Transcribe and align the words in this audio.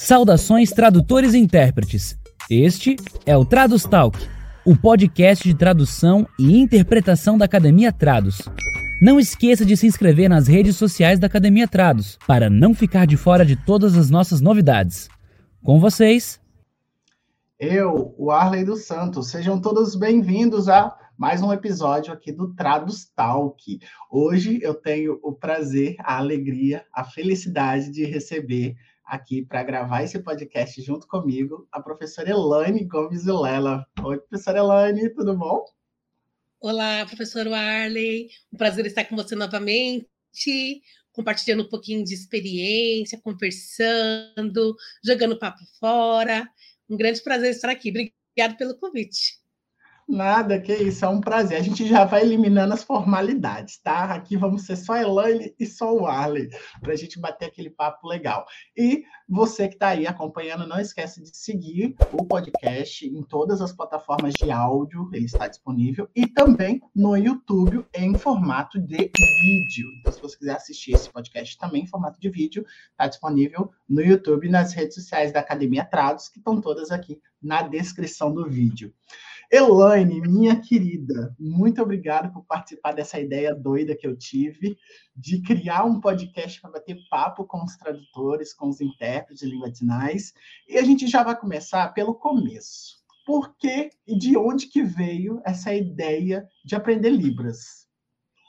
Saudações 0.00 0.70
tradutores 0.70 1.34
e 1.34 1.38
intérpretes. 1.38 2.16
Este 2.48 2.94
é 3.26 3.36
o 3.36 3.44
Tradus 3.44 3.82
Talk, 3.82 4.16
o 4.64 4.76
podcast 4.76 5.42
de 5.42 5.56
tradução 5.56 6.24
e 6.38 6.56
interpretação 6.56 7.36
da 7.36 7.46
Academia 7.46 7.92
Trados. 7.92 8.48
Não 9.02 9.18
esqueça 9.18 9.66
de 9.66 9.76
se 9.76 9.88
inscrever 9.88 10.30
nas 10.30 10.46
redes 10.46 10.76
sociais 10.76 11.18
da 11.18 11.26
Academia 11.26 11.66
Trados 11.66 12.16
para 12.28 12.48
não 12.48 12.74
ficar 12.74 13.08
de 13.08 13.16
fora 13.16 13.44
de 13.44 13.56
todas 13.56 13.98
as 13.98 14.08
nossas 14.08 14.40
novidades. 14.40 15.08
Com 15.64 15.80
vocês, 15.80 16.40
eu, 17.58 18.14
o 18.16 18.30
Arley 18.30 18.64
dos 18.64 18.86
Santos. 18.86 19.32
Sejam 19.32 19.60
todos 19.60 19.96
bem-vindos 19.96 20.68
a 20.68 20.96
mais 21.18 21.42
um 21.42 21.52
episódio 21.52 22.12
aqui 22.12 22.30
do 22.30 22.54
Tradus 22.54 23.10
Talk. 23.16 23.80
Hoje 24.08 24.60
eu 24.62 24.74
tenho 24.74 25.18
o 25.24 25.32
prazer, 25.32 25.96
a 25.98 26.18
alegria, 26.18 26.84
a 26.94 27.02
felicidade 27.02 27.90
de 27.90 28.04
receber 28.04 28.76
aqui 29.08 29.42
para 29.42 29.62
gravar 29.62 30.02
esse 30.02 30.18
podcast 30.18 30.80
junto 30.82 31.06
comigo, 31.08 31.66
a 31.72 31.80
professora 31.80 32.30
Elaine 32.30 32.84
Gomes 32.84 33.24
Vilela. 33.24 33.86
Oi, 34.04 34.18
professora 34.18 34.58
Elaine, 34.58 35.08
tudo 35.10 35.36
bom? 35.36 35.64
Olá, 36.60 37.06
professor 37.06 37.48
Arley. 37.48 38.28
Um 38.52 38.58
prazer 38.58 38.84
estar 38.84 39.06
com 39.06 39.16
você 39.16 39.34
novamente, 39.34 40.82
compartilhando 41.10 41.62
um 41.62 41.68
pouquinho 41.68 42.04
de 42.04 42.12
experiência, 42.12 43.18
conversando, 43.20 44.76
jogando 45.02 45.38
papo 45.38 45.64
fora. 45.80 46.46
Um 46.88 46.96
grande 46.96 47.22
prazer 47.22 47.50
estar 47.50 47.70
aqui. 47.70 47.88
Obrigado 47.90 48.58
pelo 48.58 48.78
convite. 48.78 49.38
Nada, 50.08 50.58
que 50.58 50.72
isso, 50.72 51.04
é 51.04 51.08
um 51.08 51.20
prazer. 51.20 51.58
A 51.58 51.62
gente 51.62 51.86
já 51.86 52.02
vai 52.06 52.22
eliminando 52.22 52.72
as 52.72 52.82
formalidades, 52.82 53.76
tá? 53.76 54.14
Aqui 54.14 54.38
vamos 54.38 54.62
ser 54.62 54.76
só 54.76 54.96
Elaine 54.96 55.54
e 55.60 55.66
só 55.66 55.94
o 55.94 56.06
Arley, 56.06 56.48
para 56.80 56.94
a 56.94 56.96
gente 56.96 57.20
bater 57.20 57.44
aquele 57.44 57.68
papo 57.68 58.08
legal. 58.08 58.46
E 58.74 59.04
você 59.28 59.68
que 59.68 59.74
está 59.74 59.88
aí 59.88 60.06
acompanhando, 60.06 60.66
não 60.66 60.80
esquece 60.80 61.22
de 61.22 61.36
seguir 61.36 61.94
o 62.10 62.24
podcast 62.24 63.06
em 63.06 63.22
todas 63.22 63.60
as 63.60 63.70
plataformas 63.70 64.32
de 64.32 64.50
áudio, 64.50 65.10
ele 65.12 65.26
está 65.26 65.46
disponível, 65.46 66.08
e 66.16 66.26
também 66.26 66.80
no 66.96 67.14
YouTube 67.14 67.84
em 67.94 68.14
formato 68.14 68.80
de 68.80 68.96
vídeo. 68.96 69.88
Então, 70.00 70.12
se 70.14 70.22
você 70.22 70.38
quiser 70.38 70.56
assistir 70.56 70.94
esse 70.94 71.12
podcast 71.12 71.58
também 71.58 71.82
em 71.82 71.86
formato 71.86 72.18
de 72.18 72.30
vídeo, 72.30 72.64
está 72.92 73.06
disponível 73.06 73.70
no 73.86 74.00
YouTube 74.00 74.46
e 74.46 74.50
nas 74.50 74.72
redes 74.72 74.94
sociais 74.94 75.34
da 75.34 75.40
Academia 75.40 75.84
Trados, 75.84 76.30
que 76.30 76.38
estão 76.38 76.62
todas 76.62 76.90
aqui 76.90 77.20
na 77.42 77.60
descrição 77.60 78.32
do 78.32 78.48
vídeo. 78.48 78.94
Elaine, 79.50 80.20
minha 80.20 80.60
querida, 80.60 81.34
muito 81.40 81.80
obrigado 81.80 82.30
por 82.30 82.44
participar 82.44 82.92
dessa 82.92 83.18
ideia 83.18 83.54
doida 83.54 83.96
que 83.96 84.06
eu 84.06 84.14
tive 84.14 84.76
de 85.16 85.40
criar 85.40 85.84
um 85.84 86.02
podcast 86.02 86.60
para 86.60 86.72
bater 86.72 86.98
papo 87.08 87.46
com 87.46 87.64
os 87.64 87.74
tradutores, 87.78 88.52
com 88.52 88.68
os 88.68 88.78
intérpretes 88.78 89.40
de 89.40 89.50
língua 89.50 89.70
de 89.70 89.78
sinais. 89.78 90.34
E 90.68 90.76
a 90.76 90.82
gente 90.82 91.06
já 91.06 91.22
vai 91.22 91.34
começar 91.34 91.88
pelo 91.94 92.14
começo. 92.14 92.98
Por 93.24 93.56
que 93.56 93.88
e 94.06 94.18
de 94.18 94.36
onde 94.36 94.66
que 94.66 94.82
veio 94.82 95.40
essa 95.46 95.72
ideia 95.74 96.46
de 96.62 96.74
aprender 96.74 97.08
Libras? 97.08 97.88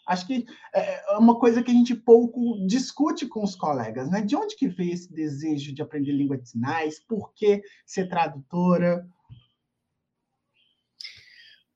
Acho 0.06 0.28
que 0.28 0.46
é, 0.76 1.14
é 1.14 1.18
uma 1.18 1.40
coisa 1.40 1.64
que 1.64 1.72
a 1.72 1.74
gente 1.74 1.96
pouco 1.96 2.66
discute 2.68 3.26
com 3.26 3.42
os 3.42 3.56
colegas, 3.56 4.10
né? 4.10 4.22
De 4.22 4.36
onde 4.36 4.56
que 4.58 4.68
veio 4.68 4.92
esse 4.92 5.14
desejo 5.14 5.74
de 5.74 5.82
aprender 5.82 6.12
língua 6.12 6.38
de 6.38 6.50
sinais? 6.50 7.00
Por 7.00 7.34
que 7.34 7.62
ser 7.86 8.10
tradutora? 8.10 9.08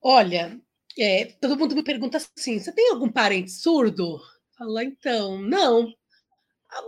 Olha, 0.04 0.60
é, 1.00 1.26
todo 1.40 1.58
mundo 1.58 1.76
me 1.76 1.84
pergunta 1.84 2.18
assim: 2.18 2.60
você 2.60 2.72
tem 2.72 2.92
algum 2.92 3.10
parente 3.10 3.52
surdo? 3.52 4.20
Fala, 4.58 4.84
então, 4.84 5.42
não. 5.42 5.92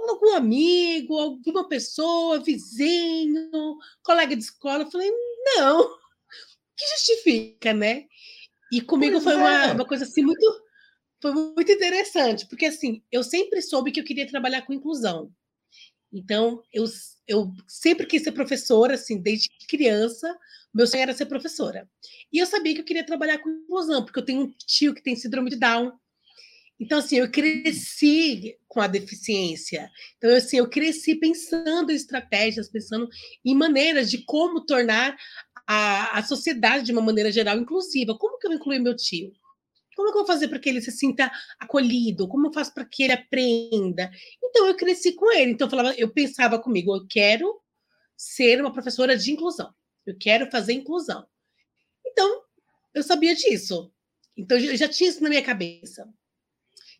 Algum 0.07 0.35
amigo, 0.35 1.17
alguma 1.17 1.67
pessoa, 1.69 2.39
vizinho, 2.39 3.77
colega 4.03 4.35
de 4.35 4.43
escola? 4.43 4.83
Eu 4.83 4.91
falei, 4.91 5.11
não. 5.55 5.81
O 5.81 5.97
que 6.75 6.87
justifica, 6.97 7.71
né? 7.71 8.05
E 8.71 8.81
comigo 8.81 9.13
pois 9.13 9.23
foi 9.23 9.33
é. 9.33 9.37
uma, 9.37 9.73
uma 9.73 9.85
coisa 9.85 10.03
assim 10.03 10.23
muito, 10.23 10.63
foi 11.21 11.31
muito 11.31 11.71
interessante, 11.71 12.47
porque 12.47 12.65
assim, 12.65 13.03
eu 13.11 13.23
sempre 13.23 13.61
soube 13.61 13.91
que 13.91 13.99
eu 13.99 14.03
queria 14.03 14.27
trabalhar 14.27 14.63
com 14.63 14.73
inclusão. 14.73 15.31
Então, 16.11 16.63
eu, 16.73 16.85
eu 17.27 17.51
sempre 17.67 18.05
quis 18.05 18.23
ser 18.23 18.31
professora, 18.31 18.95
assim, 18.95 19.21
desde 19.21 19.49
criança, 19.67 20.37
meu 20.73 20.87
sonho 20.87 21.03
era 21.03 21.13
ser 21.13 21.25
professora. 21.25 21.89
E 22.31 22.37
eu 22.37 22.45
sabia 22.45 22.73
que 22.73 22.81
eu 22.81 22.85
queria 22.85 23.05
trabalhar 23.05 23.39
com 23.39 23.49
inclusão, 23.49 24.03
porque 24.03 24.19
eu 24.19 24.25
tenho 24.25 24.41
um 24.41 24.53
tio 24.65 24.93
que 24.93 25.01
tem 25.01 25.15
síndrome 25.15 25.49
de 25.49 25.55
Down. 25.55 25.91
Então, 26.79 26.99
assim, 26.99 27.17
eu 27.17 27.31
cresci 27.31 28.57
com 28.67 28.81
a 28.81 28.87
deficiência. 28.87 29.89
Então, 30.17 30.29
assim, 30.35 30.57
eu 30.57 30.69
cresci 30.69 31.15
pensando 31.15 31.91
em 31.91 31.95
estratégias, 31.95 32.69
pensando 32.69 33.07
em 33.45 33.55
maneiras 33.55 34.09
de 34.09 34.23
como 34.25 34.65
tornar 34.65 35.15
a, 35.65 36.19
a 36.19 36.23
sociedade, 36.23 36.85
de 36.85 36.91
uma 36.91 37.01
maneira 37.01 37.31
geral, 37.31 37.57
inclusiva. 37.57 38.17
Como 38.17 38.37
que 38.37 38.47
eu 38.47 38.53
incluir 38.53 38.79
meu 38.79 38.95
tio? 38.95 39.31
Como 39.95 40.11
que 40.11 40.17
eu 40.17 40.25
vou 40.25 40.27
fazer 40.27 40.47
para 40.49 40.59
que 40.59 40.69
ele 40.69 40.81
se 40.81 40.91
sinta 40.91 41.31
acolhido? 41.59 42.27
Como 42.27 42.47
eu 42.47 42.53
faço 42.53 42.73
para 42.73 42.85
que 42.85 43.03
ele 43.03 43.13
aprenda? 43.13 44.11
Então, 44.43 44.67
eu 44.67 44.75
cresci 44.75 45.13
com 45.13 45.31
ele. 45.31 45.51
Então, 45.51 45.67
eu, 45.67 45.71
falava, 45.71 45.95
eu 45.97 46.11
pensava 46.11 46.59
comigo, 46.59 46.95
eu 46.95 47.07
quero 47.07 47.61
ser 48.17 48.59
uma 48.59 48.73
professora 48.73 49.17
de 49.17 49.31
inclusão. 49.31 49.73
Eu 50.05 50.15
quero 50.19 50.51
fazer 50.51 50.73
inclusão. 50.73 51.25
Então, 52.05 52.43
eu 52.93 53.03
sabia 53.03 53.33
disso. 53.33 53.91
Então, 54.37 54.57
eu 54.57 54.75
já 54.75 54.87
tinha 54.87 55.09
isso 55.09 55.23
na 55.23 55.29
minha 55.29 55.41
cabeça. 55.41 56.07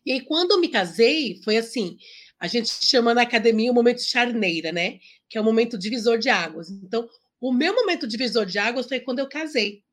E 0.04 0.12
aí, 0.12 0.20
quando 0.22 0.52
eu 0.52 0.60
me 0.60 0.68
casei, 0.68 1.40
foi 1.42 1.56
assim: 1.56 1.98
a 2.38 2.46
gente 2.46 2.68
chama 2.68 3.12
na 3.12 3.22
academia 3.22 3.70
o 3.70 3.74
momento 3.74 4.02
charneira, 4.02 4.72
né? 4.72 4.98
Que 5.28 5.36
é 5.36 5.40
o 5.40 5.44
momento 5.44 5.78
divisor 5.78 6.18
de 6.18 6.28
águas. 6.28 6.70
Então, 6.70 7.08
o 7.40 7.52
meu 7.52 7.74
momento 7.74 8.06
divisor 8.06 8.46
de 8.46 8.58
águas 8.58 8.86
foi 8.86 9.00
quando 9.00 9.18
eu 9.18 9.28
casei. 9.28 9.84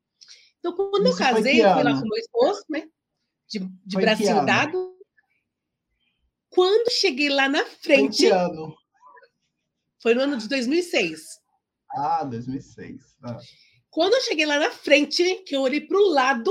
Então, 0.64 0.72
quando 0.72 1.06
isso 1.06 1.22
eu 1.22 1.26
casei, 1.26 1.62
eu 1.62 1.74
fui 1.74 1.82
lá 1.82 1.92
com 1.92 2.08
meu 2.08 2.16
esposo, 2.16 2.64
né? 2.70 2.88
De, 3.46 3.58
de 3.58 3.96
bracinho 3.96 4.46
dado. 4.46 4.96
Quando 6.48 6.90
cheguei 6.90 7.28
lá 7.28 7.50
na 7.50 7.66
frente. 7.66 8.16
Foi, 8.16 8.28
que 8.28 8.30
ano? 8.30 8.74
foi 10.00 10.14
no 10.14 10.22
ano 10.22 10.38
de 10.38 10.48
2006. 10.48 11.20
Ah, 11.90 12.24
2006. 12.24 13.02
Ah. 13.24 13.38
Quando 13.90 14.14
eu 14.14 14.22
cheguei 14.22 14.46
lá 14.46 14.58
na 14.58 14.70
frente, 14.70 15.42
que 15.46 15.54
eu 15.54 15.60
olhei 15.60 15.82
para 15.82 15.98
o 15.98 16.08
lado, 16.08 16.50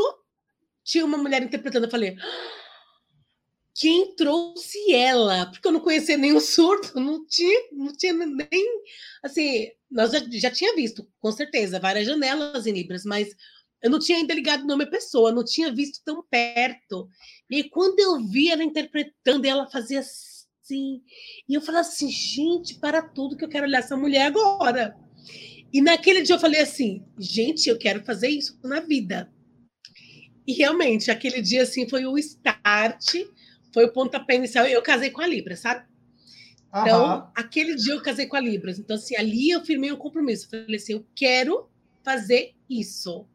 tinha 0.83 1.03
uma 1.03 1.17
mulher 1.17 1.41
interpretando. 1.41 1.85
Eu 1.85 1.91
falei, 1.91 2.15
quem 3.73 4.15
trouxe 4.15 4.93
ela? 4.93 5.47
Porque 5.47 5.67
eu 5.67 5.71
não 5.71 5.79
conhecia 5.79 6.17
nenhum 6.17 6.39
surdo, 6.39 6.99
não 6.99 7.25
tinha, 7.25 7.67
não 7.71 7.91
tinha 7.93 8.13
nem. 8.13 8.83
Assim, 9.23 9.71
nós 9.89 10.11
já, 10.11 10.19
já 10.29 10.51
tinha 10.51 10.75
visto, 10.75 11.11
com 11.19 11.31
certeza, 11.31 11.79
várias 11.79 12.05
janelas 12.05 12.67
em 12.67 12.73
Libras, 12.73 13.03
mas 13.05 13.35
eu 13.83 13.89
não 13.89 13.99
tinha 13.99 14.17
ainda 14.17 14.33
ligado 14.33 14.65
nome 14.65 14.85
à 14.85 14.87
pessoa, 14.87 15.31
não 15.31 15.43
tinha 15.43 15.71
visto 15.71 16.01
tão 16.05 16.23
perto. 16.23 17.09
E 17.49 17.65
quando 17.65 17.99
eu 17.99 18.25
vi 18.25 18.49
ela 18.49 18.63
interpretando, 18.63 19.45
ela 19.45 19.69
fazia 19.69 19.99
assim. 19.99 21.01
E 21.49 21.53
eu 21.53 21.61
falei 21.61 21.81
assim, 21.81 22.09
gente, 22.09 22.79
para 22.79 23.01
tudo 23.01 23.35
que 23.35 23.43
eu 23.43 23.49
quero 23.49 23.65
olhar 23.67 23.79
essa 23.79 23.97
mulher 23.97 24.27
agora. 24.27 24.95
E 25.73 25.81
naquele 25.81 26.21
dia 26.21 26.35
eu 26.35 26.39
falei 26.39 26.61
assim, 26.61 27.03
gente, 27.19 27.67
eu 27.67 27.77
quero 27.77 28.05
fazer 28.05 28.29
isso 28.29 28.57
na 28.63 28.79
vida. 28.79 29.29
E 30.47 30.53
realmente, 30.53 31.11
aquele 31.11 31.41
dia 31.41 31.63
assim 31.63 31.87
foi 31.89 32.05
o 32.05 32.17
start, 32.17 33.15
foi 33.73 33.85
o 33.85 33.91
pontapé 33.91 34.35
inicial. 34.35 34.65
Eu 34.65 34.81
casei 34.81 35.09
com 35.09 35.21
a 35.21 35.27
Libra, 35.27 35.57
sabe? 35.57 35.85
Então, 36.69 37.29
aquele 37.35 37.75
dia 37.75 37.93
eu 37.93 38.01
casei 38.01 38.27
com 38.27 38.37
a 38.37 38.39
Libras. 38.39 38.79
Então, 38.79 38.95
assim, 38.95 39.15
ali 39.15 39.49
eu 39.49 39.63
firmei 39.63 39.91
um 39.91 39.97
compromisso. 39.97 40.47
Eu 40.51 40.63
falei 40.63 40.77
assim, 40.77 40.93
eu 40.93 41.05
quero 41.15 41.69
fazer 42.03 42.55
isso. 42.69 43.27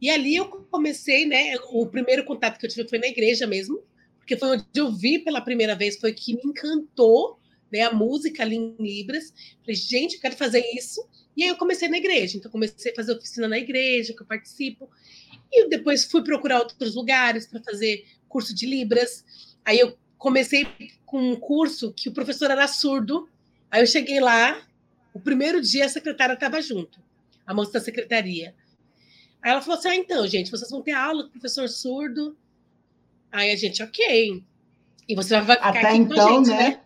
E 0.00 0.10
ali 0.10 0.36
eu 0.36 0.46
comecei, 0.46 1.24
né? 1.26 1.54
O 1.70 1.86
primeiro 1.86 2.24
contato 2.24 2.58
que 2.58 2.66
eu 2.66 2.70
tive 2.70 2.88
foi 2.88 2.98
na 2.98 3.06
igreja 3.06 3.46
mesmo, 3.46 3.82
porque 4.18 4.36
foi 4.36 4.50
onde 4.50 4.64
eu 4.74 4.92
vi 4.92 5.18
pela 5.18 5.40
primeira 5.40 5.74
vez, 5.74 5.98
foi 5.98 6.12
que 6.12 6.34
me 6.34 6.42
encantou, 6.44 7.38
né? 7.72 7.82
A 7.82 7.92
música 7.92 8.42
ali 8.42 8.56
em 8.56 8.76
Libras. 8.78 9.32
Falei, 9.60 9.76
gente, 9.76 10.14
eu 10.16 10.20
quero 10.20 10.36
fazer 10.36 10.64
isso. 10.74 11.06
E 11.36 11.42
aí 11.42 11.48
eu 11.48 11.56
comecei 11.56 11.88
na 11.88 11.98
igreja, 11.98 12.36
então 12.36 12.50
comecei 12.50 12.92
a 12.92 12.94
fazer 12.94 13.12
oficina 13.12 13.48
na 13.48 13.58
igreja, 13.58 14.14
que 14.14 14.22
eu 14.22 14.26
participo. 14.26 14.88
E 15.50 15.68
depois 15.68 16.04
fui 16.04 16.22
procurar 16.22 16.60
outros 16.60 16.94
lugares 16.94 17.46
para 17.46 17.62
fazer 17.62 18.04
curso 18.28 18.54
de 18.54 18.66
Libras. 18.66 19.24
Aí 19.64 19.78
eu 19.78 19.96
comecei 20.18 20.66
com 21.04 21.30
um 21.30 21.36
curso 21.36 21.92
que 21.92 22.08
o 22.08 22.12
professor 22.12 22.50
era 22.50 22.66
surdo. 22.66 23.28
Aí 23.70 23.82
eu 23.82 23.86
cheguei 23.86 24.20
lá, 24.20 24.66
o 25.12 25.20
primeiro 25.20 25.60
dia 25.60 25.86
a 25.86 25.88
secretária 25.88 26.34
estava 26.34 26.60
junto, 26.60 27.00
a 27.46 27.54
moça 27.54 27.72
da 27.72 27.80
secretaria. 27.80 28.54
Aí 29.44 29.50
ela 29.50 29.60
falou 29.60 29.78
assim: 29.78 29.88
ah, 29.88 29.94
então, 29.94 30.26
gente, 30.26 30.50
vocês 30.50 30.70
vão 30.70 30.80
ter 30.80 30.92
aula 30.92 31.24
com 31.24 31.28
o 31.28 31.32
professor 31.32 31.68
surdo. 31.68 32.34
Aí 33.30 33.50
a 33.50 33.56
gente, 33.56 33.82
ok. 33.82 34.42
E 35.06 35.14
você 35.14 35.38
vai 35.38 35.56
ficar 35.56 35.68
Até 35.68 35.80
aqui 35.80 35.96
então, 35.98 36.16
com 36.16 36.22
a 36.22 36.32
gente, 36.32 36.48
né? 36.48 36.68
né? 36.70 36.80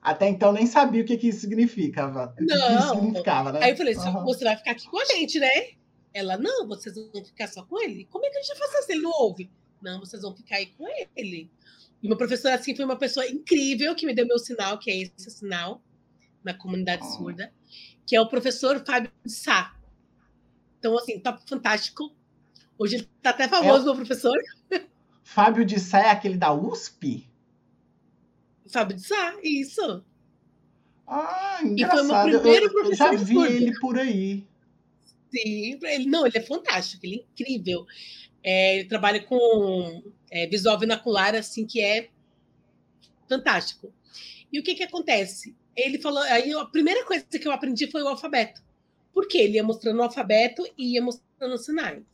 Até 0.00 0.28
então 0.28 0.52
nem 0.52 0.64
sabia 0.64 1.02
o 1.02 1.04
que, 1.04 1.16
que 1.16 1.28
isso 1.28 1.40
significava. 1.40 2.32
Não. 2.38 2.78
Isso 2.78 2.94
significava, 2.94 3.52
né? 3.52 3.64
Aí 3.64 3.70
eu 3.72 3.76
falei, 3.76 3.96
uhum. 3.96 4.24
você 4.24 4.44
vai 4.44 4.56
ficar 4.56 4.70
aqui 4.70 4.88
com 4.88 5.00
a 5.00 5.04
gente, 5.06 5.40
né? 5.40 5.70
Ela, 6.14 6.38
não, 6.38 6.68
vocês 6.68 6.94
vão 6.94 7.24
ficar 7.24 7.48
só 7.48 7.64
com 7.64 7.82
ele? 7.82 8.06
Como 8.10 8.24
é 8.24 8.30
que 8.30 8.38
a 8.38 8.42
gente 8.42 8.56
vai 8.56 8.68
fazer 8.68 8.82
se 8.84 8.92
ele 8.92 9.02
não 9.02 9.10
ouve? 9.10 9.50
Não, 9.82 9.98
vocês 9.98 10.22
vão 10.22 10.34
ficar 10.36 10.56
aí 10.56 10.66
com 10.66 10.86
ele. 11.16 11.50
E 12.00 12.06
meu 12.06 12.16
professor, 12.16 12.52
assim, 12.52 12.76
foi 12.76 12.84
uma 12.84 12.96
pessoa 12.96 13.26
incrível 13.26 13.94
que 13.96 14.06
me 14.06 14.14
deu 14.14 14.26
meu 14.26 14.38
sinal, 14.38 14.78
que 14.78 14.90
é 14.90 14.96
esse 14.96 15.30
sinal, 15.30 15.82
na 16.44 16.54
comunidade 16.54 17.02
oh. 17.04 17.16
surda, 17.16 17.52
que 18.06 18.14
é 18.14 18.20
o 18.20 18.28
professor 18.28 18.82
Fábio 18.86 19.10
de 19.24 19.32
Sá. 19.32 19.75
Então, 20.86 20.98
assim, 20.98 21.18
top 21.18 21.42
fantástico. 21.48 22.12
Hoje 22.78 22.96
ele 22.96 23.08
está 23.16 23.30
até 23.30 23.48
famoso, 23.48 23.82
é... 23.82 23.84
meu 23.86 23.96
professor. 23.96 24.38
Fábio 25.24 25.64
de 25.64 25.80
Sá 25.80 25.98
é 26.00 26.10
aquele 26.10 26.36
da 26.36 26.52
USP? 26.52 27.28
Fábio 28.68 28.96
de 28.96 29.04
Sá, 29.04 29.34
isso. 29.42 30.04
Ah, 31.04 31.58
engraçado. 31.64 32.04
E 32.04 32.08
foi 32.08 32.30
meu 32.30 32.40
primeiro 32.40 32.72
professor 32.72 33.12
eu 33.12 33.18
já 33.18 33.24
vi 33.24 33.36
ele 33.36 33.80
por 33.80 33.98
aí. 33.98 34.46
Sim, 35.30 35.78
ele, 35.82 36.06
não, 36.06 36.24
ele 36.24 36.38
é 36.38 36.42
fantástico, 36.42 37.04
ele 37.04 37.16
é 37.16 37.42
incrível. 37.42 37.84
É, 38.42 38.78
ele 38.78 38.88
trabalha 38.88 39.20
com 39.20 40.04
é, 40.30 40.46
visual 40.46 40.78
vinacular, 40.78 41.34
assim, 41.34 41.66
que 41.66 41.82
é 41.82 42.10
fantástico. 43.28 43.92
E 44.52 44.60
o 44.60 44.62
que 44.62 44.76
que 44.76 44.84
acontece? 44.84 45.52
Ele 45.74 45.98
falou, 45.98 46.22
aí 46.22 46.52
a 46.52 46.64
primeira 46.66 47.04
coisa 47.04 47.24
que 47.24 47.46
eu 47.46 47.52
aprendi 47.52 47.90
foi 47.90 48.02
o 48.02 48.08
alfabeto. 48.08 48.65
Porque 49.16 49.38
ele 49.38 49.54
ia 49.54 49.64
mostrando 49.64 49.98
o 49.98 50.02
alfabeto 50.02 50.62
e 50.76 50.92
ia 50.92 51.02
mostrando 51.02 51.54
os 51.54 51.64
sinais. 51.64 52.04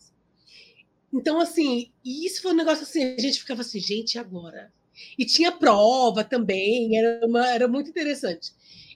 Então, 1.13 1.41
assim, 1.41 1.91
isso 2.05 2.41
foi 2.41 2.53
um 2.53 2.57
negócio 2.57 2.85
assim, 2.85 3.17
a 3.17 3.21
gente 3.21 3.41
ficava 3.41 3.63
assim, 3.63 3.81
gente, 3.81 4.21
agora? 4.21 4.73
E 5.19 5.27
tinha 5.27 5.51
prova 5.51 6.23
também, 6.23 6.97
era, 6.97 7.27
uma, 7.27 7.45
era 7.49 7.67
muito 7.67 7.91
interessante. 7.91 8.53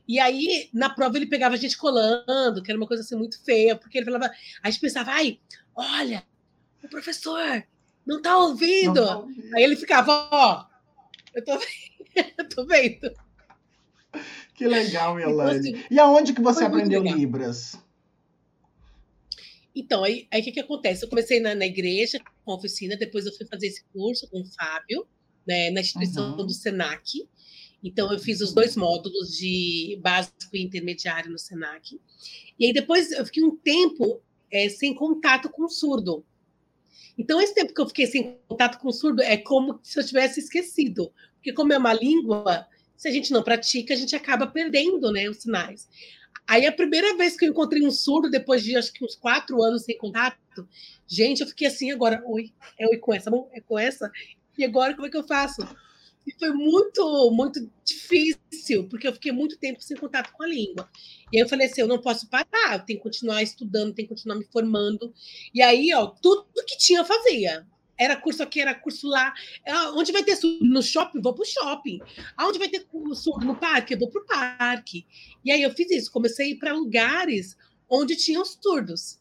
E 0.06 0.20
aí, 0.20 0.70
na 0.73 0.88
prova, 0.88 1.17
ele 1.17 1.26
pegava 1.26 1.56
a 1.56 1.58
gente 1.58 1.76
colando, 1.76 2.62
que 2.62 2.70
era 2.70 2.79
uma 2.79 2.87
coisa 2.87 3.03
assim 3.03 3.17
muito 3.17 3.44
feia, 3.44 3.75
porque 3.75 3.99
ele 3.99 4.06
falava, 4.06 4.31
a 4.62 4.70
gente 4.70 4.81
pensava, 4.81 5.11
ai, 5.11 5.41
olha, 5.75 6.23
o 6.85 6.88
professor 6.88 7.64
não 8.06 8.23
tá 8.23 8.38
ouvindo. 8.38 9.00
Não 9.00 9.06
tá 9.06 9.19
ouvindo. 9.19 9.56
Aí 9.56 9.64
ele 9.64 9.75
ficava, 9.75 10.29
ó, 10.31 10.64
eu 11.35 11.44
tô, 11.44 11.58
eu 12.38 12.49
tô 12.49 12.64
vendo. 12.67 13.12
Que 14.55 14.69
legal, 14.69 15.19
Elaine. 15.19 15.32
Então, 15.32 15.49
assim, 15.49 15.85
e 15.91 15.99
aonde 15.99 16.32
que 16.32 16.41
você 16.41 16.62
aprendeu 16.62 17.03
Libras? 17.03 17.85
Então, 19.76 20.02
aí 20.02 20.26
o 20.32 20.43
que, 20.43 20.52
que 20.52 20.61
acontece? 20.61 21.05
Eu 21.05 21.08
comecei 21.11 21.38
na, 21.38 21.55
na 21.55 21.67
igreja, 21.67 22.19
com 22.43 22.52
a 22.52 22.55
oficina, 22.55 22.96
depois 22.96 23.26
eu 23.26 23.32
fui 23.37 23.46
fazer 23.46 23.67
esse 23.67 23.84
curso 23.93 24.26
com 24.31 24.40
o 24.40 24.46
Fábio, 24.46 25.06
né, 25.46 25.70
na 25.70 25.82
instituição 25.82 26.31
uhum. 26.31 26.46
do 26.46 26.52
SENAC. 26.52 27.28
Então, 27.84 28.11
eu 28.11 28.19
fiz 28.19 28.40
os 28.40 28.55
dois 28.55 28.75
módulos 28.75 29.37
de 29.37 30.00
básico 30.02 30.34
e 30.55 30.62
intermediário 30.62 31.31
no 31.31 31.38
SENAC. 31.38 32.00
E 32.58 32.64
aí, 32.64 32.73
depois, 32.73 33.12
eu 33.12 33.26
fiquei 33.26 33.44
um 33.44 33.55
tempo 33.55 34.23
é, 34.50 34.67
sem 34.70 34.94
contato 34.94 35.50
com 35.50 35.67
o 35.67 35.69
surdo. 35.69 36.25
Então, 37.19 37.38
esse 37.38 37.55
tempo 37.55 37.75
que 37.75 37.81
eu 37.81 37.87
fiquei 37.87 38.06
sem 38.06 38.38
contato 38.49 38.79
com 38.79 38.88
o 38.88 38.93
surdo 38.93 39.20
é 39.22 39.37
como 39.37 39.79
se 39.82 40.00
eu 40.00 40.06
tivesse 40.06 40.40
esquecido. 40.40 41.12
Porque, 41.34 41.52
como 41.52 41.75
é 41.75 41.79
uma 41.79 41.93
língua, 41.93 42.67
se 42.96 43.08
a 43.08 43.12
gente 43.12 43.31
não 43.31 43.43
pratica, 43.43 43.93
a 43.93 43.96
gente 43.96 44.17
acaba 44.17 44.46
perdendo 44.46 45.12
né, 45.12 45.29
os 45.29 45.43
sinais. 45.43 45.87
Aí 46.48 46.64
a 46.64 46.72
primeira 46.72 47.16
vez 47.16 47.37
que 47.37 47.44
eu 47.44 47.50
encontrei 47.50 47.84
um 47.84 47.90
surdo, 47.90 48.31
depois 48.31 48.62
de 48.62 48.76
acho 48.76 48.93
que 48.93 49.04
uns 49.04 49.16
quatro 49.16 49.62
anos 49.62 49.82
sem 49.82 49.98
contato, 49.98 50.69
gente, 51.06 51.40
eu 51.40 51.46
fiquei 51.46 51.66
assim 51.66 51.90
agora, 51.90 52.22
oi, 52.25 52.52
é 52.78 52.87
oi 52.87 52.98
com 52.98 53.12
essa, 53.12 53.31
é 53.52 53.60
com 53.60 53.78
essa, 53.78 54.10
e 54.56 54.64
agora 54.64 54.94
como 54.94 55.06
é 55.06 55.10
que 55.10 55.16
eu 55.16 55.26
faço? 55.26 55.62
E 56.26 56.32
foi 56.38 56.50
muito, 56.50 57.31
muito 57.31 57.70
difícil, 57.84 58.88
porque 58.88 59.06
eu 59.06 59.12
fiquei 59.12 59.31
muito 59.31 59.56
tempo 59.58 59.81
sem 59.81 59.96
contato 59.96 60.32
com 60.32 60.43
a 60.43 60.48
língua. 60.48 60.88
E 61.32 61.37
aí 61.37 61.43
eu 61.44 61.48
falei 61.48 61.69
assim, 61.69 61.82
eu 61.82 61.87
não 61.87 62.00
posso 62.00 62.28
parar, 62.28 62.72
eu 62.72 62.84
tenho 62.84 62.98
que 62.98 63.02
continuar 63.04 63.43
estudando, 63.43 63.94
tenho 63.94 64.08
que 64.08 64.14
continuar 64.14 64.37
me 64.37 64.44
formando. 64.44 65.14
E 65.54 65.62
aí, 65.62 65.94
ó, 65.94 66.06
tudo 66.06 66.46
que 66.66 66.76
tinha 66.76 67.04
fazia. 67.04 67.64
Era 67.98 68.16
curso 68.16 68.43
aqui, 68.43 68.60
era 68.60 68.75
curso 68.75 69.08
lá. 69.08 69.32
Ah, 69.66 69.93
onde 69.94 70.12
vai 70.12 70.22
ter 70.22 70.37
surdo 70.37 70.64
no 70.64 70.82
shopping? 70.82 71.20
Vou 71.20 71.34
para 71.34 71.43
o 71.43 71.46
shopping. 71.46 72.00
Aonde 72.37 72.58
vai 72.58 72.69
ter 72.69 72.87
surdo 73.14 73.46
no 73.46 73.56
parque? 73.56 73.94
Eu 73.94 73.98
vou 73.98 74.10
para 74.10 74.22
o 74.22 74.26
parque. 74.26 75.06
E 75.44 75.50
aí 75.50 75.62
eu 75.62 75.70
fiz 75.70 75.90
isso, 75.90 76.12
comecei 76.12 76.46
a 76.46 76.50
ir 76.50 76.56
para 76.56 76.72
lugares 76.72 77.56
onde 77.88 78.16
tinham 78.16 78.44
surdos. 78.44 79.19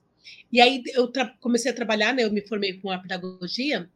E 0.51 0.59
aí 0.59 0.83
eu 0.87 1.11
comecei 1.39 1.71
a 1.71 1.75
trabalhar, 1.75 2.13
né? 2.13 2.23
Eu 2.23 2.31
me 2.31 2.41
formei 2.41 2.73
com 2.73 2.89
a 2.91 2.97
pedagogia. 2.97 3.89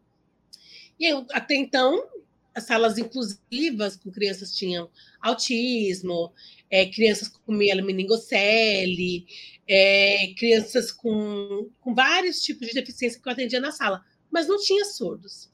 E 1.00 1.06
eu, 1.06 1.26
até 1.32 1.56
então, 1.56 2.08
as 2.54 2.66
salas 2.66 2.98
inclusivas 2.98 3.96
com 3.96 4.12
crianças 4.12 4.56
tinham 4.56 4.90
autismo, 5.22 6.34
é, 6.70 6.86
crianças 6.86 7.28
com 7.28 7.52
meningocele, 7.52 9.26
é, 9.68 10.34
crianças 10.38 10.92
com, 10.92 11.70
com 11.80 11.94
vários 11.94 12.42
tipos 12.42 12.68
de 12.68 12.74
deficiência 12.74 13.20
que 13.22 13.28
eu 13.28 13.32
atendia 13.32 13.60
na 13.60 13.72
sala 13.72 14.04
mas 14.32 14.48
não 14.48 14.58
tinha 14.58 14.86
surdos. 14.86 15.50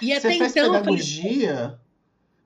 E 0.00 0.06
Você 0.06 0.12
até 0.14 0.38
fez 0.38 0.50
então. 0.50 0.72
Pedagogia? 0.72 1.54
Falei, 1.54 1.86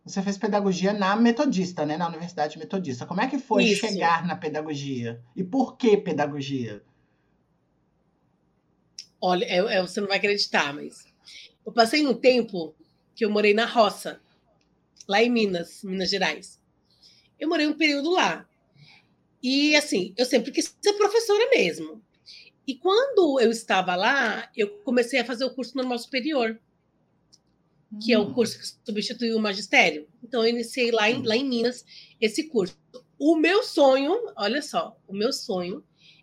você 0.05 0.23
fez 0.23 0.39
pedagogia 0.39 0.93
na 0.93 1.15
Metodista, 1.17 1.85
né? 1.85 1.97
Na 1.97 2.09
Universidade 2.09 2.59
Metodista. 2.59 3.07
Como 3.07 3.21
é 3.21 3.29
que 3.29 3.39
foi 3.39 3.65
Isso. 3.65 3.87
chegar 3.87 4.27
na 4.27 4.35
pedagogia? 4.35 5.21
E 5.37 5.45
por 5.45 5.77
que 5.77 5.97
pedagogia? 5.97 6.83
Olha, 9.21 9.45
eu, 9.55 9.69
eu, 9.69 9.87
você 9.87 10.01
não 10.01 10.09
vai 10.09 10.17
acreditar, 10.17 10.73
mas 10.73 11.07
eu 11.65 11.73
passei 11.73 12.07
um 12.07 12.15
tempo 12.15 12.75
que 13.15 13.25
eu 13.25 13.31
morei 13.31 13.53
na 13.53 13.67
roça, 13.67 14.19
lá 15.07 15.23
em 15.23 15.29
Minas, 15.29 15.83
Minas 15.85 16.09
Gerais. 16.09 16.59
Eu 17.39 17.49
morei 17.49 17.67
um 17.67 17.75
período 17.75 18.11
lá. 18.11 18.49
E 19.43 19.77
assim, 19.77 20.15
eu 20.17 20.25
sempre 20.25 20.51
quis 20.51 20.75
ser 20.81 20.93
professora 20.95 21.51
mesmo. 21.51 22.03
E 22.71 22.77
quando 22.77 23.41
eu 23.41 23.51
estava 23.51 23.97
lá, 23.97 24.49
eu 24.57 24.69
comecei 24.85 25.19
a 25.19 25.25
fazer 25.25 25.45
o 25.45 25.53
curso 25.53 25.77
normal 25.77 25.99
superior, 25.99 26.57
que 28.01 28.13
é 28.13 28.17
o 28.17 28.23
hum. 28.23 28.33
curso 28.33 28.57
que 28.61 28.65
substituiu 28.87 29.37
o 29.37 29.41
magistério. 29.41 30.07
Então, 30.23 30.45
eu 30.45 30.51
iniciei 30.51 30.93
lá 30.93 31.11
em, 31.11 31.21
lá 31.21 31.35
em 31.35 31.49
Minas 31.49 31.85
esse 32.21 32.45
curso. 32.45 32.79
O 33.19 33.35
meu 33.35 33.65
sonho, 33.65 34.17
olha 34.37 34.63
só, 34.63 34.97
o 35.09 35.13
meu 35.13 35.33
sonho 35.33 35.83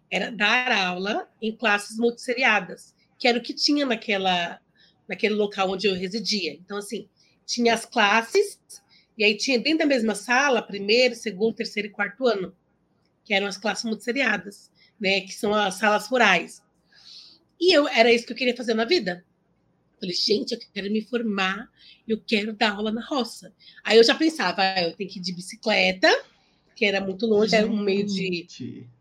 era 0.10 0.32
dar 0.32 0.72
aula 0.72 1.30
em 1.42 1.54
classes 1.54 1.98
multisseriadas, 1.98 2.96
que 3.20 3.28
era 3.28 3.38
o 3.38 3.42
que 3.42 3.54
tinha 3.54 3.86
naquela, 3.86 4.62
naquele 5.06 5.36
local 5.36 5.72
onde 5.72 5.86
eu 5.86 5.96
residia. 5.96 6.54
Então, 6.54 6.78
assim, 6.78 7.10
tinha 7.46 7.74
as 7.74 7.86
classes, 7.86 8.58
e 9.18 9.26
aí 9.26 9.36
tinha 9.36 9.60
dentro 9.60 9.80
da 9.80 9.86
mesma 9.86 10.16
sala, 10.16 10.62
primeiro, 10.62 11.14
segundo, 11.14 11.58
terceiro 11.58 11.90
e 11.90 11.92
quarto 11.92 12.26
ano, 12.26 12.56
que 13.26 13.34
eram 13.34 13.48
as 13.48 13.58
classes 13.58 13.84
multisseriadas 13.84 14.72
né, 15.00 15.22
que 15.22 15.34
são 15.34 15.54
as 15.54 15.76
salas 15.76 16.08
rurais. 16.08 16.62
E 17.60 17.76
eu 17.76 17.88
era 17.88 18.12
isso 18.12 18.26
que 18.26 18.34
eu 18.34 18.38
queria 18.38 18.56
fazer 18.56 18.74
na 18.74 18.86
vida. 18.86 19.26
Falei, 20.00 20.16
gente, 20.16 20.52
eu 20.54 20.60
quero 20.74 20.92
me 20.92 21.02
formar, 21.02 21.70
eu 22.08 22.22
quero 22.26 22.54
dar 22.54 22.74
aula 22.74 22.92
na 22.92 23.04
roça. 23.04 23.52
Aí 23.84 23.98
eu 23.98 24.04
já 24.04 24.14
pensava, 24.14 24.62
ah, 24.62 24.84
eu 24.84 24.94
tenho 24.94 25.10
que 25.10 25.18
ir 25.18 25.22
de 25.22 25.34
bicicleta, 25.34 26.08
que 26.76 26.86
era 26.86 27.02
muito 27.02 27.26
longe, 27.26 27.52
gente. 27.52 27.64
era 27.64 27.68
um 27.68 27.82
meio 27.82 28.06
de, 28.06 28.46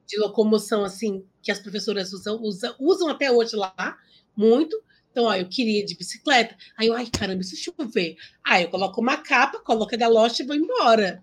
de 0.07 0.19
locomoção 0.19 0.85
assim 0.85 1.23
que 1.43 1.53
as 1.53 1.59
professoras 1.59 2.13
usam, 2.13 2.41
usam, 2.43 2.75
usam 2.79 3.09
até 3.09 3.31
hoje 3.31 3.55
lá, 3.55 3.99
muito. 4.35 4.83
Então, 5.11 5.25
ó, 5.25 5.35
eu 5.35 5.49
queria 5.49 5.85
de 5.85 5.95
bicicleta. 5.95 6.57
Aí 6.77 6.89
eu, 6.89 6.95
ai, 6.95 7.07
caramba, 7.07 7.43
se 7.43 7.57
chover. 7.57 8.17
Aí 8.45 8.65
eu 8.65 8.71
coloco 8.71 9.01
uma 9.01 9.19
capa, 9.19 9.59
coloco 9.61 9.95
a 9.95 9.99
galocha 9.99 10.43
e 10.43 10.47
vou 10.47 10.57
embora. 10.57 11.23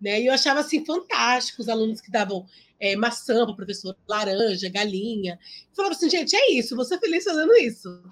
Né? 0.00 0.20
E 0.20 0.26
eu 0.26 0.32
achava 0.34 0.60
assim 0.60 0.84
fantástico 0.84 1.62
os 1.62 1.68
alunos 1.68 2.00
que 2.00 2.10
davam 2.10 2.46
é, 2.78 2.94
maçã 2.96 3.44
para 3.44 3.52
o 3.52 3.56
professor, 3.56 3.96
laranja, 4.06 4.68
galinha. 4.68 5.38
Eu 5.70 5.76
falava 5.76 5.94
assim, 5.94 6.10
gente, 6.10 6.36
é 6.36 6.52
isso, 6.52 6.76
você 6.76 6.98
feliz 6.98 7.24
fazendo 7.24 7.54
isso. 7.56 8.02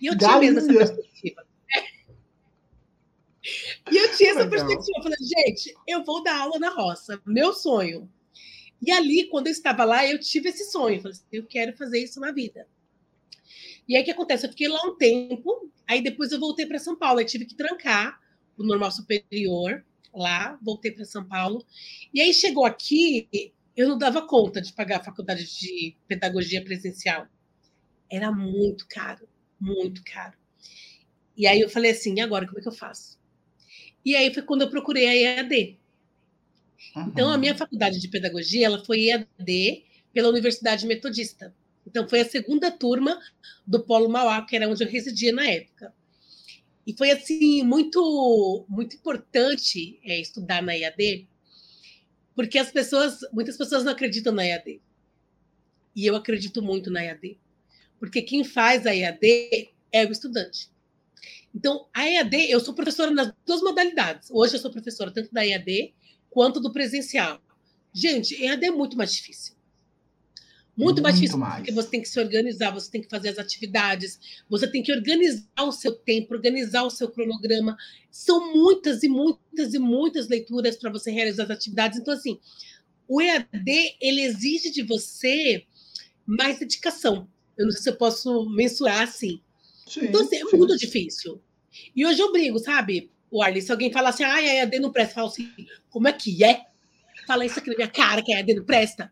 E 0.00 0.06
eu 0.06 0.16
galinha. 0.16 0.52
tinha 0.52 0.62
mesmo 0.62 0.80
essa 0.80 0.94
perspectiva. 0.94 1.46
E 3.92 3.96
eu 3.98 4.16
tinha 4.16 4.30
essa 4.30 4.44
Legal. 4.44 4.50
perspectiva. 4.50 4.98
Eu 4.98 5.02
falei, 5.02 5.18
gente, 5.20 5.74
eu 5.86 6.02
vou 6.02 6.22
dar 6.22 6.40
aula 6.40 6.58
na 6.58 6.70
roça, 6.70 7.20
meu 7.26 7.52
sonho. 7.52 8.10
E 8.80 8.90
ali, 8.90 9.28
quando 9.28 9.48
eu 9.48 9.52
estava 9.52 9.84
lá, 9.84 10.06
eu 10.06 10.18
tive 10.18 10.48
esse 10.48 10.70
sonho. 10.70 10.96
Eu 10.96 11.02
falei 11.02 11.12
assim, 11.12 11.24
eu 11.30 11.46
quero 11.46 11.76
fazer 11.76 12.02
isso 12.02 12.18
na 12.20 12.32
vida. 12.32 12.66
E 13.86 13.94
aí 13.94 14.02
o 14.02 14.04
que 14.04 14.10
acontece? 14.10 14.46
Eu 14.46 14.50
fiquei 14.50 14.66
lá 14.66 14.80
um 14.86 14.96
tempo, 14.96 15.70
aí 15.86 16.02
depois 16.02 16.32
eu 16.32 16.40
voltei 16.40 16.64
para 16.64 16.78
São 16.78 16.96
Paulo. 16.96 17.20
Eu 17.20 17.26
tive 17.26 17.44
que 17.44 17.54
trancar 17.54 18.18
o 18.56 18.64
normal 18.64 18.90
superior 18.90 19.84
lá, 20.14 20.58
voltei 20.62 20.90
para 20.92 21.04
São 21.04 21.24
Paulo. 21.24 21.64
E 22.12 22.20
aí 22.20 22.32
chegou 22.32 22.64
aqui, 22.64 23.28
eu 23.76 23.88
não 23.88 23.98
dava 23.98 24.26
conta 24.26 24.60
de 24.60 24.72
pagar 24.72 25.00
a 25.00 25.04
faculdade 25.04 25.44
de 25.58 25.96
pedagogia 26.06 26.62
presencial. 26.64 27.26
Era 28.10 28.30
muito 28.30 28.86
caro, 28.88 29.28
muito 29.60 30.02
caro. 30.04 30.36
E 31.36 31.46
aí 31.46 31.60
eu 31.60 31.68
falei 31.68 31.90
assim, 31.90 32.14
e 32.16 32.20
agora 32.20 32.46
como 32.46 32.58
é 32.58 32.62
que 32.62 32.68
eu 32.68 32.72
faço? 32.72 33.18
E 34.04 34.14
aí 34.14 34.32
foi 34.32 34.42
quando 34.42 34.62
eu 34.62 34.70
procurei 34.70 35.06
a 35.06 35.16
EAD. 35.16 35.78
Uhum. 36.94 37.06
Então 37.08 37.30
a 37.30 37.38
minha 37.38 37.56
faculdade 37.56 37.98
de 37.98 38.08
pedagogia, 38.08 38.66
ela 38.66 38.84
foi 38.84 39.06
EAD 39.06 39.84
pela 40.12 40.28
Universidade 40.28 40.86
Metodista. 40.86 41.54
Então 41.86 42.08
foi 42.08 42.20
a 42.20 42.24
segunda 42.24 42.70
turma 42.70 43.20
do 43.66 43.82
Polo 43.82 44.08
Mauá, 44.08 44.42
que 44.42 44.54
era 44.54 44.68
onde 44.68 44.84
eu 44.84 44.88
residia 44.88 45.32
na 45.32 45.48
época. 45.48 45.92
E 46.86 46.96
foi 46.96 47.10
assim 47.10 47.62
muito 47.62 48.66
muito 48.68 48.96
importante 48.96 49.98
é, 50.04 50.20
estudar 50.20 50.62
na 50.62 50.76
EAD, 50.76 51.26
porque 52.34 52.58
as 52.58 52.70
pessoas, 52.70 53.20
muitas 53.32 53.56
pessoas 53.56 53.84
não 53.84 53.92
acreditam 53.92 54.32
na 54.32 54.44
EAD. 54.44 54.80
E 55.94 56.04
eu 56.06 56.16
acredito 56.16 56.60
muito 56.60 56.90
na 56.90 57.02
EAD. 57.02 57.38
Porque 57.98 58.20
quem 58.20 58.42
faz 58.42 58.86
a 58.86 58.94
EAD 58.94 59.70
é 59.92 60.04
o 60.04 60.10
estudante. 60.10 60.68
Então, 61.54 61.86
a 61.94 62.08
EAD, 62.08 62.50
eu 62.50 62.58
sou 62.58 62.74
professora 62.74 63.12
nas 63.12 63.32
duas 63.46 63.62
modalidades. 63.62 64.28
Hoje 64.30 64.56
eu 64.56 64.60
sou 64.60 64.70
professora 64.70 65.12
tanto 65.12 65.32
da 65.32 65.46
EAD 65.46 65.94
quanto 66.28 66.58
do 66.60 66.72
presencial. 66.72 67.40
Gente, 67.92 68.34
EAD 68.42 68.66
é 68.66 68.70
muito 68.72 68.96
mais 68.96 69.12
difícil. 69.12 69.54
Muito, 70.76 70.86
muito 70.86 71.02
mais 71.02 71.14
difícil, 71.14 71.38
mais. 71.38 71.56
porque 71.56 71.70
você 71.70 71.88
tem 71.88 72.02
que 72.02 72.08
se 72.08 72.18
organizar, 72.18 72.72
você 72.72 72.90
tem 72.90 73.00
que 73.00 73.08
fazer 73.08 73.28
as 73.28 73.38
atividades, 73.38 74.18
você 74.48 74.66
tem 74.66 74.82
que 74.82 74.92
organizar 74.92 75.62
o 75.62 75.70
seu 75.70 75.92
tempo, 75.92 76.34
organizar 76.34 76.82
o 76.82 76.90
seu 76.90 77.08
cronograma. 77.08 77.76
São 78.10 78.52
muitas 78.52 79.02
e 79.04 79.08
muitas 79.08 79.72
e 79.72 79.78
muitas 79.78 80.28
leituras 80.28 80.76
para 80.76 80.90
você 80.90 81.12
realizar 81.12 81.44
as 81.44 81.50
atividades. 81.50 82.00
Então, 82.00 82.12
assim, 82.12 82.40
o 83.06 83.22
EAD, 83.22 83.96
ele 84.00 84.22
exige 84.22 84.70
de 84.70 84.82
você 84.82 85.64
mais 86.26 86.58
dedicação. 86.58 87.28
Eu 87.56 87.66
não 87.66 87.72
sei 87.72 87.82
se 87.82 87.90
eu 87.90 87.96
posso 87.96 88.50
mensurar 88.50 89.02
assim. 89.02 89.40
Sim, 89.86 90.06
então, 90.06 90.22
assim, 90.22 90.36
é 90.36 90.44
sim. 90.44 90.56
muito 90.56 90.76
difícil. 90.76 91.40
E 91.94 92.04
hoje 92.04 92.20
eu 92.20 92.32
brigo, 92.32 92.58
sabe, 92.58 93.10
o 93.30 93.42
Arley, 93.42 93.62
se 93.62 93.70
alguém 93.70 93.92
falar 93.92 94.10
assim, 94.10 94.24
ah, 94.24 94.34
a 94.34 94.42
EAD 94.42 94.78
não 94.78 94.92
presta, 94.92 95.12
eu 95.12 95.14
falo 95.14 95.28
assim, 95.28 95.48
como 95.90 96.08
é 96.08 96.12
que 96.12 96.42
é? 96.42 96.62
Fala 97.26 97.44
isso 97.44 97.58
aqui 97.58 97.70
na 97.70 97.76
minha 97.76 97.88
cara, 97.88 98.22
que 98.22 98.32
a 98.32 98.38
EAD 98.38 98.54
não 98.54 98.64
presta. 98.64 99.10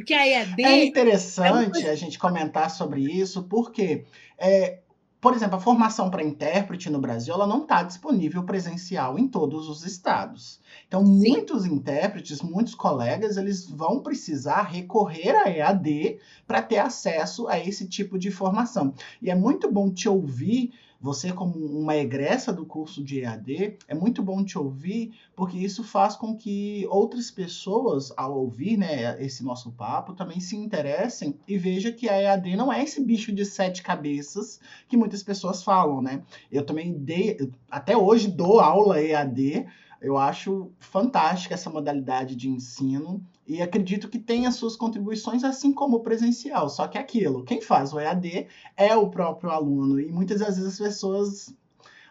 Porque 0.00 0.14
a 0.14 0.26
EAD... 0.26 0.62
É 0.62 0.84
interessante 0.84 1.86
é 1.86 1.90
a 1.90 1.94
gente 1.94 2.18
comentar 2.18 2.70
sobre 2.70 3.02
isso, 3.02 3.42
porque, 3.42 4.06
é, 4.38 4.78
por 5.20 5.34
exemplo, 5.34 5.56
a 5.56 5.60
formação 5.60 6.10
para 6.10 6.24
intérprete 6.24 6.88
no 6.88 6.98
Brasil, 6.98 7.34
ela 7.34 7.46
não 7.46 7.62
está 7.62 7.82
disponível 7.82 8.42
presencial 8.44 9.18
em 9.18 9.28
todos 9.28 9.68
os 9.68 9.84
estados. 9.84 10.58
Então, 10.88 11.04
Sim. 11.04 11.28
muitos 11.28 11.66
intérpretes, 11.66 12.40
muitos 12.40 12.74
colegas, 12.74 13.36
eles 13.36 13.68
vão 13.68 14.00
precisar 14.00 14.62
recorrer 14.62 15.36
à 15.36 15.50
EAD 15.50 16.18
para 16.46 16.62
ter 16.62 16.78
acesso 16.78 17.46
a 17.46 17.58
esse 17.58 17.86
tipo 17.86 18.18
de 18.18 18.30
formação. 18.30 18.94
E 19.20 19.30
é 19.30 19.34
muito 19.34 19.70
bom 19.70 19.92
te 19.92 20.08
ouvir 20.08 20.72
você, 21.00 21.32
como 21.32 21.54
uma 21.54 21.96
egressa 21.96 22.52
do 22.52 22.66
curso 22.66 23.02
de 23.02 23.20
EAD, 23.20 23.78
é 23.88 23.94
muito 23.94 24.22
bom 24.22 24.44
te 24.44 24.58
ouvir, 24.58 25.14
porque 25.34 25.56
isso 25.56 25.82
faz 25.82 26.14
com 26.14 26.36
que 26.36 26.86
outras 26.90 27.30
pessoas, 27.30 28.12
ao 28.16 28.38
ouvir 28.38 28.76
né, 28.76 29.22
esse 29.24 29.42
nosso 29.42 29.72
papo, 29.72 30.12
também 30.12 30.40
se 30.40 30.56
interessem 30.56 31.38
e 31.48 31.56
vejam 31.56 31.92
que 31.92 32.08
a 32.08 32.20
EAD 32.20 32.54
não 32.54 32.70
é 32.70 32.82
esse 32.82 33.02
bicho 33.02 33.32
de 33.32 33.46
sete 33.46 33.82
cabeças 33.82 34.60
que 34.86 34.96
muitas 34.96 35.22
pessoas 35.22 35.62
falam, 35.62 36.02
né? 36.02 36.22
Eu 36.52 36.66
também 36.66 36.92
dei, 36.92 37.50
até 37.70 37.96
hoje 37.96 38.28
dou 38.28 38.60
aula 38.60 39.00
EAD, 39.00 39.66
eu 40.02 40.18
acho 40.18 40.70
fantástica 40.78 41.54
essa 41.54 41.70
modalidade 41.70 42.36
de 42.36 42.48
ensino 42.48 43.22
e 43.50 43.60
acredito 43.60 44.08
que 44.08 44.20
tem 44.20 44.46
as 44.46 44.54
suas 44.54 44.76
contribuições, 44.76 45.42
assim 45.42 45.72
como 45.72 45.96
o 45.96 46.02
presencial. 46.04 46.70
Só 46.70 46.86
que 46.86 46.96
é 46.96 47.00
aquilo, 47.00 47.44
quem 47.44 47.60
faz 47.60 47.92
o 47.92 47.98
EAD 47.98 48.46
é 48.76 48.94
o 48.94 49.10
próprio 49.10 49.50
aluno. 49.50 49.98
E 49.98 50.06
muitas 50.12 50.38
das 50.38 50.56
vezes 50.56 50.74
as 50.74 50.78
pessoas 50.78 51.52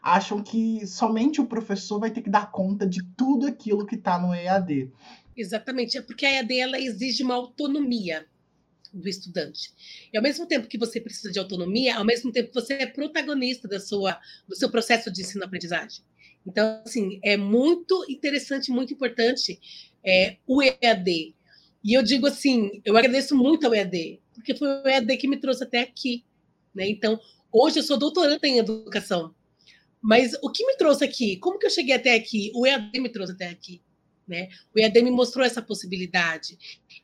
acham 0.03 0.43
que 0.43 0.85
somente 0.85 1.39
o 1.39 1.47
professor 1.47 1.97
vai 1.97 2.11
ter 2.11 2.21
que 2.21 2.29
dar 2.29 2.51
conta 2.51 2.85
de 2.85 3.01
tudo 3.15 3.47
aquilo 3.47 3.85
que 3.85 3.95
está 3.95 4.19
no 4.19 4.35
EAD. 4.35 4.91
Exatamente, 5.33 5.97
é 5.97 6.01
porque 6.01 6.25
a 6.25 6.33
EAD 6.33 6.59
ela 6.59 6.77
exige 6.77 7.23
uma 7.23 7.35
autonomia 7.35 8.27
do 8.91 9.07
estudante. 9.07 9.71
E 10.11 10.17
ao 10.17 10.23
mesmo 10.23 10.45
tempo 10.45 10.67
que 10.67 10.77
você 10.77 10.99
precisa 10.99 11.31
de 11.31 11.39
autonomia, 11.39 11.95
ao 11.95 12.05
mesmo 12.05 12.33
tempo 12.33 12.53
você 12.53 12.73
é 12.73 12.85
protagonista 12.85 13.65
da 13.65 13.79
sua, 13.79 14.19
do 14.45 14.57
seu 14.57 14.69
processo 14.69 15.09
de 15.09 15.21
ensino-aprendizagem. 15.21 16.03
Então, 16.45 16.81
assim, 16.85 17.19
é 17.23 17.37
muito 17.37 18.05
interessante, 18.09 18.71
muito 18.71 18.93
importante 18.93 19.88
é, 20.03 20.37
o 20.45 20.61
EAD. 20.61 21.35
E 21.83 21.93
eu 21.93 22.03
digo 22.03 22.27
assim, 22.27 22.81
eu 22.83 22.95
agradeço 22.97 23.35
muito 23.35 23.65
ao 23.65 23.73
EAD, 23.73 24.19
porque 24.33 24.55
foi 24.55 24.67
o 24.67 24.87
EAD 24.87 25.17
que 25.17 25.27
me 25.27 25.37
trouxe 25.37 25.63
até 25.63 25.81
aqui. 25.81 26.23
Né? 26.73 26.89
Então, 26.89 27.19
hoje 27.51 27.79
eu 27.79 27.83
sou 27.83 27.97
doutoranda 27.97 28.47
em 28.47 28.57
educação. 28.57 29.33
Mas 30.01 30.33
o 30.41 30.49
que 30.49 30.65
me 30.65 30.75
trouxe 30.77 31.03
aqui? 31.03 31.37
Como 31.37 31.59
que 31.59 31.65
eu 31.65 31.69
cheguei 31.69 31.95
até 31.95 32.15
aqui? 32.15 32.51
O 32.55 32.65
EAD 32.65 32.99
me 32.99 33.09
trouxe 33.09 33.33
até 33.33 33.47
aqui. 33.49 33.81
Né? 34.27 34.47
O 34.73 34.79
EAD 34.79 35.01
me 35.01 35.11
mostrou 35.11 35.45
essa 35.45 35.61
possibilidade. 35.61 36.57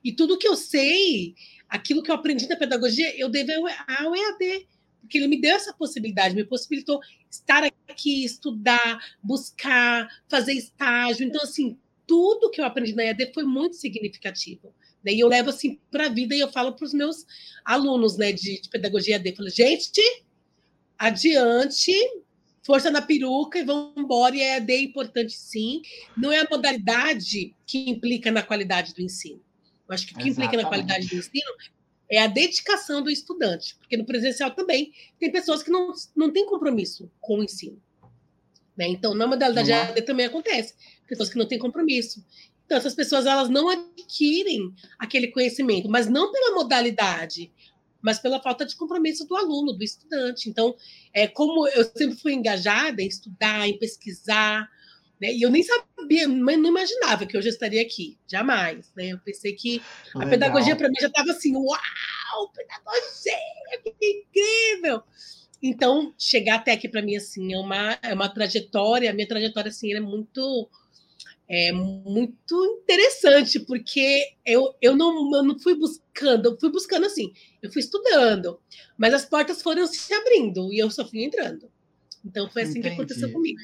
E 0.04 0.12
tudo 0.14 0.38
que 0.38 0.48
eu 0.48 0.56
sei, 0.56 1.36
aquilo 1.68 2.04
que 2.04 2.12
eu 2.12 2.16
aprendi 2.16 2.48
na 2.48 2.56
pedagogia, 2.56 3.18
eu 3.20 3.28
devo 3.28 3.52
ao 3.88 4.16
EAD, 4.16 4.68
porque 5.02 5.18
ele 5.18 5.28
me 5.28 5.40
deu 5.40 5.56
essa 5.56 5.74
possibilidade, 5.74 6.36
me 6.36 6.46
possibilitou 6.46 7.00
estar 7.30 7.64
aqui, 7.90 8.24
estudar, 8.24 9.00
buscar, 9.22 10.08
fazer 10.28 10.54
estágio. 10.54 11.26
Então, 11.26 11.42
assim, 11.42 11.78
tudo 12.08 12.50
que 12.50 12.62
eu 12.62 12.66
aprendi 12.66 12.94
na 12.94 13.04
EAD 13.04 13.32
foi 13.34 13.44
muito 13.44 13.76
significativo. 13.76 14.74
Né? 15.04 15.14
E 15.14 15.20
eu 15.20 15.28
levo 15.28 15.50
assim 15.50 15.80
para 15.92 16.08
a 16.08 16.10
vida 16.10 16.36
e 16.36 16.40
eu 16.40 16.52
falo 16.52 16.74
para 16.74 16.86
os 16.86 16.94
meus 16.94 17.26
alunos 17.64 18.18
né, 18.18 18.32
de, 18.32 18.62
de 18.62 18.70
pedagogia 18.70 19.16
EAD, 19.16 19.36
falo, 19.36 19.50
gente, 19.50 20.02
adiante, 20.98 21.94
força 22.64 22.90
na 22.90 23.02
peruca 23.02 23.60
e 23.60 23.64
vamos 23.64 23.94
embora. 23.98 24.36
E 24.36 24.42
a 24.42 24.56
EAD 24.56 24.74
é 24.74 24.82
importante 24.82 25.34
sim. 25.34 25.82
Não 26.18 26.32
é 26.32 26.40
a 26.40 26.48
modalidade 26.50 27.56
que 27.66 27.90
implica 27.90 28.32
na 28.32 28.42
qualidade 28.42 28.94
do 28.94 29.02
ensino. 29.02 29.42
Eu 29.88 29.94
acho 29.94 30.08
que 30.08 30.14
o 30.14 30.18
que 30.18 30.30
Exatamente. 30.30 30.48
implica 30.48 30.64
na 30.64 30.70
qualidade 30.70 31.08
do 31.08 31.16
ensino 31.16 31.52
é 32.10 32.22
a 32.22 32.28
dedicação 32.28 33.02
do 33.02 33.10
estudante, 33.10 33.76
porque 33.78 33.98
no 33.98 34.06
presencial 34.06 34.52
também 34.52 34.92
tem 35.20 35.32
pessoas 35.32 35.64
que 35.64 35.72
não, 35.72 35.92
não 36.16 36.32
têm 36.32 36.46
compromisso 36.46 37.12
com 37.20 37.40
o 37.40 37.44
ensino. 37.44 37.82
Né? 38.78 38.88
Então, 38.88 39.14
na 39.14 39.28
modalidade 39.28 39.72
uhum. 39.72 39.78
AD 39.78 40.02
também 40.02 40.26
acontece. 40.26 40.74
Pessoas 41.08 41.30
que 41.30 41.38
não 41.38 41.48
têm 41.48 41.60
compromisso. 41.60 42.24
Então, 42.66 42.78
essas 42.78 42.96
pessoas 42.96 43.26
elas 43.26 43.50
não 43.50 43.70
adquirem 43.70 44.74
aquele 44.98 45.28
conhecimento, 45.28 45.88
mas 45.88 46.08
não 46.08 46.32
pela 46.32 46.56
modalidade, 46.56 47.52
mas 48.02 48.20
pela 48.20 48.42
falta 48.42 48.66
de 48.66 48.76
compromisso 48.76 49.26
do 49.26 49.36
aluno, 49.36 49.74
do 49.74 49.84
estudante. 49.84 50.50
Então, 50.50 50.76
é 51.14 51.28
como 51.28 51.68
eu 51.68 51.84
sempre 51.86 52.18
fui 52.18 52.34
engajada 52.34 53.02
em 53.02 53.08
estudar, 53.08 53.68
em 53.68 53.78
pesquisar, 53.78 54.70
né? 55.22 55.32
E 55.34 55.42
eu 55.42 55.50
nem 55.50 55.64
sabia, 55.64 56.28
mas 56.28 56.58
não 56.58 56.70
imaginava 56.70 57.26
que 57.26 57.38
eu 57.38 57.42
já 57.42 57.50
estaria 57.50 57.82
aqui, 57.82 58.18
jamais. 58.28 58.92
Né? 58.96 59.10
Eu 59.10 59.20
pensei 59.20 59.54
que 59.54 59.82
a 60.14 60.20
Legal. 60.20 60.32
pedagogia 60.32 60.76
para 60.76 60.90
mim 60.90 60.96
já 61.00 61.08
estava 61.08 61.32
assim, 61.32 61.56
uau, 61.56 62.52
pedagogia, 62.54 63.94
que 64.00 64.26
incrível! 64.26 65.04
Então, 65.68 66.14
chegar 66.16 66.58
até 66.58 66.74
aqui 66.74 66.88
para 66.88 67.02
mim 67.02 67.16
assim 67.16 67.52
é 67.52 67.58
uma, 67.58 67.98
é 68.04 68.14
uma 68.14 68.30
trajetória, 68.30 69.10
a 69.10 69.14
minha 69.14 69.28
trajetória 69.28 69.70
assim 69.70 69.92
é 69.96 70.00
muito 70.00 70.70
é 71.48 71.72
muito 71.72 72.82
interessante, 72.84 73.60
porque 73.60 74.34
eu, 74.46 74.76
eu, 74.80 74.96
não, 74.96 75.36
eu 75.36 75.44
não 75.44 75.58
fui 75.58 75.76
buscando, 75.76 76.50
eu 76.50 76.60
fui 76.60 76.72
buscando 76.72 77.08
assim, 77.08 77.34
eu 77.64 77.72
fui 77.72 77.80
estudando, 77.82 78.60
mas 78.96 79.12
as 79.12 79.26
portas 79.26 79.64
foram 79.64 79.88
se 79.88 80.14
abrindo 80.14 80.72
e 80.72 80.78
eu 80.78 80.92
só 80.92 81.04
fui 81.04 81.24
entrando. 81.24 81.68
Então 82.24 82.48
foi 82.50 82.62
assim 82.62 82.80
Entendi. 82.80 82.90
que 82.90 82.94
aconteceu 83.02 83.32
comigo. 83.32 83.60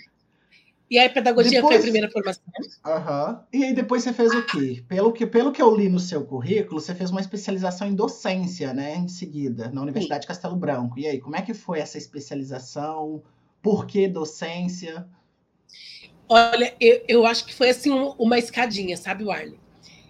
E 0.92 1.00
aí, 1.00 1.08
pedagogia 1.08 1.62
depois... 1.62 1.76
foi 1.76 1.78
a 1.78 1.82
primeira 1.84 2.12
formação. 2.12 2.44
Uhum. 2.86 3.40
E 3.54 3.64
aí, 3.64 3.74
depois 3.74 4.04
você 4.04 4.12
fez 4.12 4.36
o 4.36 4.46
quê? 4.46 4.84
Pelo 4.90 5.14
que, 5.14 5.26
pelo 5.26 5.54
que 5.54 5.62
eu 5.62 5.74
li 5.74 5.88
no 5.88 6.02
seu 6.02 6.26
currículo, 6.26 6.82
você 6.82 6.94
fez 6.94 7.10
uma 7.10 7.22
especialização 7.22 7.88
em 7.88 7.96
docência, 7.96 8.74
né? 8.74 8.98
Em 8.98 9.08
seguida, 9.08 9.72
na 9.72 9.82
Universidade 9.82 10.20
Sim. 10.20 10.22
de 10.24 10.28
Castelo 10.28 10.58
Branco. 10.58 11.00
E 11.00 11.08
aí, 11.08 11.18
como 11.22 11.38
é 11.38 11.42
que 11.42 11.54
foi 11.54 11.80
essa 11.80 11.98
especialização? 11.98 13.24
Por 13.62 13.86
que 13.88 14.06
docência? 14.06 15.08
Olha, 16.28 16.76
eu, 16.78 17.06
eu 17.08 17.26
acho 17.26 17.46
que 17.46 17.54
foi 17.54 17.70
assim 17.70 17.92
uma 18.20 18.38
escadinha, 18.38 18.98
sabe, 18.98 19.24
Warley? 19.24 19.58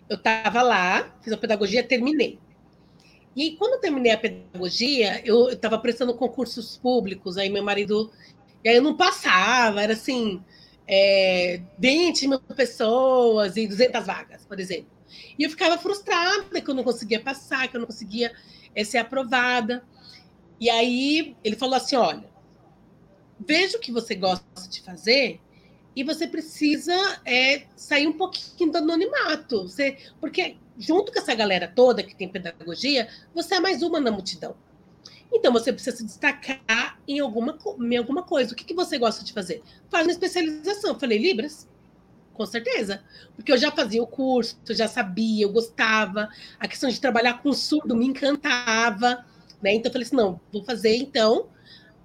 Eu 0.10 0.18
estava 0.18 0.64
lá, 0.64 1.16
fiz 1.22 1.32
a 1.32 1.38
pedagogia, 1.38 1.84
terminei. 1.84 2.40
E 3.36 3.44
aí, 3.44 3.56
quando 3.56 3.74
eu 3.74 3.80
terminei 3.80 4.14
a 4.14 4.18
pedagogia, 4.18 5.22
eu 5.24 5.50
estava 5.50 5.78
prestando 5.78 6.16
concursos 6.16 6.76
públicos, 6.76 7.38
aí 7.38 7.52
meu 7.52 7.64
marido. 7.64 8.12
E 8.64 8.70
aí 8.70 8.78
eu 8.78 8.82
não 8.82 8.98
passava, 8.98 9.84
era 9.84 9.94
assim 9.94 10.42
é, 10.94 11.62
20 11.80 12.28
mil 12.28 12.40
pessoas 12.42 13.56
e 13.56 13.66
200 13.66 14.06
vagas, 14.06 14.46
por 14.46 14.60
exemplo. 14.60 14.92
E 15.40 15.44
eu 15.44 15.50
ficava 15.50 15.78
frustrada 15.78 16.60
que 16.60 16.70
eu 16.70 16.76
não 16.76 16.84
conseguia 16.84 17.22
passar, 17.22 17.70
que 17.70 17.78
eu 17.78 17.80
não 17.80 17.88
conseguia 17.88 18.34
é, 18.76 18.84
ser 18.84 18.98
aprovada. 18.98 19.84
E 20.60 20.70
aí 20.70 21.36
ele 21.46 21.56
falou 21.56 21.76
assim: 21.76 21.96
olha, 21.96 22.30
veja 23.40 23.78
o 23.78 23.80
que 23.80 23.92
você 23.92 24.16
gosta 24.16 24.70
de 24.70 24.82
fazer 24.82 25.40
e 25.96 26.04
você 26.04 26.28
precisa 26.28 26.94
é, 27.26 27.64
sair 27.76 28.08
um 28.08 28.14
pouquinho 28.14 28.72
do 28.72 28.78
anonimato. 28.78 29.64
Você, 29.64 29.98
porque 30.20 30.58
junto 30.78 31.12
com 31.12 31.20
essa 31.20 31.34
galera 31.34 31.72
toda 31.74 32.04
que 32.04 32.16
tem 32.16 32.28
pedagogia, 32.28 33.08
você 33.34 33.56
é 33.56 33.60
mais 33.62 33.82
uma 33.82 34.00
na 34.00 34.12
multidão. 34.12 34.56
Então 35.32 35.52
você 35.54 35.72
precisa 35.72 35.96
se 35.96 36.06
destacar 36.06 37.00
em 37.08 37.20
alguma, 37.20 37.58
em 37.80 37.98
alguma 37.98 38.24
coisa. 38.24 38.54
O 38.54 38.56
que, 38.56 38.66
que 38.66 38.74
você 38.74 38.98
gosta 38.98 39.24
de 39.24 39.32
fazer? 39.32 39.64
Faz 39.90 40.06
uma 40.06 40.12
especialização. 40.12 40.92
Eu 40.92 41.00
falei, 41.00 41.18
Libras? 41.18 41.70
Com 42.34 42.46
certeza. 42.46 43.04
Porque 43.36 43.52
eu 43.52 43.58
já 43.58 43.72
fazia 43.72 44.02
o 44.02 44.08
curso, 44.08 44.60
eu 44.68 44.76
já 44.76 44.88
sabia, 44.88 45.46
eu 45.46 45.52
gostava. 45.52 46.30
A 46.60 46.68
questão 46.68 46.90
de 46.90 47.00
trabalhar 47.00 47.42
com 47.42 47.54
surdo 47.54 47.96
me 47.96 48.06
encantava. 48.06 49.26
Né? 49.62 49.74
Então 49.76 49.90
eu 49.90 49.94
falei 49.94 50.08
assim: 50.08 50.16
não, 50.16 50.40
vou 50.52 50.64
fazer 50.64 50.96
então 50.96 51.50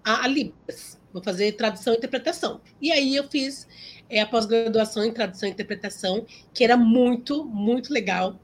a, 0.04 0.24
a 0.24 0.28
Libras. 0.28 1.00
Vou 1.12 1.22
fazer 1.22 1.52
tradução 1.52 1.94
e 1.94 1.96
interpretação. 1.96 2.60
E 2.80 2.92
aí 2.92 3.16
eu 3.16 3.24
fiz 3.28 3.66
é, 4.08 4.20
a 4.20 4.26
pós-graduação 4.26 5.04
em 5.04 5.12
tradução 5.12 5.48
e 5.48 5.52
interpretação, 5.52 6.26
que 6.52 6.62
era 6.62 6.76
muito, 6.76 7.44
muito 7.44 7.92
legal. 7.92 8.38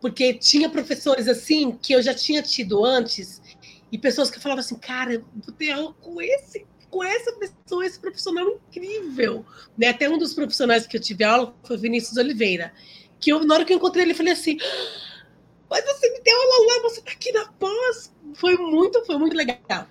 Porque 0.00 0.32
tinha 0.32 0.70
professores 0.70 1.28
assim 1.28 1.72
que 1.72 1.92
eu 1.92 2.00
já 2.00 2.14
tinha 2.14 2.40
tido 2.40 2.84
antes 2.84 3.42
e 3.90 3.98
pessoas 3.98 4.30
que 4.30 4.40
falavam 4.40 4.60
assim, 4.60 4.76
cara, 4.76 5.22
vou 5.34 5.54
ter 5.54 5.70
aula 5.70 5.94
com 5.94 6.20
esse, 6.20 6.66
com 6.90 7.02
essa 7.02 7.32
pessoa, 7.32 7.86
esse 7.86 7.98
profissional 7.98 8.48
incrível. 8.48 9.44
Né? 9.76 9.88
Até 9.88 10.08
um 10.08 10.18
dos 10.18 10.34
profissionais 10.34 10.86
que 10.86 10.96
eu 10.96 11.00
tive 11.00 11.24
aula 11.24 11.54
foi 11.64 11.76
Vinícius 11.76 12.16
Oliveira. 12.16 12.72
que 13.20 13.30
eu, 13.30 13.44
na 13.44 13.54
hora 13.54 13.64
que 13.64 13.72
eu 13.72 13.76
encontrei 13.76 14.04
ele, 14.04 14.12
eu 14.12 14.16
falei 14.16 14.32
assim: 14.32 14.58
Mas 15.70 15.84
você 15.84 16.10
me 16.10 16.20
deu 16.20 16.36
aula 16.36 16.66
lá, 16.66 16.82
você 16.82 17.00
tá 17.00 17.12
aqui 17.12 17.32
na 17.32 17.46
pós. 17.52 18.12
Foi 18.34 18.56
muito, 18.56 19.04
foi 19.04 19.16
muito 19.16 19.36
legal. 19.36 19.86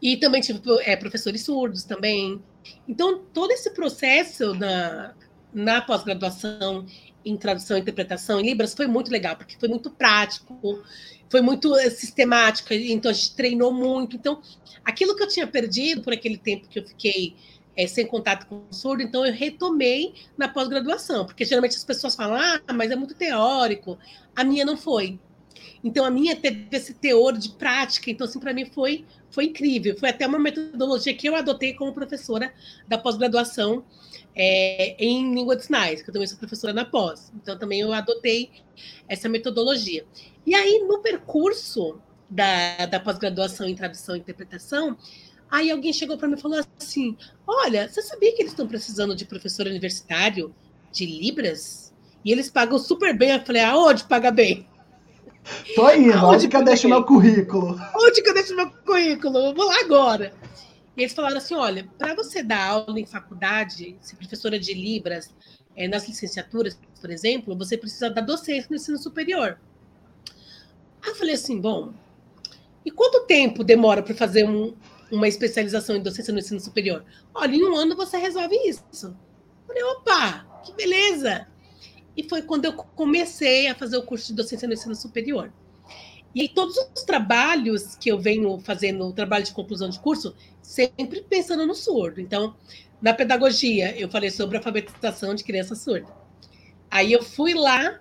E 0.00 0.16
também 0.18 0.40
tive 0.40 0.60
é, 0.82 0.94
professores 0.96 1.42
surdos 1.42 1.84
também. 1.84 2.42
Então, 2.86 3.18
todo 3.32 3.50
esse 3.50 3.70
processo 3.70 4.54
na, 4.54 5.14
na 5.52 5.80
pós-graduação 5.80 6.86
em 7.26 7.36
tradução 7.36 7.76
e 7.76 7.80
interpretação 7.80 8.40
em 8.40 8.44
Libras 8.44 8.72
foi 8.72 8.86
muito 8.86 9.10
legal, 9.10 9.36
porque 9.36 9.56
foi 9.58 9.68
muito 9.68 9.90
prático, 9.90 10.82
foi 11.28 11.40
muito 11.40 11.76
eh, 11.76 11.90
sistemático, 11.90 12.72
então 12.72 13.10
a 13.10 13.14
gente 13.14 13.34
treinou 13.34 13.72
muito. 13.72 14.14
Então, 14.14 14.40
aquilo 14.84 15.16
que 15.16 15.24
eu 15.24 15.28
tinha 15.28 15.46
perdido 15.46 16.02
por 16.02 16.12
aquele 16.12 16.38
tempo 16.38 16.68
que 16.68 16.78
eu 16.78 16.86
fiquei 16.86 17.34
é, 17.76 17.86
sem 17.86 18.06
contato 18.06 18.46
com 18.46 18.62
o 18.70 18.72
surdo, 18.72 19.02
então 19.02 19.26
eu 19.26 19.32
retomei 19.32 20.14
na 20.38 20.48
pós-graduação, 20.48 21.26
porque 21.26 21.44
geralmente 21.44 21.76
as 21.76 21.84
pessoas 21.84 22.14
falam, 22.14 22.36
ah, 22.36 22.72
mas 22.72 22.90
é 22.92 22.96
muito 22.96 23.14
teórico. 23.14 23.98
A 24.34 24.44
minha 24.44 24.64
não 24.64 24.76
foi. 24.76 25.18
Então, 25.82 26.04
a 26.04 26.10
minha 26.10 26.34
teve 26.36 26.68
esse 26.72 26.94
teor 26.94 27.36
de 27.36 27.50
prática, 27.50 28.10
então, 28.10 28.26
assim, 28.26 28.40
para 28.40 28.54
mim 28.54 28.64
foi, 28.66 29.04
foi 29.36 29.44
incrível. 29.44 29.94
Foi 29.98 30.08
até 30.08 30.26
uma 30.26 30.38
metodologia 30.38 31.14
que 31.14 31.28
eu 31.28 31.36
adotei 31.36 31.74
como 31.74 31.92
professora 31.92 32.54
da 32.88 32.96
pós-graduação 32.96 33.84
é, 34.34 34.96
em 34.98 35.34
língua 35.34 35.54
de 35.54 35.66
sinais, 35.66 36.00
que 36.00 36.08
eu 36.08 36.12
também 36.14 36.26
sou 36.26 36.38
professora 36.38 36.72
na 36.72 36.86
pós. 36.86 37.30
Então, 37.36 37.58
também 37.58 37.80
eu 37.80 37.92
adotei 37.92 38.50
essa 39.06 39.28
metodologia. 39.28 40.06
E 40.46 40.54
aí, 40.54 40.82
no 40.88 41.02
percurso 41.02 42.00
da, 42.30 42.86
da 42.86 42.98
pós-graduação 42.98 43.68
em 43.68 43.74
tradução 43.74 44.16
e 44.16 44.20
interpretação, 44.20 44.96
aí 45.50 45.70
alguém 45.70 45.92
chegou 45.92 46.16
para 46.16 46.28
mim 46.28 46.36
e 46.38 46.40
falou 46.40 46.64
assim: 46.78 47.14
Olha, 47.46 47.90
você 47.90 48.00
sabia 48.00 48.34
que 48.34 48.40
eles 48.40 48.52
estão 48.52 48.66
precisando 48.66 49.14
de 49.14 49.26
professor 49.26 49.66
universitário 49.66 50.54
de 50.90 51.04
Libras? 51.04 51.92
E 52.24 52.32
eles 52.32 52.48
pagam 52.48 52.78
super 52.78 53.14
bem. 53.14 53.32
Eu 53.32 53.44
falei: 53.44 53.62
Aonde 53.62 54.04
paga 54.04 54.30
bem? 54.30 54.66
Tô 55.74 55.90
indo, 55.90 56.26
onde 56.26 56.48
que 56.48 56.56
eu 56.56 56.64
deixo 56.64 56.88
meu 56.88 57.04
currículo? 57.04 57.78
Onde 57.94 58.22
que 58.22 58.28
eu 58.28 58.34
deixo 58.34 58.56
meu 58.56 58.70
currículo? 58.70 59.38
Eu 59.38 59.54
vou 59.54 59.66
lá 59.66 59.80
agora. 59.80 60.32
E 60.96 61.02
eles 61.02 61.14
falaram 61.14 61.36
assim: 61.36 61.54
olha, 61.54 61.88
para 61.98 62.14
você 62.14 62.42
dar 62.42 62.66
aula 62.66 62.98
em 62.98 63.06
faculdade, 63.06 63.96
ser 64.00 64.16
professora 64.16 64.58
de 64.58 64.72
Libras, 64.72 65.32
é, 65.76 65.86
nas 65.86 66.08
licenciaturas, 66.08 66.78
por 67.00 67.10
exemplo, 67.10 67.56
você 67.56 67.76
precisa 67.76 68.08
da 68.08 68.20
docência 68.20 68.66
no 68.70 68.76
ensino 68.76 68.98
superior. 68.98 69.58
Aí 71.02 71.10
eu 71.10 71.14
falei 71.14 71.34
assim: 71.34 71.60
bom, 71.60 71.92
e 72.84 72.90
quanto 72.90 73.26
tempo 73.26 73.62
demora 73.62 74.02
para 74.02 74.14
fazer 74.14 74.48
um, 74.48 74.74
uma 75.10 75.28
especialização 75.28 75.96
em 75.96 76.02
docência 76.02 76.32
no 76.32 76.38
ensino 76.38 76.60
superior? 76.60 77.04
Olha, 77.34 77.54
em 77.54 77.64
um 77.64 77.76
ano 77.76 77.94
você 77.94 78.16
resolve 78.16 78.56
isso. 78.66 78.84
Eu 79.02 79.14
falei: 79.66 79.82
opa, 79.84 80.62
que 80.64 80.72
beleza! 80.72 81.46
E 82.16 82.22
foi 82.22 82.42
quando 82.42 82.64
eu 82.64 82.72
comecei 82.72 83.68
a 83.68 83.74
fazer 83.74 83.96
o 83.96 84.02
curso 84.02 84.28
de 84.28 84.34
docência 84.34 84.66
no 84.66 84.74
ensino 84.74 84.94
superior. 84.94 85.52
E 86.34 86.48
todos 86.48 86.76
os 86.76 87.02
trabalhos 87.02 87.94
que 87.96 88.10
eu 88.10 88.18
venho 88.18 88.58
fazendo, 88.60 89.06
o 89.06 89.12
trabalho 89.12 89.44
de 89.44 89.52
conclusão 89.52 89.88
de 89.88 89.98
curso, 89.98 90.34
sempre 90.60 91.22
pensando 91.22 91.66
no 91.66 91.74
surdo. 91.74 92.20
Então, 92.20 92.54
na 93.00 93.14
pedagogia, 93.14 93.98
eu 93.98 94.08
falei 94.08 94.30
sobre 94.30 94.56
alfabetização 94.56 95.34
de 95.34 95.44
criança 95.44 95.74
surda. 95.74 96.08
Aí 96.90 97.12
eu 97.12 97.22
fui 97.22 97.54
lá 97.54 98.00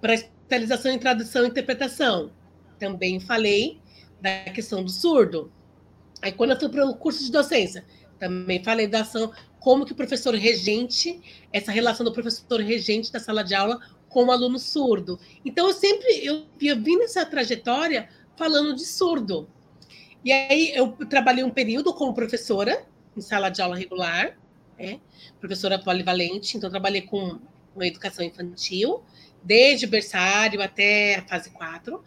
para 0.00 0.14
especialização 0.14 0.92
em 0.92 0.98
tradução 0.98 1.44
e 1.44 1.48
interpretação. 1.48 2.30
Também 2.78 3.20
falei 3.20 3.80
da 4.20 4.44
questão 4.44 4.82
do 4.82 4.90
surdo. 4.90 5.52
Aí 6.22 6.32
quando 6.32 6.52
eu 6.52 6.58
fui 6.58 6.68
para 6.68 6.86
o 6.86 6.94
curso 6.94 7.24
de 7.24 7.30
docência, 7.30 7.84
também 8.18 8.62
falei 8.62 8.86
da 8.86 9.00
ação, 9.00 9.32
como 9.60 9.84
que 9.84 9.92
o 9.92 9.96
professor 9.96 10.34
regente, 10.34 11.20
essa 11.52 11.72
relação 11.72 12.04
do 12.04 12.12
professor 12.12 12.60
regente 12.60 13.12
da 13.12 13.20
sala 13.20 13.42
de 13.42 13.54
aula 13.54 13.80
com 14.08 14.24
o 14.24 14.30
aluno 14.30 14.58
surdo. 14.58 15.18
Então, 15.44 15.68
eu 15.68 15.74
sempre 15.74 16.24
eu, 16.24 16.44
eu 16.60 16.80
vim 16.80 16.96
nessa 16.96 17.24
trajetória 17.26 18.08
falando 18.36 18.74
de 18.74 18.84
surdo. 18.84 19.48
E 20.24 20.32
aí, 20.32 20.72
eu 20.74 20.92
trabalhei 21.08 21.44
um 21.44 21.50
período 21.50 21.92
como 21.92 22.14
professora 22.14 22.86
em 23.16 23.20
sala 23.20 23.48
de 23.48 23.62
aula 23.62 23.76
regular, 23.76 24.36
né? 24.78 25.00
professora 25.40 25.78
polivalente, 25.78 26.56
então 26.56 26.70
trabalhei 26.70 27.02
com, 27.02 27.38
com 27.74 27.82
educação 27.82 28.24
infantil, 28.24 29.02
desde 29.42 29.86
berçário 29.86 30.60
até 30.62 31.16
a 31.16 31.22
fase 31.22 31.50
4. 31.50 32.02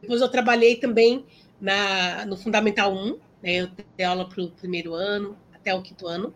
Depois 0.00 0.20
eu 0.20 0.28
trabalhei 0.28 0.76
também 0.76 1.24
na, 1.60 2.24
no 2.26 2.36
Fundamental 2.36 2.92
1, 2.92 3.18
né? 3.42 3.54
eu 3.54 3.68
dei 3.96 4.06
aula 4.06 4.28
para 4.28 4.42
o 4.42 4.50
primeiro 4.50 4.94
ano, 4.94 5.36
até 5.60 5.74
o 5.74 5.82
quinto 5.82 6.06
ano. 6.06 6.34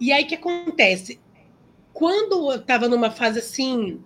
E 0.00 0.12
aí, 0.12 0.24
o 0.24 0.26
que 0.26 0.34
acontece? 0.34 1.20
Quando 1.92 2.52
eu 2.52 2.60
estava 2.60 2.88
numa 2.88 3.10
fase 3.10 3.38
assim, 3.38 4.02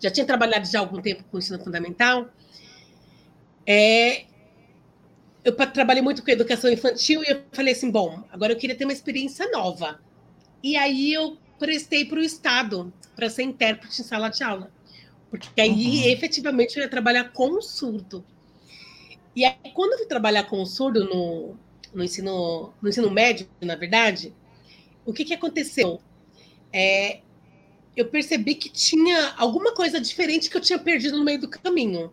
já 0.00 0.10
tinha 0.10 0.26
trabalhado 0.26 0.66
já 0.66 0.78
há 0.78 0.82
algum 0.82 1.00
tempo 1.00 1.24
com 1.30 1.38
ensino 1.38 1.62
fundamental, 1.62 2.28
é, 3.66 4.24
eu 5.44 5.54
trabalhei 5.54 6.02
muito 6.02 6.22
com 6.22 6.30
educação 6.30 6.70
infantil 6.70 7.22
e 7.22 7.30
eu 7.30 7.42
falei 7.52 7.72
assim, 7.72 7.90
bom, 7.90 8.24
agora 8.32 8.52
eu 8.52 8.56
queria 8.56 8.76
ter 8.76 8.84
uma 8.84 8.92
experiência 8.92 9.48
nova. 9.50 10.00
E 10.62 10.76
aí 10.76 11.12
eu 11.12 11.36
prestei 11.58 12.04
para 12.04 12.18
o 12.18 12.22
Estado 12.22 12.92
para 13.14 13.30
ser 13.30 13.42
intérprete 13.42 14.00
em 14.00 14.04
sala 14.04 14.28
de 14.28 14.42
aula. 14.42 14.70
Porque 15.30 15.60
aí, 15.60 15.70
uhum. 15.70 16.08
efetivamente, 16.12 16.76
eu 16.76 16.82
ia 16.82 16.88
trabalhar 16.88 17.32
com 17.32 17.50
o 17.58 17.62
surdo. 17.62 18.24
E 19.36 19.44
aí, 19.44 19.72
quando 19.74 19.92
eu 19.92 19.98
fui 19.98 20.06
trabalhar 20.06 20.44
com 20.44 20.62
o 20.62 20.66
surdo 20.66 21.04
no, 21.04 21.56
no, 21.94 22.02
ensino, 22.02 22.72
no 22.82 22.88
ensino 22.88 23.10
médio, 23.10 23.48
na 23.60 23.76
verdade, 23.76 24.34
o 25.06 25.12
que, 25.12 25.24
que 25.24 25.34
aconteceu? 25.34 26.00
É, 26.72 27.20
eu 27.96 28.06
percebi 28.06 28.54
que 28.54 28.68
tinha 28.68 29.34
alguma 29.36 29.72
coisa 29.74 30.00
diferente 30.00 30.50
que 30.50 30.56
eu 30.56 30.60
tinha 30.60 30.78
perdido 30.78 31.16
no 31.16 31.24
meio 31.24 31.40
do 31.40 31.48
caminho. 31.48 32.12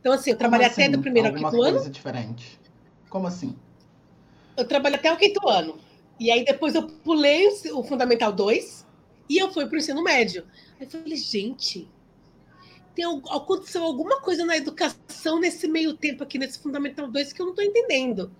Então, 0.00 0.12
assim, 0.12 0.30
eu 0.30 0.36
trabalhei 0.36 0.66
assim? 0.66 0.82
até 0.82 0.90
do 0.90 1.00
primeiro 1.00 1.28
alguma 1.28 1.48
ao 1.48 1.52
quinto 1.52 1.62
ano. 1.62 1.76
coisa 1.76 1.90
diferente. 1.90 2.58
Como 3.08 3.26
assim? 3.26 3.54
Eu 4.56 4.66
trabalhei 4.66 4.98
até 4.98 5.12
o 5.12 5.16
quinto 5.16 5.48
ano. 5.48 5.78
E 6.18 6.30
aí 6.30 6.44
depois 6.44 6.74
eu 6.74 6.86
pulei 6.86 7.48
o 7.72 7.82
Fundamental 7.82 8.32
2 8.32 8.86
e 9.28 9.38
eu 9.38 9.52
fui 9.52 9.66
para 9.66 9.76
o 9.76 9.78
ensino 9.78 10.02
médio. 10.02 10.44
Aí 10.78 10.86
eu 10.86 10.90
falei, 10.90 11.16
gente, 11.16 11.88
tem, 12.94 13.04
aconteceu 13.30 13.82
alguma 13.82 14.20
coisa 14.20 14.44
na 14.44 14.56
educação 14.56 15.38
nesse 15.38 15.68
meio 15.68 15.94
tempo 15.94 16.22
aqui, 16.22 16.38
nesse 16.38 16.58
Fundamental 16.58 17.08
2, 17.08 17.32
que 17.32 17.40
eu 17.40 17.46
não 17.46 17.52
estou 17.52 17.64
entendendo. 17.64 18.30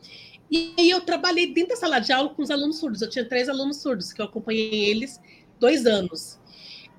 E 0.51 0.75
aí 0.77 0.91
eu 0.91 1.01
trabalhei 1.01 1.53
dentro 1.53 1.71
da 1.71 1.77
sala 1.77 2.01
de 2.01 2.13
aula 2.13 2.31
com 2.31 2.43
os 2.43 2.51
alunos 2.51 2.79
surdos. 2.79 3.01
Eu 3.01 3.09
tinha 3.09 3.25
três 3.25 3.49
alunos 3.49 3.77
surdos, 3.77 4.13
que 4.13 4.21
eu 4.21 4.27
acompanhei 4.27 4.91
eles 4.91 5.21
dois 5.61 5.87
anos. 5.87 6.41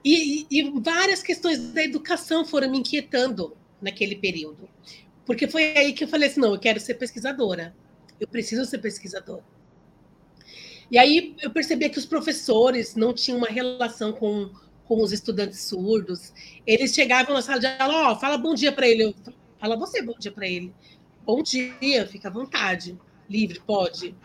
E, 0.05 0.47
e, 0.49 0.79
várias 0.79 1.21
questões 1.21 1.59
da 1.73 1.83
educação 1.83 2.45
foram 2.45 2.71
me 2.71 2.79
inquietando 2.79 3.55
naquele 3.81 4.15
período. 4.15 4.69
Porque 5.25 5.47
foi 5.47 5.77
aí 5.77 5.93
que 5.93 6.05
eu 6.05 6.07
falei 6.07 6.29
assim: 6.29 6.39
não, 6.39 6.53
eu 6.53 6.59
quero 6.59 6.79
ser 6.79 6.93
pesquisadora. 6.95 7.75
Eu 8.19 8.27
preciso 8.27 8.63
ser 8.65 8.77
pesquisadora. 8.77 9.43
E 10.89 10.97
aí 10.97 11.35
eu 11.41 11.51
percebia 11.51 11.89
que 11.89 11.99
os 11.99 12.05
professores 12.05 12.95
não 12.95 13.13
tinham 13.13 13.37
uma 13.37 13.47
relação 13.47 14.13
com, 14.13 14.49
com 14.85 15.01
os 15.01 15.11
estudantes 15.11 15.61
surdos. 15.61 16.33
Eles 16.65 16.93
chegavam 16.93 17.33
na 17.33 17.41
sala 17.41 17.59
de 17.59 17.67
aula, 17.67 18.09
ó, 18.09 18.13
oh, 18.13 18.19
fala 18.19 18.37
bom 18.37 18.53
dia 18.53 18.71
para 18.71 18.87
ele. 18.87 19.03
Eu, 19.03 19.15
fala 19.59 19.75
você 19.75 20.01
bom 20.01 20.15
dia 20.17 20.31
para 20.31 20.47
ele. 20.47 20.73
Bom 21.25 21.43
dia, 21.43 22.07
fica 22.07 22.29
à 22.29 22.31
vontade 22.31 22.97
livre, 23.31 23.59
pode. 23.65 24.15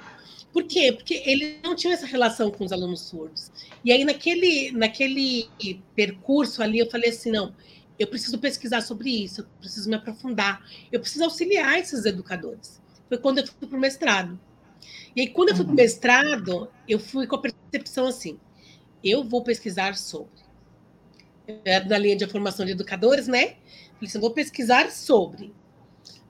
Por 0.53 0.64
quê? 0.64 0.90
Porque 0.90 1.23
ele 1.27 1.59
não 1.62 1.77
tinha 1.77 1.92
essa 1.92 2.07
relação 2.07 2.51
com 2.51 2.64
os 2.64 2.73
alunos 2.73 3.01
surdos. 3.03 3.53
E 3.85 3.92
aí, 3.92 4.05
naquele, 4.05 4.73
naquele 4.73 5.49
percurso 5.95 6.62
ali, 6.62 6.79
eu 6.79 6.90
falei 6.90 7.11
assim: 7.11 7.31
não, 7.31 7.55
eu 7.99 8.07
preciso 8.07 8.38
pesquisar 8.38 8.81
sobre 8.81 9.11
isso, 9.11 9.42
eu 9.42 9.47
preciso 9.61 9.88
me 9.88 9.97
aprofundar, 9.97 10.64
eu 10.90 10.99
preciso 10.99 11.25
auxiliar 11.25 11.79
esses 11.79 12.05
educadores. 12.05 12.81
Foi 13.09 13.19
quando 13.19 13.38
eu 13.38 13.47
fui 13.47 13.69
para 13.69 13.77
o 13.77 13.81
mestrado. 13.81 14.38
E 15.14 15.21
aí, 15.21 15.29
quando 15.29 15.51
eu 15.51 15.57
fui 15.57 15.64
para 15.64 15.73
o 15.73 15.77
uhum. 15.77 15.83
mestrado, 15.83 16.71
eu 16.88 16.99
fui 16.99 17.27
com 17.27 17.37
a 17.37 17.40
percepção 17.40 18.07
assim: 18.07 18.38
eu 19.05 19.23
vou 19.23 19.42
pesquisar 19.42 19.95
sobre. 19.95 20.47
Eu 21.47 21.61
era 21.64 21.85
da 21.85 21.99
linha 21.99 22.16
de 22.16 22.27
formação 22.27 22.64
de 22.64 22.73
educadores, 22.73 23.29
né? 23.29 23.57
Falei 23.95 24.09
assim: 24.09 24.21
vou 24.21 24.31
pesquisar 24.31 24.90
sobre 24.90 25.55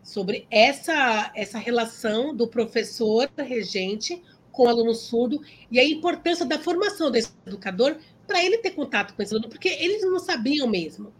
sobre 0.07 0.47
essa, 0.53 1.33
essa 1.35 1.59
relação 1.59 2.33
do 2.33 2.47
professor 2.47 3.29
regente 3.37 4.23
com 4.53 4.63
o 4.63 4.69
aluno 4.69 4.95
surdo 4.95 5.43
e 5.69 5.81
a 5.81 5.85
importância 5.85 6.47
da 6.47 6.61
formação 6.61 7.11
desse 7.11 7.33
educador 7.45 7.97
para 8.25 8.43
ele 8.43 8.59
ter 8.59 8.71
contato 8.71 9.15
com 9.15 9.23
esse 9.23 9.35
aluno, 9.35 9.49
porque 9.49 9.69
eles 9.69 10.03
não 10.03 10.21
sabiam 10.21 10.69
mesmo. 10.69 11.13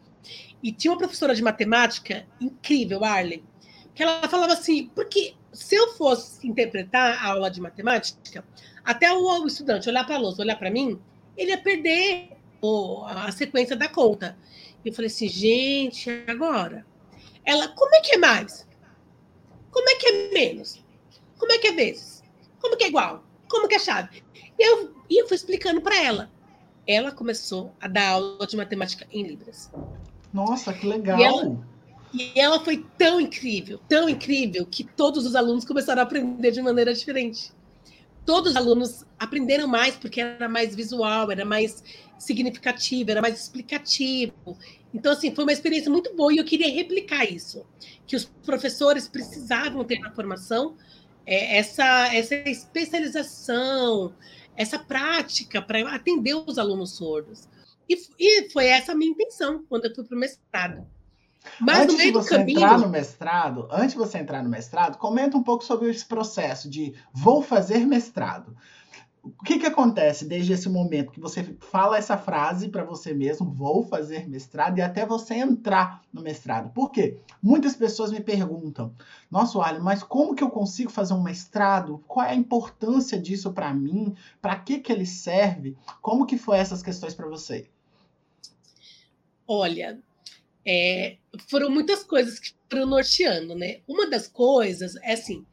E 0.63 0.71
tinha 0.71 0.93
uma 0.93 0.99
professora 0.99 1.35
de 1.35 1.43
matemática 1.43 2.29
incrível, 2.41 3.05
Arlen, 3.05 3.43
que 3.93 4.05
ela 4.05 4.29
falava 4.29 4.53
assim, 4.53 4.89
porque 4.95 5.35
se 5.53 5.75
eu 5.75 5.89
fosse 5.95 6.47
interpretar 6.47 7.19
a 7.25 7.31
aula 7.31 7.51
de 7.51 7.61
matemática, 7.61 8.45
até 8.85 9.13
o 9.13 9.47
estudante 9.49 9.89
olhar 9.89 10.07
para 10.07 10.15
a 10.15 10.19
lousa, 10.19 10.43
olhar 10.43 10.57
para 10.57 10.71
mim, 10.71 10.97
ele 11.37 11.51
ia 11.51 11.59
perder 11.59 12.37
a 13.05 13.33
sequência 13.33 13.75
da 13.75 13.89
conta. 13.89 14.39
Eu 14.85 14.93
falei 14.93 15.09
assim, 15.09 15.29
gente, 15.29 16.09
agora? 16.29 16.87
Ela, 17.45 17.67
como 17.69 17.93
é 17.97 18.01
que 18.01 18.15
é 18.15 18.19
mais? 18.19 18.66
Como 19.77 19.91
é 19.91 19.95
que 19.97 20.07
é 20.09 20.33
menos? 20.33 20.83
Como 21.39 21.53
é 21.53 21.59
que 21.59 21.67
é 21.67 21.73
vezes? 21.73 22.23
Como 22.59 22.79
que 22.79 22.85
é 22.85 22.89
igual? 22.89 23.23
Como 23.47 23.69
que 23.69 23.75
é 23.75 23.79
chave? 23.79 24.25
E 24.59 24.67
eu, 24.67 24.95
e 25.11 25.21
eu 25.21 25.29
fui 25.29 25.37
explicando 25.37 25.83
para 25.83 26.03
ela. 26.03 26.31
ela 26.87 27.13
começou 27.13 27.75
a 27.79 27.87
dar 27.87 28.13
aula 28.13 28.47
de 28.47 28.57
matemática 28.57 29.07
em 29.11 29.23
Libras. 29.23 29.71
Nossa, 30.33 30.73
que 30.73 30.87
legal! 30.87 31.21
E 31.21 31.25
ela, 31.25 31.67
e 32.15 32.41
ela 32.41 32.59
foi 32.65 32.87
tão 32.97 33.21
incrível, 33.21 33.79
tão 33.87 34.09
incrível, 34.09 34.65
que 34.65 34.83
todos 34.83 35.27
os 35.27 35.37
alunos 35.37 35.67
começaram 35.67 36.01
a 36.01 36.05
aprender 36.05 36.53
de 36.53 36.63
maneira 36.63 36.95
diferente. 36.95 37.53
Todos 38.25 38.53
os 38.53 38.57
alunos 38.57 39.05
aprenderam 39.19 39.69
mais 39.69 39.95
porque 39.95 40.23
era 40.23 40.49
mais 40.49 40.75
visual, 40.75 41.31
era 41.31 41.45
mais 41.45 41.85
significativo, 42.19 43.11
era 43.11 43.21
mais 43.21 43.39
explicativo. 43.39 44.57
Então, 44.97 45.13
assim, 45.13 45.35
foi 45.35 45.45
uma 45.45 45.53
experiência 45.53 45.91
muito 45.91 46.17
boa 46.17 46.33
e 46.33 46.39
eu 46.39 46.45
queria 46.45 46.73
replicar 46.73 47.31
isso, 47.31 47.67
que 48.07 48.17
os 48.17 48.25
professores 48.25 49.07
precisavam 49.07 49.85
ter 49.85 49.99
na 49.99 50.11
formação 50.11 50.75
é, 51.27 51.59
essa, 51.59 52.15
essa 52.15 52.35
especialização, 52.35 54.15
essa 54.57 54.79
prática 54.79 55.61
para 55.61 55.95
atender 55.95 56.35
os 56.35 56.57
alunos 56.57 56.97
surdos. 56.97 57.47
E, 57.87 57.95
e, 58.19 58.51
foi 58.51 58.69
essa 58.69 58.93
a 58.93 58.95
minha 58.95 59.11
intenção 59.11 59.63
quando 59.69 59.85
eu 59.85 59.95
fui 59.95 60.03
para 60.03 60.17
o 60.17 60.19
mestrado. 60.19 60.87
Mas 61.61 61.81
antes 61.81 61.93
no 61.93 61.99
meio 61.99 62.13
de 62.13 62.19
você 62.19 62.37
caminho... 62.39 62.59
entrar 62.59 62.79
no 62.79 62.89
mestrado, 62.89 63.69
antes 63.71 63.91
de 63.91 63.99
você 63.99 64.17
entrar 64.17 64.43
no 64.43 64.49
mestrado, 64.49 64.97
comenta 64.97 65.37
um 65.37 65.43
pouco 65.43 65.63
sobre 65.63 65.91
esse 65.91 66.07
processo 66.07 66.71
de 66.71 66.95
vou 67.13 67.43
fazer 67.43 67.87
mestrado. 67.87 68.57
O 69.39 69.45
que, 69.45 69.59
que 69.59 69.67
acontece 69.67 70.25
desde 70.25 70.53
esse 70.53 70.69
momento 70.69 71.11
que 71.11 71.19
você 71.19 71.43
fala 71.59 71.99
essa 71.99 72.17
frase 72.17 72.69
para 72.69 72.85
você 72.85 73.13
mesmo, 73.13 73.51
vou 73.51 73.83
fazer 73.83 74.29
mestrado, 74.29 74.79
e 74.79 74.83
até 74.83 75.05
você 75.05 75.35
entrar 75.35 76.01
no 76.13 76.23
mestrado? 76.23 76.73
Por 76.73 76.93
quê? 76.93 77.19
Muitas 77.43 77.75
pessoas 77.75 78.13
me 78.13 78.21
perguntam, 78.21 78.95
nossa, 79.29 79.61
Arlen, 79.61 79.83
mas 79.83 80.03
como 80.03 80.35
que 80.35 80.45
eu 80.45 80.51
consigo 80.51 80.91
fazer 80.91 81.15
um 81.15 81.23
mestrado? 81.23 82.05
Qual 82.07 82.25
é 82.25 82.31
a 82.31 82.37
importância 82.37 83.19
disso 83.19 83.53
para 83.53 83.75
mim? 83.75 84.15
Para 84.41 84.57
que, 84.57 84.79
que 84.79 84.93
ele 84.93 85.07
serve? 85.07 85.77
Como 86.01 86.25
que 86.25 86.39
foi 86.39 86.59
essas 86.59 86.81
questões 86.81 87.15
para 87.15 87.27
você? 87.27 87.69
Olha, 89.49 89.99
é, 90.65 91.17
foram 91.49 91.69
muitas 91.69 92.05
coisas 92.05 92.39
que 92.39 92.55
foram 92.71 92.87
norteando, 92.87 93.55
né? 93.55 93.81
Uma 93.89 94.09
das 94.09 94.29
coisas 94.29 94.95
é 94.97 95.15
assim, 95.15 95.45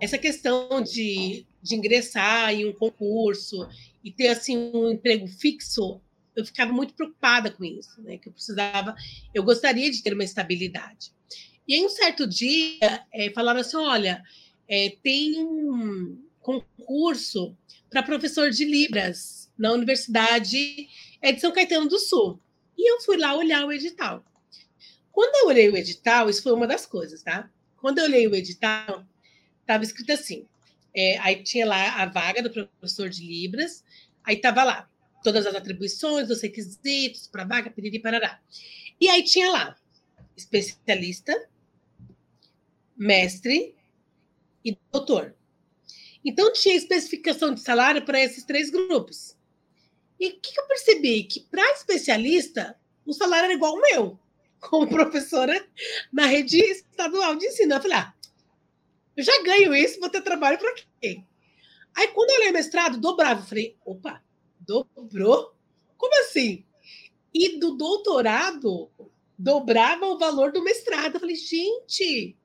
essa 0.00 0.18
questão 0.18 0.82
de 0.82 1.46
de 1.62 1.74
ingressar 1.74 2.52
em 2.52 2.66
um 2.66 2.72
concurso 2.72 3.68
e 4.02 4.10
ter 4.10 4.28
assim 4.28 4.56
um 4.74 4.90
emprego 4.90 5.26
fixo, 5.26 6.00
eu 6.34 6.44
ficava 6.44 6.72
muito 6.72 6.94
preocupada 6.94 7.50
com 7.50 7.64
isso, 7.64 8.00
né? 8.02 8.16
Que 8.16 8.28
eu 8.28 8.32
precisava, 8.32 8.94
eu 9.34 9.42
gostaria 9.42 9.90
de 9.90 10.02
ter 10.02 10.14
uma 10.14 10.24
estabilidade. 10.24 11.12
E 11.68 11.74
aí 11.74 11.84
um 11.84 11.88
certo 11.88 12.26
dia 12.26 13.06
é, 13.12 13.30
falaram 13.30 13.60
assim, 13.60 13.76
olha, 13.76 14.22
é, 14.68 14.96
tem 15.02 15.44
um 15.44 16.24
concurso 16.40 17.56
para 17.90 18.02
professor 18.02 18.50
de 18.50 18.64
libras 18.64 19.50
na 19.58 19.72
Universidade 19.72 20.88
é 21.20 21.32
de 21.32 21.40
São 21.40 21.52
Caetano 21.52 21.88
do 21.88 21.98
Sul. 21.98 22.40
E 22.78 22.90
eu 22.90 23.00
fui 23.02 23.18
lá 23.18 23.36
olhar 23.36 23.66
o 23.66 23.72
edital. 23.72 24.24
Quando 25.12 25.34
eu 25.42 25.48
olhei 25.48 25.68
o 25.68 25.76
edital, 25.76 26.30
isso 26.30 26.42
foi 26.42 26.52
uma 26.52 26.66
das 26.66 26.86
coisas, 26.86 27.22
tá? 27.22 27.50
Quando 27.76 27.98
eu 27.98 28.04
olhei 28.04 28.26
o 28.26 28.34
edital, 28.34 29.04
estava 29.70 29.84
escrito 29.84 30.12
assim: 30.12 30.46
é, 30.94 31.18
aí 31.18 31.42
tinha 31.42 31.66
lá 31.66 32.02
a 32.02 32.06
vaga 32.06 32.42
do 32.42 32.50
professor 32.50 33.08
de 33.08 33.24
Libras, 33.24 33.84
aí 34.24 34.36
estava 34.36 34.64
lá 34.64 34.90
todas 35.22 35.46
as 35.46 35.54
atribuições, 35.54 36.30
os 36.30 36.42
requisitos 36.42 37.28
para 37.28 37.44
vaga, 37.44 37.70
pedir 37.70 37.94
e 37.94 38.00
parará. 38.00 38.40
E 39.00 39.08
aí 39.08 39.22
tinha 39.22 39.50
lá 39.50 39.76
especialista, 40.36 41.48
mestre 42.96 43.74
e 44.64 44.76
doutor. 44.90 45.34
Então 46.24 46.52
tinha 46.52 46.74
especificação 46.74 47.54
de 47.54 47.60
salário 47.60 48.04
para 48.04 48.20
esses 48.20 48.44
três 48.44 48.70
grupos. 48.70 49.36
E 50.18 50.28
o 50.28 50.40
que, 50.40 50.52
que 50.52 50.60
eu 50.60 50.66
percebi? 50.66 51.24
Que 51.24 51.40
para 51.40 51.72
especialista, 51.72 52.78
o 53.06 53.12
salário 53.14 53.46
era 53.46 53.54
igual 53.54 53.74
ao 53.74 53.80
meu, 53.80 54.18
como 54.60 54.88
professora 54.88 55.66
na 56.12 56.26
rede 56.26 56.58
estadual 56.58 57.36
de 57.36 57.46
ensino. 57.46 57.74
Eu 57.74 57.80
falei, 57.80 57.96
ah, 57.96 58.14
eu 59.16 59.24
já 59.24 59.42
ganho 59.42 59.74
isso, 59.74 60.00
vou 60.00 60.08
ter 60.08 60.22
trabalho 60.22 60.58
para 60.58 60.74
quê? 60.74 61.22
Aí, 61.94 62.08
quando 62.08 62.30
eu 62.30 62.36
olhei 62.36 62.52
mestrado, 62.52 62.98
dobrava. 62.98 63.40
Eu 63.40 63.46
falei, 63.46 63.76
opa, 63.84 64.22
dobrou? 64.60 65.54
Como 65.96 66.20
assim? 66.20 66.64
E 67.34 67.58
do 67.58 67.76
doutorado, 67.76 68.90
dobrava 69.38 70.06
o 70.06 70.18
valor 70.18 70.52
do 70.52 70.62
mestrado. 70.62 71.14
Eu 71.14 71.20
falei, 71.20 71.36
gente, 71.36 72.36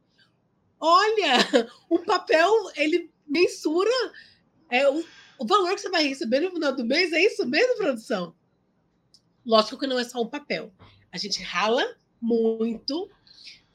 olha, 0.79 1.69
o 1.89 1.99
papel, 1.99 2.51
ele 2.75 3.11
mensura 3.27 3.91
é, 4.69 4.89
o, 4.89 5.03
o 5.39 5.45
valor 5.45 5.75
que 5.75 5.81
você 5.81 5.89
vai 5.89 6.07
receber 6.07 6.39
no 6.39 6.51
final 6.51 6.75
do 6.75 6.85
mês, 6.85 7.13
é 7.13 7.21
isso 7.23 7.45
mesmo, 7.45 7.77
produção? 7.77 8.35
Lógico 9.45 9.77
que 9.77 9.87
não 9.87 9.99
é 9.99 10.03
só 10.03 10.21
um 10.21 10.27
papel. 10.27 10.73
A 11.11 11.17
gente 11.17 11.41
rala 11.43 11.95
muito 12.19 13.09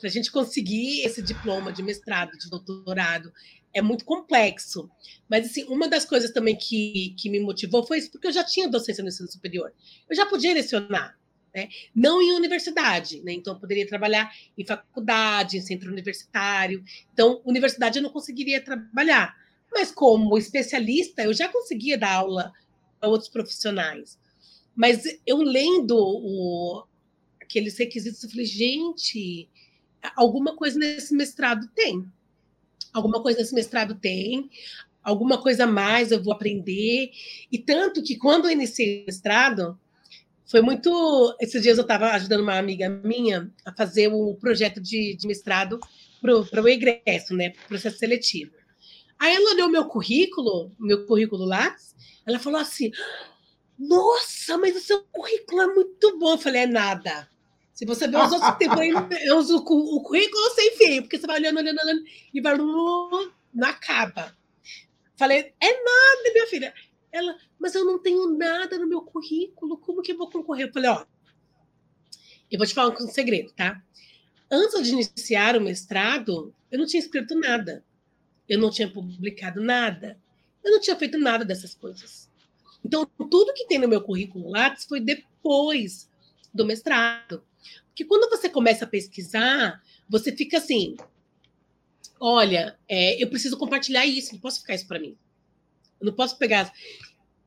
para 0.00 0.08
a 0.08 0.12
gente 0.12 0.32
conseguir 0.32 1.02
esse 1.02 1.20
diploma 1.20 1.70
de 1.70 1.82
mestrado, 1.82 2.36
de 2.38 2.48
doutorado, 2.48 3.32
é 3.72 3.82
muito 3.82 4.04
complexo. 4.04 4.90
Mas, 5.28 5.46
assim, 5.46 5.64
uma 5.64 5.86
das 5.86 6.04
coisas 6.04 6.32
também 6.32 6.56
que, 6.56 7.14
que 7.18 7.28
me 7.28 7.38
motivou 7.38 7.86
foi 7.86 7.98
isso, 7.98 8.10
porque 8.10 8.26
eu 8.26 8.32
já 8.32 8.42
tinha 8.42 8.68
docência 8.68 9.02
no 9.02 9.08
ensino 9.08 9.30
superior. 9.30 9.72
Eu 10.08 10.16
já 10.16 10.26
podia 10.26 10.54
lecionar, 10.54 11.16
né? 11.54 11.68
Não 11.94 12.20
em 12.20 12.32
universidade, 12.32 13.22
né? 13.22 13.32
Então, 13.32 13.54
eu 13.54 13.60
poderia 13.60 13.86
trabalhar 13.86 14.32
em 14.56 14.64
faculdade, 14.64 15.58
em 15.58 15.60
centro 15.60 15.90
universitário. 15.90 16.82
Então, 17.12 17.40
universidade 17.44 17.98
eu 17.98 18.02
não 18.02 18.10
conseguiria 18.10 18.64
trabalhar. 18.64 19.36
Mas, 19.70 19.92
como 19.92 20.36
especialista, 20.36 21.22
eu 21.22 21.32
já 21.32 21.48
conseguia 21.48 21.96
dar 21.96 22.14
aula 22.14 22.52
para 22.98 23.08
outros 23.08 23.30
profissionais. 23.30 24.18
Mas 24.74 25.02
eu 25.26 25.38
lendo 25.38 25.96
o, 25.96 26.84
aqueles 27.40 27.78
requisitos, 27.78 28.22
eu 28.24 28.30
falei, 28.30 28.46
gente, 28.46 29.48
alguma 30.16 30.56
coisa 30.56 30.78
nesse 30.78 31.14
mestrado 31.14 31.68
tem. 31.74 32.06
Alguma 32.92 33.22
coisa 33.22 33.38
nesse 33.38 33.54
mestrado 33.54 33.94
tem, 33.94 34.50
alguma 35.02 35.40
coisa 35.40 35.66
mais 35.66 36.10
eu 36.10 36.22
vou 36.22 36.32
aprender. 36.32 37.10
E 37.50 37.58
tanto 37.58 38.02
que 38.02 38.16
quando 38.16 38.46
eu 38.46 38.50
iniciei 38.50 39.02
o 39.02 39.06
mestrado, 39.06 39.78
foi 40.50 40.60
muito. 40.60 41.36
Esses 41.40 41.62
dias 41.62 41.78
eu 41.78 41.82
estava 41.82 42.10
ajudando 42.10 42.40
uma 42.40 42.58
amiga 42.58 42.88
minha 42.88 43.48
a 43.64 43.72
fazer 43.72 44.08
o 44.08 44.34
projeto 44.34 44.80
de, 44.80 45.14
de 45.14 45.26
mestrado 45.26 45.78
para 46.20 46.62
o 46.62 46.68
egresso, 46.68 47.34
né? 47.34 47.50
Processo 47.68 47.98
seletivo. 47.98 48.52
Aí 49.18 49.34
ela 49.34 49.52
olhou 49.52 49.68
meu 49.68 49.84
currículo, 49.84 50.72
meu 50.78 51.06
currículo 51.06 51.44
lá, 51.44 51.76
ela 52.26 52.38
falou 52.38 52.60
assim: 52.60 52.90
Nossa, 53.78 54.58
mas 54.58 54.76
o 54.76 54.80
seu 54.80 55.02
currículo 55.12 55.62
é 55.62 55.66
muito 55.66 56.18
bom. 56.18 56.32
Eu 56.32 56.38
falei: 56.38 56.62
É 56.62 56.66
nada. 56.66 57.28
Se 57.80 57.86
você 57.86 58.06
vê 58.06 58.18
os 58.18 58.30
outros 58.30 58.78
aí, 58.78 58.92
eu 59.24 59.38
uso 59.38 59.56
o 59.56 60.02
currículo 60.02 60.50
sem 60.50 60.76
fio, 60.76 61.00
porque 61.00 61.18
você 61.18 61.26
vai 61.26 61.38
olhando, 61.38 61.60
olhando, 61.60 61.80
olhando 61.80 62.04
e 62.34 62.38
vai 62.38 62.54
não 62.58 63.32
acaba. 63.62 64.36
Falei, 65.16 65.54
é 65.58 65.66
nada, 65.66 66.30
minha 66.30 66.46
filha. 66.46 66.74
Ela, 67.10 67.34
mas 67.58 67.74
eu 67.74 67.86
não 67.86 67.98
tenho 67.98 68.36
nada 68.36 68.78
no 68.78 68.86
meu 68.86 69.00
currículo, 69.00 69.78
como 69.78 70.02
que 70.02 70.12
eu 70.12 70.18
vou 70.18 70.30
concorrer? 70.30 70.66
Eu 70.66 70.72
falei, 70.74 70.90
ó, 70.90 71.06
eu 72.50 72.58
vou 72.58 72.66
te 72.66 72.74
falar 72.74 72.94
um 73.02 73.08
segredo, 73.08 73.50
tá? 73.52 73.82
Antes 74.50 74.82
de 74.82 74.92
iniciar 74.92 75.56
o 75.56 75.60
mestrado, 75.62 76.54
eu 76.70 76.78
não 76.78 76.84
tinha 76.84 77.00
escrito 77.00 77.34
nada. 77.34 77.82
Eu 78.46 78.58
não 78.58 78.68
tinha 78.68 78.92
publicado 78.92 79.62
nada. 79.62 80.20
Eu 80.62 80.72
não 80.72 80.80
tinha 80.82 80.96
feito 80.96 81.18
nada 81.18 81.46
dessas 81.46 81.74
coisas. 81.74 82.30
Então, 82.84 83.06
tudo 83.06 83.54
que 83.54 83.66
tem 83.66 83.78
no 83.78 83.88
meu 83.88 84.02
currículo 84.02 84.50
Lattes 84.50 84.84
foi 84.84 85.00
depois 85.00 86.10
do 86.52 86.66
mestrado. 86.66 87.42
Porque 87.90 88.04
quando 88.04 88.30
você 88.30 88.48
começa 88.48 88.84
a 88.84 88.88
pesquisar, 88.88 89.82
você 90.08 90.34
fica 90.34 90.58
assim: 90.58 90.96
olha, 92.18 92.78
é, 92.88 93.22
eu 93.22 93.28
preciso 93.28 93.56
compartilhar 93.56 94.06
isso, 94.06 94.32
não 94.32 94.40
posso 94.40 94.60
ficar 94.60 94.74
isso 94.74 94.86
para 94.86 94.98
mim. 94.98 95.16
Eu 96.00 96.06
não 96.06 96.14
posso 96.14 96.38
pegar 96.38 96.72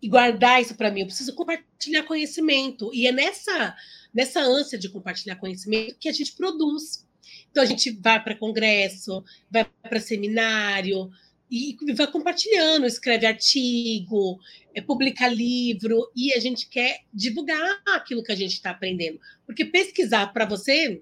e 0.01 0.07
guardar 0.09 0.61
isso 0.61 0.75
para 0.75 0.91
mim, 0.91 0.99
eu 0.99 1.07
preciso 1.07 1.33
compartilhar 1.33 2.03
conhecimento. 2.03 2.93
E 2.93 3.07
é 3.07 3.11
nessa, 3.11 3.75
nessa 4.13 4.41
ânsia 4.41 4.77
de 4.77 4.89
compartilhar 4.89 5.37
conhecimento 5.37 5.97
que 5.97 6.09
a 6.09 6.11
gente 6.11 6.33
produz. 6.33 7.07
Então, 7.49 7.63
a 7.63 7.65
gente 7.65 7.89
vai 7.89 8.21
para 8.21 8.35
congresso, 8.35 9.23
vai 9.49 9.63
para 9.63 10.01
seminário, 10.01 11.09
e 11.55 11.77
vai 11.93 12.11
compartilhando, 12.11 12.87
escreve 12.87 13.27
artigo, 13.27 14.39
é, 14.73 14.81
publica 14.81 15.27
livro, 15.27 16.11
e 16.15 16.33
a 16.33 16.39
gente 16.39 16.67
quer 16.67 17.01
divulgar 17.13 17.79
aquilo 17.89 18.23
que 18.23 18.31
a 18.31 18.35
gente 18.35 18.53
está 18.53 18.71
aprendendo. 18.71 19.19
Porque 19.45 19.63
pesquisar 19.63 20.33
para 20.33 20.45
você 20.45 20.99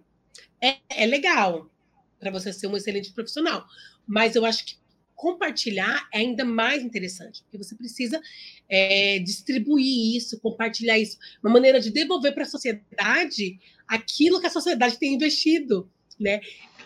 é, 0.59 0.75
é 0.89 1.05
legal, 1.05 1.71
para 2.19 2.29
você 2.31 2.51
ser 2.51 2.67
um 2.67 2.75
excelente 2.75 3.13
profissional. 3.13 3.65
Mas 4.05 4.35
eu 4.35 4.45
acho 4.45 4.65
que 4.65 4.75
compartilhar 5.15 6.09
é 6.13 6.17
ainda 6.17 6.43
mais 6.43 6.83
interessante, 6.83 7.43
porque 7.43 7.57
você 7.57 7.73
precisa 7.73 8.21
é, 8.67 9.19
distribuir 9.19 10.17
isso, 10.17 10.37
compartilhar 10.41 10.99
isso, 10.99 11.17
uma 11.41 11.53
maneira 11.53 11.79
de 11.79 11.91
devolver 11.91 12.33
para 12.33 12.43
a 12.43 12.47
sociedade 12.47 13.57
aquilo 13.87 14.41
que 14.41 14.47
a 14.47 14.51
sociedade 14.51 14.99
tem 14.99 15.13
investido, 15.13 15.89
né? 16.19 16.41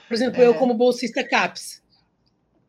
Por 0.08 0.14
exemplo, 0.14 0.40
é. 0.40 0.46
eu 0.46 0.54
como 0.54 0.76
bolsista 0.76 1.24
CAPES, 1.24 1.84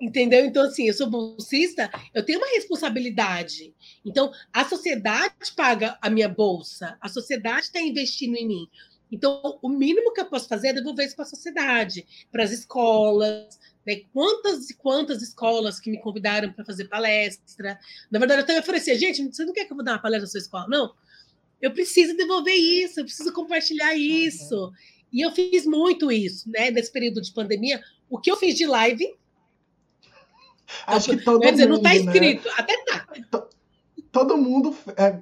Entendeu? 0.01 0.45
Então, 0.45 0.65
assim, 0.65 0.87
eu 0.87 0.95
sou 0.95 1.09
bolsista, 1.09 1.91
eu 2.15 2.23
tenho 2.23 2.39
uma 2.39 2.49
responsabilidade. 2.49 3.75
Então, 4.05 4.31
a 4.53 4.65
sociedade 4.65 5.35
paga 5.57 5.97
a 6.03 6.11
minha 6.11 6.29
bolsa, 6.29 6.99
a 7.01 7.09
sociedade 7.09 7.67
está 7.67 7.81
investindo 7.81 8.37
em 8.37 8.47
mim. 8.47 8.69
Então, 9.11 9.59
o 9.63 9.69
mínimo 9.69 10.13
que 10.13 10.21
eu 10.21 10.27
posso 10.27 10.49
fazer 10.49 10.69
é 10.69 10.73
devolver 10.75 11.07
isso 11.07 11.17
para 11.17 11.25
a 11.25 11.29
sociedade, 11.29 12.07
para 12.31 12.43
as 12.43 12.51
escolas. 12.51 13.59
Né? 13.87 14.03
Quantas 14.13 14.69
e 14.69 14.75
quantas 14.75 15.23
escolas 15.23 15.81
que 15.81 15.91
me 15.91 16.01
convidaram 16.01 16.53
para 16.53 16.65
fazer 16.65 16.87
palestra. 16.87 17.79
Na 18.11 18.19
verdade, 18.19 18.41
eu 18.41 18.45
até 18.45 18.53
me 18.55 18.61
oferecia, 18.61 18.99
gente, 18.99 19.23
você 19.23 19.45
não 19.45 19.53
quer 19.53 19.65
que 19.65 19.73
eu 19.73 19.77
vou 19.77 19.85
dar 19.85 19.93
uma 19.93 20.03
palestra 20.03 20.27
na 20.27 20.31
sua 20.31 20.41
escola? 20.41 20.67
Não. 20.69 20.93
Eu 21.63 21.73
preciso 21.73 22.15
devolver 22.17 22.55
isso, 22.55 23.01
eu 23.01 23.05
preciso 23.05 23.33
compartilhar 23.33 23.95
isso. 23.97 24.55
Uhum. 24.55 24.73
E 25.13 25.25
eu 25.25 25.31
fiz 25.31 25.65
muito 25.65 26.11
isso, 26.13 26.51
né? 26.51 26.71
Nesse 26.71 26.93
período 26.93 27.23
de 27.23 27.33
pandemia. 27.33 27.81
O 28.11 28.19
que 28.19 28.31
eu 28.31 28.37
fiz 28.37 28.55
de 28.55 28.67
live 28.67 29.07
Acho 30.87 31.11
que 31.17 31.25
todo 31.25 31.41
dizer, 31.41 31.69
mundo. 31.69 31.83
Não 31.83 31.91
está 31.91 31.95
escrito, 31.95 32.49
né? 32.49 32.55
até 32.59 32.85
tá. 32.85 33.07
Todo 34.11 34.37
mundo 34.37 34.75
é, 34.97 35.21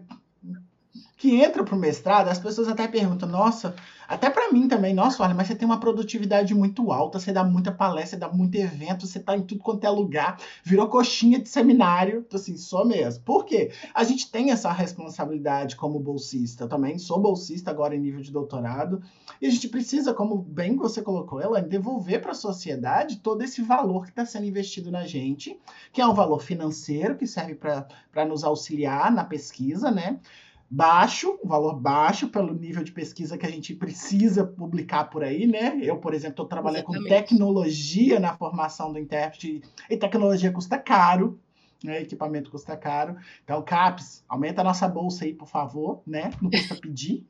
que 1.24 1.40
entra 1.40 1.64
para 1.64 1.74
o 1.74 1.78
mestrado, 1.78 2.28
as 2.28 2.38
pessoas 2.38 2.68
até 2.68 2.86
perguntam: 2.86 3.26
nossa, 3.26 3.74
até 4.06 4.28
para 4.28 4.52
mim 4.52 4.68
também, 4.68 4.92
nossa, 4.92 5.22
olha, 5.22 5.32
mas 5.32 5.48
você 5.48 5.54
tem 5.54 5.64
uma 5.64 5.80
produtividade 5.80 6.54
muito 6.54 6.92
alta, 6.92 7.18
você 7.18 7.32
dá 7.32 7.42
muita 7.42 7.72
palestra, 7.72 8.10
você 8.10 8.16
dá 8.16 8.28
muito 8.28 8.56
evento, 8.56 9.06
você 9.06 9.18
tá 9.18 9.34
em 9.34 9.40
tudo 9.40 9.62
quanto 9.62 9.84
é 9.84 9.88
lugar, 9.88 10.38
virou 10.62 10.86
coxinha 10.86 11.38
de 11.38 11.48
seminário, 11.48 12.24
tô 12.24 12.36
assim, 12.36 12.58
sou 12.58 12.84
mesmo. 12.84 13.24
Por 13.24 13.46
quê? 13.46 13.72
A 13.94 14.04
gente 14.04 14.30
tem 14.30 14.50
essa 14.50 14.70
responsabilidade 14.70 15.76
como 15.76 15.98
bolsista 15.98 16.68
também, 16.68 16.98
sou 16.98 17.18
bolsista 17.18 17.70
agora 17.70 17.96
em 17.96 18.00
nível 18.00 18.20
de 18.20 18.30
doutorado, 18.30 19.00
e 19.40 19.46
a 19.46 19.50
gente 19.50 19.68
precisa, 19.68 20.12
como 20.12 20.36
bem 20.36 20.76
você 20.76 21.00
colocou, 21.00 21.40
ela 21.40 21.62
devolver 21.62 22.20
para 22.20 22.32
a 22.32 22.34
sociedade 22.34 23.20
todo 23.20 23.40
esse 23.40 23.62
valor 23.62 24.04
que 24.04 24.10
está 24.10 24.26
sendo 24.26 24.44
investido 24.44 24.90
na 24.90 25.06
gente, 25.06 25.58
que 25.90 26.02
é 26.02 26.06
um 26.06 26.12
valor 26.12 26.42
financeiro 26.42 27.16
que 27.16 27.26
serve 27.26 27.54
para 27.54 28.26
nos 28.26 28.44
auxiliar 28.44 29.10
na 29.10 29.24
pesquisa, 29.24 29.90
né? 29.90 30.20
Baixo, 30.70 31.38
um 31.44 31.48
valor 31.48 31.78
baixo 31.78 32.28
pelo 32.28 32.54
nível 32.54 32.82
de 32.82 32.92
pesquisa 32.92 33.38
que 33.38 33.46
a 33.46 33.50
gente 33.50 33.74
precisa 33.74 34.44
publicar 34.44 35.04
por 35.04 35.22
aí, 35.22 35.46
né? 35.46 35.78
Eu, 35.82 35.98
por 35.98 36.14
exemplo, 36.14 36.32
estou 36.32 36.46
trabalhando 36.46 36.84
Exatamente. 36.84 37.02
com 37.02 37.14
tecnologia 37.14 38.20
na 38.20 38.36
formação 38.36 38.92
do 38.92 38.98
intérprete 38.98 39.62
e 39.88 39.96
tecnologia 39.96 40.50
custa 40.50 40.78
caro, 40.78 41.38
né? 41.82 42.02
Equipamento 42.02 42.50
custa 42.50 42.76
caro. 42.76 43.16
Então, 43.44 43.62
CAPES, 43.62 44.24
aumenta 44.28 44.62
a 44.62 44.64
nossa 44.64 44.88
bolsa 44.88 45.24
aí, 45.24 45.34
por 45.34 45.46
favor, 45.46 46.02
né? 46.06 46.30
Não 46.40 46.50
custa 46.50 46.74
pedir. 46.80 47.24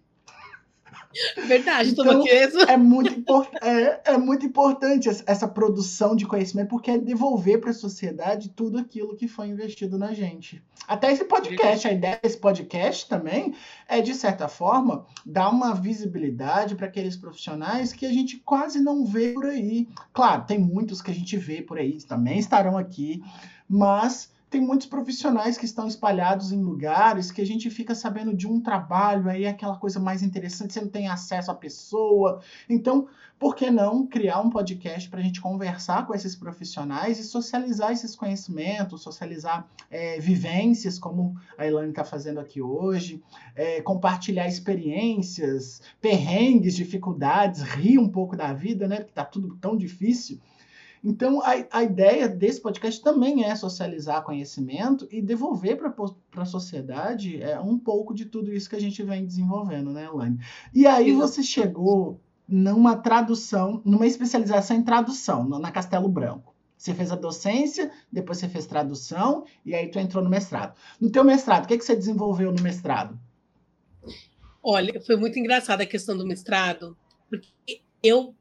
Verdade, 1.46 1.90
então, 1.90 2.24
é 2.68 2.76
muito, 2.76 3.46
é, 3.62 4.12
é 4.12 4.18
muito 4.18 4.46
importante 4.46 5.08
essa 5.26 5.46
produção 5.46 6.16
de 6.16 6.26
conhecimento, 6.26 6.68
porque 6.68 6.90
é 6.90 6.98
devolver 6.98 7.60
para 7.60 7.70
a 7.70 7.74
sociedade 7.74 8.50
tudo 8.50 8.78
aquilo 8.78 9.16
que 9.16 9.28
foi 9.28 9.48
investido 9.48 9.98
na 9.98 10.12
gente. 10.12 10.62
Até 10.86 11.12
esse 11.12 11.24
podcast, 11.24 11.88
a 11.88 11.92
ideia 11.92 12.18
desse 12.22 12.36
podcast 12.36 13.08
também 13.08 13.54
é, 13.88 14.00
de 14.00 14.14
certa 14.14 14.48
forma, 14.48 15.06
dar 15.24 15.50
uma 15.50 15.74
visibilidade 15.74 16.74
para 16.74 16.86
aqueles 16.86 17.16
profissionais 17.16 17.92
que 17.92 18.04
a 18.04 18.12
gente 18.12 18.38
quase 18.38 18.80
não 18.80 19.04
vê 19.04 19.32
por 19.32 19.46
aí. 19.46 19.88
Claro, 20.12 20.44
tem 20.44 20.58
muitos 20.58 21.00
que 21.00 21.10
a 21.10 21.14
gente 21.14 21.36
vê 21.36 21.62
por 21.62 21.78
aí, 21.78 22.02
também 22.02 22.38
estarão 22.38 22.76
aqui, 22.76 23.22
mas 23.68 24.33
tem 24.54 24.60
muitos 24.60 24.86
profissionais 24.86 25.58
que 25.58 25.64
estão 25.64 25.88
espalhados 25.88 26.52
em 26.52 26.62
lugares 26.62 27.32
que 27.32 27.42
a 27.42 27.44
gente 27.44 27.68
fica 27.70 27.92
sabendo 27.92 28.32
de 28.32 28.46
um 28.46 28.60
trabalho, 28.60 29.28
aí 29.28 29.46
é 29.46 29.48
aquela 29.48 29.76
coisa 29.76 29.98
mais 29.98 30.22
interessante, 30.22 30.72
você 30.72 30.80
não 30.80 30.88
tem 30.88 31.08
acesso 31.08 31.50
à 31.50 31.54
pessoa. 31.56 32.40
Então, 32.68 33.08
por 33.36 33.56
que 33.56 33.68
não 33.68 34.06
criar 34.06 34.40
um 34.40 34.48
podcast 34.48 35.10
para 35.10 35.18
a 35.18 35.22
gente 35.24 35.40
conversar 35.40 36.06
com 36.06 36.14
esses 36.14 36.36
profissionais 36.36 37.18
e 37.18 37.24
socializar 37.24 37.90
esses 37.90 38.14
conhecimentos, 38.14 39.02
socializar 39.02 39.66
é, 39.90 40.20
vivências, 40.20 41.00
como 41.00 41.34
a 41.58 41.66
Ilane 41.66 41.90
está 41.90 42.04
fazendo 42.04 42.38
aqui 42.38 42.62
hoje, 42.62 43.20
é, 43.56 43.82
compartilhar 43.82 44.46
experiências, 44.46 45.82
perrengues, 46.00 46.76
dificuldades, 46.76 47.60
rir 47.62 47.98
um 47.98 48.08
pouco 48.08 48.36
da 48.36 48.52
vida, 48.52 48.86
né? 48.86 48.98
Porque 48.98 49.10
está 49.10 49.24
tudo 49.24 49.56
tão 49.56 49.76
difícil. 49.76 50.38
Então, 51.04 51.42
a, 51.42 51.52
a 51.70 51.82
ideia 51.82 52.26
desse 52.26 52.60
podcast 52.60 53.02
também 53.02 53.44
é 53.44 53.54
socializar 53.54 54.24
conhecimento 54.24 55.06
e 55.10 55.20
devolver 55.20 55.76
para 55.76 56.42
a 56.42 56.46
sociedade 56.46 57.42
é, 57.42 57.60
um 57.60 57.78
pouco 57.78 58.14
de 58.14 58.24
tudo 58.24 58.50
isso 58.50 58.70
que 58.70 58.76
a 58.76 58.80
gente 58.80 59.02
vem 59.02 59.26
desenvolvendo, 59.26 59.92
né, 59.92 60.06
Elaine? 60.06 60.38
E 60.72 60.86
aí 60.86 61.12
você 61.12 61.42
chegou 61.42 62.18
numa 62.48 62.96
tradução, 62.96 63.82
numa 63.84 64.06
especialização 64.06 64.78
em 64.78 64.82
tradução, 64.82 65.46
na 65.46 65.70
Castelo 65.70 66.08
Branco. 66.08 66.54
Você 66.76 66.94
fez 66.94 67.12
a 67.12 67.16
docência, 67.16 67.90
depois 68.10 68.38
você 68.38 68.48
fez 68.48 68.66
tradução 68.66 69.44
e 69.64 69.74
aí 69.74 69.90
tu 69.90 69.98
entrou 69.98 70.24
no 70.24 70.30
mestrado. 70.30 70.74
No 70.98 71.10
teu 71.10 71.22
mestrado, 71.22 71.64
o 71.64 71.68
que, 71.68 71.76
que 71.76 71.84
você 71.84 71.94
desenvolveu 71.94 72.50
no 72.50 72.62
mestrado? 72.62 73.18
Olha, 74.62 74.98
foi 75.02 75.16
muito 75.16 75.38
engraçada 75.38 75.82
a 75.82 75.86
questão 75.86 76.16
do 76.16 76.26
mestrado, 76.26 76.96
porque 77.28 77.48
eu 78.02 78.34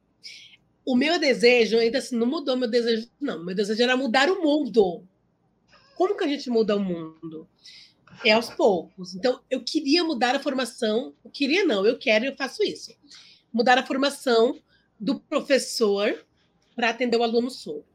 o 0.86 0.96
meu 0.96 1.20
desejo, 1.20 1.78
ainda 1.78 2.00
assim, 2.00 2.18
não 2.18 2.28
mudou 2.28 2.58
meu 2.58 2.70
desejo, 2.70 3.10
não. 3.20 3.44
Meu 3.44 3.56
desejo 3.56 3.82
era 3.82 3.96
mudar 3.96 4.30
o 4.30 4.42
mundo. 4.42 5.08
Como 5.96 6.18
que 6.18 6.24
a 6.24 6.28
gente 6.28 6.50
muda 6.50 6.76
o 6.76 6.80
mundo? 6.80 7.48
É 8.26 8.32
aos 8.32 8.50
poucos. 8.50 9.16
Então, 9.16 9.42
eu 9.50 9.64
queria 9.64 10.04
mudar 10.04 10.36
a 10.36 10.40
formação. 10.40 11.14
Eu 11.24 11.32
queria, 11.32 11.64
não, 11.66 11.86
eu 11.86 11.98
quero 11.98 12.26
eu 12.26 12.36
faço 12.36 12.64
isso. 12.64 12.92
Mudar 13.52 13.78
a 13.78 13.86
formação 13.86 14.60
do 15.00 15.20
professor 15.20 16.26
para 16.76 16.90
atender 16.90 17.18
o 17.18 17.24
aluno 17.24 17.50
surdo. 17.50 17.86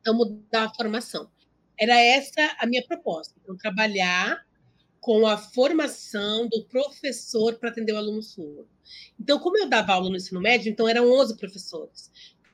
Então, 0.00 0.14
mudar 0.14 0.64
a 0.64 0.74
formação. 0.74 1.30
Era 1.78 2.00
essa 2.00 2.56
a 2.58 2.66
minha 2.66 2.84
proposta. 2.86 3.34
Então, 3.42 3.56
trabalhar 3.56 4.46
com 5.00 5.26
a 5.26 5.36
formação 5.36 6.48
do 6.48 6.64
professor 6.64 7.54
para 7.58 7.70
atender 7.70 7.92
o 7.92 7.96
aluno 7.96 8.22
surdo. 8.22 8.68
Então, 9.18 9.38
como 9.38 9.58
eu 9.58 9.68
dava 9.68 9.92
aula 9.92 10.10
no 10.10 10.16
ensino 10.16 10.40
médio, 10.40 10.70
então 10.70 10.88
eram 10.88 11.10
11 11.10 11.36
professores. 11.36 12.10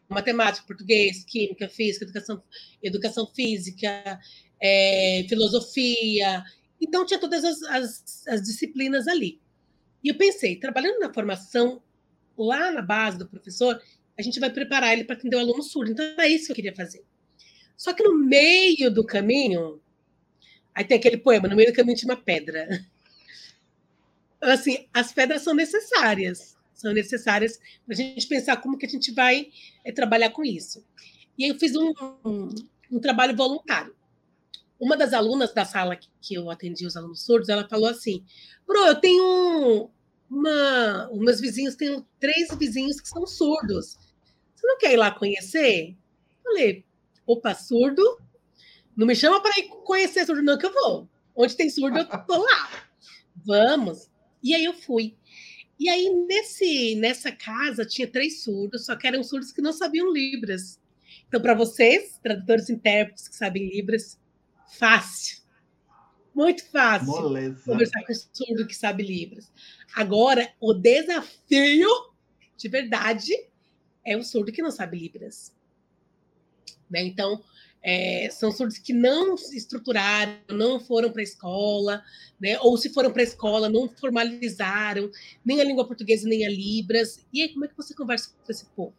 Matemática, 0.09 0.66
português, 0.66 1.25
química, 1.25 1.68
física, 1.68 2.05
educação, 2.05 2.42
educação 2.83 3.27
física, 3.27 4.21
é, 4.61 5.25
filosofia. 5.29 6.45
Então, 6.81 7.07
tinha 7.07 7.18
todas 7.18 7.45
as, 7.45 7.62
as, 7.62 8.27
as 8.29 8.42
disciplinas 8.42 9.09
ali. 9.09 9.40
E 10.03 10.09
eu 10.09 10.16
pensei, 10.16 10.57
trabalhando 10.57 10.99
na 10.99 11.12
formação, 11.12 11.83
lá 12.37 12.71
na 12.71 12.83
base 12.83 13.18
do 13.18 13.29
professor, 13.29 13.81
a 14.18 14.23
gente 14.23 14.40
vai 14.40 14.51
preparar 14.51 14.92
ele 14.92 15.05
para 15.05 15.16
atender 15.16 15.37
o 15.37 15.40
aluno 15.40 15.62
surdo. 15.62 15.92
Então, 15.92 16.05
é 16.18 16.29
isso 16.29 16.47
que 16.47 16.53
eu 16.53 16.57
queria 16.57 16.75
fazer. 16.75 17.05
Só 17.77 17.92
que 17.92 18.03
no 18.03 18.16
meio 18.16 18.90
do 18.92 19.05
caminho, 19.05 19.81
aí 20.75 20.85
tem 20.85 20.97
aquele 20.97 21.16
poema, 21.16 21.49
no 21.49 21.57
meio 21.57 21.73
do 21.73 21.75
caminho 21.75 21.97
tinha 21.97 22.12
uma 22.12 22.21
pedra 22.21 22.68
assim, 24.50 24.87
as 24.92 25.12
pedras 25.12 25.42
são 25.42 25.55
necessárias, 25.55 26.57
são 26.74 26.92
necessárias 26.92 27.59
para 27.87 27.94
a 27.94 27.96
gente 27.96 28.26
pensar 28.26 28.57
como 28.57 28.76
que 28.76 28.87
a 28.87 28.88
gente 28.88 29.12
vai 29.12 29.50
é, 29.85 29.92
trabalhar 29.92 30.31
com 30.31 30.44
isso. 30.44 30.85
E 31.38 31.44
aí 31.44 31.50
eu 31.50 31.59
fiz 31.59 31.76
um, 31.76 31.92
um, 32.24 32.48
um, 32.90 32.98
trabalho 32.98 33.37
voluntário. 33.37 33.94
Uma 34.81 34.96
das 34.96 35.12
alunas 35.12 35.55
da 35.55 35.64
sala 35.64 35.94
que, 35.94 36.09
que 36.20 36.35
eu 36.35 36.50
atendi 36.50 36.85
os 36.85 36.96
alunos 36.96 37.24
surdos, 37.24 37.48
ela 37.48 37.68
falou 37.68 37.88
assim, 37.88 38.24
Pro, 38.66 38.87
eu 38.87 38.96
tenho 38.96 39.90
uma... 40.28 41.09
Os 41.12 41.18
meus 41.18 41.40
vizinhos, 41.40 41.76
tenho 41.76 42.05
três 42.18 42.52
vizinhos 42.57 43.00
que 43.00 43.09
são 43.09 43.26
surdos. 43.26 43.96
Você 44.55 44.66
não 44.66 44.78
quer 44.78 44.92
ir 44.92 44.96
lá 44.96 45.11
conhecer? 45.11 45.96
Falei, 46.42 46.85
opa, 47.26 47.55
surdo? 47.55 48.18
Não 48.96 49.07
me 49.07 49.14
chama 49.14 49.40
para 49.40 49.59
ir 49.59 49.68
conhecer 49.85 50.26
surdo, 50.26 50.42
não, 50.42 50.59
que 50.59 50.66
eu 50.66 50.72
vou. 50.72 51.09
Onde 51.35 51.57
tem 51.57 51.70
surdo, 51.70 51.98
eu 51.98 52.07
tô 52.07 52.38
lá. 52.42 52.70
Vamos. 53.46 54.12
E 54.42 54.55
aí 54.55 54.64
eu 54.64 54.74
fui. 54.74 55.16
E 55.78 55.88
aí, 55.88 56.09
nesse, 56.28 56.94
nessa 56.96 57.33
casa, 57.33 57.85
tinha 57.85 58.07
três 58.07 58.42
surdos, 58.42 58.87
só 58.87 58.94
que 58.94 59.07
eram 59.07 59.22
surdos 59.24 59.52
que 59.52 59.62
não 59.62 59.72
sabiam 59.72 60.12
Libras. 60.12 60.81
Então, 61.26 61.40
para 61.40 61.55
vocês, 61.55 62.18
tradutores 62.22 62.68
e 62.68 62.74
intérpretes 62.74 63.26
que 63.26 63.35
sabem 63.35 63.68
Libras, 63.68 64.18
fácil. 64.78 65.42
Muito 66.35 66.64
fácil 66.70 67.09
Moleza. 67.09 67.64
conversar 67.64 68.05
com 68.05 68.12
um 68.12 68.16
surdo 68.16 68.66
que 68.66 68.74
sabe 68.74 69.02
Libras. 69.02 69.50
Agora, 69.94 70.52
o 70.61 70.72
desafio 70.72 72.12
de 72.57 72.68
verdade 72.68 73.33
é 74.05 74.16
o 74.16 74.22
surdo 74.22 74.52
que 74.52 74.62
não 74.62 74.70
sabe 74.70 74.98
Libras. 74.98 75.55
Né? 76.88 77.02
Então, 77.02 77.42
é, 77.83 78.29
são 78.31 78.53
surdos 78.53 78.79
que 78.79 78.92
não 78.92 79.37
se 79.37 79.57
estruturaram, 79.57 80.37
não 80.51 80.79
foram 80.79 81.11
para 81.11 81.21
a 81.21 81.25
escola, 81.25 82.03
né? 82.40 82.59
ou 82.61 82.77
se 82.77 82.90
foram 82.90 83.12
para 83.12 83.23
a 83.23 83.25
escola, 83.25 83.68
não 83.68 83.88
formalizaram 83.88 85.11
nem 85.45 85.61
a 85.61 85.64
língua 85.64 85.87
portuguesa, 85.87 86.29
nem 86.29 86.47
a 86.47 86.51
Libras. 86.51 87.25
E 87.33 87.42
aí, 87.42 87.49
como 87.49 87.64
é 87.64 87.68
que 87.68 87.77
você 87.77 87.95
conversa 87.95 88.31
com 88.45 88.53
esse 88.53 88.66
povo? 88.66 88.95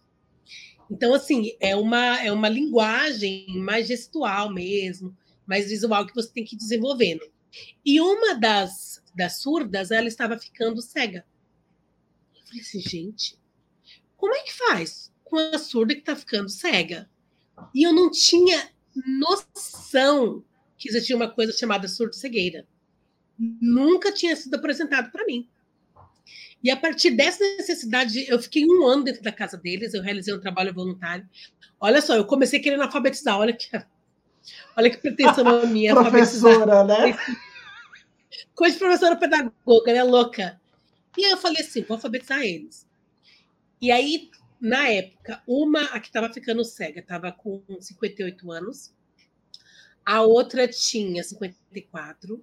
Então, 0.91 1.13
assim, 1.13 1.55
é 1.59 1.75
uma, 1.75 2.21
é 2.21 2.31
uma 2.31 2.49
linguagem 2.49 3.47
mais 3.57 3.87
gestual 3.87 4.53
mesmo, 4.53 5.15
mais 5.45 5.69
visual 5.69 6.05
que 6.05 6.13
você 6.13 6.29
tem 6.31 6.43
que 6.43 6.55
ir 6.55 6.59
desenvolvendo. 6.59 7.21
E 7.85 8.01
uma 8.01 8.35
das, 8.35 9.01
das 9.15 9.39
surdas, 9.39 9.91
ela 9.91 10.07
estava 10.07 10.37
ficando 10.37 10.81
cega. 10.81 11.25
Eu 12.35 12.45
falei 12.45 12.61
assim, 12.61 12.81
gente, 12.81 13.37
como 14.17 14.35
é 14.35 14.39
que 14.43 14.53
faz 14.53 15.11
com 15.23 15.37
a 15.37 15.57
surda 15.57 15.93
que 15.93 16.01
está 16.01 16.15
ficando 16.15 16.49
cega? 16.49 17.09
E 17.73 17.83
eu 17.83 17.93
não 17.93 18.09
tinha 18.11 18.69
noção 19.19 20.43
que 20.77 20.89
existia 20.89 21.15
uma 21.15 21.29
coisa 21.29 21.51
chamada 21.51 21.87
surdo-cegueira. 21.87 22.65
Nunca 23.37 24.11
tinha 24.11 24.35
sido 24.35 24.55
apresentado 24.55 25.11
para 25.11 25.25
mim. 25.25 25.47
E 26.63 26.71
a 26.71 26.77
partir 26.77 27.11
dessa 27.11 27.43
necessidade, 27.57 28.25
eu 28.29 28.39
fiquei 28.39 28.65
um 28.65 28.87
ano 28.87 29.03
dentro 29.03 29.21
da 29.21 29.31
casa 29.31 29.57
deles, 29.57 29.93
eu 29.93 30.01
realizei 30.01 30.33
um 30.33 30.39
trabalho 30.39 30.73
voluntário. 30.73 31.27
Olha 31.79 32.01
só, 32.01 32.15
eu 32.15 32.25
comecei 32.25 32.59
querendo 32.59 32.83
alfabetizar, 32.83 33.37
olha 33.37 33.51
que, 33.51 33.69
olha 34.77 34.89
que 34.89 34.97
pretensão 34.97 35.45
a 35.45 35.65
minha. 35.65 35.93
Professora, 35.95 36.83
né? 36.85 37.17
Coisa 38.55 38.73
de 38.73 38.79
professora 38.79 39.15
pedagoga, 39.15 39.91
né? 39.93 40.03
Louca. 40.03 40.61
E 41.17 41.25
aí 41.25 41.31
eu 41.31 41.37
falei 41.37 41.61
assim, 41.61 41.83
vou 41.83 41.95
alfabetizar 41.95 42.39
eles. 42.41 42.87
E 43.81 43.91
aí, 43.91 44.29
na 44.63 44.87
época, 44.87 45.43
uma, 45.45 45.81
a 45.87 45.99
que 45.99 46.07
estava 46.07 46.33
ficando 46.33 46.63
cega, 46.63 47.01
estava 47.01 47.33
com 47.33 47.61
58 47.81 48.49
anos, 48.49 48.93
a 50.05 50.21
outra 50.21 50.69
tinha 50.69 51.21
54 51.21 52.41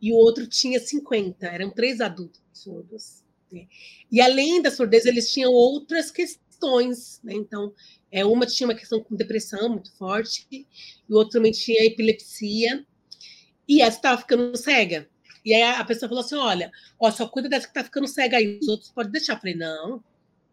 e 0.00 0.12
o 0.12 0.16
outro 0.16 0.46
tinha 0.46 0.78
50. 0.78 1.44
Eram 1.44 1.68
três 1.70 2.00
adultos 2.00 2.40
surdos. 2.52 3.24
Né? 3.50 3.66
E 4.08 4.20
além 4.20 4.62
da 4.62 4.70
surdez, 4.70 5.04
eles 5.04 5.32
tinham 5.32 5.50
outras 5.50 6.12
questões. 6.12 7.20
Né? 7.24 7.34
Então, 7.34 7.74
é, 8.12 8.24
uma 8.24 8.46
tinha 8.46 8.68
uma 8.68 8.76
questão 8.76 9.02
com 9.02 9.16
depressão 9.16 9.68
muito 9.68 9.92
forte, 9.96 10.46
e 10.52 10.64
o 11.12 11.16
outro 11.16 11.32
também 11.32 11.50
tinha 11.50 11.84
epilepsia, 11.84 12.86
e 13.66 13.82
essa 13.82 13.96
estava 13.96 14.20
ficando 14.20 14.56
cega. 14.56 15.08
E 15.44 15.52
aí 15.52 15.62
a 15.62 15.84
pessoa 15.84 16.08
falou 16.08 16.24
assim: 16.24 16.36
olha, 16.36 16.70
ó, 17.00 17.10
só 17.10 17.26
cuida 17.26 17.48
dessa 17.48 17.66
que 17.66 17.72
está 17.72 17.82
ficando 17.82 18.06
cega 18.06 18.36
aí, 18.36 18.60
os 18.62 18.68
outros 18.68 18.92
pode 18.92 19.10
deixar. 19.10 19.32
Eu 19.32 19.40
falei, 19.40 19.56
não, 19.56 20.04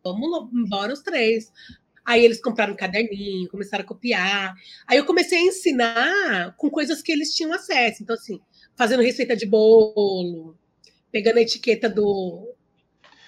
vamos 0.04 0.50
embora 0.54 0.94
os 0.94 1.02
três. 1.02 1.52
Aí 2.06 2.26
eles 2.26 2.42
compraram 2.42 2.74
um 2.74 2.78
caderninho, 2.78 3.50
começaram 3.50 3.84
a 3.84 3.88
copiar. 3.88 4.56
Aí 4.88 4.98
eu 4.98 5.06
comecei 5.06 5.38
a 5.38 5.44
ensinar 5.44 6.56
com 6.58 6.70
coisas 6.70 7.02
que 7.02 7.12
eles 7.12 7.34
tinham 7.36 7.54
acesso. 7.54 8.02
Então, 8.02 8.16
assim, 8.16 8.42
fazendo 8.76 9.04
receita 9.04 9.36
de 9.36 9.46
bolo, 9.46 10.56
pegando 11.12 11.38
a 11.38 11.42
etiqueta 11.42 11.88
do, 11.88 12.54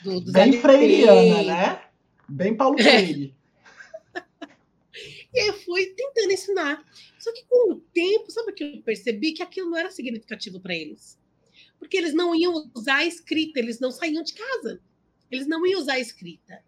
do, 0.04 0.22
dos 0.22 0.34
Bem 0.34 0.54
freiriana, 0.54 1.44
né? 1.44 1.82
Bem 2.28 2.56
Paulo 2.56 2.80
é. 2.80 2.84
Freire. 2.84 3.36
É. 4.16 4.48
e 5.34 5.40
aí 5.42 5.48
eu 5.48 5.54
fui 5.54 5.86
tentando 5.88 6.32
ensinar. 6.32 6.84
Só 7.20 7.32
que 7.34 7.46
com 7.48 7.74
o 7.74 7.80
tempo, 7.94 8.32
sabe 8.32 8.52
o 8.52 8.56
que 8.56 8.64
eu 8.64 8.82
percebi? 8.82 9.34
Que 9.34 9.44
aquilo 9.44 9.70
não 9.70 9.78
era 9.78 9.92
significativo 9.92 10.60
para 10.60 10.76
eles. 10.76 11.20
Porque 11.78 11.98
eles 11.98 12.14
não 12.14 12.34
iam 12.34 12.72
usar 12.74 12.98
a 12.98 13.06
escrita, 13.06 13.60
eles 13.60 13.80
não 13.80 13.92
saíam 13.92 14.24
de 14.24 14.34
casa. 14.34 14.82
Eles 15.32 15.48
não 15.48 15.66
iam 15.66 15.80
usar 15.80 15.94
a 15.94 16.00
escrita. 16.00 16.62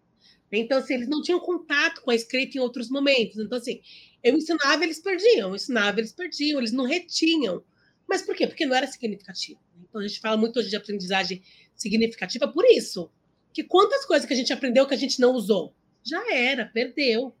Então, 0.50 0.78
assim, 0.78 0.94
eles 0.94 1.08
não 1.08 1.20
tinham 1.20 1.40
contato 1.40 2.00
com 2.02 2.10
a 2.10 2.14
escrita 2.14 2.56
em 2.56 2.60
outros 2.60 2.88
momentos. 2.88 3.38
Então, 3.38 3.58
assim, 3.58 3.80
eu 4.22 4.36
ensinava, 4.36 4.84
eles 4.84 5.00
perdiam. 5.00 5.50
Eu 5.50 5.56
ensinava, 5.56 6.00
eles 6.00 6.12
perdiam. 6.12 6.58
Eles 6.58 6.72
não 6.72 6.84
retinham. 6.84 7.62
Mas 8.08 8.22
por 8.22 8.34
quê? 8.34 8.46
Porque 8.46 8.66
não 8.66 8.76
era 8.76 8.86
significativo. 8.86 9.60
Então, 9.88 10.00
a 10.00 10.06
gente 10.06 10.20
fala 10.20 10.36
muito 10.36 10.58
hoje 10.58 10.70
de 10.70 10.76
aprendizagem 10.76 11.42
significativa 11.74 12.46
por 12.46 12.64
isso. 12.64 13.10
Que 13.52 13.64
quantas 13.64 14.04
coisas 14.04 14.26
que 14.26 14.32
a 14.32 14.36
gente 14.36 14.52
aprendeu 14.52 14.86
que 14.86 14.94
a 14.94 14.98
gente 14.98 15.20
não 15.20 15.32
usou? 15.32 15.74
Já 16.02 16.32
era, 16.32 16.66
perdeu. 16.66 17.34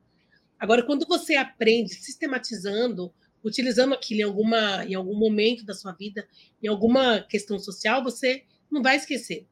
Agora, 0.58 0.84
quando 0.84 1.06
você 1.06 1.36
aprende 1.36 1.94
sistematizando, 1.94 3.12
utilizando 3.44 3.92
aquilo 3.92 4.20
em, 4.20 4.24
alguma, 4.24 4.84
em 4.84 4.94
algum 4.94 5.14
momento 5.14 5.64
da 5.64 5.74
sua 5.74 5.92
vida, 5.92 6.26
em 6.62 6.68
alguma 6.68 7.20
questão 7.20 7.58
social, 7.58 8.02
você 8.02 8.44
não 8.70 8.82
vai 8.82 8.96
esquecer. 8.96 9.46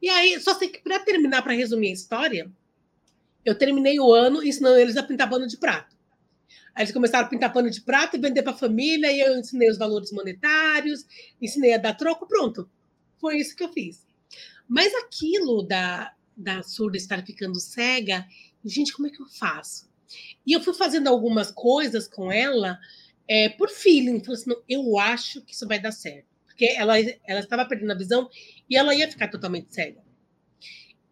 E 0.00 0.08
aí, 0.08 0.40
só 0.40 0.54
sei 0.54 0.68
que 0.68 0.80
para 0.82 0.98
terminar, 1.00 1.42
para 1.42 1.52
resumir 1.52 1.88
a 1.88 1.92
história, 1.92 2.50
eu 3.44 3.56
terminei 3.56 3.98
o 4.00 4.12
ano 4.12 4.42
ensinando 4.42 4.78
eles 4.78 4.96
a 4.96 5.02
pintar 5.02 5.28
pano 5.28 5.46
de 5.46 5.56
prato. 5.56 5.94
Aí 6.74 6.82
eles 6.82 6.92
começaram 6.92 7.26
a 7.26 7.28
pintar 7.28 7.52
pano 7.52 7.70
de 7.70 7.80
prato 7.80 8.16
e 8.16 8.20
vender 8.20 8.42
para 8.42 8.52
a 8.52 8.56
família, 8.56 9.12
e 9.12 9.20
eu 9.20 9.38
ensinei 9.38 9.70
os 9.70 9.78
valores 9.78 10.10
monetários, 10.10 11.06
ensinei 11.40 11.74
a 11.74 11.78
dar 11.78 11.94
troco, 11.94 12.26
pronto. 12.26 12.68
Foi 13.18 13.38
isso 13.38 13.54
que 13.54 13.62
eu 13.62 13.72
fiz. 13.72 14.04
Mas 14.68 14.92
aquilo 14.94 15.62
da, 15.62 16.12
da 16.36 16.62
surda 16.62 16.96
estar 16.96 17.24
ficando 17.24 17.60
cega, 17.60 18.26
gente, 18.64 18.92
como 18.92 19.06
é 19.06 19.10
que 19.10 19.22
eu 19.22 19.26
faço? 19.26 19.88
E 20.46 20.52
eu 20.52 20.60
fui 20.60 20.74
fazendo 20.74 21.08
algumas 21.08 21.50
coisas 21.50 22.08
com 22.08 22.30
ela 22.30 22.78
é, 23.28 23.48
por 23.48 23.68
feeling. 23.68 24.22
Falei 24.22 24.40
assim, 24.40 24.50
eu 24.68 24.98
acho 24.98 25.42
que 25.42 25.54
isso 25.54 25.66
vai 25.66 25.78
dar 25.78 25.92
certo. 25.92 26.33
Porque 26.54 26.66
ela, 26.76 26.98
ela 26.98 27.40
estava 27.40 27.64
perdendo 27.66 27.90
a 27.90 27.96
visão 27.96 28.30
e 28.70 28.76
ela 28.76 28.94
ia 28.94 29.10
ficar 29.10 29.28
totalmente 29.28 29.74
cega. 29.74 30.02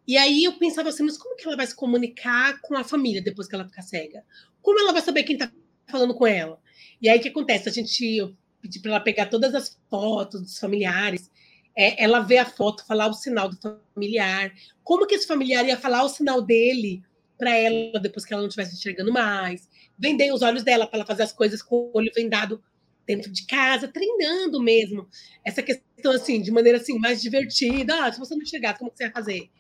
E 0.07 0.16
aí 0.16 0.44
eu 0.44 0.55
pensava 0.55 0.88
assim, 0.88 1.02
mas 1.02 1.18
como 1.18 1.37
que 1.37 1.46
ela 1.46 1.57
vai 1.57 1.66
se 1.66 1.74
comunicar 1.74 2.61
com 2.61 2.76
a 2.76 2.85
família 2.85 3.20
depois 3.20 3.48
que 3.48 3.55
ela 3.55 3.64
ficar 3.64 3.83
cega? 3.83 4.24
Como 4.61 4.78
ela 4.78 4.92
vai 4.92 5.02
saber 5.02 5.24
quem 5.24 5.35
está 5.35 5.50
falando 5.87 6.14
com 6.14 6.26
ela? 6.26 6.61
E 7.00 7.09
aí 7.09 7.18
o 7.18 7.22
que 7.22 7.28
acontece? 7.28 7.68
A 7.68 7.72
gente 7.72 8.16
eu 8.16 8.37
pedi 8.61 8.78
para 8.81 8.92
ela 8.92 9.00
pegar 9.00 9.26
todas 9.26 9.55
as 9.55 9.78
fotos 9.90 10.40
dos 10.40 10.59
familiares 10.59 11.31
é, 11.76 12.02
ela 12.02 12.20
vê 12.20 12.38
a 12.38 12.44
foto, 12.44 12.85
falar 12.87 13.09
o 13.09 13.14
sinal 13.14 13.48
do 13.48 13.59
familiar, 13.94 14.52
como 14.85 15.07
que 15.07 15.14
esse 15.14 15.26
familiar 15.26 15.66
ia 15.66 15.76
falar 15.76 16.02
o 16.02 16.09
sinal 16.09 16.42
dele 16.42 17.02
para 17.38 17.50
ela 17.57 17.98
depois 17.98 18.24
que 18.24 18.33
ela 18.33 18.42
não 18.42 18.48
estivesse 18.48 18.74
enxergando 18.74 19.12
mais, 19.12 19.68
vender 19.98 20.33
os 20.33 20.42
olhos 20.42 20.62
dela 20.62 20.87
para 20.87 20.98
ela 20.98 21.07
fazer 21.07 21.22
as 21.22 21.33
coisas 21.33 21.62
com 21.62 21.76
o 21.76 21.90
olho 21.94 22.12
vendado 22.14 22.62
dentro 23.06 23.30
de 23.30 23.46
casa, 23.46 23.88
treinando 23.88 24.62
mesmo 24.62 25.08
essa 25.44 25.62
questão 25.62 26.12
assim, 26.12 26.40
de 26.40 26.50
maneira 26.50 26.78
assim 26.78 26.98
mais 26.98 27.20
divertida. 27.20 28.04
Ah, 28.04 28.12
se 28.12 28.18
você 28.18 28.34
não 28.34 28.42
enxergasse, 28.42 28.78
como 28.78 28.90
você 28.94 29.04
ia 29.04 29.10
fazer? 29.10 29.50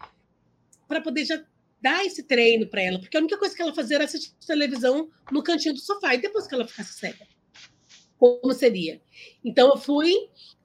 Para 0.86 1.00
poder 1.00 1.24
já 1.24 1.42
dar 1.80 2.04
esse 2.04 2.22
treino 2.22 2.66
para 2.68 2.80
ela, 2.80 3.00
porque 3.00 3.16
a 3.16 3.20
única 3.20 3.36
coisa 3.36 3.54
que 3.54 3.60
ela 3.60 3.74
fazia 3.74 3.96
era 3.96 4.04
assistir 4.04 4.32
televisão 4.46 5.10
no 5.32 5.42
cantinho 5.42 5.74
do 5.74 5.80
sofá 5.80 6.14
e 6.14 6.18
depois 6.18 6.46
que 6.46 6.54
ela 6.54 6.66
ficasse 6.66 6.94
cega. 6.94 7.26
Como 8.16 8.52
seria? 8.52 9.02
Então 9.44 9.70
eu 9.70 9.76
fui 9.76 10.14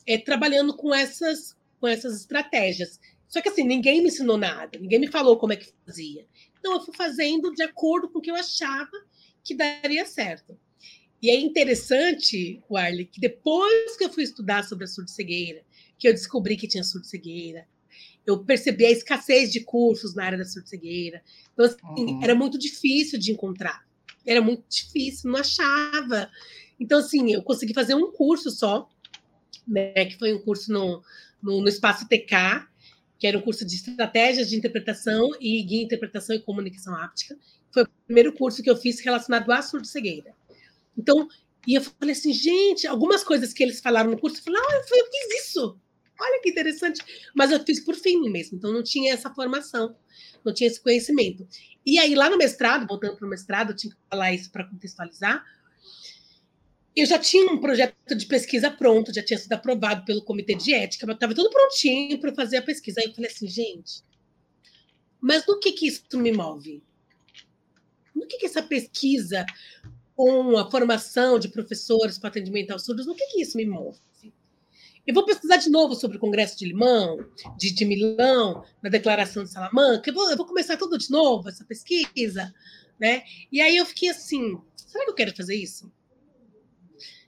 é, 0.05 0.17
trabalhando 0.19 0.75
com 0.75 0.93
essas, 0.93 1.57
com 1.79 1.87
essas 1.87 2.21
estratégias. 2.21 2.99
Só 3.27 3.41
que 3.41 3.49
assim, 3.49 3.63
ninguém 3.63 4.01
me 4.01 4.09
ensinou 4.09 4.37
nada, 4.37 4.77
ninguém 4.79 4.99
me 4.99 5.07
falou 5.07 5.37
como 5.37 5.53
é 5.53 5.55
que 5.55 5.73
fazia. 5.85 6.25
Então 6.59 6.73
eu 6.73 6.81
fui 6.81 6.95
fazendo 6.95 7.51
de 7.51 7.63
acordo 7.63 8.09
com 8.09 8.19
o 8.19 8.21
que 8.21 8.29
eu 8.29 8.35
achava 8.35 8.91
que 9.43 9.55
daria 9.55 10.05
certo. 10.05 10.57
E 11.21 11.31
é 11.31 11.39
interessante, 11.39 12.61
Warley, 12.69 13.05
que 13.05 13.19
depois 13.19 13.97
que 13.97 14.03
eu 14.03 14.09
fui 14.09 14.23
estudar 14.23 14.63
sobre 14.63 14.85
a 14.85 14.87
surdo-cegueira, 14.87 15.63
que 15.97 16.07
eu 16.07 16.13
descobri 16.13 16.55
que 16.55 16.67
tinha 16.67 16.83
surdo-cegueira, 16.83 17.67
eu 18.25 18.43
percebi 18.43 18.85
a 18.85 18.91
escassez 18.91 19.51
de 19.51 19.61
cursos 19.61 20.13
na 20.13 20.25
área 20.25 20.37
da 20.37 20.45
surdo-cegueira. 20.45 21.23
Então, 21.53 21.65
assim, 21.65 21.77
uhum. 21.97 22.23
era 22.23 22.35
muito 22.35 22.57
difícil 22.59 23.17
de 23.17 23.31
encontrar. 23.31 23.87
Era 24.25 24.41
muito 24.41 24.65
difícil, 24.69 25.31
não 25.31 25.39
achava. 25.39 26.29
Então, 26.79 26.99
assim, 26.99 27.31
eu 27.31 27.41
consegui 27.41 27.73
fazer 27.73 27.95
um 27.95 28.11
curso 28.11 28.51
só, 28.51 28.87
né, 29.67 30.05
que 30.05 30.17
foi 30.17 30.33
um 30.33 30.41
curso 30.41 30.71
no, 30.71 31.01
no, 31.41 31.61
no 31.61 31.67
Espaço 31.67 32.07
TK, 32.07 32.67
que 33.17 33.25
era 33.25 33.37
um 33.37 33.41
curso 33.41 33.65
de 33.65 33.75
estratégias 33.75 34.49
de 34.49 34.55
interpretação 34.55 35.31
e 35.39 35.63
guia 35.63 35.83
interpretação 35.83 36.35
e 36.35 36.39
comunicação 36.39 36.93
áptica. 36.95 37.37
Foi 37.71 37.83
o 37.83 37.89
primeiro 38.05 38.33
curso 38.33 38.61
que 38.61 38.69
eu 38.69 38.75
fiz 38.75 38.99
relacionado 38.99 39.49
à 39.51 39.61
surdo-cegueira. 39.61 40.35
Então, 40.97 41.27
e 41.67 41.75
eu 41.75 41.81
falei 41.81 42.13
assim, 42.13 42.33
gente, 42.33 42.87
algumas 42.87 43.23
coisas 43.23 43.53
que 43.53 43.61
eles 43.61 43.79
falaram 43.79 44.11
no 44.11 44.19
curso, 44.19 44.37
eu 44.37 44.43
falei, 44.43 44.61
ah, 44.61 44.75
eu 44.75 44.83
fiz 44.83 45.45
isso. 45.45 45.79
Olha 46.19 46.41
que 46.41 46.49
interessante. 46.49 47.01
Mas 47.35 47.51
eu 47.51 47.63
fiz 47.63 47.79
por 47.79 47.95
fim 47.95 48.29
mesmo, 48.29 48.57
então 48.57 48.73
não 48.73 48.81
tinha 48.81 49.13
essa 49.13 49.29
formação, 49.33 49.95
não 50.43 50.53
tinha 50.53 50.67
esse 50.67 50.81
conhecimento. 50.81 51.47
E 51.85 51.99
aí, 51.99 52.15
lá 52.15 52.29
no 52.29 52.37
mestrado, 52.37 52.87
voltando 52.87 53.17
para 53.17 53.27
o 53.27 53.29
mestrado, 53.29 53.71
eu 53.71 53.75
tinha 53.75 53.93
que 53.93 53.99
falar 54.09 54.33
isso 54.33 54.51
para 54.51 54.65
contextualizar, 54.65 55.43
eu 56.95 57.05
já 57.05 57.19
tinha 57.19 57.51
um 57.51 57.59
projeto 57.59 58.15
de 58.15 58.25
pesquisa 58.25 58.71
pronto, 58.71 59.13
já 59.13 59.23
tinha 59.23 59.37
sido 59.37 59.53
aprovado 59.53 60.03
pelo 60.03 60.23
comitê 60.23 60.55
de 60.55 60.73
ética, 60.73 61.09
estava 61.11 61.35
tudo 61.35 61.51
prontinho 61.51 62.19
para 62.19 62.33
fazer 62.33 62.57
a 62.57 62.61
pesquisa. 62.63 62.99
Aí 62.99 63.05
eu 63.05 63.13
falei 63.13 63.29
assim, 63.29 63.47
gente, 63.47 64.01
mas 65.21 65.45
no 65.45 65.59
que 65.59 65.73
que 65.73 65.87
isso 65.87 66.03
me 66.15 66.31
move? 66.31 66.83
No 68.15 68.25
que 68.25 68.39
que 68.39 68.47
essa 68.47 68.63
pesquisa 68.63 69.45
com 70.17 70.57
a 70.57 70.69
formação 70.69 71.37
de 71.37 71.47
professores 71.47 72.17
para 72.17 72.29
atendimento 72.29 72.71
aos 72.71 72.83
surdos, 72.83 73.05
no 73.05 73.13
que 73.13 73.23
que 73.27 73.41
isso 73.43 73.55
me 73.55 73.67
move? 73.67 73.99
Eu 75.05 75.13
vou 75.13 75.23
pesquisar 75.23 75.57
de 75.57 75.69
novo 75.69 75.93
sobre 75.93 76.17
o 76.17 76.19
Congresso 76.19 76.57
de 76.57 76.65
Limão, 76.65 77.19
de, 77.55 77.71
de 77.71 77.85
Milão, 77.85 78.65
na 78.81 78.89
Declaração 78.89 79.43
de 79.43 79.51
Salamanca. 79.51 80.09
Eu 80.09 80.15
vou, 80.15 80.29
eu 80.31 80.35
vou 80.35 80.45
começar 80.47 80.75
tudo 80.75 80.97
de 80.97 81.11
novo, 81.11 81.47
essa 81.47 81.63
pesquisa, 81.63 82.51
né? 82.99 83.23
E 83.51 83.61
aí 83.61 83.77
eu 83.77 83.85
fiquei 83.85 84.09
assim, 84.09 84.59
será 84.75 85.05
que 85.05 85.11
eu 85.11 85.15
quero 85.15 85.35
fazer 85.35 85.55
isso? 85.55 85.89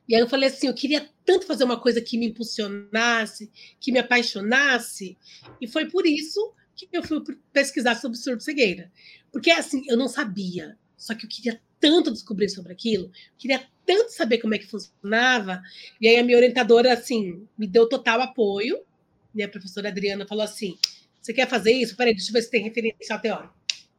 E 0.07 0.15
aí 0.15 0.21
eu 0.21 0.27
falei 0.27 0.49
assim, 0.49 0.65
eu 0.65 0.73
queria 0.73 1.07
tanto 1.23 1.45
fazer 1.45 1.65
uma 1.65 1.79
coisa 1.79 2.01
que 2.01 2.17
me 2.17 2.25
impulsionasse, 2.25 3.51
que 3.79 3.91
me 3.91 3.99
apaixonasse, 3.99 5.15
e 5.61 5.67
foi 5.67 5.87
por 5.87 6.07
isso 6.07 6.53
que 6.75 6.89
eu 6.91 7.03
fui 7.03 7.21
pesquisar 7.53 7.95
sobre 7.95 8.17
surdo-cegueira. 8.17 8.91
Porque, 9.31 9.51
assim, 9.51 9.83
eu 9.87 9.95
não 9.95 10.07
sabia, 10.07 10.75
só 10.97 11.13
que 11.13 11.25
eu 11.25 11.29
queria 11.29 11.61
tanto 11.79 12.11
descobrir 12.11 12.49
sobre 12.49 12.73
aquilo, 12.73 13.11
queria 13.37 13.65
tanto 13.85 14.11
saber 14.11 14.39
como 14.39 14.53
é 14.53 14.57
que 14.57 14.67
funcionava, 14.67 15.61
e 15.99 16.07
aí 16.07 16.17
a 16.17 16.23
minha 16.23 16.37
orientadora, 16.37 16.93
assim, 16.93 17.47
me 17.57 17.67
deu 17.67 17.87
total 17.87 18.21
apoio, 18.21 18.79
minha 19.33 19.49
professora 19.49 19.89
Adriana 19.89 20.27
falou 20.27 20.43
assim, 20.43 20.77
você 21.21 21.33
quer 21.33 21.47
fazer 21.47 21.71
isso? 21.71 21.95
Peraí, 21.95 22.13
deixa 22.13 22.29
eu 22.29 22.33
ver 22.33 22.41
se 22.41 22.49
tem 22.49 22.63
referencial 22.63 23.19
teórico. 23.19 23.53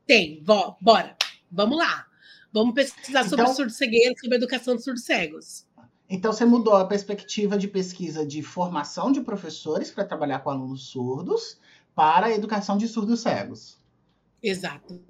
Tem, 0.06 0.42
vó, 0.42 0.76
bora, 0.80 1.16
vamos 1.50 1.78
lá. 1.78 2.06
Vamos 2.52 2.74
pesquisar 2.74 3.22
sobre 3.22 3.44
então, 3.44 3.54
surdo-cegueira, 3.54 4.12
sobre 4.20 4.36
educação 4.36 4.74
de 4.74 4.82
surdos 4.82 5.04
cegos. 5.04 5.66
Então, 6.08 6.32
você 6.32 6.44
mudou 6.44 6.74
a 6.74 6.84
perspectiva 6.84 7.56
de 7.56 7.68
pesquisa 7.68 8.26
de 8.26 8.42
formação 8.42 9.12
de 9.12 9.20
professores 9.20 9.92
para 9.92 10.04
trabalhar 10.04 10.40
com 10.40 10.50
alunos 10.50 10.88
surdos 10.88 11.60
para 11.94 12.26
a 12.26 12.34
educação 12.34 12.76
de 12.76 12.88
surdos 12.88 13.20
cegos. 13.20 13.78
Exato. 14.42 15.00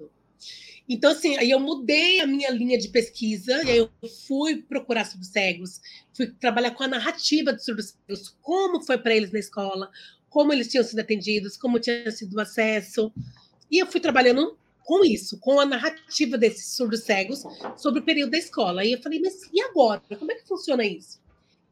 Então, 0.87 1.11
assim, 1.11 1.37
aí 1.37 1.49
eu 1.49 1.59
mudei 1.59 2.19
a 2.19 2.27
minha 2.27 2.49
linha 2.49 2.77
de 2.77 2.89
pesquisa, 2.89 3.63
e 3.63 3.69
aí 3.69 3.77
eu 3.77 3.89
fui 4.27 4.61
procurar 4.61 5.05
surdos 5.05 5.29
cegos, 5.29 5.81
fui 6.13 6.27
trabalhar 6.27 6.71
com 6.71 6.83
a 6.83 6.87
narrativa 6.87 7.53
dos 7.53 7.63
cegos, 7.63 8.35
como 8.41 8.81
foi 8.83 8.97
para 8.97 9.15
eles 9.15 9.31
na 9.31 9.39
escola, 9.39 9.89
como 10.29 10.51
eles 10.51 10.67
tinham 10.69 10.83
sido 10.83 10.99
atendidos, 10.99 11.57
como 11.57 11.79
tinha 11.79 12.09
sido 12.11 12.35
o 12.35 12.41
acesso. 12.41 13.11
E 13.69 13.79
eu 13.79 13.87
fui 13.87 13.99
trabalhando 13.99 14.57
com 14.83 15.05
isso, 15.05 15.37
com 15.39 15.59
a 15.59 15.65
narrativa 15.65 16.37
desses 16.37 16.75
surdos 16.75 17.01
cegos 17.01 17.43
sobre 17.77 18.01
o 18.01 18.03
período 18.03 18.31
da 18.31 18.37
escola. 18.37 18.83
E 18.83 18.93
eu 18.93 19.01
falei, 19.01 19.19
mas 19.19 19.49
e 19.53 19.61
agora? 19.61 20.01
Como 20.17 20.31
é 20.31 20.35
que 20.35 20.47
funciona 20.47 20.83
isso? 20.83 21.21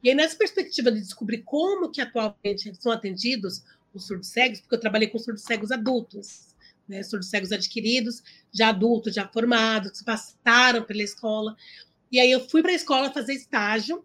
E 0.02 0.10
aí, 0.10 0.16
nessa 0.16 0.38
perspectiva 0.38 0.92
de 0.92 1.02
descobrir 1.02 1.40
como 1.40 1.92
que 1.92 2.00
atualmente 2.00 2.74
são 2.80 2.92
atendidos 2.92 3.64
os 3.94 4.08
surdos 4.08 4.30
cegos, 4.30 4.62
porque 4.62 4.76
eu 4.76 4.80
trabalhei 4.80 5.08
com 5.08 5.20
surdos 5.20 5.44
cegos 5.44 5.72
adultos, 5.72 6.56
né, 6.90 7.04
surdos 7.04 7.30
cegos 7.30 7.52
adquiridos, 7.52 8.22
já 8.52 8.70
adultos, 8.70 9.14
já 9.14 9.28
formados, 9.28 10.00
que 10.00 10.04
passaram 10.04 10.84
pela 10.84 11.04
escola. 11.04 11.56
E 12.12 12.20
aí 12.20 12.32
eu 12.32 12.50
fui 12.50 12.62
para 12.62 12.72
a 12.72 12.76
escola 12.76 13.14
fazer 13.14 13.34
estágio 13.34 14.04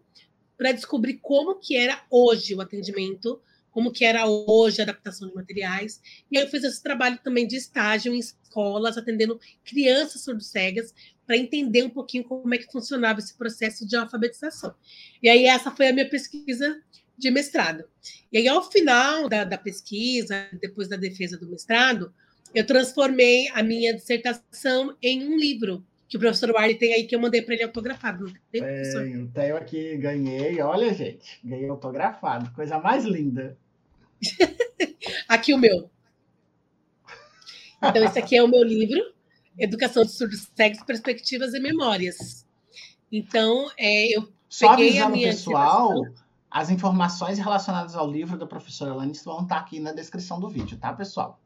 para 0.55 0.71
descobrir 0.71 1.15
como 1.15 1.55
que 1.55 1.75
era 1.75 2.01
hoje 2.09 2.55
o 2.55 2.61
atendimento 2.61 3.41
como 3.75 3.91
que 3.91 4.05
era 4.05 4.25
hoje 4.25 4.79
a 4.79 4.85
adaptação 4.85 5.27
de 5.27 5.35
materiais. 5.35 6.01
E 6.31 6.37
aí 6.37 6.45
eu 6.45 6.49
fiz 6.49 6.63
esse 6.63 6.81
trabalho 6.81 7.19
também 7.21 7.45
de 7.45 7.57
estágio 7.57 8.13
em 8.13 8.19
escolas, 8.19 8.97
atendendo 8.97 9.37
crianças 9.65 10.21
surdo-cegas, 10.21 10.93
para 11.27 11.35
entender 11.35 11.83
um 11.83 11.89
pouquinho 11.89 12.23
como 12.23 12.55
é 12.55 12.57
que 12.57 12.71
funcionava 12.71 13.19
esse 13.19 13.35
processo 13.35 13.85
de 13.85 13.97
alfabetização. 13.97 14.73
E 15.21 15.27
aí 15.27 15.43
essa 15.43 15.71
foi 15.71 15.89
a 15.89 15.93
minha 15.93 16.09
pesquisa 16.09 16.81
de 17.17 17.29
mestrado. 17.29 17.83
E 18.31 18.37
aí, 18.37 18.47
ao 18.47 18.63
final 18.71 19.27
da, 19.27 19.43
da 19.43 19.57
pesquisa, 19.57 20.47
depois 20.61 20.87
da 20.87 20.95
defesa 20.95 21.37
do 21.37 21.49
mestrado, 21.49 22.13
eu 22.53 22.65
transformei 22.65 23.49
a 23.49 23.61
minha 23.61 23.93
dissertação 23.93 24.95
em 25.01 25.27
um 25.27 25.37
livro 25.37 25.83
que 26.07 26.17
o 26.17 26.19
professor 26.19 26.51
Wiley 26.51 26.75
tem 26.75 26.93
aí 26.93 27.05
que 27.05 27.15
eu 27.15 27.19
mandei 27.19 27.41
para 27.41 27.55
ele 27.55 27.63
autografado. 27.63 28.31
Tem, 28.51 28.61
tenho, 28.61 29.27
tenho 29.27 29.57
aqui, 29.57 29.97
ganhei. 29.97 30.61
Olha, 30.61 30.93
gente, 30.93 31.39
ganhei 31.43 31.67
autografado. 31.67 32.51
Coisa 32.53 32.79
mais 32.79 33.03
linda. 33.03 33.57
aqui 35.27 35.53
o 35.53 35.57
meu. 35.57 35.89
Então, 37.77 38.03
esse 38.03 38.17
aqui 38.17 38.37
é 38.37 38.43
o 38.43 38.47
meu 38.47 38.63
livro, 38.63 39.13
Educação 39.57 40.03
de 40.03 40.11
Surdos 40.11 40.49
Cegos, 40.55 40.81
Perspectivas 40.83 41.53
e 41.53 41.59
Memórias. 41.59 42.45
Então, 43.11 43.69
é, 43.77 44.15
eu 44.17 44.31
Só 44.49 44.75
peguei 44.75 44.99
a 44.99 45.09
minha 45.09 45.27
pessoal, 45.27 45.91
as 46.49 46.69
informações 46.69 47.37
relacionadas 47.37 47.95
ao 47.95 48.09
livro 48.09 48.37
da 48.37 48.47
professora 48.47 48.91
Alanis 48.91 49.23
vão 49.23 49.43
estar 49.43 49.57
aqui 49.57 49.79
na 49.79 49.91
descrição 49.91 50.39
do 50.39 50.49
vídeo, 50.49 50.77
tá, 50.77 50.93
pessoal? 50.93 51.39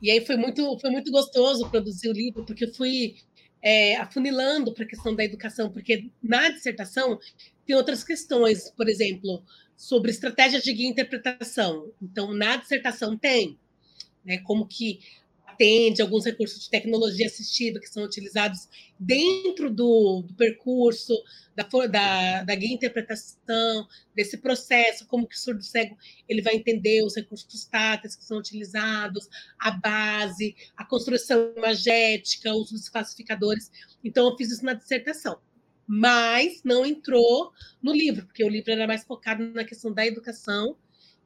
E 0.00 0.10
aí 0.10 0.24
foi 0.24 0.36
muito, 0.36 0.78
foi 0.78 0.90
muito 0.90 1.10
gostoso 1.10 1.68
produzir 1.70 2.08
o 2.08 2.12
livro, 2.12 2.44
porque 2.44 2.64
eu 2.64 2.74
fui 2.74 3.16
é, 3.62 3.96
afunilando 3.96 4.72
para 4.72 4.84
a 4.84 4.88
questão 4.88 5.14
da 5.14 5.24
educação, 5.24 5.70
porque 5.70 6.10
na 6.22 6.50
dissertação 6.50 7.18
tem 7.64 7.74
outras 7.74 8.04
questões, 8.04 8.70
por 8.70 8.88
exemplo, 8.88 9.42
sobre 9.76 10.10
estratégias 10.10 10.62
de 10.62 10.86
interpretação. 10.86 11.90
Então, 12.00 12.32
na 12.32 12.56
dissertação 12.56 13.16
tem, 13.16 13.58
né, 14.24 14.38
como 14.38 14.66
que 14.66 15.00
atende 15.56 16.02
alguns 16.02 16.26
recursos 16.26 16.64
de 16.64 16.70
tecnologia 16.70 17.26
assistiva 17.26 17.80
que 17.80 17.88
são 17.88 18.04
utilizados 18.04 18.68
dentro 18.98 19.70
do, 19.70 20.22
do 20.22 20.34
percurso, 20.34 21.14
da, 21.54 21.64
da, 21.86 22.44
da 22.44 22.54
interpretação, 22.54 23.88
desse 24.14 24.36
processo, 24.36 25.06
como 25.06 25.26
que 25.26 25.34
o 25.34 25.38
surdo 25.38 25.62
cego 25.62 25.96
ele 26.28 26.42
vai 26.42 26.54
entender 26.54 27.02
os 27.02 27.16
recursos 27.16 27.64
táteis 27.64 28.14
que 28.14 28.24
são 28.24 28.38
utilizados, 28.38 29.28
a 29.58 29.70
base, 29.70 30.54
a 30.76 30.84
construção 30.84 31.52
imagética, 31.56 32.54
os 32.54 32.70
dos 32.70 32.88
classificadores. 32.88 33.70
Então, 34.04 34.28
eu 34.28 34.36
fiz 34.36 34.52
isso 34.52 34.64
na 34.64 34.74
dissertação 34.74 35.38
mas 35.88 36.62
não 36.64 36.84
entrou 36.84 37.52
no 37.80 37.92
livro, 37.92 38.26
porque 38.26 38.42
o 38.42 38.48
livro 38.48 38.72
era 38.72 38.88
mais 38.88 39.04
focado 39.04 39.44
na 39.52 39.64
questão 39.64 39.92
da 39.92 40.04
educação, 40.04 40.76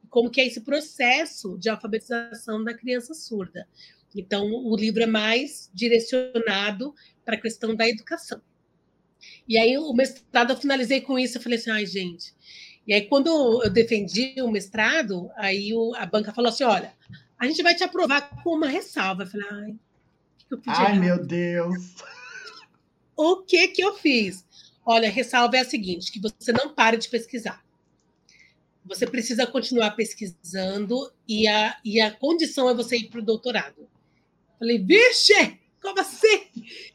como 0.07 0.29
que 0.29 0.39
é 0.41 0.45
esse 0.45 0.61
processo 0.61 1.57
de 1.57 1.69
alfabetização 1.69 2.63
da 2.63 2.73
criança 2.73 3.13
surda. 3.15 3.67
Então, 4.15 4.45
o 4.45 4.75
livro 4.75 5.01
é 5.01 5.07
mais 5.07 5.69
direcionado 5.73 6.93
para 7.23 7.35
a 7.35 7.41
questão 7.41 7.75
da 7.75 7.87
educação. 7.87 8.41
E 9.47 9.57
aí, 9.57 9.77
o 9.77 9.93
mestrado, 9.93 10.51
eu 10.51 10.57
finalizei 10.57 11.01
com 11.01 11.17
isso, 11.17 11.37
eu 11.37 11.41
falei 11.41 11.57
assim, 11.57 11.71
ai, 11.71 11.85
gente... 11.85 12.33
E 12.87 12.93
aí, 12.93 13.05
quando 13.05 13.63
eu 13.63 13.69
defendi 13.69 14.35
o 14.41 14.49
mestrado, 14.49 15.29
aí 15.35 15.71
o, 15.71 15.93
a 15.95 16.05
banca 16.05 16.33
falou 16.33 16.49
assim, 16.49 16.63
olha, 16.63 16.93
a 17.37 17.45
gente 17.45 17.61
vai 17.61 17.75
te 17.75 17.83
aprovar 17.83 18.43
com 18.43 18.55
uma 18.55 18.67
ressalva. 18.67 19.23
Eu 19.23 19.27
falei, 19.27 19.47
ai, 19.51 19.71
o 19.71 20.47
que 20.47 20.53
eu 20.53 20.57
pedi? 20.57 20.75
Ai, 20.75 20.85
errado? 20.93 20.99
meu 20.99 21.25
Deus! 21.25 21.95
O 23.15 23.37
que 23.37 23.67
que 23.67 23.83
eu 23.83 23.93
fiz? 23.95 24.43
Olha, 24.85 25.07
a 25.07 25.11
ressalva 25.11 25.57
é 25.57 25.59
a 25.59 25.65
seguinte: 25.65 26.11
que 26.11 26.19
você 26.19 26.51
não 26.51 26.73
pare 26.73 26.97
de 26.97 27.07
pesquisar. 27.07 27.63
Você 28.83 29.05
precisa 29.05 29.45
continuar 29.45 29.91
pesquisando 29.91 31.11
e 31.27 31.47
a, 31.47 31.77
e 31.85 32.01
a 32.01 32.09
condição 32.09 32.67
é 32.67 32.73
você 32.73 32.97
ir 32.97 33.09
para 33.09 33.19
o 33.19 33.23
doutorado. 33.23 33.87
Falei, 34.61 34.77
vixe, 34.77 35.59
como 35.81 35.99
assim? 35.99 36.45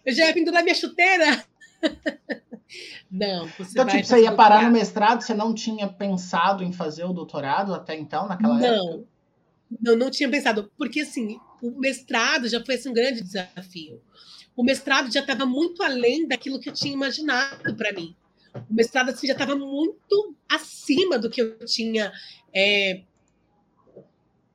Eu 0.04 0.14
já 0.14 0.26
ia 0.26 0.32
pendurar 0.32 0.62
minha 0.62 0.74
chuteira. 0.74 1.44
não, 3.10 3.46
você 3.58 3.72
Então, 3.72 3.86
tipo, 3.86 4.06
você 4.06 4.22
ia 4.22 4.32
parar 4.32 4.62
no 4.62 4.70
mestrado, 4.70 5.22
você 5.22 5.34
não 5.34 5.52
tinha 5.52 5.88
pensado 5.88 6.62
em 6.62 6.72
fazer 6.72 7.04
o 7.04 7.12
doutorado 7.12 7.74
até 7.74 7.94
então, 7.94 8.28
naquela 8.28 8.58
não, 8.58 8.64
época? 8.64 9.04
Não, 9.82 9.96
não 9.96 10.10
tinha 10.10 10.30
pensado. 10.30 10.70
Porque, 10.78 11.00
assim, 11.00 11.40
o 11.60 11.72
mestrado 11.72 12.48
já 12.48 12.64
foi 12.64 12.76
assim, 12.76 12.88
um 12.88 12.94
grande 12.94 13.22
desafio 13.22 14.00
o 14.56 14.64
mestrado 14.64 15.12
já 15.12 15.20
estava 15.20 15.44
muito 15.44 15.82
além 15.82 16.26
daquilo 16.26 16.58
que 16.58 16.70
eu 16.70 16.72
tinha 16.72 16.94
imaginado 16.94 17.76
para 17.76 17.92
mim. 17.92 18.16
O 18.70 18.74
mestrado 18.74 19.10
assim, 19.10 19.26
já 19.26 19.34
estava 19.34 19.54
muito 19.54 20.34
acima 20.48 21.18
do 21.18 21.28
que 21.28 21.42
eu 21.42 21.58
tinha 21.66 22.10
é, 22.54 23.02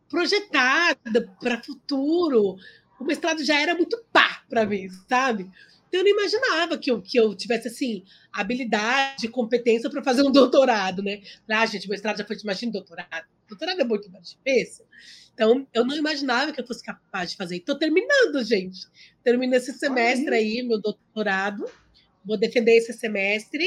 projetado 0.10 1.30
para 1.40 1.62
futuro. 1.62 2.58
O 3.02 3.06
mestrado 3.06 3.44
já 3.44 3.60
era 3.60 3.74
muito 3.74 3.98
pá 4.14 4.44
para 4.48 4.64
mim, 4.64 4.88
sabe? 5.10 5.50
Então, 5.88 6.00
eu 6.00 6.04
não 6.04 6.12
imaginava 6.12 6.78
que 6.78 6.92
eu, 6.92 7.02
que 7.02 7.18
eu 7.18 7.36
tivesse 7.36 7.68
assim 7.68 8.04
habilidade, 8.32 9.28
competência 9.28 9.90
para 9.90 10.04
fazer 10.04 10.22
um 10.22 10.32
doutorado, 10.32 11.02
né? 11.02 11.22
Ah, 11.50 11.66
gente, 11.66 11.88
o 11.88 11.90
mestrado 11.90 12.20
já 12.20 12.26
foi, 12.26 12.38
imagina 12.44 12.72
doutorado. 12.72 13.26
Doutorado 13.50 13.82
é 13.82 13.84
muito 13.84 14.10
mais 14.12 14.30
difícil. 14.30 14.86
Então, 15.34 15.68
eu 15.74 15.84
não 15.84 15.98
imaginava 15.98 16.52
que 16.52 16.62
eu 16.62 16.68
fosse 16.68 16.84
capaz 16.84 17.32
de 17.32 17.38
fazer. 17.38 17.58
Estou 17.58 17.76
terminando, 17.76 18.44
gente. 18.44 18.88
Termino 19.24 19.56
esse 19.56 19.74
semestre 19.74 20.34
aí, 20.34 20.62
meu 20.62 20.80
doutorado. 20.80 21.66
Vou 22.24 22.38
defender 22.38 22.78
esse 22.78 22.94
semestre. 22.94 23.66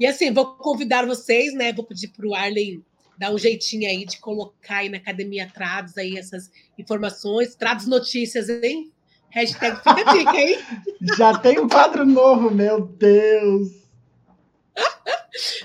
E 0.00 0.06
assim, 0.06 0.32
vou 0.32 0.56
convidar 0.56 1.06
vocês, 1.06 1.54
né? 1.54 1.72
Vou 1.72 1.86
pedir 1.86 2.08
para 2.08 2.26
o 2.26 2.34
Arlen 2.34 2.84
dar 3.22 3.32
um 3.32 3.38
jeitinho 3.38 3.88
aí 3.88 4.04
de 4.04 4.18
colocar 4.18 4.78
aí 4.78 4.88
na 4.88 4.96
Academia 4.96 5.48
Trados 5.48 5.96
aí 5.96 6.18
essas 6.18 6.50
informações. 6.76 7.54
Trados 7.54 7.86
notícias, 7.86 8.48
hein? 8.48 8.92
Hashtag 9.30 9.76
fica 9.76 10.10
a 10.10 10.12
dica, 10.12 10.36
hein? 10.36 10.58
Já 11.16 11.38
tem 11.38 11.60
um 11.60 11.68
quadro 11.68 12.04
novo, 12.04 12.50
meu 12.50 12.80
Deus! 12.80 13.70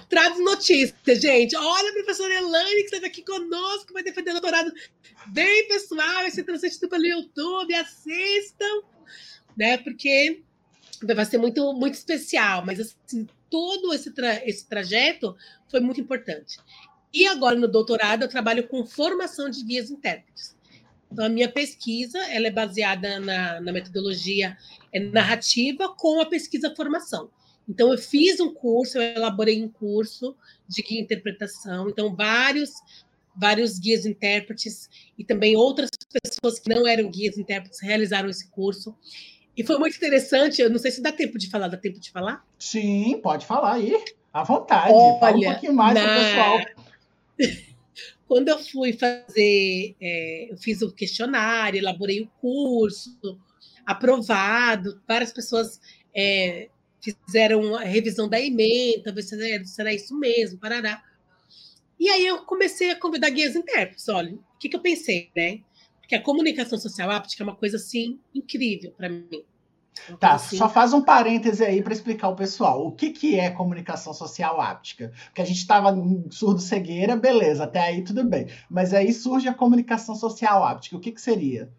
Traz 0.07 0.39
notícias, 0.39 1.19
gente. 1.19 1.55
Olha 1.55 1.89
a 1.89 1.93
professora 1.93 2.35
Elaine 2.35 2.81
que 2.81 2.85
esteve 2.85 3.07
aqui 3.07 3.23
conosco, 3.23 3.91
vai 3.91 4.03
defender 4.03 4.29
o 4.29 4.33
doutorado. 4.33 4.71
Bem, 5.25 5.67
pessoal, 5.67 6.13
vai 6.13 6.29
ser 6.29 6.43
transmitido 6.43 6.87
pelo 6.87 7.07
YouTube, 7.07 7.73
assistam, 7.73 8.83
né? 9.57 9.79
Porque 9.79 10.43
vai 11.03 11.25
ser 11.25 11.39
muito, 11.39 11.73
muito 11.73 11.95
especial, 11.95 12.63
mas 12.63 12.79
assim, 12.79 13.27
todo 13.49 13.93
esse, 13.93 14.11
tra 14.11 14.47
esse 14.47 14.67
trajeto 14.67 15.35
foi 15.69 15.79
muito 15.79 15.99
importante. 15.99 16.59
E 17.17 17.25
agora, 17.25 17.55
no 17.55 17.67
doutorado, 17.67 18.21
eu 18.21 18.27
trabalho 18.27 18.67
com 18.67 18.85
formação 18.85 19.49
de 19.49 19.63
guias 19.63 19.89
intérpretes. 19.89 20.55
Então, 21.11 21.25
a 21.25 21.29
minha 21.29 21.49
pesquisa 21.51 22.19
ela 22.31 22.45
é 22.45 22.51
baseada 22.51 23.19
na, 23.19 23.59
na 23.59 23.71
metodologia 23.71 24.55
é 24.93 24.99
narrativa 24.99 25.95
com 25.97 26.21
a 26.21 26.27
pesquisa 26.27 26.75
formação. 26.75 27.31
Então, 27.67 27.91
eu 27.91 27.97
fiz 27.97 28.39
um 28.39 28.53
curso, 28.53 28.99
eu 28.99 29.15
elaborei 29.15 29.63
um 29.63 29.67
curso 29.67 30.35
de 30.69 30.83
guia 30.83 31.01
interpretação. 31.01 31.89
Então, 31.89 32.15
vários, 32.15 32.69
vários 33.35 33.79
guias 33.79 34.05
intérpretes 34.05 34.87
e 35.17 35.23
também 35.23 35.55
outras 35.55 35.89
pessoas 36.21 36.59
que 36.59 36.69
não 36.69 36.85
eram 36.85 37.09
guias 37.09 37.35
intérpretes 37.35 37.81
realizaram 37.81 38.29
esse 38.29 38.47
curso. 38.51 38.95
E 39.57 39.63
foi 39.63 39.79
muito 39.79 39.97
interessante. 39.97 40.61
Eu 40.61 40.69
não 40.69 40.77
sei 40.77 40.91
se 40.91 41.01
dá 41.01 41.11
tempo 41.11 41.39
de 41.39 41.49
falar. 41.49 41.67
Dá 41.67 41.77
tempo 41.77 41.99
de 41.99 42.11
falar? 42.11 42.45
Sim, 42.59 43.19
pode 43.23 43.43
falar 43.43 43.73
aí. 43.73 44.05
À 44.31 44.43
vontade. 44.43 44.93
Olha, 44.93 45.19
Fala 45.19 45.35
um 45.35 45.41
pouquinho 45.41 45.73
mais 45.73 45.95
na... 45.95 46.15
pessoal. 46.15 46.87
Quando 48.27 48.49
eu 48.49 48.59
fui 48.59 48.93
fazer, 48.93 49.95
é, 50.01 50.51
eu 50.51 50.57
fiz 50.57 50.81
o 50.81 50.91
questionário, 50.91 51.77
elaborei 51.77 52.21
o 52.21 52.27
curso, 52.41 53.39
aprovado, 53.85 55.01
várias 55.07 55.31
pessoas 55.31 55.79
é, 56.15 56.69
fizeram 57.01 57.75
a 57.75 57.83
revisão 57.83 58.27
da 58.27 58.39
emenda, 58.39 59.13
ver 59.13 59.21
se 59.21 59.35
era, 59.35 59.65
se 59.65 59.81
era 59.81 59.93
isso 59.93 60.17
mesmo, 60.17 60.59
parará. 60.59 61.01
E 61.99 62.09
aí 62.09 62.25
eu 62.25 62.43
comecei 62.43 62.91
a 62.91 62.99
convidar 62.99 63.29
guias 63.29 63.55
intérpretes. 63.55 64.07
Olha, 64.09 64.33
o 64.33 64.57
que, 64.59 64.69
que 64.69 64.75
eu 64.75 64.81
pensei, 64.81 65.29
né? 65.35 65.61
Porque 65.99 66.15
a 66.15 66.21
comunicação 66.21 66.77
social 66.77 67.09
áptica 67.09 67.43
é 67.43 67.45
uma 67.45 67.55
coisa 67.55 67.77
assim 67.77 68.19
incrível 68.33 68.91
para 68.91 69.09
mim. 69.09 69.43
Tá, 70.19 70.33
assim. 70.33 70.57
só 70.57 70.69
faz 70.69 70.93
um 70.93 71.01
parêntese 71.01 71.63
aí 71.63 71.81
para 71.81 71.93
explicar 71.93 72.29
o 72.29 72.35
pessoal. 72.35 72.85
O 72.85 72.91
que, 72.91 73.09
que 73.11 73.39
é 73.39 73.49
comunicação 73.49 74.13
social 74.13 74.59
áptica? 74.59 75.11
Porque 75.25 75.41
a 75.41 75.45
gente 75.45 75.57
estava 75.57 75.95
surdo-cegueira, 76.29 77.15
beleza, 77.15 77.63
até 77.63 77.79
aí 77.79 78.03
tudo 78.03 78.23
bem. 78.23 78.47
Mas 78.69 78.93
aí 78.93 79.11
surge 79.13 79.47
a 79.47 79.53
comunicação 79.53 80.15
social 80.15 80.63
áptica. 80.63 80.97
O 80.97 80.99
que, 80.99 81.11
que 81.11 81.21
seria? 81.21 81.71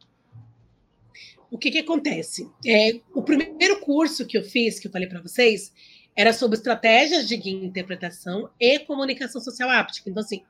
O 1.51 1.57
que, 1.57 1.71
que 1.71 1.79
acontece? 1.79 2.49
É, 2.67 3.01
o 3.15 3.23
primeiro 3.23 3.81
curso 3.81 4.27
que 4.27 4.37
eu 4.37 4.43
fiz, 4.43 4.79
que 4.79 4.87
eu 4.87 4.93
falei 4.93 5.09
para 5.09 5.23
vocês, 5.23 5.73
era 6.15 6.33
sobre 6.33 6.59
estratégias 6.59 7.27
de 7.27 7.37
guia 7.37 7.65
interpretação 7.65 8.51
e 8.61 8.79
comunicação 8.81 9.41
social 9.41 9.71
áptica. 9.71 10.11
Então, 10.11 10.23
assim, 10.23 10.43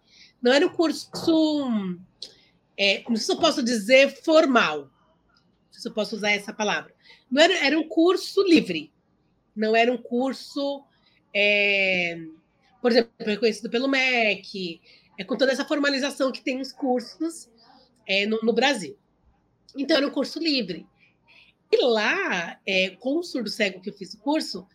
não 0.43 0.53
era 0.53 0.67
um 0.67 0.71
curso, 0.71 1.09
é, 2.77 3.05
não 3.09 3.17
sei 3.17 3.27
se 3.27 3.33
eu 3.33 3.39
posso 3.39 3.63
dizer 3.63 4.11
formal, 4.23 4.79
não 4.79 5.73
sei 5.73 5.83
se 5.83 5.89
eu 5.89 5.93
posso 5.93 6.17
usar 6.17 6.31
essa 6.31 6.53
palavra 6.53 6.98
não 7.31 7.43
era, 7.43 7.67
era 7.67 7.79
um 7.79 7.87
curso 7.87 8.43
livre, 8.43 8.91
não 9.55 9.77
era 9.77 9.93
um 9.93 9.99
curso, 9.99 10.85
é, 11.35 12.19
por 12.81 12.91
exemplo, 12.91 13.13
reconhecido 13.19 13.69
pelo 13.69 13.89
MEC, 13.89 14.81
é, 15.19 15.25
com 15.25 15.37
toda 15.37 15.53
essa 15.53 15.65
formalização 15.65 16.33
que 16.33 16.41
tem 16.41 16.61
os 16.61 16.73
cursos 16.73 17.51
é, 18.07 18.25
no, 18.25 18.41
no, 18.43 18.53
Brasil. 18.53 18.97
Então, 19.77 19.97
era 19.97 20.07
um 20.07 20.11
curso 20.11 20.39
livre. 20.39 20.87
E 21.71 21.85
lá, 21.85 22.59
é, 22.67 22.91
com 22.91 23.19
o 23.19 23.23
surdo 23.23 23.51
cego 23.51 23.81
que 23.81 23.91
eu 23.91 23.95
fiz 23.95 24.15
o 24.15 24.19
curso, 24.19 24.67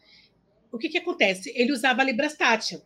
o 0.71 0.77
que, 0.77 0.89
que 0.89 0.97
acontece? 0.99 1.51
Ele 1.55 1.71
usava 1.71 2.01
a 2.01 2.05
Librastátil. 2.05 2.81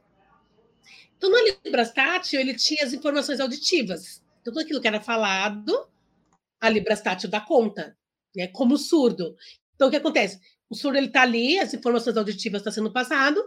Então, 1.18 1.30
no 1.30 1.38
Librastátil, 1.66 2.40
ele 2.40 2.54
tinha 2.54 2.86
as 2.86 2.94
informações 2.94 3.40
auditivas. 3.40 4.24
Então, 4.42 4.54
tudo 4.54 4.62
aquilo 4.62 4.80
que 4.80 4.88
era 4.88 5.02
falado, 5.02 5.90
a 6.62 6.70
Librastátil 6.70 7.30
dá 7.30 7.42
conta 7.42 7.98
né, 8.38 8.48
como 8.48 8.78
surdo. 8.78 9.36
Então, 9.76 9.88
o 9.88 9.92
que 9.92 9.98
acontece? 9.98 10.40
O 10.70 10.76
surdo 10.76 10.98
ele 10.98 11.08
está 11.08 11.24
ali, 11.24 11.60
as 11.60 11.74
informações 11.74 12.16
auditivas 12.16 12.62
estão 12.62 12.72
sendo 12.72 12.94
passado, 12.94 13.44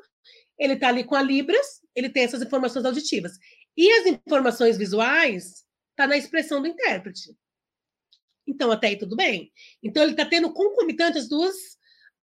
ele 0.58 0.74
está 0.74 0.88
ali 0.88 1.04
com 1.04 1.14
a 1.14 1.22
Libras, 1.22 1.80
ele 1.94 2.10
tem 2.10 2.24
essas 2.24 2.42
informações 2.42 2.84
auditivas. 2.84 3.32
E 3.76 3.90
as 4.00 4.06
informações 4.06 4.76
visuais 4.76 5.64
está 5.90 6.06
na 6.06 6.16
expressão 6.16 6.60
do 6.60 6.68
intérprete. 6.68 7.34
Então, 8.46 8.70
até 8.70 8.88
aí 8.88 8.98
tudo 8.98 9.16
bem. 9.16 9.52
Então, 9.82 10.02
ele 10.02 10.12
está 10.12 10.26
tendo 10.26 10.52
concomitante 10.52 11.18
as 11.18 11.28
duas, 11.28 11.54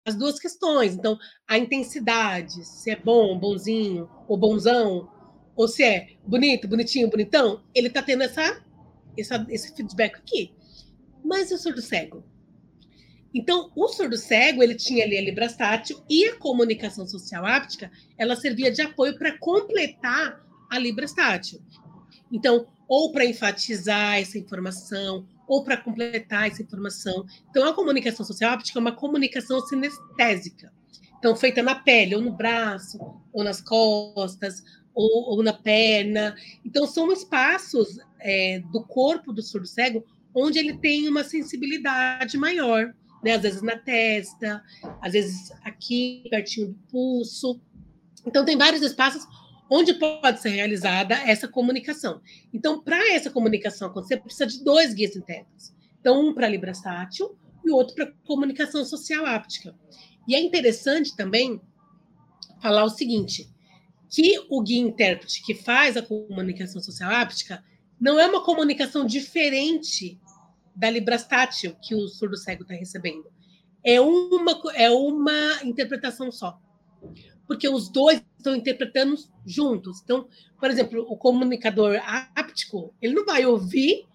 as 0.07 0.15
duas 0.15 0.39
questões. 0.39 0.95
Então, 0.95 1.19
a 1.49 1.59
intensidade, 1.59 2.65
se 2.65 2.91
é 2.91 2.97
bom, 2.97 3.39
bonzinho, 3.39 4.09
ou 4.29 4.37
bonzão, 4.37 5.11
ou 5.57 5.67
se 5.67 5.83
é 5.83 6.17
bonito, 6.25 6.69
bonitinho, 6.69 7.11
bonitão, 7.11 7.65
ele 7.75 7.89
está 7.89 8.03
tendo 8.03 8.23
essa, 8.23 8.65
essa, 9.19 9.47
esse 9.51 9.75
feedback 9.75 10.17
aqui. 10.17 10.55
Mas 11.25 11.51
e 11.51 11.55
o 11.55 11.59
surdo 11.59 11.83
cego? 11.83 12.32
Então, 13.35 13.71
o 13.75 13.89
surdo 13.89 14.17
cego, 14.17 14.63
ele 14.63 14.75
tinha 14.75 15.05
ali 15.05 15.17
a 15.17 15.23
librastátil 15.23 16.03
e 16.09 16.27
a 16.27 16.37
comunicação 16.37 17.07
social 17.07 17.47
áptica, 17.47 17.91
ela 18.19 18.37
servia 18.37 18.71
de 18.71 18.83
apoio 18.83 19.17
para 19.17 19.39
completar 19.39 20.45
a 20.71 20.79
librastátil. 20.79 21.63
Então, 22.31 22.67
ou 22.87 23.11
para 23.11 23.25
enfatizar 23.25 24.19
essa 24.19 24.39
informação, 24.39 25.27
ou 25.49 25.65
para 25.65 25.79
completar 25.79 26.49
essa 26.49 26.63
informação. 26.63 27.27
Então, 27.51 27.67
a 27.67 27.75
comunicação 27.75 28.25
social 28.25 28.53
áptica 28.53 28.79
é 28.79 28.81
uma 28.81 28.93
comunicação 28.93 29.61
sinestésica. 29.61 30.73
Então, 31.19 31.35
feita 31.35 31.63
na 31.63 31.75
pele, 31.75 32.15
ou 32.15 32.21
no 32.21 32.33
braço, 32.33 32.99
ou 33.33 33.45
nas 33.45 33.61
costas, 33.63 34.63
ou, 34.95 35.37
ou 35.37 35.43
na 35.43 35.53
perna. 35.53 36.35
Então, 36.65 36.87
são 36.87 37.11
espaços 37.13 37.99
é, 38.21 38.61
do 38.73 38.85
corpo 38.85 39.33
do 39.33 39.43
surdo 39.43 39.67
cego 39.67 40.05
onde 40.35 40.59
ele 40.59 40.77
tem 40.79 41.09
uma 41.09 41.25
sensibilidade 41.25 42.37
maior 42.39 42.95
né? 43.23 43.33
Às 43.33 43.43
vezes 43.43 43.63
na 43.63 43.77
testa, 43.77 44.63
às 45.01 45.13
vezes 45.13 45.53
aqui, 45.63 46.25
pertinho 46.31 46.69
do 46.69 46.79
pulso. 46.91 47.61
Então, 48.27 48.45
tem 48.45 48.57
vários 48.57 48.83
espaços 48.83 49.27
onde 49.71 49.95
pode 49.95 50.41
ser 50.41 50.51
realizada 50.51 51.15
essa 51.15 51.49
comunicação. 51.49 52.21
Então, 52.53 52.83
para 52.83 53.13
essa 53.13 53.31
comunicação 53.31 53.89
acontecer, 53.89 54.19
precisa 54.19 54.47
de 54.47 54.63
dois 54.63 54.93
guias 54.93 55.17
intérpretes. 55.17 55.75
Então, 56.01 56.29
um 56.29 56.35
para 56.35 56.49
librastátil 56.49 57.39
e 57.65 57.71
o 57.71 57.75
outro 57.75 57.95
para 57.95 58.13
comunicação 58.27 58.85
social 58.85 59.25
áptica. 59.25 59.75
E 60.29 60.35
é 60.35 60.41
interessante 60.41 61.17
também 61.17 61.61
falar 62.61 62.85
o 62.85 62.91
seguinte, 62.91 63.49
que 64.09 64.45
o 64.51 64.63
guia 64.63 64.81
intérprete 64.81 65.43
que 65.43 65.55
faz 65.55 65.97
a 65.97 66.03
comunicação 66.03 66.83
social 66.83 67.11
áptica 67.11 67.65
não 67.99 68.21
é 68.21 68.27
uma 68.27 68.45
comunicação 68.45 69.07
diferente 69.07 70.21
da 70.75 70.91
librastátil 70.91 71.77
que 71.83 71.95
o 71.95 72.09
surdo 72.09 72.37
cego 72.37 72.63
está 72.63 72.75
recebendo. 72.75 73.31
É 73.85 74.01
uma, 74.01 74.61
é 74.75 74.91
uma 74.91 75.63
interpretação 75.65 76.31
só. 76.31 76.61
Porque 77.47 77.69
os 77.69 77.89
dois 77.89 78.23
estão 78.39 78.55
interpretando 78.55 79.17
juntos. 79.45 80.01
Então, 80.03 80.29
por 80.59 80.71
exemplo, 80.71 81.05
o 81.09 81.17
comunicador 81.17 82.01
áptico, 82.35 82.95
ele 83.03 83.15
não 83.15 83.25
vai 83.25 83.45
ouvir 83.45 84.07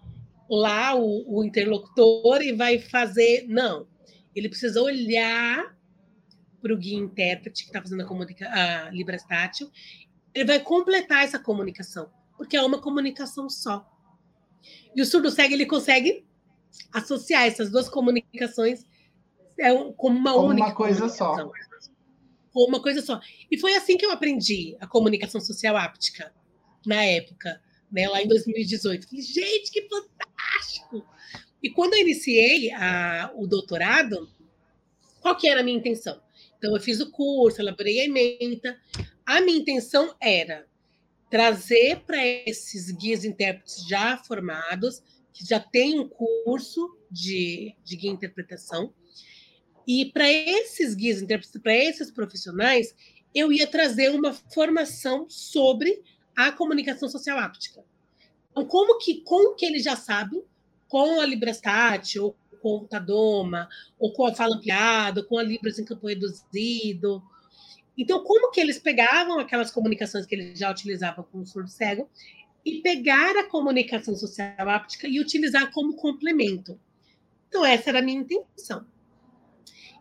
lá 0.48 0.94
o, 0.94 1.38
o 1.38 1.44
interlocutor 1.44 2.40
e 2.42 2.52
vai 2.52 2.78
fazer. 2.78 3.46
Não. 3.48 3.86
Ele 4.34 4.48
precisa 4.48 4.80
olhar 4.80 5.76
para 6.60 6.72
o 6.72 6.76
guia 6.76 6.98
intérprete 6.98 7.64
que 7.64 7.68
está 7.68 7.80
fazendo 7.80 8.02
a, 8.02 8.06
comunica 8.06 8.48
a 8.48 8.90
librastátil. 8.90 9.70
Ele 10.34 10.44
vai 10.44 10.60
completar 10.60 11.24
essa 11.24 11.38
comunicação, 11.38 12.10
porque 12.36 12.56
é 12.56 12.62
uma 12.62 12.80
comunicação 12.80 13.48
só. 13.48 13.86
E 14.94 15.00
o 15.00 15.06
surdo 15.06 15.30
cego 15.30 15.54
ele 15.54 15.66
consegue 15.66 16.26
associar 16.92 17.44
essas 17.44 17.70
duas 17.70 17.88
comunicações 17.88 18.84
é, 19.58 19.74
como 19.96 20.18
uma 20.18 20.32
como 20.32 20.48
única 20.48 20.68
uma 20.68 20.74
coisa 20.74 21.08
só. 21.08 21.50
Como 22.52 22.68
uma 22.68 22.82
coisa 22.82 23.02
só. 23.02 23.20
E 23.50 23.58
foi 23.58 23.74
assim 23.74 23.96
que 23.96 24.06
eu 24.06 24.10
aprendi 24.10 24.76
a 24.80 24.86
comunicação 24.86 25.40
social 25.40 25.76
áptica 25.76 26.32
na 26.86 27.02
época, 27.04 27.60
né, 27.90 28.08
lá 28.08 28.22
em 28.22 28.28
2018. 28.28 29.08
Falei, 29.08 29.22
gente, 29.22 29.70
que 29.70 29.88
fantástico! 29.88 31.04
E 31.62 31.70
quando 31.70 31.94
eu 31.94 32.00
iniciei 32.00 32.72
a, 32.72 33.32
o 33.34 33.46
doutorado, 33.46 34.28
qual 35.20 35.36
que 35.36 35.48
era 35.48 35.60
a 35.60 35.64
minha 35.64 35.76
intenção? 35.76 36.20
Então, 36.56 36.74
eu 36.74 36.80
fiz 36.80 37.00
o 37.00 37.10
curso, 37.10 37.60
elaborei 37.60 38.00
a 38.00 38.04
ementa. 38.04 38.78
A 39.26 39.40
minha 39.40 39.58
intenção 39.58 40.14
era 40.20 40.66
trazer 41.30 42.00
para 42.06 42.24
esses 42.24 42.90
guias 42.90 43.24
intérpretes 43.24 43.86
já 43.86 44.16
formados 44.16 45.02
que 45.38 45.46
já 45.46 45.60
tem 45.60 46.00
um 46.00 46.08
curso 46.08 46.98
de, 47.08 47.76
de 47.84 47.96
guia 47.96 48.10
interpretação. 48.10 48.92
E 49.86 50.06
para 50.06 50.28
esses 50.28 50.96
guias 50.96 51.24
para 51.62 51.74
esses 51.74 52.10
profissionais, 52.10 52.92
eu 53.32 53.52
ia 53.52 53.66
trazer 53.68 54.10
uma 54.10 54.32
formação 54.32 55.30
sobre 55.30 56.02
a 56.36 56.50
comunicação 56.50 57.08
social 57.08 57.38
áptica. 57.38 57.84
Então, 58.50 58.66
como 58.66 58.98
que, 58.98 59.20
com 59.22 59.52
o 59.52 59.54
que 59.54 59.64
eles 59.64 59.84
já 59.84 59.94
sabem, 59.94 60.42
com 60.88 61.20
a 61.20 61.26
Librastat, 61.26 62.18
ou 62.18 62.36
com 62.60 62.78
o 62.78 62.88
Tadoma, 62.88 63.68
ou 63.96 64.12
com 64.12 64.26
a 64.26 64.34
fala 64.34 64.56
ampliada, 64.56 65.20
ou 65.20 65.26
com 65.26 65.38
a 65.38 65.42
Libras 65.42 65.78
em 65.78 65.84
campo 65.84 66.08
reduzido. 66.08 67.22
Então, 67.96 68.24
como 68.24 68.50
que 68.50 68.60
eles 68.60 68.80
pegavam 68.80 69.38
aquelas 69.38 69.70
comunicações 69.70 70.26
que 70.26 70.34
eles 70.34 70.58
já 70.58 70.68
utilizavam 70.68 71.24
com 71.30 71.38
o 71.38 71.46
surdo 71.46 71.70
cego 71.70 72.10
e 72.64 72.80
pegar 72.82 73.36
a 73.36 73.48
comunicação 73.48 74.14
social 74.14 74.68
áptica 74.68 75.06
e 75.08 75.20
utilizar 75.20 75.70
como 75.72 75.94
complemento. 75.94 76.78
Então, 77.48 77.64
essa 77.64 77.90
era 77.90 78.00
a 78.00 78.02
minha 78.02 78.20
intenção. 78.20 78.86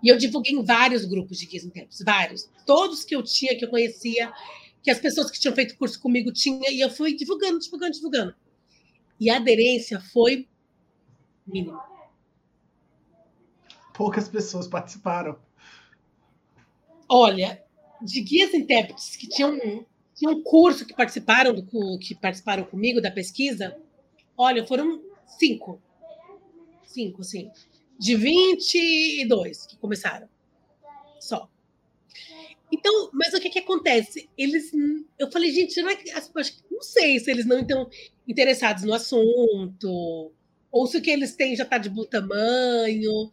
E 0.04 0.10
eu 0.10 0.18
divulguei 0.18 0.54
em 0.54 0.64
vários 0.64 1.06
grupos 1.06 1.40
de 1.40 1.46
guias 1.46 1.64
intérpretes, 1.64 2.04
vários. 2.04 2.50
Todos 2.66 3.04
que 3.04 3.16
eu 3.16 3.24
tinha, 3.24 3.58
que 3.58 3.66
eu 3.66 3.70
conhecia, 3.70 4.32
que 4.84 4.92
as 4.92 5.00
pessoas 5.00 5.32
que 5.32 5.40
tinham 5.40 5.56
feito 5.56 5.78
curso 5.78 6.00
comigo 6.00 6.32
tinham, 6.32 6.62
e 6.72 6.80
eu 6.80 6.90
fui 6.90 7.16
divulgando, 7.16 7.60
divulgando, 7.60 7.94
divulgando. 7.94 8.36
E 9.20 9.30
a 9.30 9.38
aderência 9.38 10.00
foi 10.00 10.48
mínima. 11.46 11.84
Poucas 13.94 14.28
pessoas 14.28 14.68
participaram. 14.68 15.40
Olha, 17.10 17.64
de 18.02 18.22
guias 18.22 18.54
intérpretes 18.54 19.16
que 19.16 19.28
tinham 19.28 19.86
tinha 20.18 20.32
um 20.32 20.42
curso 20.42 20.84
que 20.84 20.96
participaram 20.96 21.54
do 21.54 22.00
que 22.00 22.16
participaram 22.16 22.64
comigo 22.64 23.00
da 23.00 23.12
pesquisa. 23.12 23.78
Olha, 24.36 24.66
foram 24.66 25.00
cinco. 25.28 25.80
Cinco, 26.84 27.24
sim. 27.24 27.52
De 28.00 28.16
22 28.16 29.68
que 29.68 29.78
começaram. 29.78 30.28
Só. 31.20 31.48
Então, 32.72 33.12
mas 33.14 33.34
o 33.36 33.40
que, 33.40 33.52
que 33.52 33.60
acontece? 33.60 34.28
Eles, 34.36 34.72
eu 35.20 35.32
falei, 35.32 35.52
gente, 35.52 35.74
será 35.74 35.96
que, 35.96 36.12
não 36.72 36.82
sei 36.82 37.20
se 37.20 37.30
eles 37.30 37.46
não 37.46 37.60
estão 37.60 37.88
interessados 38.28 38.84
no 38.84 38.94
assunto, 38.94 40.32
ou 40.72 40.88
se 40.88 40.98
o 40.98 41.02
que 41.02 41.12
eles 41.12 41.36
têm 41.36 41.56
já 41.56 41.64
está 41.64 41.78
de 41.78 41.92
bom 41.92 42.04
tamanho. 42.04 43.32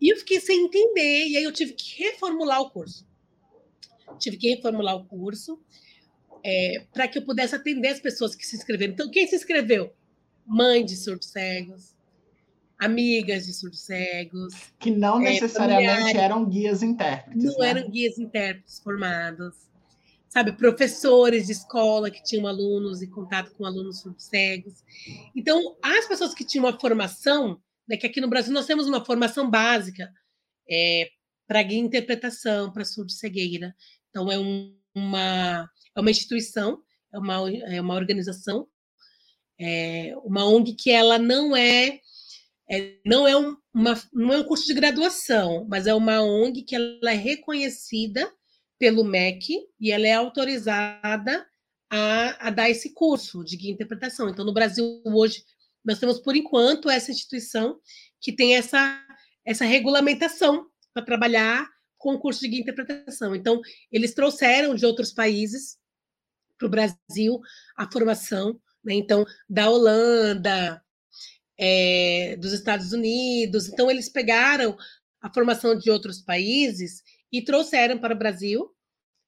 E 0.00 0.10
eu 0.10 0.16
fiquei 0.16 0.40
sem 0.40 0.64
entender, 0.64 1.28
e 1.28 1.36
aí 1.36 1.44
eu 1.44 1.52
tive 1.52 1.74
que 1.74 2.02
reformular 2.02 2.62
o 2.62 2.70
curso. 2.70 3.06
Tive 4.18 4.38
que 4.38 4.54
reformular 4.54 4.96
o 4.96 5.04
curso 5.04 5.60
é, 6.44 6.84
para 6.92 7.08
que 7.08 7.18
eu 7.18 7.24
pudesse 7.24 7.54
atender 7.54 7.88
as 7.88 8.00
pessoas 8.00 8.34
que 8.34 8.46
se 8.46 8.56
inscreveram. 8.56 8.92
Então, 8.92 9.10
quem 9.10 9.26
se 9.26 9.34
inscreveu? 9.34 9.94
Mãe 10.46 10.84
de 10.84 10.94
surdos 10.94 11.28
cegos, 11.28 11.94
amigas 12.78 13.46
de 13.46 13.54
surdos 13.54 13.80
cegos. 13.80 14.54
Que 14.78 14.90
não 14.90 15.20
é, 15.20 15.30
necessariamente 15.30 16.18
eram 16.18 16.44
guias 16.44 16.82
intérpretes. 16.82 17.42
Não 17.42 17.58
né? 17.58 17.70
eram 17.70 17.90
guias 17.90 18.18
intérpretes 18.18 18.78
formados. 18.78 19.54
Sabe, 20.28 20.52
professores 20.52 21.46
de 21.46 21.52
escola 21.52 22.10
que 22.10 22.22
tinham 22.22 22.46
alunos 22.46 23.00
e 23.00 23.06
contato 23.06 23.52
com 23.54 23.64
alunos 23.64 24.00
surdos 24.00 24.24
cegos. 24.24 24.84
Então, 25.34 25.76
as 25.80 26.06
pessoas 26.06 26.34
que 26.34 26.44
tinham 26.44 26.66
uma 26.66 26.78
formação, 26.78 27.58
né, 27.88 27.96
que 27.96 28.06
aqui 28.06 28.20
no 28.20 28.28
Brasil 28.28 28.52
nós 28.52 28.66
temos 28.66 28.88
uma 28.88 29.02
formação 29.04 29.48
básica 29.48 30.12
é, 30.68 31.08
para 31.46 31.62
guia 31.62 31.78
interpretação, 31.78 32.72
para 32.72 32.84
surdo 32.84 33.12
cegueira. 33.12 33.76
Então, 34.10 34.30
é 34.30 34.36
um, 34.36 34.76
uma 34.92 35.70
é 35.96 36.00
uma 36.00 36.10
instituição, 36.10 36.82
é 37.12 37.18
uma, 37.18 37.50
é 37.50 37.80
uma 37.80 37.94
organização, 37.94 38.66
é 39.58 40.14
uma 40.24 40.44
ONG 40.44 40.74
que 40.74 40.90
ela 40.90 41.18
não 41.18 41.56
é, 41.56 42.00
é 42.68 42.98
não 43.06 43.26
é 43.26 43.36
um, 43.36 43.56
uma, 43.72 44.00
não 44.12 44.32
é 44.32 44.38
um 44.38 44.44
curso 44.44 44.66
de 44.66 44.74
graduação, 44.74 45.66
mas 45.68 45.86
é 45.86 45.94
uma 45.94 46.20
ONG 46.20 46.62
que 46.62 46.74
ela 46.74 47.12
é 47.12 47.16
reconhecida 47.16 48.30
pelo 48.78 49.04
MEC 49.04 49.60
e 49.80 49.92
ela 49.92 50.06
é 50.06 50.12
autorizada 50.12 51.46
a, 51.90 52.48
a 52.48 52.50
dar 52.50 52.68
esse 52.68 52.92
curso 52.92 53.44
de 53.44 53.56
guia 53.56 53.72
interpretação. 53.72 54.28
Então, 54.28 54.44
no 54.44 54.52
Brasil, 54.52 55.02
hoje, 55.04 55.44
nós 55.84 55.98
temos, 55.98 56.18
por 56.18 56.34
enquanto, 56.34 56.90
essa 56.90 57.12
instituição 57.12 57.78
que 58.20 58.32
tem 58.32 58.56
essa, 58.56 59.00
essa 59.44 59.64
regulamentação 59.64 60.66
para 60.92 61.04
trabalhar 61.04 61.68
com 61.98 62.14
o 62.14 62.18
curso 62.18 62.40
de 62.40 62.48
guia 62.48 62.60
interpretação. 62.60 63.34
Então, 63.34 63.60
eles 63.92 64.14
trouxeram 64.14 64.74
de 64.74 64.84
outros 64.84 65.12
países 65.12 65.78
para 66.64 66.66
o 66.66 66.70
Brasil 66.70 67.40
a 67.76 67.90
formação, 67.90 68.60
né? 68.82 68.94
então, 68.94 69.24
da 69.48 69.68
Holanda, 69.68 70.82
é, 71.58 72.36
dos 72.36 72.52
Estados 72.52 72.92
Unidos. 72.92 73.68
Então, 73.68 73.90
eles 73.90 74.08
pegaram 74.08 74.76
a 75.20 75.32
formação 75.32 75.76
de 75.76 75.90
outros 75.90 76.20
países 76.20 77.02
e 77.32 77.42
trouxeram 77.42 77.98
para 77.98 78.14
o 78.14 78.18
Brasil 78.18 78.70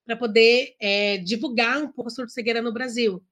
para 0.05 0.17
poder 0.17 0.77
é, 0.81 1.19
divulgar 1.19 1.83
um 1.83 1.91
pouco 1.91 2.09
a 2.09 2.11
surdo-cegueira 2.11 2.63
no 2.63 2.73
Brasil. 2.73 3.23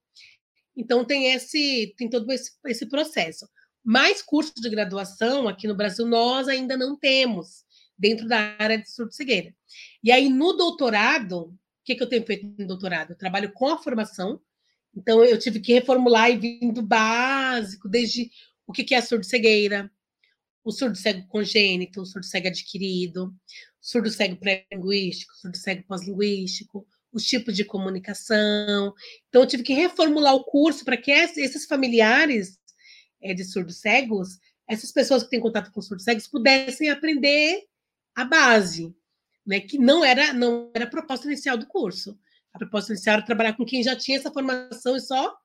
Então, 0.76 1.04
tem 1.04 1.32
esse 1.32 1.94
tem 1.96 2.10
todo 2.10 2.30
esse, 2.32 2.52
esse 2.66 2.86
processo. 2.86 3.48
Mais 3.82 4.22
cursos 4.22 4.54
de 4.60 4.70
graduação 4.70 5.46
aqui 5.46 5.68
no 5.68 5.76
Brasil 5.76 6.06
nós 6.06 6.48
ainda 6.48 6.76
não 6.76 6.96
temos 6.96 7.64
dentro 7.96 8.26
da 8.26 8.56
área 8.58 8.78
de 8.78 8.90
surdo-cegueira. 8.90 9.54
E 10.02 10.10
aí, 10.10 10.28
no 10.28 10.54
doutorado, 10.54 11.54
que, 11.84 11.94
que 11.94 12.02
eu 12.02 12.08
tenho 12.08 12.24
feito 12.24 12.46
no 12.58 12.66
doutorado? 12.66 13.10
Eu 13.10 13.18
trabalho 13.18 13.52
com 13.52 13.68
a 13.68 13.78
formação, 13.78 14.40
então 14.96 15.24
eu 15.24 15.38
tive 15.38 15.60
que 15.60 15.74
reformular 15.74 16.30
e 16.30 16.36
vir 16.36 16.72
do 16.72 16.82
básico, 16.82 17.88
desde 17.88 18.30
o 18.66 18.72
que, 18.72 18.84
que 18.84 18.94
é 18.94 19.00
surdo-cegueira, 19.00 19.90
o 20.64 20.72
surdo-cego 20.72 21.26
congênito, 21.28 22.00
o 22.00 22.06
surdo-cego 22.06 22.48
adquirido, 22.48 23.34
surdo-cego 23.80 24.36
pré-linguístico, 24.36 25.34
surdo-cego 25.34 25.84
pós-linguístico, 25.86 26.86
os 27.12 27.24
tipos 27.24 27.54
de 27.54 27.64
comunicação. 27.64 28.94
Então, 29.28 29.42
eu 29.42 29.46
tive 29.46 29.62
que 29.62 29.74
reformular 29.74 30.34
o 30.34 30.44
curso 30.44 30.84
para 30.84 30.96
que 30.96 31.10
esses 31.10 31.66
familiares 31.66 32.58
é, 33.22 33.34
de 33.34 33.44
surdos 33.44 33.78
cegos, 33.78 34.38
essas 34.66 34.90
pessoas 34.90 35.22
que 35.22 35.30
têm 35.30 35.40
contato 35.40 35.70
com 35.70 35.82
surdos 35.82 36.04
cegos, 36.04 36.26
pudessem 36.26 36.88
aprender 36.88 37.62
a 38.14 38.24
base, 38.24 38.94
né, 39.46 39.60
que 39.60 39.78
não 39.78 40.04
era 40.04 40.32
não 40.32 40.70
era 40.74 40.84
a 40.84 40.90
proposta 40.90 41.26
inicial 41.26 41.56
do 41.56 41.66
curso. 41.66 42.18
A 42.52 42.58
proposta 42.58 42.92
inicial 42.92 43.16
era 43.16 43.24
trabalhar 43.24 43.54
com 43.54 43.64
quem 43.64 43.82
já 43.82 43.96
tinha 43.96 44.18
essa 44.18 44.32
formação 44.32 44.96
e 44.96 45.00
só 45.00 45.36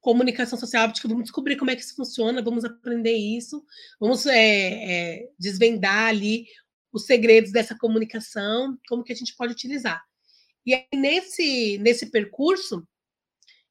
comunicação 0.00 0.58
social 0.58 0.92
tipo, 0.92 1.08
vamos 1.08 1.24
descobrir 1.24 1.56
como 1.56 1.70
é 1.70 1.76
que 1.76 1.82
isso 1.82 1.96
funciona, 1.96 2.42
vamos 2.42 2.64
aprender 2.64 3.14
isso, 3.14 3.64
vamos 3.98 4.24
é, 4.26 4.38
é, 4.38 5.28
desvendar 5.38 6.08
ali 6.08 6.46
os 6.92 7.06
segredos 7.06 7.52
dessa 7.52 7.76
comunicação, 7.76 8.78
como 8.88 9.02
que 9.02 9.12
a 9.12 9.16
gente 9.16 9.34
pode 9.36 9.52
utilizar. 9.52 10.02
E 10.64 10.74
aí, 10.74 10.86
nesse, 10.94 11.78
nesse 11.78 12.06
percurso, 12.06 12.86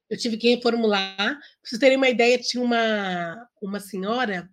eu 0.09 0.17
tive 0.17 0.37
que 0.37 0.55
reformular. 0.55 1.15
Para 1.17 1.39
vocês 1.63 1.79
terem 1.79 1.97
uma 1.97 2.09
ideia, 2.09 2.37
tinha 2.37 2.63
uma, 2.63 3.49
uma 3.61 3.79
senhora 3.79 4.49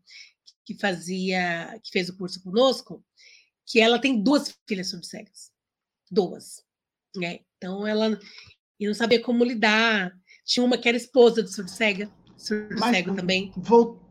que 0.65 0.79
fazia, 0.79 1.79
que 1.83 1.91
fez 1.91 2.09
o 2.09 2.17
curso 2.17 2.43
conosco, 2.43 3.05
que 3.67 3.81
ela 3.81 3.99
tem 3.99 4.23
duas 4.23 4.55
filhas 4.67 4.91
surdo-cegas. 4.91 5.51
Duas. 6.11 6.63
Né? 7.17 7.41
Então, 7.57 7.87
ela 7.87 8.19
e 8.83 8.87
não 8.87 8.95
sabia 8.95 9.23
como 9.23 9.45
lidar. 9.45 10.13
Tinha 10.45 10.67
uma 10.67 10.77
que 10.77 10.89
era 10.89 10.97
esposa 10.97 11.43
de 11.43 11.53
surdo-cega, 11.53 12.11
surdo-cego 12.37 13.15
também. 13.15 13.53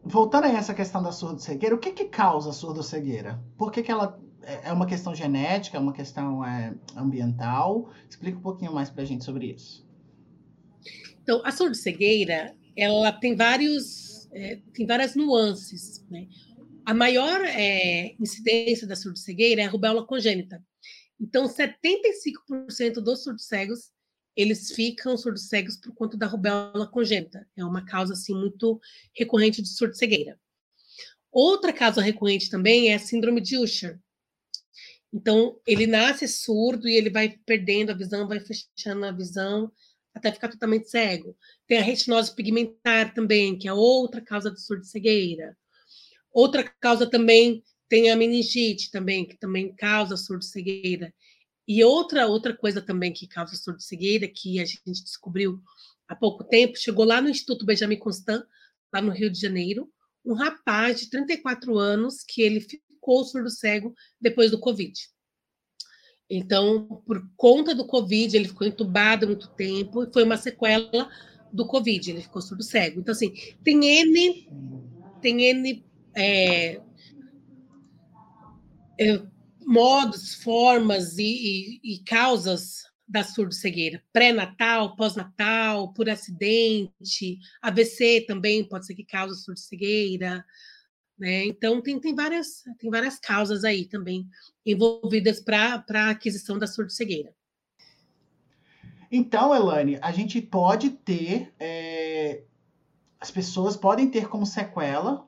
Voltando 0.04 0.46
a 0.46 0.50
essa 0.50 0.74
questão 0.74 1.04
da 1.04 1.12
surdo-cegueira, 1.12 1.76
o 1.76 1.78
que, 1.78 1.92
que 1.92 2.06
causa 2.06 2.52
a 2.52 2.54
surdo-cegueira? 2.54 3.44
Por 3.58 3.70
que, 3.70 3.84
que 3.84 3.92
ela 3.92 4.18
é, 4.44 4.70
é 4.70 4.72
uma 4.72 4.86
questão 4.86 5.14
genética, 5.14 5.78
é 5.78 5.80
uma 5.80 5.92
questão 5.92 6.46
é, 6.46 6.74
ambiental? 6.96 7.92
Explica 8.10 8.38
um 8.38 8.42
pouquinho 8.42 8.74
mais 8.74 8.90
para 8.90 9.04
a 9.04 9.06
gente 9.06 9.26
sobre 9.26 9.48
isso. 9.48 9.86
Então, 11.22 11.42
a 11.44 11.52
surdo-cegueira, 11.52 12.56
ela 12.76 13.12
tem 13.12 13.36
vários, 13.36 14.30
é, 14.32 14.62
tem 14.74 14.86
várias 14.86 15.16
nuances, 15.16 16.06
né? 16.10 16.28
A 16.86 16.94
maior 16.94 17.42
é, 17.46 18.16
incidência 18.20 18.88
da 18.88 18.96
surdo-cegueira 18.96 19.62
é 19.62 19.66
a 19.66 19.70
rubéola 19.70 20.06
congênita. 20.06 20.64
Então, 21.20 21.48
75% 21.48 22.96
dos 22.96 23.24
surdos-cegos, 23.24 23.92
eles 24.36 24.72
ficam 24.72 25.16
surdos-cegos 25.16 25.78
por 25.78 25.94
conta 25.94 26.18
da 26.18 26.26
rubéola 26.26 26.88
congênita. 26.88 27.48
É 27.56 27.64
uma 27.64 27.86
causa, 27.86 28.14
assim, 28.14 28.34
muito 28.34 28.80
recorrente 29.16 29.62
de 29.62 29.70
surdo-cegueira. 29.70 30.40
Outra 31.32 31.72
causa 31.72 32.02
recorrente 32.02 32.50
também 32.50 32.90
é 32.90 32.96
a 32.96 33.00
síndrome 33.00 33.40
de 33.40 33.58
Usher. 33.58 34.00
Então, 35.14 35.60
ele 35.68 35.86
nasce 35.86 36.28
surdo 36.28 36.88
e 36.88 36.96
ele 36.96 37.10
vai 37.10 37.38
perdendo 37.46 37.92
a 37.92 37.96
visão, 37.96 38.28
vai 38.28 38.40
fechando 38.40 39.06
a 39.06 39.12
visão, 39.12 39.72
até 40.14 40.32
ficar 40.32 40.50
totalmente 40.50 40.90
cego. 40.90 41.38
Tem 41.68 41.78
a 41.78 41.84
retinose 41.84 42.34
pigmentar 42.34 43.14
também, 43.14 43.58
que 43.58 43.68
é 43.68 43.74
outra 43.74 44.22
causa 44.22 44.50
de 44.50 44.62
surdo-cegueira. 44.62 45.56
Outra 46.34 46.64
causa 46.64 47.10
também 47.10 47.64
tem 47.90 48.10
a 48.10 48.16
meningite 48.16 48.90
também, 48.90 49.26
que 49.26 49.38
também 49.38 49.76
causa 49.76 50.16
surdo-cegueira. 50.16 51.14
E 51.68 51.84
outra 51.84 52.28
outra 52.28 52.56
coisa 52.56 52.82
também 52.82 53.12
que 53.12 53.28
causa 53.28 53.56
surdo-cegueira, 53.56 54.28
que 54.28 54.60
a 54.60 54.66
gente 54.66 55.04
descobriu 55.04 55.62
há 56.08 56.16
pouco 56.16 56.44
tempo, 56.44 56.78
chegou 56.78 57.06
lá 57.06 57.22
no 57.22 57.30
Instituto 57.30 57.66
Benjamin 57.66 57.98
Constant, 57.98 58.44
lá 58.94 59.02
no 59.02 59.12
Rio 59.12 59.30
de 59.30 59.40
Janeiro, 59.40 59.90
um 60.26 60.34
rapaz 60.34 61.00
de 61.00 61.10
34 61.10 61.78
anos 61.78 62.24
que 62.24 62.42
ele 62.42 62.62
ficou 62.62 63.24
surdo-cego 63.24 63.94
depois 64.20 64.52
do 64.52 64.60
Covid. 64.60 64.94
Então, 66.30 67.04
por 67.06 67.22
conta 67.36 67.76
do 67.76 67.86
Covid, 67.86 68.36
ele 68.36 68.48
ficou 68.48 68.66
entubado 68.66 69.28
muito 69.28 69.50
tempo 69.50 70.04
e 70.04 70.14
foi 70.14 70.24
uma 70.24 70.38
sequela 70.38 71.10
do 71.52 71.68
Covid, 71.68 72.10
ele 72.10 72.22
ficou 72.22 72.42
surdo-cego. 72.42 73.02
Então, 73.02 73.12
assim, 73.12 73.34
tem 73.64 73.86
N, 73.86 74.48
tem 75.22 75.44
N 75.44 75.91
é, 76.16 76.82
é, 79.00 79.22
modos, 79.66 80.36
formas 80.36 81.18
e, 81.18 81.80
e, 81.84 81.96
e 81.96 82.04
causas 82.04 82.84
da 83.08 83.24
surdo-cegueira. 83.24 84.02
Pré-natal, 84.14 84.96
pós-natal, 84.96 85.94
por 85.94 86.10
acidente, 86.10 87.38
AVC 87.62 88.26
também 88.28 88.64
pode 88.64 88.86
ser 88.86 88.96
que 88.96 89.04
cause 89.04 89.44
surdo-cegueira. 89.44 90.46
Né? 91.20 91.46
Então, 91.46 91.82
tem, 91.82 92.00
tem, 92.00 92.16
várias, 92.16 92.64
tem 92.80 92.90
várias 92.90 93.20
causas 93.20 93.64
aí 93.64 93.86
também 93.86 94.26
envolvidas 94.66 95.42
para 95.42 95.84
a 95.90 96.10
aquisição 96.10 96.58
da 96.58 96.66
surdo-cegueira. 96.66 97.34
Então, 99.12 99.54
Elane, 99.54 100.00
a 100.02 100.12
gente 100.14 100.42
pode 100.42 100.90
ter 100.90 101.54
é, 101.60 102.44
as 103.22 103.30
pessoas 103.30 103.78
podem 103.78 104.10
ter 104.10 104.28
como 104.28 104.48
sequela 104.48 105.28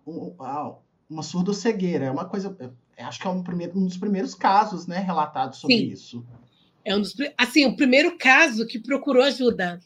uma 1.08 1.22
surdo-cegueira. 1.22 2.06
É 2.06 2.12
uma 2.12 2.26
coisa, 2.26 2.58
acho 2.98 3.20
que 3.20 3.28
é 3.28 3.30
um, 3.30 3.44
primeiro, 3.44 3.78
um 3.78 3.86
dos 3.86 3.98
primeiros 3.98 4.34
casos, 4.34 4.88
né, 4.88 4.98
relatados 4.98 5.60
sobre 5.60 5.78
Sim. 5.78 5.92
isso. 5.92 6.26
É 6.84 6.96
um 6.96 7.02
dos, 7.02 7.16
assim, 7.38 7.66
o 7.66 7.76
primeiro 7.76 8.18
caso 8.18 8.66
que 8.66 8.80
procurou 8.80 9.22
ajuda, 9.22 9.80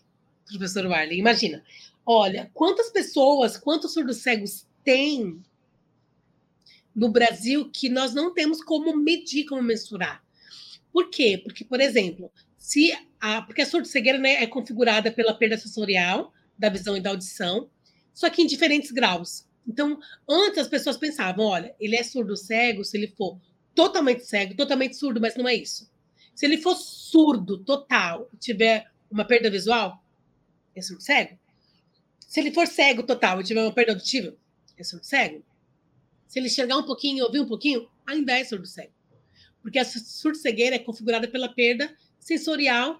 professor 0.48 0.86
Warley. 0.86 1.20
Imagina, 1.20 1.62
olha, 2.06 2.50
quantas 2.54 2.90
pessoas, 2.90 3.58
quantos 3.58 3.94
surdos 3.94 4.18
cegos 4.18 4.66
tem 4.86 5.44
no 6.96 7.10
Brasil 7.10 7.70
que 7.70 7.90
nós 7.90 8.14
não 8.14 8.34
temos 8.34 8.64
como 8.64 8.96
medir, 8.96 9.46
como 9.46 9.62
mensurar. 9.62 10.24
Por 10.94 11.10
quê? 11.10 11.40
Porque, 11.44 11.66
por 11.66 11.82
exemplo, 11.82 12.32
se 12.58 12.98
a, 13.20 13.42
porque 13.42 13.62
a 13.62 13.66
surdo-cegueira 13.66 14.18
né, 14.18 14.42
é 14.42 14.48
configurada 14.48 15.12
pela 15.12 15.34
perda 15.34 15.58
sensorial 15.58 16.34
da 16.58 16.70
visão 16.70 16.96
e 16.96 17.02
da 17.02 17.10
audição, 17.10 17.70
só 18.18 18.32
que 18.32 18.42
em 18.42 18.48
diferentes 18.48 18.90
graus. 18.90 19.46
Então, 19.68 20.00
antes 20.28 20.58
as 20.58 20.68
pessoas 20.68 20.98
pensavam, 20.98 21.46
olha, 21.46 21.76
ele 21.80 21.96
é 21.96 22.02
surdo-cego 22.02 22.84
se 22.84 22.98
ele 22.98 23.10
for 23.10 23.40
totalmente 23.76 24.26
cego, 24.26 24.56
totalmente 24.56 24.98
surdo, 24.98 25.22
mas 25.22 25.36
não 25.36 25.48
é 25.48 25.54
isso. 25.54 25.88
Se 26.34 26.48
ele 26.48 26.58
for 26.58 26.76
surdo 26.76 27.60
total 27.60 28.28
e 28.34 28.38
tiver 28.38 28.92
uma 29.12 29.24
perda 29.24 29.52
visual, 29.52 30.04
é 30.76 30.82
surdo-cego. 30.82 31.38
Se 32.28 32.40
ele 32.40 32.52
for 32.52 32.66
cego 32.66 33.04
total 33.04 33.40
e 33.40 33.44
tiver 33.44 33.62
uma 33.62 33.72
perda 33.72 33.92
auditiva, 33.92 34.36
é 34.76 34.84
surdo-cego. 34.84 35.46
Se 36.28 36.40
ele 36.40 36.48
enxergar 36.48 36.78
um 36.78 36.86
pouquinho, 36.88 37.24
ouvir 37.24 37.42
um 37.42 37.48
pouquinho, 37.48 37.88
ainda 38.04 38.34
é 38.34 38.44
surdo-cego. 38.44 38.94
Porque 39.62 39.78
a 39.78 39.86
surdo-cegueira 39.86 40.76
é 40.76 40.80
configurada 40.80 41.28
pela 41.28 41.50
perda 41.50 41.96
sensorial 42.20 43.00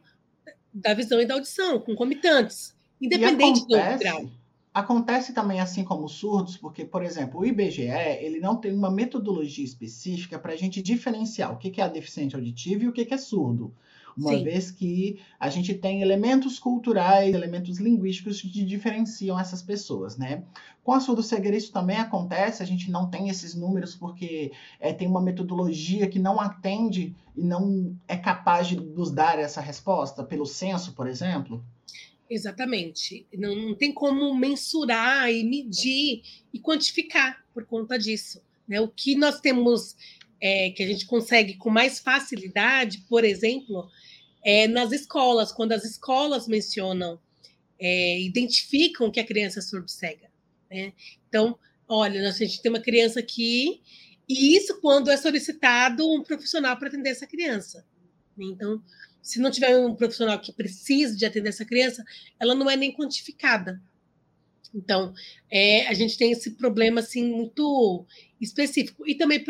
da 0.72 0.94
visão 0.94 1.20
e 1.20 1.26
da 1.26 1.34
audição, 1.34 1.80
concomitantes, 1.80 2.78
independente 3.02 3.62
do 3.62 3.98
grau. 3.98 4.30
Acontece 4.78 5.34
também 5.34 5.60
assim 5.60 5.84
como 5.84 6.08
surdos, 6.08 6.56
porque, 6.56 6.86
por 6.86 7.02
exemplo, 7.02 7.40
o 7.40 7.46
IBGE 7.46 7.90
ele 8.22 8.40
não 8.40 8.56
tem 8.56 8.72
uma 8.72 8.92
metodologia 8.92 9.66
específica 9.66 10.38
para 10.38 10.54
a 10.54 10.56
gente 10.56 10.84
diferenciar 10.84 11.52
o 11.52 11.58
que 11.58 11.82
é 11.82 11.90
deficiente 11.90 12.36
auditivo 12.36 12.84
e 12.84 12.88
o 12.88 12.94
que 12.94 13.12
é 13.12 13.18
surdo 13.18 13.74
uma 14.16 14.32
Sim. 14.32 14.44
vez 14.44 14.70
que 14.72 15.20
a 15.40 15.50
gente 15.50 15.74
tem 15.76 16.02
elementos 16.02 16.60
culturais, 16.60 17.34
elementos 17.34 17.80
linguísticos 17.80 18.42
que 18.42 18.64
diferenciam 18.64 19.40
essas 19.40 19.62
pessoas, 19.62 20.18
né? 20.18 20.44
Com 20.84 20.92
a 20.92 21.00
surdo-cegueira 21.00 21.58
isso 21.58 21.72
também 21.72 21.98
acontece, 21.98 22.64
a 22.64 22.66
gente 22.66 22.90
não 22.90 23.10
tem 23.10 23.30
esses 23.30 23.54
números 23.54 23.96
porque 23.96 24.52
é, 24.80 24.92
tem 24.92 25.08
uma 25.08 25.22
metodologia 25.22 26.08
que 26.08 26.18
não 26.20 26.40
atende 26.40 27.16
e 27.36 27.44
não 27.44 27.96
é 28.08 28.18
capaz 28.18 28.68
de 28.68 28.80
nos 28.80 29.12
dar 29.12 29.38
essa 29.38 29.62
resposta, 29.62 30.24
pelo 30.24 30.46
censo, 30.46 30.94
por 30.94 31.08
exemplo? 31.08 31.64
Exatamente. 32.30 33.26
Não, 33.34 33.56
não 33.56 33.76
tem 33.76 33.94
como 33.94 34.36
mensurar 34.36 35.32
e 35.32 35.44
medir 35.44 36.22
e 36.54 36.60
quantificar 36.60 37.46
por 37.54 37.66
conta 37.66 37.98
disso. 37.98 38.42
Né? 38.68 38.82
O 38.82 38.88
que 38.88 39.16
nós 39.16 39.40
temos 39.40 39.96
é, 40.42 40.72
que 40.72 40.84
a 40.84 40.88
gente 40.88 41.06
consegue 41.06 41.56
com 41.56 41.70
mais 41.70 42.00
facilidade, 42.00 43.06
por 43.10 43.24
exemplo, 43.24 43.90
é 44.44 44.68
nas 44.68 44.92
escolas, 44.92 45.52
quando 45.52 45.72
as 45.72 45.84
escolas 45.84 46.48
mencionam, 46.48 47.20
é, 47.80 48.20
identificam 48.22 49.12
que 49.12 49.20
a 49.20 49.26
criança 49.26 49.60
é 49.60 49.62
surdo-cega. 49.62 50.30
Né? 50.70 50.94
Então, 51.28 51.58
olha, 51.88 52.28
a 52.28 52.32
gente 52.32 52.62
tem 52.62 52.70
uma 52.70 52.82
criança 52.82 53.20
aqui, 53.20 53.82
e 54.28 54.56
isso 54.58 54.80
quando 54.82 55.10
é 55.10 55.18
solicitado 55.18 56.06
um 56.08 56.22
profissional 56.22 56.78
para 56.78 56.90
atender 56.90 57.10
essa 57.10 57.26
criança. 57.26 57.86
Então, 58.38 58.82
se 59.28 59.42
não 59.42 59.52
tiver 59.52 59.78
um 59.78 59.94
profissional 59.94 60.40
que 60.40 60.54
precise 60.54 61.18
de 61.18 61.26
atender 61.26 61.50
essa 61.50 61.66
criança, 61.66 62.02
ela 62.40 62.56
não 62.56 62.70
é 62.70 62.78
nem 62.78 62.94
quantificada. 62.94 63.82
Então, 64.74 65.14
é, 65.52 65.86
a 65.88 65.94
gente 65.94 66.18
tem 66.18 66.32
esse 66.32 66.52
problema 66.52 67.02
assim 67.02 67.30
muito 67.30 68.06
específico. 68.40 69.06
E 69.06 69.16
também 69.16 69.44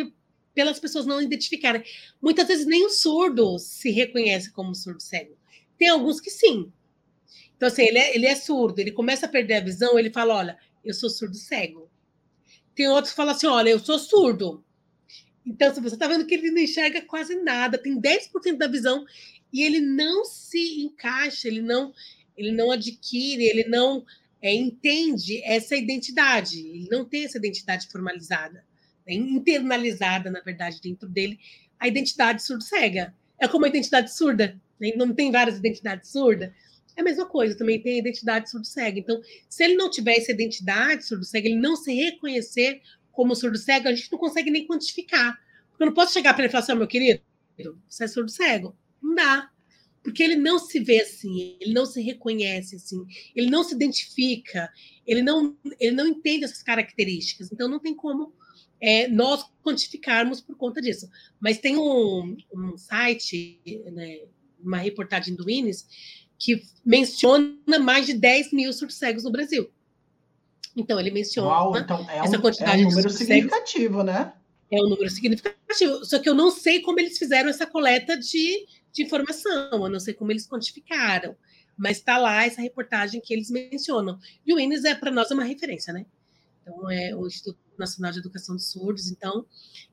pelas 0.52 0.80
pessoas 0.80 1.06
não 1.06 1.22
identificarem. 1.22 1.84
Muitas 2.20 2.48
vezes 2.48 2.66
nem 2.66 2.88
o 2.88 2.90
surdo 2.90 3.60
se 3.60 3.92
reconhece 3.92 4.52
como 4.52 4.74
surdo 4.74 5.00
cego. 5.00 5.38
Tem 5.78 5.90
alguns 5.90 6.20
que 6.20 6.32
sim. 6.32 6.74
Então, 7.56 7.68
assim, 7.68 7.84
ele 7.84 8.00
é, 8.00 8.16
ele 8.16 8.26
é 8.26 8.34
surdo, 8.34 8.80
ele 8.80 8.92
começa 8.92 9.28
a 9.28 9.30
perder 9.30 9.56
a 9.58 9.64
visão, 9.64 10.00
ele 10.00 10.10
fala: 10.10 10.38
olha, 10.38 10.58
eu 10.84 10.94
sou 10.94 11.08
surdo 11.08 11.36
cego. 11.36 11.88
Tem 12.74 12.88
outros 12.88 13.12
que 13.12 13.18
falam 13.18 13.36
assim: 13.36 13.46
olha, 13.46 13.70
eu 13.70 13.80
sou 13.80 14.00
surdo. 14.00 14.64
Então, 15.48 15.74
se 15.74 15.80
você 15.80 15.96
está 15.96 16.08
vendo 16.08 16.26
que 16.26 16.34
ele 16.34 16.52
não 16.52 16.62
enxerga 16.62 17.02
quase 17.04 17.36
nada, 17.42 17.78
tem 17.78 18.00
10% 18.02 18.58
da 18.58 18.68
visão 18.68 19.06
e 19.52 19.64
ele 19.64 19.80
não 19.80 20.26
se 20.26 20.82
encaixa, 20.82 21.48
ele 21.48 21.62
não, 21.62 21.94
ele 22.36 22.52
não 22.52 22.72
adquire, 22.72 23.44
ele 23.44 23.66
não 23.66 24.06
é, 24.42 24.54
entende 24.54 25.42
essa 25.44 25.76
identidade, 25.76 26.60
ele 26.60 26.88
não 26.92 27.06
tem 27.06 27.26
essa 27.26 27.38
identidade 27.38 27.88
formalizada 27.88 28.66
internalizada, 29.16 30.30
na 30.30 30.42
verdade, 30.42 30.82
dentro 30.82 31.08
dele, 31.08 31.40
a 31.80 31.88
identidade 31.88 32.44
surdo-cega. 32.44 33.14
É 33.40 33.48
como 33.48 33.66
a 33.66 33.70
identidade 33.70 34.14
surda, 34.14 34.60
né? 34.80 34.92
não 34.96 35.14
tem 35.14 35.32
várias 35.32 35.58
identidades 35.58 36.12
surdas. 36.12 36.52
É 36.96 37.02
a 37.02 37.04
mesma 37.04 37.28
coisa, 37.28 37.56
também 37.56 37.82
tem 37.82 37.96
a 37.96 38.00
identidade 38.00 38.50
surdo-cega. 38.50 39.00
Então, 39.00 39.22
se 39.48 39.64
ele 39.64 39.76
não 39.76 39.90
tiver 39.90 40.18
essa 40.18 40.32
identidade 40.32 41.06
surdo-cega, 41.06 41.48
ele 41.48 41.60
não 41.60 41.76
se 41.76 41.94
reconhecer 41.94 42.82
como 43.12 43.36
surdo-cego, 43.36 43.88
a 43.88 43.94
gente 43.94 44.12
não 44.12 44.20
consegue 44.20 44.50
nem 44.50 44.66
quantificar. 44.66 45.40
Porque 45.70 45.84
eu 45.84 45.88
não 45.88 45.94
posso 45.94 46.14
chegar 46.14 46.34
para 46.34 46.44
ele 46.44 46.50
e 46.50 46.52
falar 46.52 46.64
assim, 46.64 46.74
oh, 46.74 46.78
meu 46.78 46.88
querido, 46.88 47.22
você 47.88 48.06
é 48.06 48.08
surdo-cego. 48.08 48.76
Não 49.02 49.16
dá. 49.16 49.50
Porque 50.04 50.24
ele 50.24 50.36
não 50.36 50.58
se 50.58 50.80
vê 50.80 51.02
assim, 51.02 51.58
ele 51.60 51.74
não 51.74 51.86
se 51.86 52.02
reconhece 52.02 52.78
assim, 52.78 53.06
ele 53.36 53.50
não 53.50 53.62
se 53.62 53.76
identifica, 53.76 54.72
ele 55.06 55.22
não, 55.22 55.58
ele 55.78 55.94
não 55.94 56.08
entende 56.08 56.46
essas 56.46 56.64
características. 56.64 57.52
Então, 57.52 57.68
não 57.68 57.78
tem 57.78 57.94
como 57.94 58.34
é, 58.80 59.08
nós 59.10 59.44
quantificarmos 59.62 60.40
por 60.40 60.56
conta 60.56 60.82
disso. 60.82 61.10
Mas 61.40 61.58
tem 61.58 61.78
um, 61.78 62.38
um 62.54 62.78
site, 62.78 63.60
né, 63.92 64.20
uma 64.60 64.78
reportagem 64.78 65.36
do 65.36 65.50
INES, 65.50 65.86
que 66.40 66.64
menciona 66.86 67.80
mais 67.82 68.06
de 68.06 68.14
10 68.14 68.54
mil 68.54 68.72
surcegos 68.72 69.24
no 69.24 69.32
Brasil. 69.32 69.70
Então, 70.76 71.00
ele 71.00 71.12
menciona 71.12 71.50
Uau, 71.50 71.78
então 71.78 72.10
é 72.10 72.20
essa 72.20 72.38
um, 72.38 72.42
quantidade 72.42 72.82
é 72.82 72.86
um 72.86 72.90
número 72.90 73.10
significativo, 73.10 74.04
né? 74.04 74.32
É 74.72 74.78
um 74.82 74.90
número 74.90 75.10
significativo. 75.10 76.04
Só 76.06 76.20
que 76.20 76.30
eu 76.30 76.36
não 76.36 76.52
sei 76.52 76.82
como 76.82 77.00
eles 77.00 77.18
fizeram 77.18 77.50
essa 77.50 77.66
coleta 77.66 78.18
de, 78.18 78.66
de 78.92 79.04
informação, 79.04 79.70
eu 79.72 79.90
não 79.90 80.00
sei 80.00 80.14
como 80.14 80.32
eles 80.32 80.48
quantificaram. 80.48 81.36
Mas 81.78 81.98
está 81.98 82.18
lá 82.18 82.46
essa 82.46 82.62
reportagem 82.62 83.22
que 83.22 83.34
eles 83.34 83.50
mencionam. 83.50 84.20
E 84.46 84.54
o 84.54 84.60
INES 84.60 84.84
é, 84.84 84.96
para 84.96 85.12
nós, 85.12 85.30
é 85.30 85.34
uma 85.34 85.44
referência, 85.44 85.94
né? 85.94 86.06
Então, 86.62 86.90
é 86.90 87.16
o 87.16 87.26
Instituto 87.28 87.60
Nacional 87.78 88.12
de 88.12 88.20
Educação 88.20 88.56
de 88.56 88.64
Surdos, 88.64 89.10
então, 89.10 89.46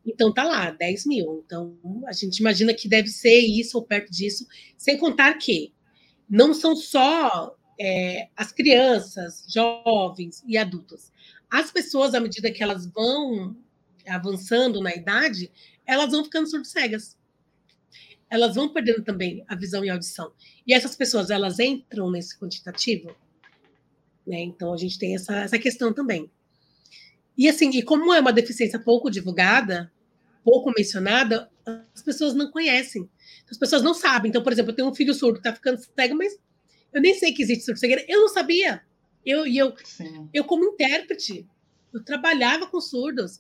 então 0.05 0.33
tá 0.33 0.43
lá, 0.43 0.71
10 0.71 1.07
mil. 1.07 1.43
Então, 1.45 1.79
a 2.07 2.13
gente 2.13 2.39
imagina 2.39 2.75
que 2.75 2.89
deve 2.89 3.09
ser 3.09 3.39
isso 3.39 3.77
ou 3.77 3.85
perto 3.85 4.11
disso, 4.11 4.47
sem 4.77 4.99
contar 4.99 5.35
que 5.35 5.73
não 6.29 6.53
são 6.53 6.75
só 6.75 7.55
é, 7.79 8.29
as 8.37 8.51
crianças, 8.51 9.45
jovens 9.49 10.43
e 10.47 10.57
adultos. 10.57 11.13
As 11.51 11.71
pessoas, 11.71 12.15
à 12.15 12.21
medida 12.21 12.51
que 12.51 12.63
elas 12.63 12.87
vão 12.87 13.57
avançando 14.09 14.81
na 14.81 14.95
idade, 14.95 15.51
elas 15.87 16.11
vão 16.11 16.25
ficando 16.25 16.49
surdo-cegas. 16.49 17.17
Elas 18.31 18.55
vão 18.55 18.73
perdendo 18.73 19.03
também 19.03 19.45
a 19.47 19.55
visão 19.55 19.85
e 19.85 19.91
a 19.91 19.95
audição. 19.95 20.33
E 20.67 20.73
essas 20.75 20.97
pessoas, 20.97 21.31
elas 21.31 21.59
entram 21.59 22.11
nesse 22.11 22.39
quantitativo? 22.39 23.15
Né? 24.27 24.41
Então, 24.41 24.73
a 24.73 24.77
gente 24.77 24.99
tem 24.99 25.15
essa, 25.15 25.37
essa 25.37 25.59
questão 25.59 25.93
também. 25.93 26.31
E 27.37 27.49
assim, 27.49 27.71
e 27.71 27.83
como 27.83 28.13
é 28.13 28.21
uma 28.21 28.33
deficiência 28.33 28.79
pouco 28.79 29.11
divulgada, 29.11 29.93
pouco 30.43 30.73
mencionada, 30.77 31.51
as 31.95 32.03
pessoas 32.03 32.35
não 32.35 32.51
conhecem. 32.51 33.09
As 33.51 33.59
pessoas 33.59 33.83
não 33.83 33.95
sabem. 33.95 34.29
Então, 34.29 34.43
por 34.43 34.53
exemplo, 34.53 34.71
eu 34.73 34.77
tenho 34.77 34.89
um 34.89 34.95
filho 34.95 35.15
surdo 35.15 35.35
que 35.41 35.49
está 35.49 35.55
ficando 35.55 35.79
cego, 35.79 36.15
mas 36.17 36.39
eu 36.93 37.01
nem 37.01 37.15
sei 37.15 37.33
que 37.33 37.43
existe 37.43 37.65
surdo-cegueira. 37.65 38.05
Eu 38.09 38.21
não 38.21 38.29
sabia. 38.29 38.83
Eu, 39.25 39.47
e 39.47 39.57
eu, 39.57 39.75
eu, 40.33 40.45
como 40.45 40.65
intérprete, 40.65 41.47
eu 41.93 42.05
trabalhava 42.05 42.67
com 42.67 42.81
surdos, 42.81 43.39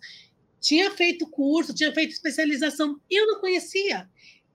tinha 0.64 0.90
feito 0.90 1.28
curso, 1.28 1.74
tinha 1.74 1.92
feito 1.92 2.12
especialização, 2.12 2.98
eu 3.10 3.26
não 3.26 3.38
conhecia. 3.38 4.08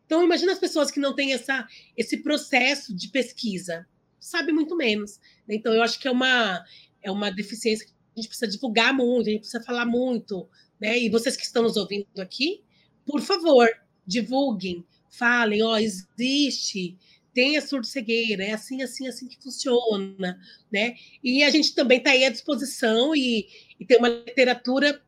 Então, 0.07 0.24
imagina 0.24 0.51
as 0.51 0.60
pessoas 0.60 0.89
que 0.89 0.99
não 0.99 1.16
têm 1.16 1.34
essa, 1.34 1.68
esse 1.95 2.18
processo 2.18 2.95
de 2.95 3.10
pesquisa, 3.10 3.88
sabe 4.20 4.51
muito 4.51 4.76
menos. 4.76 5.20
Então, 5.47 5.72
eu 5.72 5.84
acho 5.84 5.99
que 5.99 6.07
é 6.07 6.12
uma, 6.12 6.66
é 7.03 7.12
uma 7.12 7.30
deficiência 7.30 7.88
a 7.88 8.20
gente 8.20 8.28
precisa 8.28 8.51
divulgar 8.51 8.91
muito, 8.93 9.30
a 9.30 9.32
gente 9.32 9.41
precisa 9.41 9.64
falar 9.64 9.86
muito, 9.86 10.49
né? 10.82 10.99
E 10.99 11.10
vocês 11.10 11.38
que 11.38 11.43
estão 11.43 11.64
nos 11.64 11.78
ouvindo 11.78 12.07
aqui, 12.20 12.64
por 13.05 13.22
favor, 13.22 13.70
divulguem, 14.05 14.84
falem, 15.10 15.62
ó, 15.64 15.78
existe, 15.78 16.97
tem 17.34 17.55
a 17.55 17.62
surdo-cegueira, 17.62 18.43
é 18.43 18.51
assim, 18.51 18.82
assim, 18.82 19.07
assim 19.07 19.28
que 19.28 19.41
funciona, 19.41 20.38
né? 20.72 20.95
E 21.24 21.43
a 21.43 21.49
gente 21.49 21.74
também 21.74 21.99
está 21.99 22.10
aí 22.10 22.26
à 22.26 22.30
disposição 22.30 23.16
e, 23.16 23.47
e 23.80 23.86
tem 23.86 23.99
uma 23.99 24.10
literatura 24.10 25.01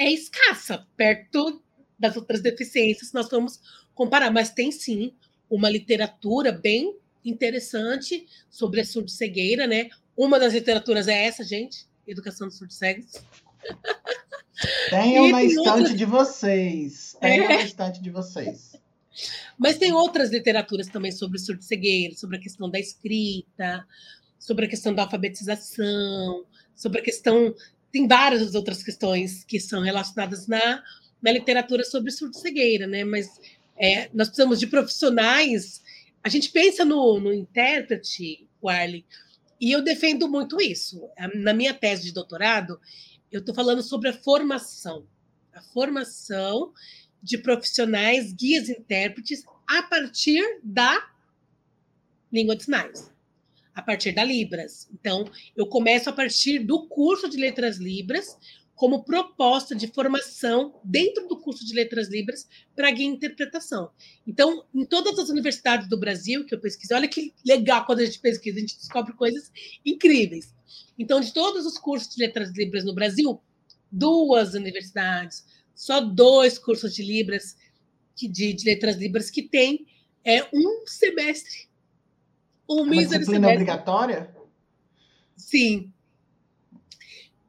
é 0.00 0.10
escassa, 0.10 0.86
perto 0.96 1.62
das 1.98 2.16
outras 2.16 2.40
deficiências, 2.40 3.12
nós 3.12 3.28
vamos 3.28 3.60
comparar, 3.94 4.30
mas 4.30 4.48
tem 4.50 4.72
sim 4.72 5.12
uma 5.50 5.68
literatura 5.68 6.50
bem 6.50 6.96
interessante 7.22 8.26
sobre 8.48 8.80
a 8.80 8.84
surdo-cegueira, 8.84 9.66
né? 9.66 9.90
Uma 10.16 10.40
das 10.40 10.54
literaturas 10.54 11.06
é 11.06 11.26
essa, 11.26 11.44
gente, 11.44 11.86
Educação 12.06 12.48
dos 12.48 12.56
Surdos 12.56 12.76
Cegos. 12.76 13.12
Tenham 14.88 15.28
na 15.28 15.44
estante 15.44 15.68
outras... 15.68 15.98
de 15.98 16.04
vocês. 16.06 17.16
Tenham 17.20 17.44
é. 17.44 17.56
na 17.56 17.62
estante 17.62 18.00
de 18.00 18.10
vocês. 18.10 18.72
Mas 19.58 19.76
tem 19.76 19.92
outras 19.92 20.30
literaturas 20.30 20.86
também 20.88 21.12
sobre 21.12 21.38
surdo 21.38 21.62
cegueira, 21.62 22.14
sobre 22.14 22.38
a 22.38 22.40
questão 22.40 22.70
da 22.70 22.80
escrita, 22.80 23.86
sobre 24.38 24.64
a 24.64 24.68
questão 24.68 24.94
da 24.94 25.02
alfabetização, 25.02 26.46
sobre 26.74 27.00
a 27.00 27.04
questão. 27.04 27.54
Tem 27.92 28.06
várias 28.06 28.54
outras 28.54 28.82
questões 28.82 29.44
que 29.44 29.58
são 29.58 29.82
relacionadas 29.82 30.46
na, 30.46 30.82
na 31.20 31.32
literatura 31.32 31.84
sobre 31.84 32.10
surdo 32.10 32.36
cegueira, 32.36 32.86
né? 32.86 33.04
Mas 33.04 33.28
é, 33.76 34.08
nós 34.14 34.28
precisamos 34.28 34.60
de 34.60 34.66
profissionais 34.66 35.82
a 36.22 36.28
gente 36.28 36.50
pensa 36.50 36.84
no, 36.84 37.18
no 37.18 37.32
intérprete, 37.32 38.46
Warley, 38.62 39.04
e 39.60 39.72
eu 39.72 39.82
defendo 39.82 40.28
muito 40.28 40.60
isso. 40.60 41.08
Na 41.34 41.54
minha 41.54 41.72
tese 41.72 42.04
de 42.04 42.12
doutorado, 42.12 42.78
eu 43.32 43.40
estou 43.40 43.54
falando 43.54 43.82
sobre 43.82 44.10
a 44.10 44.12
formação. 44.12 45.06
A 45.52 45.62
formação 45.62 46.72
de 47.22 47.38
profissionais, 47.38 48.32
guias 48.32 48.68
intérpretes, 48.68 49.44
a 49.66 49.82
partir 49.82 50.42
da 50.62 51.10
língua 52.32 52.54
de 52.54 52.64
sinais, 52.64 53.09
a 53.80 53.82
partir 53.82 54.12
da 54.12 54.22
Libras. 54.22 54.88
Então, 54.92 55.24
eu 55.56 55.66
começo 55.66 56.10
a 56.10 56.12
partir 56.12 56.58
do 56.58 56.86
curso 56.86 57.28
de 57.28 57.38
Letras 57.38 57.78
Libras, 57.78 58.36
como 58.74 59.04
proposta 59.04 59.74
de 59.74 59.88
formação 59.88 60.78
dentro 60.84 61.26
do 61.28 61.38
curso 61.38 61.66
de 61.66 61.74
Letras 61.74 62.08
Libras 62.08 62.46
para 62.76 62.90
guia 62.90 63.06
interpretação. 63.06 63.90
Então, 64.26 64.64
em 64.74 64.84
todas 64.84 65.18
as 65.18 65.28
universidades 65.28 65.88
do 65.88 65.98
Brasil 65.98 66.44
que 66.46 66.54
eu 66.54 66.60
pesquiso, 66.60 66.94
olha 66.94 67.08
que 67.08 67.34
legal 67.44 67.84
quando 67.84 68.00
a 68.00 68.04
gente 68.04 68.20
pesquisa, 68.20 68.58
a 68.58 68.60
gente 68.60 68.76
descobre 68.76 69.12
coisas 69.14 69.50
incríveis. 69.84 70.54
Então, 70.98 71.20
de 71.20 71.32
todos 71.32 71.64
os 71.66 71.78
cursos 71.78 72.14
de 72.14 72.22
Letras 72.22 72.52
Libras 72.54 72.84
no 72.84 72.94
Brasil, 72.94 73.40
duas 73.90 74.54
universidades, 74.54 75.44
só 75.74 76.00
dois 76.00 76.58
cursos 76.58 76.94
de 76.94 77.02
Libras, 77.02 77.56
de, 78.14 78.52
de 78.52 78.64
Letras 78.64 78.96
Libras 78.96 79.30
que 79.30 79.42
tem 79.42 79.86
é 80.22 80.46
um 80.52 80.86
semestre. 80.86 81.69
Um 82.70 82.86
é 82.86 82.88
mísero 82.88 83.18
disciplina 83.18 83.48
semestre. 83.48 83.54
obrigatória? 83.54 84.34
Sim, 85.36 85.92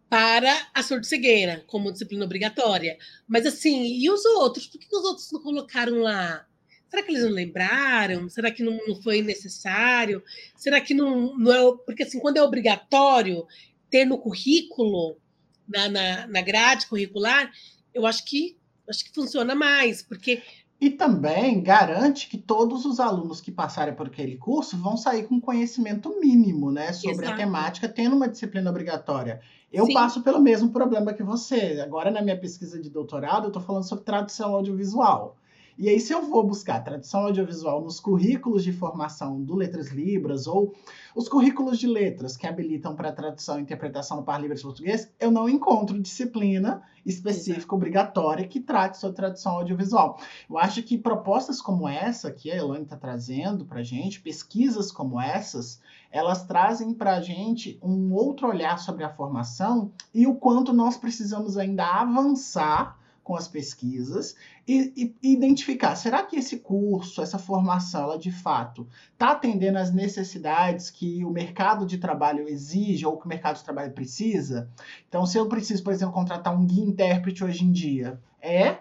para 0.10 0.68
a 0.74 0.84
surdo-cegueira, 0.84 1.64
como 1.68 1.90
disciplina 1.90 2.26
obrigatória. 2.26 2.98
Mas 3.26 3.46
assim, 3.46 3.86
e 3.86 4.10
os 4.10 4.26
outros? 4.26 4.68
Por 4.68 4.78
que 4.78 4.94
os 4.94 5.06
outros 5.06 5.32
não 5.32 5.42
colocaram 5.42 6.00
lá? 6.00 6.46
Será 6.90 7.04
que 7.04 7.12
eles 7.12 7.24
não 7.24 7.32
lembraram? 7.32 8.28
Será 8.28 8.52
que 8.52 8.62
não, 8.62 8.78
não 8.86 9.02
foi 9.02 9.22
necessário? 9.22 10.22
Será 10.58 10.82
que 10.82 10.94
não, 10.94 11.38
não 11.38 11.54
é. 11.54 11.78
Porque 11.86 12.04
assim, 12.04 12.20
quando 12.20 12.36
é 12.36 12.44
obrigatório 12.44 13.48
ter 13.90 14.04
no 14.04 14.18
currículo, 14.18 15.18
na, 15.66 15.88
na, 15.88 16.28
na 16.28 16.42
grade 16.42 16.88
curricular, 16.88 17.50
eu 17.94 18.06
acho 18.06 18.26
que 18.26 18.58
acho 18.90 19.06
que 19.06 19.14
funciona 19.14 19.56
mais, 19.56 20.02
porque 20.02 20.44
e 20.82 20.90
também 20.90 21.62
garante 21.62 22.28
que 22.28 22.40
todos 22.40 22.86
os 22.86 23.00
alunos 23.00 23.40
que 23.40 23.52
passarem 23.52 23.94
por 23.94 24.08
aquele 24.08 24.36
curso 24.36 24.76
vão 24.76 24.98
sair 24.98 25.28
com 25.28 25.40
conhecimento 25.40 26.20
mínimo, 26.20 26.72
né, 26.72 26.92
sobre 26.92 27.28
Exato. 27.28 27.34
a 27.34 27.38
temática, 27.38 27.88
tendo 27.88 28.16
uma 28.16 28.28
disciplina 28.28 28.68
obrigatória. 28.68 29.42
Eu 29.72 29.86
Sim. 29.86 29.94
passo 29.94 30.24
pelo 30.24 30.42
mesmo 30.42 30.72
problema 30.72 31.14
que 31.14 31.22
você. 31.22 31.80
Agora, 31.86 32.10
na 32.10 32.22
minha 32.24 32.38
pesquisa 32.38 32.82
de 32.82 32.90
doutorado, 32.90 33.44
eu 33.44 33.48
estou 33.50 33.62
falando 33.62 33.88
sobre 33.88 34.04
tradução 34.04 34.56
audiovisual. 34.56 35.38
E 35.82 35.90
aí, 35.90 36.00
se 36.00 36.14
eu 36.14 36.30
vou 36.30 36.46
buscar 36.46 36.84
tradução 36.84 37.22
audiovisual 37.22 37.82
nos 37.82 38.00
currículos 38.00 38.64
de 38.64 38.72
formação 38.72 39.42
do 39.42 39.56
Letras 39.56 39.88
Libras 39.88 40.46
ou 40.46 40.76
os 41.16 41.28
currículos 41.28 41.80
de 41.80 41.88
letras 41.88 42.38
que 42.38 42.46
habilitam 42.46 42.96
para 42.96 43.12
tradução 43.12 43.58
e 43.58 43.64
interpretação 43.64 44.18
no 44.18 44.24
Par 44.24 44.40
Libras 44.40 44.62
Português, 44.62 45.12
eu 45.20 45.32
não 45.32 45.50
encontro 45.50 46.00
disciplina 46.00 46.84
específica 47.04 47.74
obrigatória 47.74 48.48
que 48.48 48.60
trate 48.60 49.00
sobre 49.00 49.16
tradução 49.16 49.54
audiovisual. 49.54 50.20
Eu 50.48 50.60
acho 50.60 50.84
que 50.84 51.00
propostas 51.00 51.60
como 51.60 51.90
essa 51.90 52.32
que 52.32 52.52
a 52.52 52.58
Elaine 52.58 52.84
está 52.84 52.96
trazendo 52.96 53.66
para 53.66 53.80
a 53.80 53.84
gente, 53.84 54.22
pesquisas 54.22 54.92
como 54.92 55.20
essas, 55.20 55.82
elas 56.12 56.46
trazem 56.46 56.94
para 56.94 57.16
a 57.16 57.22
gente 57.22 57.80
um 57.82 58.14
outro 58.14 58.48
olhar 58.48 58.78
sobre 58.78 59.04
a 59.04 59.10
formação 59.10 59.92
e 60.14 60.28
o 60.28 60.36
quanto 60.36 60.74
nós 60.74 60.96
precisamos 60.96 61.58
ainda 61.58 61.84
avançar 61.88 63.01
com 63.24 63.36
as 63.36 63.48
pesquisas 63.48 64.36
e, 64.68 65.16
e, 65.22 65.34
identificar, 65.34 65.96
será 65.96 66.24
que 66.24 66.36
esse 66.36 66.58
curso, 66.58 67.22
essa 67.22 67.38
formação, 67.38 68.04
ela 68.04 68.18
de 68.18 68.32
fato 68.32 68.88
está 69.14 69.32
atendendo 69.32 69.78
às 69.78 69.94
necessidades 69.94 70.90
que 70.90 71.24
o 71.24 71.30
mercado 71.30 71.86
de 71.86 71.98
trabalho 71.98 72.48
exige 72.48 73.06
ou 73.06 73.18
que 73.18 73.26
o 73.26 73.30
mercado 73.30 73.58
de 73.58 73.64
trabalho 73.64 73.92
precisa? 73.94 74.70
Então, 75.08 75.26
se 75.26 75.38
eu 75.38 75.48
preciso, 75.48 75.84
por 75.84 75.94
exemplo, 75.94 76.14
contratar 76.14 76.56
um 76.58 76.66
guia 76.66 76.84
intérprete 76.84 77.44
hoje 77.44 77.64
em 77.64 77.72
dia, 77.72 78.20
é 78.42 78.80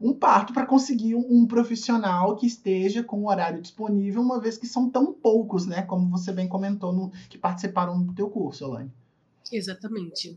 um 0.00 0.12
parto 0.12 0.52
para 0.52 0.66
conseguir 0.66 1.14
um, 1.14 1.24
um, 1.30 1.46
profissional 1.46 2.34
que 2.34 2.46
esteja 2.46 3.04
com 3.04 3.22
o 3.22 3.28
horário 3.28 3.62
disponível, 3.62 4.20
uma 4.20 4.40
vez 4.40 4.58
que 4.58 4.66
são 4.66 4.90
tão 4.90 5.12
poucos, 5.12 5.64
né? 5.64 5.82
Como 5.82 6.10
você 6.10 6.32
bem 6.32 6.48
comentou, 6.48 6.92
no, 6.92 7.10
que 7.28 7.38
participaram 7.38 8.02
do 8.02 8.12
teu 8.12 8.28
curso, 8.28 8.64
Elaine. 8.64 8.90
Exatamente. 9.52 10.36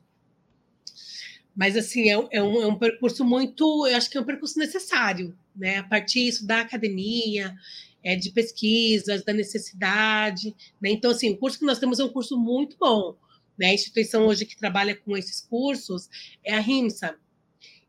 Mas, 1.56 1.78
assim, 1.78 2.10
é, 2.10 2.28
é, 2.32 2.44
um, 2.44 2.62
é 2.62 2.68
um 2.68 2.78
percurso 2.78 3.24
muito, 3.24 3.88
eu 3.88 3.96
acho 3.96 4.10
que 4.10 4.18
é 4.18 4.22
um 4.22 4.26
percurso 4.26 4.60
necessário, 4.60 5.38
né? 5.56 5.78
A 5.78 5.84
partir 5.84 6.26
disso 6.26 6.46
da 6.46 6.62
academia, 6.62 7.56
é, 8.04 8.16
de 8.16 8.30
pesquisas, 8.32 9.24
da 9.24 9.32
necessidade, 9.32 10.54
né? 10.82 10.92
Então, 10.92 11.12
assim, 11.12 11.32
o 11.32 11.38
curso 11.38 11.58
que 11.58 11.66
nós 11.66 11.80
temos 11.80 12.00
é 12.00 12.04
um 12.04 12.10
curso 12.10 12.38
muito 12.38 12.76
bom, 12.78 13.16
né? 13.58 13.68
A 13.68 13.74
instituição 13.74 14.26
hoje 14.28 14.46
que 14.46 14.58
trabalha 14.58 14.96
com 14.96 15.16
esses 15.16 15.42
cursos 15.42 16.10
é 16.44 16.54
a 16.54 16.60
RIMSA. 16.60 17.16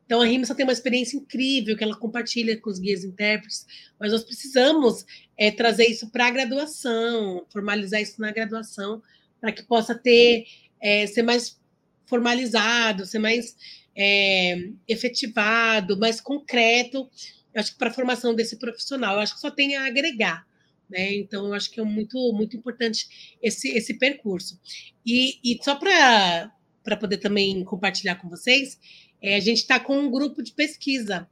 Então, 0.07 0.23
a 0.23 0.25
RIMSA 0.25 0.55
tem 0.55 0.65
uma 0.65 0.73
experiência 0.73 1.17
incrível 1.17 1.77
que 1.77 1.83
ela 1.83 1.97
compartilha 1.97 2.57
com 2.61 2.71
os 2.71 2.79
guias 2.79 3.03
intérpretes, 3.03 3.67
mas 3.99 4.13
nós 4.13 4.23
precisamos 4.23 5.05
é, 5.37 5.51
trazer 5.51 5.87
isso 5.87 6.09
para 6.11 6.29
a 6.29 6.31
graduação, 6.31 7.45
formalizar 7.53 8.01
isso 8.01 8.21
na 8.21 8.31
graduação, 8.31 9.03
para 9.41 9.51
que 9.51 9.65
possa 9.65 9.97
ter, 9.97 10.47
é, 10.81 11.09
ser 11.09 11.25
mais 11.25 11.59
formalizado, 12.07 13.05
ser 13.07 13.19
mais 13.19 13.57
é, 13.95 14.69
efetivado, 14.89 15.99
mais 15.99 16.21
concreto, 16.21 17.09
eu 17.57 17.61
acho 17.61 17.73
que 17.73 17.79
para 17.79 17.89
a 17.89 17.95
formação 17.95 18.35
desse 18.35 18.57
profissional, 18.57 19.15
eu 19.15 19.21
acho 19.21 19.35
que 19.35 19.41
só 19.41 19.51
tem 19.51 19.77
a 19.77 19.87
agregar. 19.87 20.47
Né? 20.91 21.15
Então, 21.15 21.47
eu 21.47 21.55
acho 21.55 21.71
que 21.71 21.81
é 21.81 21.85
muito, 21.85 22.33
muito 22.35 22.57
importante 22.57 23.37
esse, 23.43 23.69
esse 23.69 23.95
percurso. 23.95 24.61
E, 25.05 25.39
e 25.43 25.59
só 25.63 25.75
para 25.75 26.97
poder 27.01 27.17
também 27.17 27.65
compartilhar 27.65 28.17
com 28.17 28.29
vocês, 28.29 28.79
é, 29.23 29.37
a 29.37 29.41
gente 29.41 29.59
está 29.59 29.81
com 29.81 29.99
um 29.99 30.11
grupo 30.11 30.43
de 30.43 30.53
pesquisa. 30.53 31.27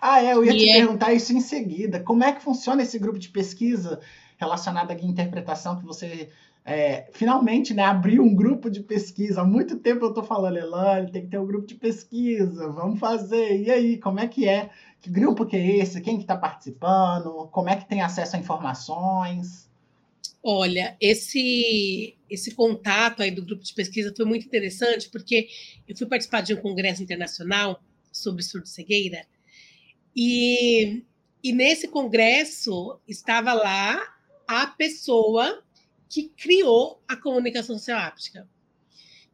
Ah, 0.00 0.22
é, 0.22 0.34
eu 0.34 0.44
ia 0.44 0.52
te 0.52 0.70
é... 0.70 0.74
perguntar 0.74 1.12
isso 1.12 1.32
em 1.32 1.40
seguida. 1.40 2.00
Como 2.00 2.22
é 2.22 2.32
que 2.32 2.42
funciona 2.42 2.82
esse 2.82 2.98
grupo 2.98 3.18
de 3.18 3.28
pesquisa 3.28 4.00
relacionado 4.38 4.92
à 4.92 4.94
interpretação 4.94 5.78
que 5.78 5.84
você 5.84 6.30
é, 6.70 7.10
finalmente 7.12 7.74
né, 7.74 7.82
abriu 7.82 8.22
um 8.22 8.32
grupo 8.32 8.70
de 8.70 8.80
pesquisa. 8.80 9.40
Há 9.40 9.44
muito 9.44 9.76
tempo 9.80 10.04
eu 10.04 10.10
estou 10.10 10.22
falando, 10.22 10.56
Elane, 10.56 11.10
tem 11.10 11.22
que 11.22 11.28
ter 11.28 11.38
um 11.38 11.46
grupo 11.46 11.66
de 11.66 11.74
pesquisa, 11.74 12.68
vamos 12.68 13.00
fazer. 13.00 13.60
E 13.60 13.68
aí, 13.68 13.98
como 13.98 14.20
é 14.20 14.28
que 14.28 14.48
é? 14.48 14.70
Que 15.00 15.10
grupo 15.10 15.44
que 15.44 15.56
é 15.56 15.78
esse? 15.78 16.00
Quem 16.00 16.16
que 16.16 16.22
está 16.22 16.36
participando? 16.36 17.48
Como 17.50 17.68
é 17.68 17.74
que 17.74 17.88
tem 17.88 18.02
acesso 18.02 18.36
a 18.36 18.38
informações? 18.38 19.68
Olha, 20.40 20.96
esse 21.00 22.16
esse 22.30 22.54
contato 22.54 23.20
aí 23.20 23.32
do 23.32 23.44
grupo 23.44 23.64
de 23.64 23.74
pesquisa 23.74 24.14
foi 24.16 24.24
muito 24.24 24.46
interessante, 24.46 25.08
porque 25.10 25.48
eu 25.88 25.96
fui 25.96 26.06
participar 26.06 26.40
de 26.40 26.54
um 26.54 26.60
congresso 26.60 27.02
internacional 27.02 27.82
sobre 28.12 28.44
surdo-cegueira, 28.44 29.26
e, 30.14 31.02
e 31.42 31.52
nesse 31.52 31.88
congresso 31.88 33.00
estava 33.08 33.52
lá 33.52 34.00
a 34.46 34.68
pessoa 34.68 35.62
que 36.10 36.28
criou 36.30 37.02
a 37.08 37.16
comunicação 37.16 37.78
social 37.78 37.98
áptica. 37.98 38.46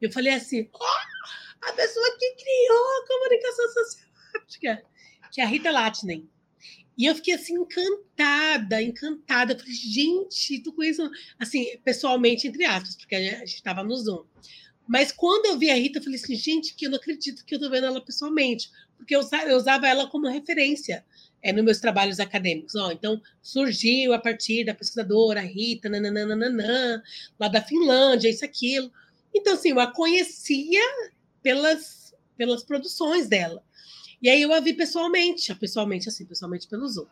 Eu 0.01 0.13
falei 0.13 0.35
assim: 0.35 0.69
oh, 0.73 1.67
a 1.67 1.73
pessoa 1.73 2.17
que 2.19 2.35
criou 2.35 3.03
a 3.03 3.07
comunicação 3.09 3.73
social 3.73 4.09
áptica, 4.37 4.85
que 5.33 5.41
é 5.41 5.45
a 5.45 5.49
Rita 5.49 5.71
Latinen. 5.71 6.29
E 6.99 7.05
eu 7.05 7.15
fiquei 7.15 7.35
assim, 7.35 7.55
encantada, 7.55 8.81
encantada. 8.81 9.53
Eu 9.53 9.59
falei, 9.59 9.75
gente, 9.75 10.61
tu 10.61 10.73
conhece, 10.73 11.03
assim, 11.39 11.77
pessoalmente, 11.85 12.49
entre 12.49 12.65
aspas, 12.65 12.97
porque 12.97 13.15
a 13.15 13.21
gente 13.21 13.55
estava 13.55 13.83
no 13.83 13.95
Zoom. 13.97 14.25
Mas 14.89 15.13
quando 15.13 15.47
eu 15.47 15.59
vi 15.59 15.69
a 15.71 15.75
Rita, 15.75 15.99
eu 15.99 16.03
falei 16.03 16.19
assim, 16.19 16.35
gente, 16.35 16.75
que 16.75 16.87
eu 16.87 16.91
não 16.91 16.97
acredito 16.97 17.45
que 17.45 17.55
eu 17.55 17.59
tô 17.59 17.69
vendo 17.69 17.87
ela 17.87 18.01
pessoalmente, 18.01 18.71
porque 18.97 19.15
eu 19.15 19.21
usava 19.57 19.87
ela 19.87 20.09
como 20.09 20.27
referência 20.29 21.05
é, 21.47 21.53
nos 21.53 21.65
meus 21.65 21.79
trabalhos 21.79 22.19
acadêmicos. 22.19 22.75
Ó, 22.75 22.91
então, 22.91 23.23
surgiu 23.41 24.13
a 24.13 24.19
partir 24.19 24.65
da 24.65 24.75
pesquisadora 24.75 25.41
Rita, 25.41 25.89
nananana, 25.89 27.03
lá 27.39 27.47
da 27.47 27.63
Finlândia, 27.63 28.29
isso, 28.29 28.45
aquilo. 28.45 28.91
Então, 29.33 29.55
assim, 29.55 29.71
eu 29.71 29.79
a 29.79 29.87
conhecia 29.87 30.83
pelas, 31.43 32.13
pelas 32.37 32.65
produções 32.65 33.29
dela. 33.29 33.63
E 34.21 34.29
aí 34.29 34.43
eu 34.43 34.53
a 34.53 34.59
vi 34.59 34.73
pessoalmente, 34.73 35.55
pessoalmente, 35.55 36.09
assim, 36.09 36.25
pessoalmente 36.25 36.67
pelo 36.67 36.89
Zoom. 36.89 37.07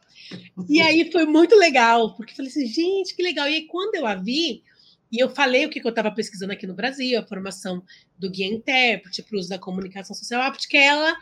E 0.69 0.81
aí 0.81 1.13
foi 1.13 1.27
muito 1.27 1.55
legal, 1.55 2.17
porque 2.17 2.35
falei 2.35 2.51
assim, 2.51 2.67
gente, 2.67 3.15
que 3.15 3.23
legal. 3.23 3.47
E 3.47 3.55
aí, 3.55 3.67
quando 3.67 3.95
eu 3.95 4.05
a 4.05 4.17
vi, 4.17 4.65
e 5.13 5.23
eu 5.23 5.31
falei 5.31 5.65
o 5.65 5.71
que 5.71 5.81
eu 5.81 5.91
estava 5.91 6.11
pesquisando 6.11 6.53
aqui 6.53 6.67
no 6.67 6.75
Brasil, 6.75 7.21
a 7.21 7.25
formação 7.25 7.85
do 8.19 8.29
guia 8.29 8.49
intérprete 8.49 9.23
para 9.23 9.37
o 9.37 9.39
uso 9.39 9.49
da 9.49 9.61
comunicação 9.61 10.17
social 10.17 10.43
áptica, 10.43 10.77
ela 10.77 11.15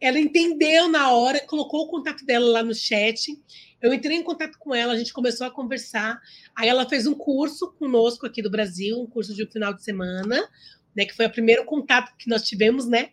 ela 0.00 0.18
entendeu 0.18 0.88
na 0.88 1.12
hora, 1.12 1.40
colocou 1.46 1.82
o 1.82 1.88
contato 1.88 2.24
dela 2.24 2.46
lá 2.46 2.62
no 2.62 2.74
chat. 2.74 3.32
Eu 3.80 3.92
entrei 3.92 4.16
em 4.16 4.22
contato 4.22 4.58
com 4.58 4.74
ela, 4.74 4.92
a 4.92 4.98
gente 4.98 5.12
começou 5.12 5.46
a 5.46 5.50
conversar. 5.50 6.20
Aí 6.54 6.68
ela 6.68 6.88
fez 6.88 7.06
um 7.06 7.14
curso 7.14 7.72
conosco 7.72 8.26
aqui 8.26 8.42
do 8.42 8.50
Brasil, 8.50 9.00
um 9.00 9.06
curso 9.06 9.34
de 9.34 9.44
um 9.44 9.50
final 9.50 9.72
de 9.72 9.82
semana, 9.82 10.48
né? 10.94 11.04
Que 11.04 11.14
foi 11.14 11.26
o 11.26 11.30
primeiro 11.30 11.64
contato 11.64 12.14
que 12.16 12.28
nós 12.28 12.42
tivemos, 12.42 12.86
né? 12.86 13.10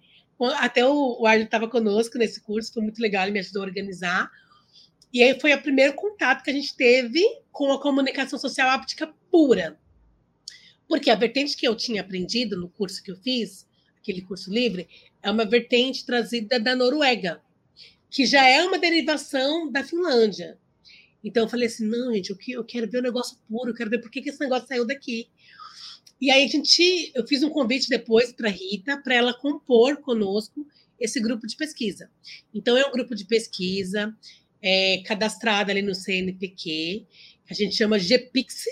Até 0.57 0.85
o, 0.85 1.21
o 1.21 1.29
estava 1.29 1.69
conosco 1.69 2.17
nesse 2.17 2.41
curso, 2.41 2.73
foi 2.73 2.81
muito 2.81 2.99
legal, 2.99 3.23
ele 3.23 3.31
me 3.31 3.39
ajudou 3.39 3.61
a 3.61 3.65
organizar. 3.65 4.29
E 5.13 5.21
aí 5.21 5.39
foi 5.39 5.53
o 5.53 5.61
primeiro 5.61 5.93
contato 5.93 6.41
que 6.43 6.49
a 6.49 6.53
gente 6.53 6.75
teve 6.75 7.21
com 7.51 7.71
a 7.71 7.81
comunicação 7.81 8.39
social 8.39 8.69
áptica 8.69 9.13
pura. 9.29 9.77
Porque 10.87 11.09
a 11.09 11.15
vertente 11.15 11.55
que 11.55 11.67
eu 11.67 11.75
tinha 11.75 12.01
aprendido 12.01 12.57
no 12.57 12.69
curso 12.69 13.03
que 13.03 13.11
eu 13.11 13.17
fiz, 13.17 13.67
aquele 13.97 14.21
curso 14.21 14.51
livre, 14.51 14.87
é 15.23 15.31
uma 15.31 15.45
vertente 15.45 16.05
trazida 16.05 16.59
da 16.59 16.75
Noruega, 16.75 17.41
que 18.09 18.25
já 18.25 18.47
é 18.47 18.63
uma 18.63 18.77
derivação 18.77 19.71
da 19.71 19.83
Finlândia. 19.83 20.57
Então 21.23 21.43
eu 21.43 21.49
falei 21.49 21.67
assim, 21.67 21.85
não, 21.85 22.13
gente, 22.13 22.35
eu 22.49 22.63
quero 22.63 22.89
ver 22.89 22.99
o 22.99 23.03
negócio 23.03 23.37
puro, 23.47 23.71
eu 23.71 23.75
quero 23.75 23.89
ver 23.89 23.99
por 23.99 24.09
que, 24.09 24.21
que 24.21 24.29
esse 24.29 24.39
negócio 24.39 24.67
saiu 24.67 24.85
daqui. 24.85 25.27
E 26.19 26.29
aí 26.29 26.43
a 26.43 26.47
gente, 26.47 27.11
eu 27.15 27.25
fiz 27.27 27.43
um 27.43 27.49
convite 27.49 27.89
depois 27.89 28.31
para 28.31 28.49
Rita, 28.49 28.97
para 28.97 29.15
ela 29.15 29.33
compor 29.33 29.97
conosco 29.97 30.67
esse 30.99 31.19
grupo 31.19 31.47
de 31.47 31.55
pesquisa. 31.55 32.09
Então 32.53 32.77
é 32.77 32.85
um 32.85 32.91
grupo 32.91 33.15
de 33.15 33.25
pesquisa 33.25 34.15
é, 34.61 35.01
cadastrado 35.05 35.71
ali 35.71 35.81
no 35.81 35.95
CNPq, 35.95 36.55
que 36.55 37.07
a 37.49 37.53
gente 37.53 37.75
chama 37.75 37.97
GPIX, 37.97 38.65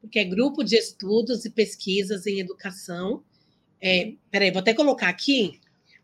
porque 0.00 0.20
é 0.20 0.24
Grupo 0.24 0.62
de 0.62 0.76
Estudos 0.76 1.44
e 1.44 1.50
Pesquisas 1.50 2.26
em 2.26 2.38
Educação. 2.38 3.24
É, 3.80 4.14
peraí, 4.30 4.50
vou 4.50 4.60
até 4.60 4.72
colocar 4.72 5.08
aqui, 5.08 5.60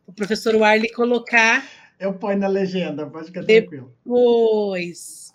o 0.06 0.12
professor 0.12 0.54
Warley 0.54 0.92
colocar. 0.92 1.68
Eu 1.98 2.14
ponho 2.14 2.38
na 2.38 2.48
legenda, 2.48 3.06
pode 3.06 3.26
ficar 3.26 3.44
tranquilo. 3.44 3.94
Depois. 4.04 5.32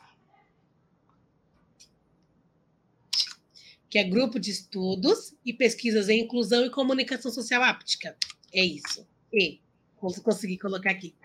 Que 3.89 3.97
é 3.97 4.03
Grupo 4.03 4.39
de 4.39 4.51
Estudos 4.51 5.33
e 5.43 5.51
Pesquisas 5.51 6.09
em 6.09 6.21
Inclusão 6.21 6.65
e 6.65 6.69
Comunicação 6.69 7.31
Social 7.31 7.63
Áptica. 7.63 8.15
É 8.53 8.63
isso. 8.63 9.07
E, 9.33 9.59
consegui 9.97 10.57
colocar 10.57 10.91
aqui. 10.91 11.15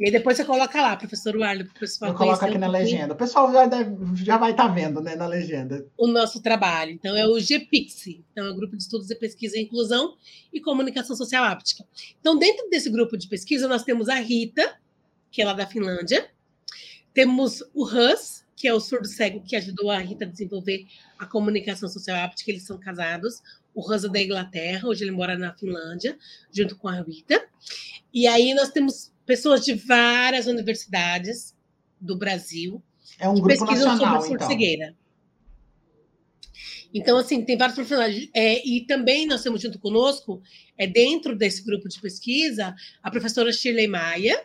E 0.00 0.06
aí 0.06 0.10
depois 0.10 0.34
você 0.34 0.46
coloca 0.46 0.80
lá, 0.80 0.96
professor 0.96 1.36
Warley, 1.36 1.64
para 1.64 1.76
o 1.76 1.78
pessoal 1.78 2.10
Eu 2.10 2.16
coloco 2.16 2.42
aqui 2.42 2.56
um 2.56 2.60
na 2.60 2.68
legenda. 2.68 3.12
O 3.12 3.16
pessoal 3.16 3.52
já, 3.52 3.66
deve, 3.66 3.94
já 4.24 4.38
vai 4.38 4.52
estar 4.52 4.68
tá 4.68 4.72
vendo 4.72 4.98
né, 5.02 5.14
na 5.14 5.26
legenda. 5.26 5.86
O 5.94 6.06
nosso 6.06 6.40
trabalho. 6.40 6.92
Então, 6.92 7.14
é 7.14 7.26
o 7.26 7.38
GPIX. 7.38 8.06
Então, 8.32 8.46
é 8.46 8.50
o 8.50 8.54
Grupo 8.54 8.78
de 8.78 8.82
Estudos 8.82 9.10
e 9.10 9.14
Pesquisa 9.14 9.58
em 9.58 9.64
Inclusão 9.64 10.16
e 10.50 10.58
Comunicação 10.58 11.14
Social 11.14 11.44
Áptica. 11.44 11.84
Então, 12.18 12.38
dentro 12.38 12.70
desse 12.70 12.88
grupo 12.88 13.14
de 13.14 13.28
pesquisa, 13.28 13.68
nós 13.68 13.82
temos 13.82 14.08
a 14.08 14.14
Rita, 14.14 14.74
que 15.30 15.42
é 15.42 15.44
lá 15.44 15.52
da 15.52 15.66
Finlândia. 15.66 16.30
Temos 17.12 17.62
o 17.74 17.84
Hus, 17.84 18.42
que 18.56 18.66
é 18.66 18.72
o 18.72 18.80
surdo 18.80 19.06
cego 19.06 19.42
que 19.42 19.54
ajudou 19.54 19.90
a 19.90 19.98
Rita 19.98 20.24
a 20.24 20.28
desenvolver 20.28 20.86
a 21.18 21.26
comunicação 21.26 21.90
social 21.90 22.16
áptica. 22.24 22.50
Eles 22.50 22.62
são 22.62 22.78
casados. 22.78 23.42
O 23.74 23.82
Hus 23.82 24.04
é 24.04 24.08
da 24.08 24.18
Inglaterra, 24.18 24.88
hoje 24.88 25.04
ele 25.04 25.10
mora 25.10 25.36
na 25.36 25.52
Finlândia, 25.52 26.16
junto 26.50 26.74
com 26.74 26.88
a 26.88 27.02
Rita. 27.02 27.46
E 28.14 28.26
aí 28.26 28.54
nós 28.54 28.70
temos 28.70 29.12
pessoas 29.30 29.64
de 29.64 29.74
várias 29.74 30.48
universidades 30.48 31.56
do 32.00 32.18
Brasil 32.18 32.82
é 33.16 33.28
um 33.28 33.34
que 33.36 33.42
grupo 33.42 33.64
pesquisam 33.64 33.92
nacional, 33.92 34.22
sobre 34.22 34.42
a 34.42 34.46
cegueira. 34.48 34.96
Então. 36.92 37.14
então, 37.14 37.16
assim, 37.18 37.44
tem 37.44 37.56
vários 37.56 37.76
profissionais. 37.76 38.28
É, 38.34 38.66
e 38.66 38.84
também 38.86 39.28
nós 39.28 39.40
temos 39.40 39.62
junto 39.62 39.78
conosco, 39.78 40.42
é, 40.76 40.84
dentro 40.84 41.36
desse 41.36 41.62
grupo 41.62 41.88
de 41.88 42.00
pesquisa, 42.00 42.74
a 43.00 43.08
professora 43.08 43.52
Shirley 43.52 43.86
Maia, 43.86 44.44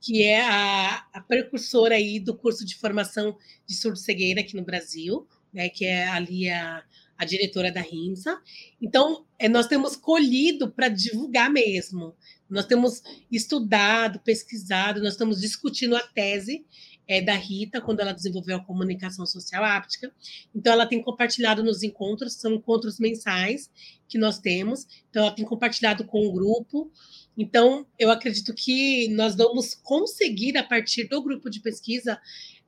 que 0.00 0.24
é 0.24 0.40
a, 0.40 1.06
a 1.12 1.20
precursora 1.20 1.94
aí 1.94 2.18
do 2.18 2.36
curso 2.36 2.66
de 2.66 2.74
formação 2.74 3.36
de 3.64 3.76
surdo-cegueira 3.76 4.40
aqui 4.40 4.56
no 4.56 4.64
Brasil, 4.64 5.24
né, 5.54 5.68
que 5.68 5.84
é 5.84 6.08
ali 6.08 6.50
a, 6.50 6.82
a 7.16 7.24
diretora 7.24 7.70
da 7.70 7.80
RIMSA. 7.80 8.42
Então, 8.82 9.24
é, 9.38 9.48
nós 9.48 9.68
temos 9.68 9.94
colhido 9.94 10.68
para 10.68 10.88
divulgar 10.88 11.48
mesmo. 11.48 12.16
Nós 12.48 12.66
temos 12.66 13.02
estudado, 13.30 14.20
pesquisado, 14.20 15.00
nós 15.00 15.12
estamos 15.12 15.40
discutindo 15.40 15.96
a 15.96 16.00
tese 16.00 16.64
é, 17.08 17.20
da 17.20 17.34
Rita, 17.34 17.80
quando 17.80 18.00
ela 18.00 18.12
desenvolveu 18.12 18.56
a 18.56 18.64
comunicação 18.64 19.26
social 19.26 19.64
áptica. 19.64 20.12
Então, 20.54 20.72
ela 20.72 20.86
tem 20.86 21.02
compartilhado 21.02 21.62
nos 21.62 21.82
encontros, 21.82 22.34
são 22.34 22.54
encontros 22.54 22.98
mensais 22.98 23.70
que 24.08 24.18
nós 24.18 24.38
temos. 24.38 24.86
Então, 25.10 25.22
ela 25.22 25.34
tem 25.34 25.44
compartilhado 25.44 26.04
com 26.04 26.26
o 26.26 26.32
grupo. 26.32 26.90
Então, 27.38 27.86
eu 27.98 28.10
acredito 28.10 28.52
que 28.54 29.08
nós 29.08 29.36
vamos 29.36 29.74
conseguir, 29.74 30.56
a 30.56 30.64
partir 30.64 31.04
do 31.04 31.22
grupo 31.22 31.48
de 31.48 31.60
pesquisa, 31.60 32.20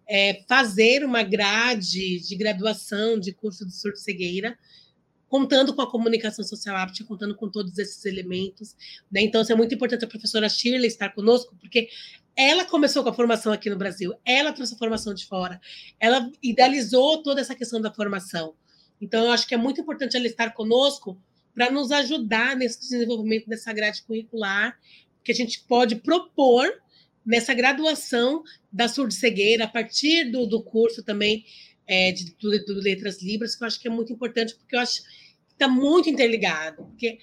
é, 0.09 0.43
fazer 0.49 1.05
uma 1.05 1.23
grade 1.23 2.21
de 2.21 2.37
graduação 2.37 3.19
de 3.19 3.33
curso 3.33 3.67
de 3.67 3.75
surdo-cegueira 3.75 4.57
contando 5.29 5.75
com 5.75 5.83
a 5.83 5.91
comunicação 5.91 6.45
social 6.45 6.77
áptica, 6.77 7.07
contando 7.07 7.35
com 7.35 7.49
todos 7.49 7.77
esses 7.79 8.05
elementos. 8.05 8.75
Né? 9.11 9.23
Então, 9.23 9.43
é 9.49 9.55
muito 9.55 9.75
importante 9.75 10.05
a 10.05 10.09
professora 10.09 10.49
Shirley 10.49 10.87
estar 10.87 11.11
conosco, 11.11 11.55
porque 11.61 11.89
ela 12.35 12.65
começou 12.65 13.03
com 13.03 13.11
a 13.11 13.15
formação 13.15 13.53
aqui 13.53 13.69
no 13.69 13.77
Brasil, 13.77 14.15
ela 14.25 14.53
trouxe 14.53 14.75
a 14.75 14.79
formação 14.79 15.13
de 15.13 15.27
fora, 15.27 15.61
ela 15.99 16.31
idealizou 16.43 17.23
toda 17.23 17.41
essa 17.41 17.55
questão 17.55 17.81
da 17.81 17.93
formação. 17.93 18.55
Então, 19.01 19.25
eu 19.25 19.33
acho 19.33 19.47
que 19.47 19.55
é 19.55 19.59
muito 19.59 19.81
importante 19.81 20.17
ela 20.17 20.27
estar 20.27 20.51
conosco 20.55 21.21
para 21.55 21.71
nos 21.71 21.91
ajudar 21.91 22.57
nesse 22.57 22.81
desenvolvimento 22.81 23.49
dessa 23.49 23.73
grade 23.73 24.03
curricular, 24.03 24.79
que 25.25 25.33
a 25.33 25.35
gente 25.35 25.61
pode 25.65 25.97
propor 25.97 26.67
nessa 27.27 27.53
graduação 27.53 28.43
da 28.73 28.89
surdo-cegueira, 28.89 29.65
a 29.65 29.69
partir 29.69 30.31
do, 30.31 30.47
do 30.47 30.63
curso 30.63 31.03
também 31.03 31.45
é, 31.89 32.13
de, 32.13 32.37
do, 32.39 32.65
do, 32.67 32.75
Letras 32.75 33.23
Libras, 33.23 33.57
que 33.57 33.65
eu 33.65 33.67
acho 33.67 33.81
que 33.81 33.89
é 33.89 33.91
muito 33.91 34.13
importante, 34.13 34.55
porque 34.55 34.77
eu 34.77 34.81
acho 34.81 35.03
que 35.03 35.09
está 35.53 35.67
muito 35.67 36.11
interligado. 36.11 36.85
Porque 36.85 37.19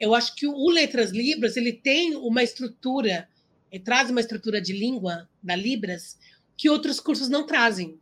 eu 0.00 0.14
acho 0.14 0.34
que 0.34 0.46
o 0.46 0.70
Letras 0.70 1.10
Libras 1.10 1.56
ele 1.56 1.72
tem 1.72 2.16
uma 2.16 2.42
estrutura, 2.42 3.28
ele 3.70 3.84
traz 3.84 4.10
uma 4.10 4.20
estrutura 4.20 4.60
de 4.60 4.72
língua 4.72 5.28
da 5.42 5.54
Libras 5.54 6.18
que 6.56 6.70
outros 6.70 6.98
cursos 6.98 7.28
não 7.28 7.46
trazem. 7.46 8.00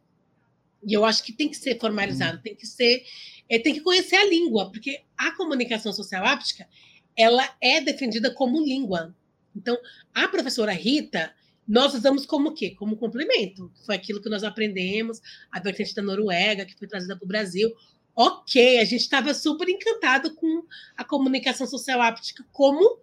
E 0.87 0.93
eu 0.93 1.05
acho 1.05 1.25
que 1.25 1.33
tem 1.33 1.49
que 1.49 1.57
ser 1.57 1.79
formalizado, 1.81 2.41
tem 2.41 2.55
que 2.55 2.67
ser, 2.67 3.05
é, 3.49 3.59
tem 3.59 3.75
que 3.75 3.81
conhecer 3.81 4.17
a 4.17 4.25
língua, 4.25 4.71
porque 4.71 5.03
a 5.19 5.33
comunicação 5.33 5.93
social 5.93 6.25
áptica 6.25 6.69
ela 7.17 7.57
é 7.61 7.81
defendida 7.81 8.31
como 8.31 8.63
língua. 8.63 9.15
Então, 9.55 9.77
a 10.15 10.29
professora 10.29 10.73
Rita, 10.73 11.35
nós 11.67 11.95
usamos 11.95 12.25
como 12.25 12.51
o 12.51 12.55
quê? 12.55 12.75
Como 12.79 12.97
complemento. 12.97 13.73
Foi 13.85 13.97
aquilo 13.97 14.23
que 14.23 14.29
nós 14.29 14.45
aprendemos, 14.45 15.21
a 15.51 15.59
vertente 15.59 15.95
da 15.95 16.03
Noruega, 16.03 16.65
que 16.65 16.77
foi 16.77 16.87
trazida 16.87 17.17
para 17.17 17.25
o 17.25 17.29
Brasil. 17.29 17.73
Ok, 18.15 18.79
a 18.79 18.85
gente 18.85 19.03
estava 19.03 19.35
super 19.35 19.69
encantado 19.69 20.35
com 20.35 20.65
a 20.97 21.05
comunicação 21.05 21.67
social 21.67 22.01
áptica 22.01 22.45
como 22.53 23.01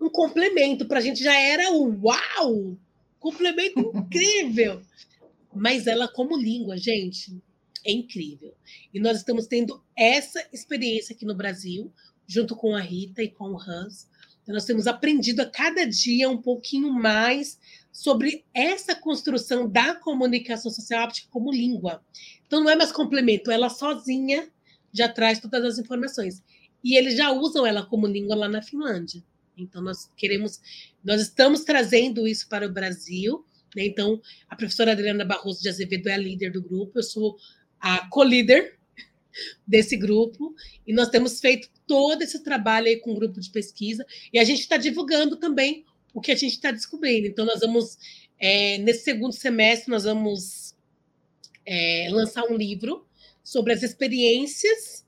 um 0.00 0.08
complemento. 0.08 0.86
Para 0.86 0.98
a 0.98 1.02
gente 1.02 1.22
já 1.22 1.38
era 1.38 1.70
o 1.72 2.00
uau! 2.02 2.78
Complemento 3.18 3.80
incrível! 3.94 4.80
Mas 5.52 5.86
ela, 5.86 6.08
como 6.08 6.36
língua, 6.36 6.76
gente, 6.76 7.36
é 7.84 7.92
incrível. 7.92 8.54
E 8.92 9.00
nós 9.00 9.18
estamos 9.18 9.46
tendo 9.46 9.82
essa 9.96 10.44
experiência 10.52 11.14
aqui 11.14 11.24
no 11.24 11.34
Brasil, 11.34 11.92
junto 12.26 12.56
com 12.56 12.74
a 12.74 12.80
Rita 12.80 13.22
e 13.22 13.28
com 13.28 13.50
o 13.50 13.60
Hans. 13.60 14.08
Então, 14.42 14.54
nós 14.54 14.64
temos 14.64 14.86
aprendido 14.86 15.40
a 15.40 15.46
cada 15.46 15.84
dia 15.84 16.28
um 16.28 16.40
pouquinho 16.40 16.90
mais 16.92 17.58
sobre 17.94 18.44
essa 18.52 18.92
construção 18.92 19.68
da 19.70 19.94
comunicação 19.94 20.68
social 20.68 21.04
áptica 21.04 21.28
como 21.30 21.52
língua. 21.52 22.04
Então, 22.44 22.60
não 22.60 22.68
é 22.68 22.74
mais 22.74 22.90
complemento, 22.90 23.52
ela 23.52 23.70
sozinha 23.70 24.50
já 24.92 25.08
traz 25.08 25.38
todas 25.38 25.64
as 25.64 25.78
informações. 25.78 26.42
E 26.82 26.98
eles 26.98 27.16
já 27.16 27.30
usam 27.30 27.64
ela 27.64 27.86
como 27.86 28.08
língua 28.08 28.34
lá 28.34 28.48
na 28.48 28.60
Finlândia. 28.60 29.22
Então, 29.56 29.80
nós 29.80 30.10
queremos, 30.16 30.60
nós 31.04 31.20
estamos 31.20 31.62
trazendo 31.62 32.26
isso 32.26 32.48
para 32.48 32.66
o 32.66 32.72
Brasil. 32.72 33.44
Né? 33.76 33.86
Então, 33.86 34.20
a 34.48 34.56
professora 34.56 34.90
Adriana 34.90 35.24
Barroso 35.24 35.62
de 35.62 35.68
Azevedo 35.68 36.08
é 36.08 36.14
a 36.14 36.18
líder 36.18 36.50
do 36.50 36.60
grupo, 36.60 36.98
eu 36.98 37.02
sou 37.04 37.36
a 37.78 38.08
co-líder 38.08 38.76
desse 39.64 39.96
grupo, 39.96 40.52
e 40.84 40.92
nós 40.92 41.10
temos 41.10 41.38
feito 41.38 41.68
todo 41.86 42.22
esse 42.22 42.42
trabalho 42.42 42.88
aí 42.88 42.96
com 42.96 43.12
o 43.12 43.14
grupo 43.14 43.40
de 43.40 43.50
pesquisa, 43.50 44.04
e 44.32 44.38
a 44.38 44.44
gente 44.44 44.60
está 44.60 44.76
divulgando 44.76 45.36
também 45.36 45.84
o 46.14 46.20
que 46.20 46.30
a 46.30 46.36
gente 46.36 46.52
está 46.52 46.70
descobrindo. 46.70 47.26
Então, 47.26 47.44
nós 47.44 47.60
vamos, 47.60 47.98
é, 48.38 48.78
nesse 48.78 49.02
segundo 49.02 49.32
semestre, 49.32 49.90
nós 49.90 50.04
vamos 50.04 50.74
é, 51.66 52.08
lançar 52.10 52.44
um 52.44 52.56
livro 52.56 53.04
sobre 53.42 53.72
as 53.72 53.82
experiências 53.82 55.04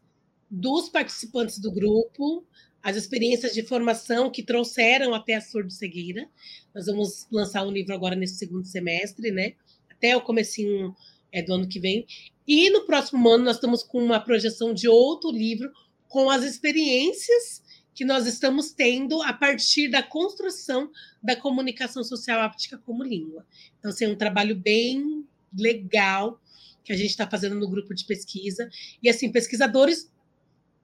dos 0.50 0.88
participantes 0.88 1.58
do 1.58 1.70
grupo, 1.70 2.44
as 2.82 2.96
experiências 2.96 3.54
de 3.54 3.62
formação 3.62 4.30
que 4.30 4.42
trouxeram 4.42 5.14
até 5.14 5.34
a 5.34 5.40
surdo-cegueira. 5.40 6.28
Nós 6.74 6.86
vamos 6.86 7.26
lançar 7.30 7.66
um 7.66 7.70
livro 7.70 7.94
agora 7.94 8.16
nesse 8.16 8.36
segundo 8.36 8.66
semestre, 8.66 9.30
né? 9.30 9.54
Até 9.88 10.16
o 10.16 10.20
comecinho 10.20 10.94
é, 11.32 11.42
do 11.42 11.54
ano 11.54 11.68
que 11.68 11.80
vem. 11.80 12.06
E 12.46 12.70
no 12.70 12.84
próximo 12.84 13.28
ano 13.28 13.44
nós 13.44 13.56
estamos 13.56 13.82
com 13.82 13.98
uma 13.98 14.20
projeção 14.20 14.74
de 14.74 14.88
outro 14.88 15.30
livro 15.30 15.70
com 16.08 16.30
as 16.30 16.44
experiências 16.44 17.62
que 17.96 18.04
nós 18.04 18.26
estamos 18.26 18.72
tendo 18.72 19.22
a 19.22 19.32
partir 19.32 19.88
da 19.88 20.02
construção 20.02 20.92
da 21.22 21.34
comunicação 21.34 22.04
social 22.04 22.42
áptica 22.42 22.76
como 22.76 23.02
língua. 23.02 23.46
Então, 23.78 23.90
assim, 23.90 24.04
é 24.04 24.08
um 24.08 24.14
trabalho 24.14 24.54
bem 24.54 25.26
legal 25.58 26.38
que 26.84 26.92
a 26.92 26.96
gente 26.96 27.08
está 27.08 27.26
fazendo 27.26 27.56
no 27.56 27.66
grupo 27.66 27.94
de 27.94 28.04
pesquisa. 28.04 28.68
E, 29.02 29.08
assim, 29.08 29.32
pesquisadores 29.32 30.12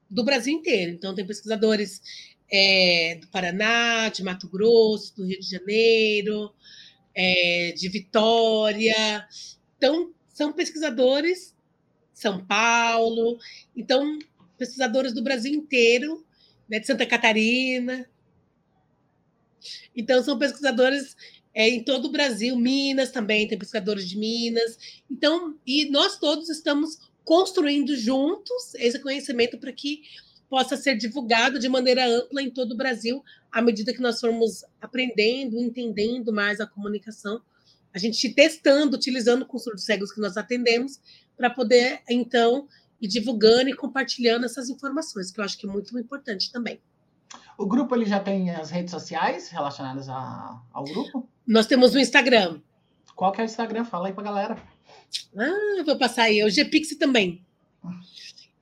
do 0.09 0.25
Brasil 0.25 0.55
inteiro. 0.55 0.91
Então, 0.91 1.15
tem 1.15 1.27
pesquisadores 1.27 2.01
é, 2.51 3.19
do 3.21 3.29
Paraná, 3.29 4.09
de 4.09 4.25
Mato 4.25 4.49
Grosso, 4.49 5.15
do 5.15 5.27
Rio 5.27 5.39
de 5.39 5.51
Janeiro, 5.51 6.51
é, 7.15 7.75
de 7.77 7.91
Vitória. 7.91 9.29
Então, 9.77 10.15
são 10.29 10.51
pesquisadores, 10.51 11.55
São 12.15 12.43
Paulo, 12.43 13.39
então, 13.77 14.19
pesquisadores 14.57 15.13
do 15.13 15.23
Brasil 15.23 15.53
inteiro, 15.53 16.25
né, 16.73 16.81
de 16.81 16.87
Santa 16.87 17.05
Catarina. 17.05 18.09
Então, 19.95 20.23
são 20.23 20.39
pesquisadores 20.39 21.15
é, 21.55 21.69
em 21.69 21.85
todo 21.85 22.07
o 22.07 22.11
Brasil, 22.11 22.57
Minas 22.57 23.11
também, 23.11 23.47
tem 23.47 23.59
pesquisadores 23.59 24.09
de 24.09 24.17
Minas. 24.17 24.79
Então, 25.11 25.55
e 25.67 25.91
nós 25.91 26.19
todos 26.19 26.49
estamos 26.49 26.99
construindo 27.25 27.95
juntos 27.95 28.75
esse 28.77 28.99
conhecimento 29.01 29.59
para 29.59 29.71
que 29.71 30.01
possa 30.49 30.75
ser 30.75 30.97
divulgado 30.97 31.59
de 31.59 31.69
maneira 31.69 32.07
ampla 32.07 32.41
em 32.41 32.51
todo 32.51 32.73
o 32.73 32.77
Brasil, 32.77 33.23
à 33.51 33.61
medida 33.61 33.93
que 33.93 34.01
nós 34.01 34.19
formos 34.19 34.65
aprendendo, 34.81 35.61
entendendo 35.61 36.33
mais 36.33 36.59
a 36.59 36.67
comunicação, 36.67 37.43
a 37.93 37.99
gente 37.99 38.31
testando, 38.31 38.97
utilizando 38.97 39.45
com 39.45 39.59
surdos 39.59 39.85
cegos 39.85 40.11
que 40.11 40.21
nós 40.23 40.39
atendemos, 40.39 40.99
para 41.37 41.51
poder, 41.51 42.01
então, 42.09 42.67
ir 43.03 43.09
divulgando 43.09 43.69
e 43.69 43.75
compartilhando 43.75 44.47
essas 44.47 44.71
informações, 44.71 45.33
que 45.33 45.41
eu 45.41 45.45
acho 45.45 45.59
que 45.59 45.67
é 45.67 45.71
muito 45.71 45.99
importante 45.99 46.53
também. 46.53 46.81
O 47.59 47.67
grupo 47.67 47.95
ele 47.97 48.05
já 48.05 48.21
tem 48.21 48.51
as 48.51 48.71
redes 48.71 48.93
sociais 48.93 49.49
relacionadas 49.49 50.09
a, 50.09 50.61
ao 50.73 50.85
grupo? 50.85 51.29
Nós 51.47 51.67
temos 51.67 51.95
o 51.95 51.99
Instagram. 51.99 52.61
Qual 53.17 53.33
que 53.33 53.41
é 53.41 53.45
o 53.45 53.47
Instagram? 53.47 53.85
Fala 53.85 54.07
aí 54.07 54.13
pra 54.13 54.23
galera. 54.23 54.57
Ah, 55.37 55.79
eu 55.79 55.85
vou 55.85 55.99
passar 55.99 56.25
aí. 56.25 56.43
O 56.45 56.51
GPix 56.51 56.97
também. 56.97 57.45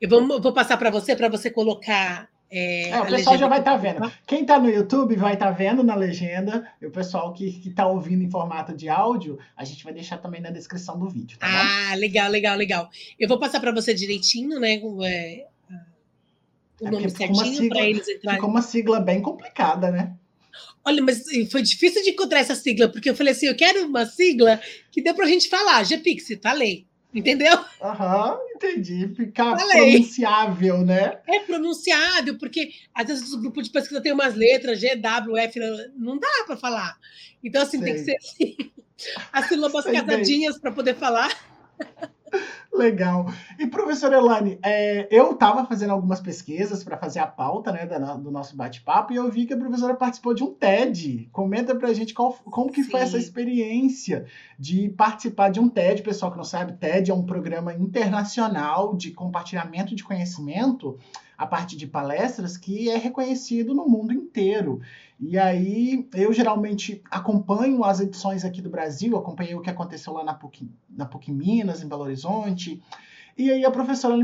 Eu 0.00 0.08
vou, 0.08 0.40
vou 0.40 0.52
passar 0.52 0.78
para 0.78 0.90
você, 0.90 1.14
para 1.14 1.28
você 1.28 1.50
colocar. 1.50 2.29
É, 2.50 2.90
é 2.90 3.00
o 3.00 3.06
pessoal 3.06 3.38
já 3.38 3.46
vai 3.46 3.60
estar 3.60 3.72
tá 3.72 3.76
vendo. 3.76 4.12
Quem 4.26 4.42
está 4.42 4.58
no 4.58 4.68
YouTube 4.68 5.14
vai 5.14 5.34
estar 5.34 5.46
tá 5.46 5.52
vendo 5.52 5.84
na 5.84 5.94
legenda. 5.94 6.68
E 6.82 6.86
o 6.86 6.90
pessoal 6.90 7.32
que 7.32 7.62
está 7.64 7.86
ouvindo 7.86 8.24
em 8.24 8.30
formato 8.30 8.76
de 8.76 8.88
áudio, 8.88 9.38
a 9.56 9.64
gente 9.64 9.84
vai 9.84 9.92
deixar 9.92 10.18
também 10.18 10.40
na 10.40 10.50
descrição 10.50 10.98
do 10.98 11.08
vídeo. 11.08 11.38
Tá 11.38 11.46
ah, 11.46 11.90
bom? 11.90 12.00
legal, 12.00 12.28
legal, 12.28 12.56
legal. 12.56 12.90
Eu 13.18 13.28
vou 13.28 13.38
passar 13.38 13.60
para 13.60 13.72
você 13.72 13.94
direitinho, 13.94 14.58
né? 14.58 14.74
É, 14.74 15.46
o 16.80 16.88
é 16.88 16.90
nome 16.90 17.10
certinho 17.10 17.68
para 17.68 17.86
eles 17.86 18.08
entrarem. 18.08 18.40
Ficou 18.40 18.50
uma 18.50 18.62
sigla 18.62 18.98
bem 18.98 19.22
complicada, 19.22 19.90
né? 19.92 20.14
Olha, 20.84 21.02
mas 21.02 21.22
foi 21.50 21.62
difícil 21.62 22.02
de 22.02 22.10
encontrar 22.10 22.40
essa 22.40 22.54
sigla, 22.54 22.88
porque 22.88 23.10
eu 23.10 23.14
falei 23.14 23.32
assim: 23.32 23.46
eu 23.46 23.54
quero 23.54 23.86
uma 23.86 24.06
sigla 24.06 24.60
que 24.90 25.02
dê 25.02 25.12
para 25.12 25.26
a 25.26 25.28
gente 25.28 25.48
falar. 25.48 25.84
GPix, 25.84 26.26
falei. 26.42 26.86
Entendeu? 27.12 27.58
Aham, 27.82 28.34
uhum, 28.34 28.38
entendi. 28.54 29.08
Ficar 29.16 29.58
Falei. 29.58 29.92
pronunciável, 29.92 30.78
né? 30.84 31.18
É 31.26 31.40
pronunciável, 31.40 32.38
porque 32.38 32.70
às 32.94 33.06
vezes 33.06 33.32
o 33.32 33.40
grupo 33.40 33.60
de 33.60 33.70
pesquisa 33.70 34.00
tem 34.00 34.12
umas 34.12 34.34
letras, 34.34 34.78
G, 34.80 34.94
W, 34.94 35.36
F, 35.36 35.60
não 35.96 36.18
dá 36.18 36.28
para 36.46 36.56
falar. 36.56 36.96
Então, 37.42 37.62
assim, 37.62 37.78
Sei. 37.78 37.86
tem 37.86 37.94
que 37.94 38.04
ser 38.04 38.16
assim, 38.16 38.56
as 39.32 39.46
sílabas 39.46 39.84
casadinhas 39.84 40.58
para 40.58 40.70
poder 40.70 40.94
falar. 40.94 41.36
Legal. 42.72 43.26
E, 43.58 43.66
professora 43.66 44.16
Elane, 44.16 44.58
é, 44.62 45.08
eu 45.10 45.32
estava 45.32 45.66
fazendo 45.66 45.90
algumas 45.90 46.20
pesquisas 46.20 46.84
para 46.84 46.96
fazer 46.96 47.18
a 47.18 47.26
pauta 47.26 47.72
né, 47.72 47.84
da, 47.84 47.98
do 48.16 48.30
nosso 48.30 48.56
bate-papo 48.56 49.12
e 49.12 49.16
eu 49.16 49.30
vi 49.30 49.44
que 49.44 49.52
a 49.52 49.58
professora 49.58 49.94
participou 49.94 50.32
de 50.32 50.44
um 50.44 50.54
TED. 50.54 51.28
Comenta 51.32 51.74
para 51.74 51.88
a 51.88 51.94
gente 51.94 52.14
qual, 52.14 52.32
como 52.32 52.72
que 52.72 52.84
Sim. 52.84 52.90
foi 52.90 53.00
essa 53.00 53.18
experiência 53.18 54.26
de 54.58 54.88
participar 54.90 55.50
de 55.50 55.60
um 55.60 55.68
TED. 55.68 56.02
Pessoal 56.02 56.30
que 56.30 56.38
não 56.38 56.44
sabe, 56.44 56.72
TED 56.74 57.10
é 57.10 57.14
um 57.14 57.26
programa 57.26 57.74
internacional 57.74 58.96
de 58.96 59.10
compartilhamento 59.10 59.94
de 59.94 60.04
conhecimento 60.04 60.98
a 61.36 61.46
partir 61.46 61.76
de 61.76 61.86
palestras 61.86 62.58
que 62.58 62.90
é 62.90 62.98
reconhecido 62.98 63.74
no 63.74 63.88
mundo 63.88 64.12
inteiro. 64.12 64.80
E 65.20 65.36
aí, 65.36 66.08
eu 66.14 66.32
geralmente 66.32 67.02
acompanho 67.10 67.84
as 67.84 68.00
edições 68.00 68.42
aqui 68.42 68.62
do 68.62 68.70
Brasil, 68.70 69.14
acompanhei 69.18 69.54
o 69.54 69.60
que 69.60 69.68
aconteceu 69.68 70.14
lá 70.14 70.24
na 70.24 70.32
PUC, 70.32 70.70
na 70.88 71.04
PUC 71.04 71.30
Minas, 71.30 71.82
em 71.82 71.88
Belo 71.88 72.04
Horizonte. 72.04 72.82
E 73.36 73.50
aí 73.50 73.62
a 73.62 73.70
professora 73.70 74.16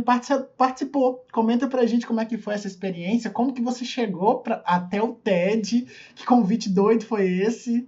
participou. 0.56 1.22
Comenta 1.30 1.68
pra 1.68 1.84
gente 1.84 2.06
como 2.06 2.20
é 2.20 2.24
que 2.24 2.38
foi 2.38 2.54
essa 2.54 2.66
experiência, 2.66 3.30
como 3.30 3.52
que 3.52 3.60
você 3.60 3.84
chegou 3.84 4.40
pra, 4.40 4.62
até 4.64 5.02
o 5.02 5.12
TED, 5.12 5.86
que 6.14 6.24
convite 6.24 6.70
doido 6.70 7.04
foi 7.04 7.28
esse? 7.28 7.86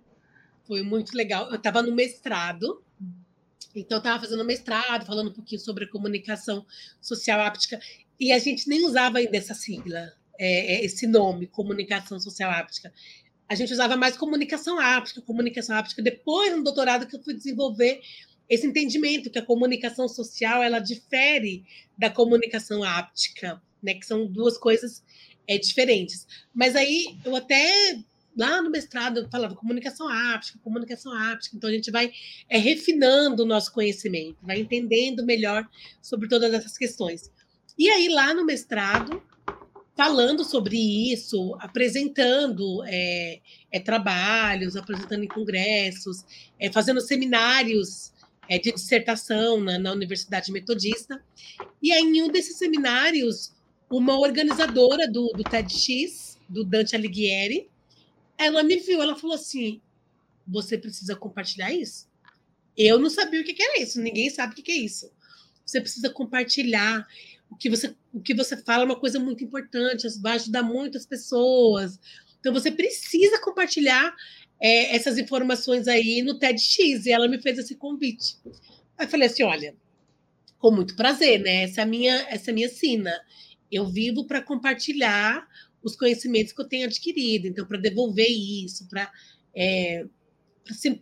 Foi 0.67 0.83
muito 0.83 1.17
legal. 1.17 1.49
Eu 1.49 1.57
estava 1.57 1.81
no 1.81 1.95
mestrado, 1.95 2.83
então 3.75 3.97
eu 3.97 4.01
estava 4.01 4.21
fazendo 4.21 4.45
mestrado, 4.45 5.07
falando 5.07 5.31
um 5.31 5.35
pouquinho 5.35 5.61
sobre 5.63 5.85
a 5.85 5.91
comunicação 5.91 6.65
social 7.01 7.41
áptica, 7.41 7.81
e 8.21 8.33
a 8.33 8.39
gente 8.39 8.69
nem 8.69 8.85
usava 8.85 9.17
ainda 9.17 9.37
essa 9.39 9.55
sigla 9.55 10.13
é, 10.39 10.77
é, 10.77 10.85
esse 10.85 11.07
nome, 11.07 11.47
comunicação 11.47 12.21
social 12.21 12.51
áptica. 12.51 12.93
A 13.49 13.55
gente 13.55 13.73
usava 13.73 13.97
mais 13.97 14.17
comunicação 14.17 14.79
áptica, 14.79 15.21
comunicação 15.21 15.77
áptica. 15.77 16.03
Depois, 16.03 16.55
no 16.55 16.63
doutorado, 16.63 17.07
que 17.07 17.17
eu 17.17 17.23
fui 17.23 17.35
desenvolver 17.35 18.01
esse 18.49 18.67
entendimento 18.67 19.31
que 19.31 19.39
a 19.39 19.45
comunicação 19.45 20.09
social 20.09 20.63
ela 20.63 20.79
difere 20.79 21.65
da 21.97 22.09
comunicação 22.09 22.83
áptica, 22.85 23.61
né? 23.83 23.95
Que 23.95 24.07
são 24.07 24.27
duas 24.27 24.57
coisas 24.57 25.03
é, 25.47 25.59
diferentes. 25.59 26.27
Mas 26.55 26.77
aí 26.77 27.19
eu 27.25 27.35
até 27.35 27.99
lá 28.37 28.63
no 28.63 28.71
mestrado 28.71 29.19
eu 29.19 29.29
falava 29.29 29.57
comunicação 29.57 30.09
áptica, 30.09 30.59
comunicação 30.61 31.13
áptica. 31.13 31.57
Então 31.57 31.69
a 31.69 31.73
gente 31.73 31.91
vai 31.91 32.13
é, 32.49 32.59
refinando 32.59 33.43
o 33.43 33.47
nosso 33.47 33.73
conhecimento, 33.73 34.39
vai 34.43 34.61
entendendo 34.61 35.25
melhor 35.25 35.69
sobre 36.01 36.29
todas 36.29 36.55
essas 36.55 36.79
questões. 36.79 37.31
E 37.77 37.89
aí 37.91 38.09
lá 38.09 38.33
no 38.33 38.45
mestrado 38.45 39.23
falando 39.99 40.45
sobre 40.45 40.77
isso, 41.13 41.57
apresentando 41.59 42.85
é, 42.87 43.41
é, 43.73 43.81
trabalhos, 43.81 44.77
apresentando 44.77 45.25
em 45.25 45.29
congressos, 45.29 46.25
é, 46.57 46.71
fazendo 46.71 47.01
seminários 47.01 48.13
é, 48.49 48.61
de 48.61 48.71
dissertação 48.71 49.61
na, 49.61 49.77
na, 49.77 49.91
Universidade 49.91 50.53
Metodista. 50.53 51.21
E 51.83 51.91
aí, 51.91 52.01
em 52.01 52.23
um 52.23 52.29
desses 52.29 52.57
seminários, 52.57 53.53
uma 53.91 54.17
organizadora 54.17 55.11
do, 55.11 55.33
do 55.33 55.43
TEDx, 55.43 56.39
do 56.49 56.63
Dante 56.63 56.95
Alighieri, 56.95 57.69
ela 58.39 58.63
me 58.63 58.77
viu, 58.77 59.03
ela 59.03 59.17
falou 59.17 59.35
assim: 59.35 59.81
você 60.47 60.79
precisa 60.79 61.17
compartilhar 61.17 61.73
isso? 61.73 62.07
Eu 62.77 63.01
não 63.01 63.11
sabia 63.11 63.41
o 63.41 63.45
que 63.45 63.61
era 63.61 63.83
isso, 63.83 64.01
ninguém 64.01 64.31
sabe 64.31 64.53
o 64.53 64.63
que 64.63 64.71
é 64.71 64.77
isso. 64.77 65.11
Você 65.67 65.81
precisa 65.81 66.09
compartilhar 66.09 67.05
o 67.51 67.57
que 67.57 67.71
você, 67.71 67.95
o 68.13 68.21
que 68.21 68.35
você 68.35 68.57
fala 68.57 68.83
é 68.83 68.87
uma 68.87 68.99
coisa 68.99 69.19
muito 69.19 69.43
importante, 69.43 70.07
vai 70.21 70.37
ajudar 70.37 70.63
muitas 70.63 71.07
pessoas. 71.07 71.99
Então 72.41 72.53
você 72.53 72.71
precisa 72.71 73.41
compartilhar 73.41 74.15
é, 74.61 74.95
essas 74.95 75.19
informações 75.19 75.89
aí 75.89 76.23
no 76.23 76.39
TEDx. 76.39 77.07
E 77.07 77.11
ela 77.11 77.29
me 77.29 77.41
fez 77.41 77.59
esse 77.59 77.75
convite. 77.75 78.37
Aí 78.97 79.07
eu 79.07 79.09
falei 79.09 79.29
assim: 79.29 79.43
olha, 79.43 79.75
com 80.59 80.71
muito 80.71 80.97
prazer, 80.97 81.41
né? 81.41 81.63
Essa 81.65 81.81
é 81.81 81.85
a 81.85 81.87
minha, 81.87 82.15
essa 82.29 82.51
é 82.51 82.53
a 82.53 82.55
minha 82.55 82.69
sina. 82.69 83.13
Eu 83.71 83.87
vivo 83.87 84.27
para 84.27 84.43
compartilhar 84.43 85.47
os 85.83 85.95
conhecimentos 85.95 86.53
que 86.53 86.61
eu 86.61 86.69
tenho 86.69 86.87
adquirido, 86.87 87.47
então, 87.47 87.65
para 87.65 87.79
devolver 87.79 88.29
isso, 88.29 88.89
para 88.89 89.11
é, 89.55 90.05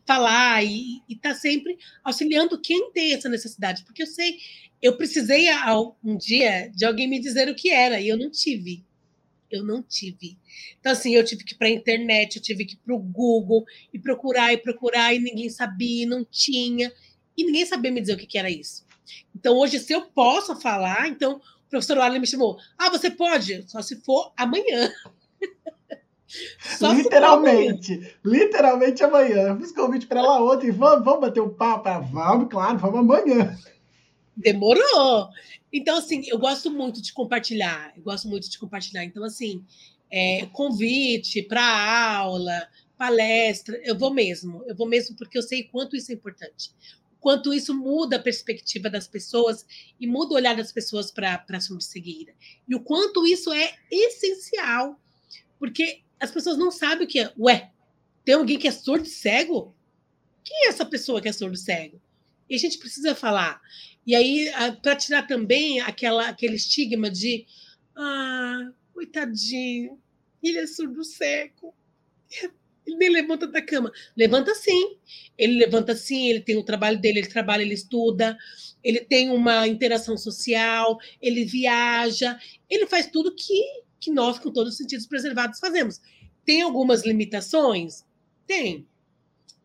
falar 0.05 0.65
e 0.65 1.03
estar 1.09 1.31
tá 1.31 1.35
sempre 1.35 1.79
auxiliando 2.05 2.61
quem 2.61 2.91
tem 2.93 3.13
essa 3.13 3.29
necessidade, 3.29 3.85
porque 3.85 4.03
eu 4.03 4.07
sei 4.07 4.39
eu 4.81 4.97
precisei 4.97 5.47
um 6.05 6.17
dia 6.17 6.71
de 6.75 6.85
alguém 6.85 7.09
me 7.09 7.19
dizer 7.19 7.49
o 7.49 7.55
que 7.55 7.71
era 7.71 8.01
e 8.01 8.09
eu 8.09 8.17
não 8.17 8.31
tive. 8.31 8.85
Eu 9.51 9.65
não 9.65 9.83
tive. 9.83 10.37
Então, 10.79 10.93
assim, 10.93 11.15
eu 11.15 11.25
tive 11.25 11.45
que 11.45 11.55
ir 11.55 11.57
para 11.57 11.69
a 11.69 11.71
internet, 11.71 12.37
eu 12.37 12.43
tive 12.43 12.65
que 12.65 12.75
ir 12.75 12.79
para 12.79 12.95
o 12.95 12.99
Google 12.99 13.65
e 13.93 13.99
procurar 13.99 14.53
e 14.53 14.59
procurar, 14.59 15.15
e 15.15 15.21
ninguém 15.21 15.49
sabia, 15.49 16.07
não 16.07 16.25
tinha, 16.25 16.93
e 17.37 17.45
ninguém 17.45 17.65
sabia 17.65 17.93
me 17.93 18.01
dizer 18.01 18.15
o 18.15 18.17
que, 18.17 18.27
que 18.27 18.39
era 18.39 18.51
isso. 18.51 18.85
Então, 19.35 19.57
hoje, 19.57 19.79
se 19.79 19.93
eu 19.93 20.03
posso 20.07 20.57
falar, 20.57 21.09
então 21.09 21.37
o 21.37 21.71
professor 21.71 21.97
Waller 21.97 22.21
me 22.21 22.27
chamou. 22.27 22.59
Ah, 22.77 22.91
você 22.91 23.11
pode, 23.11 23.65
só 23.71 23.81
se 23.83 23.97
for 23.97 24.33
amanhã. 24.37 24.93
Só 26.79 26.93
literalmente, 26.93 28.17
literalmente 28.25 29.05
amanhã. 29.05 29.49
Eu 29.49 29.57
fiz 29.59 29.73
convite 29.73 30.07
para 30.07 30.21
ela 30.21 30.43
ontem. 30.43 30.71
Vamos, 30.71 31.05
vamos 31.05 31.21
bater 31.21 31.41
um 31.41 31.55
papo? 31.55 31.89
Ah, 31.89 32.01
vamos, 32.01 32.49
claro, 32.49 32.79
vamos 32.79 33.01
amanhã. 33.01 33.57
Demorou. 34.37 35.29
Então, 35.73 35.97
assim, 35.97 36.23
eu 36.27 36.39
gosto 36.39 36.71
muito 36.71 37.01
de 37.01 37.13
compartilhar. 37.13 37.93
Eu 37.97 38.03
gosto 38.03 38.29
muito 38.29 38.51
de 38.51 38.59
compartilhar. 38.59 39.05
Então, 39.05 39.25
assim, 39.25 39.65
é, 40.11 40.47
convite 40.47 41.43
para 41.43 42.19
aula, 42.19 42.69
palestra, 42.99 43.81
eu 43.85 43.97
vou 43.97 44.13
mesmo. 44.13 44.63
Eu 44.67 44.75
vou 44.75 44.89
mesmo 44.89 45.17
porque 45.17 45.39
eu 45.39 45.43
sei 45.43 45.65
quanto 45.65 45.97
isso 45.97 46.11
é 46.11 46.15
importante. 46.15 46.71
Quanto 47.21 47.53
isso 47.53 47.75
muda 47.75 48.17
a 48.17 48.23
perspectiva 48.23 48.89
das 48.89 49.09
pessoas 49.09 49.67
e 49.99 50.07
muda 50.07 50.35
o 50.35 50.37
olhar 50.37 50.57
das 50.57 50.71
pessoas 50.71 51.11
para 51.11 51.45
a 51.49 51.61
cegueira. 51.81 52.35
E 52.69 52.75
o 52.75 52.81
quanto 52.81 53.27
isso 53.27 53.53
é 53.53 53.75
essencial. 53.91 55.01
Porque 55.59 56.03
as 56.21 56.31
pessoas 56.31 56.57
não 56.57 56.71
sabem 56.71 57.07
o 57.07 57.09
que 57.09 57.21
é. 57.21 57.33
Ué, 57.39 57.71
tem 58.25 58.35
alguém 58.35 58.59
que 58.59 58.69
é 58.69 58.73
surdo 58.73 59.07
cego? 59.07 59.75
Quem 60.45 60.67
é 60.67 60.69
essa 60.69 60.85
pessoa 60.85 61.21
que 61.21 61.29
é 61.29 61.33
surdo 61.33 61.57
cego? 61.57 62.01
E 62.49 62.55
a 62.55 62.59
gente 62.59 62.79
precisa 62.79 63.15
falar. 63.15 63.61
E 64.07 64.15
aí, 64.15 64.51
para 64.83 64.97
tirar 64.97 65.27
também 65.27 65.81
aquela, 65.81 66.29
aquele 66.29 66.55
estigma 66.55 67.11
de 67.11 67.45
ah, 67.97 68.71
coitadinho, 68.95 70.01
ele 70.43 70.59
é 70.59 70.67
surdo 70.67 71.05
seco. 71.05 71.75
Ele 72.87 72.99
nem 72.99 73.09
levanta 73.11 73.49
da 73.49 73.61
cama. 73.61 73.91
Levanta 74.17 74.55
sim. 74.55 74.97
Ele 75.37 75.59
levanta 75.59 75.97
sim, 75.97 76.29
ele 76.29 76.41
tem 76.41 76.57
o 76.57 76.63
trabalho 76.63 77.01
dele, 77.01 77.19
ele 77.19 77.27
trabalha, 77.27 77.63
ele 77.63 77.75
estuda, 77.75 78.39
ele 78.83 79.01
tem 79.01 79.29
uma 79.29 79.67
interação 79.67 80.17
social, 80.17 80.97
ele 81.21 81.45
viaja, 81.45 82.39
ele 82.71 82.87
faz 82.87 83.09
tudo 83.11 83.35
que, 83.35 83.61
que 84.07 84.11
nós, 84.13 84.39
com 84.39 84.53
todos 84.53 84.73
os 84.73 84.79
sentidos 84.79 85.05
preservados, 85.05 85.59
fazemos. 85.59 86.01
Tem 86.45 86.63
algumas 86.63 87.05
limitações? 87.05 88.05
Tem. 88.47 88.87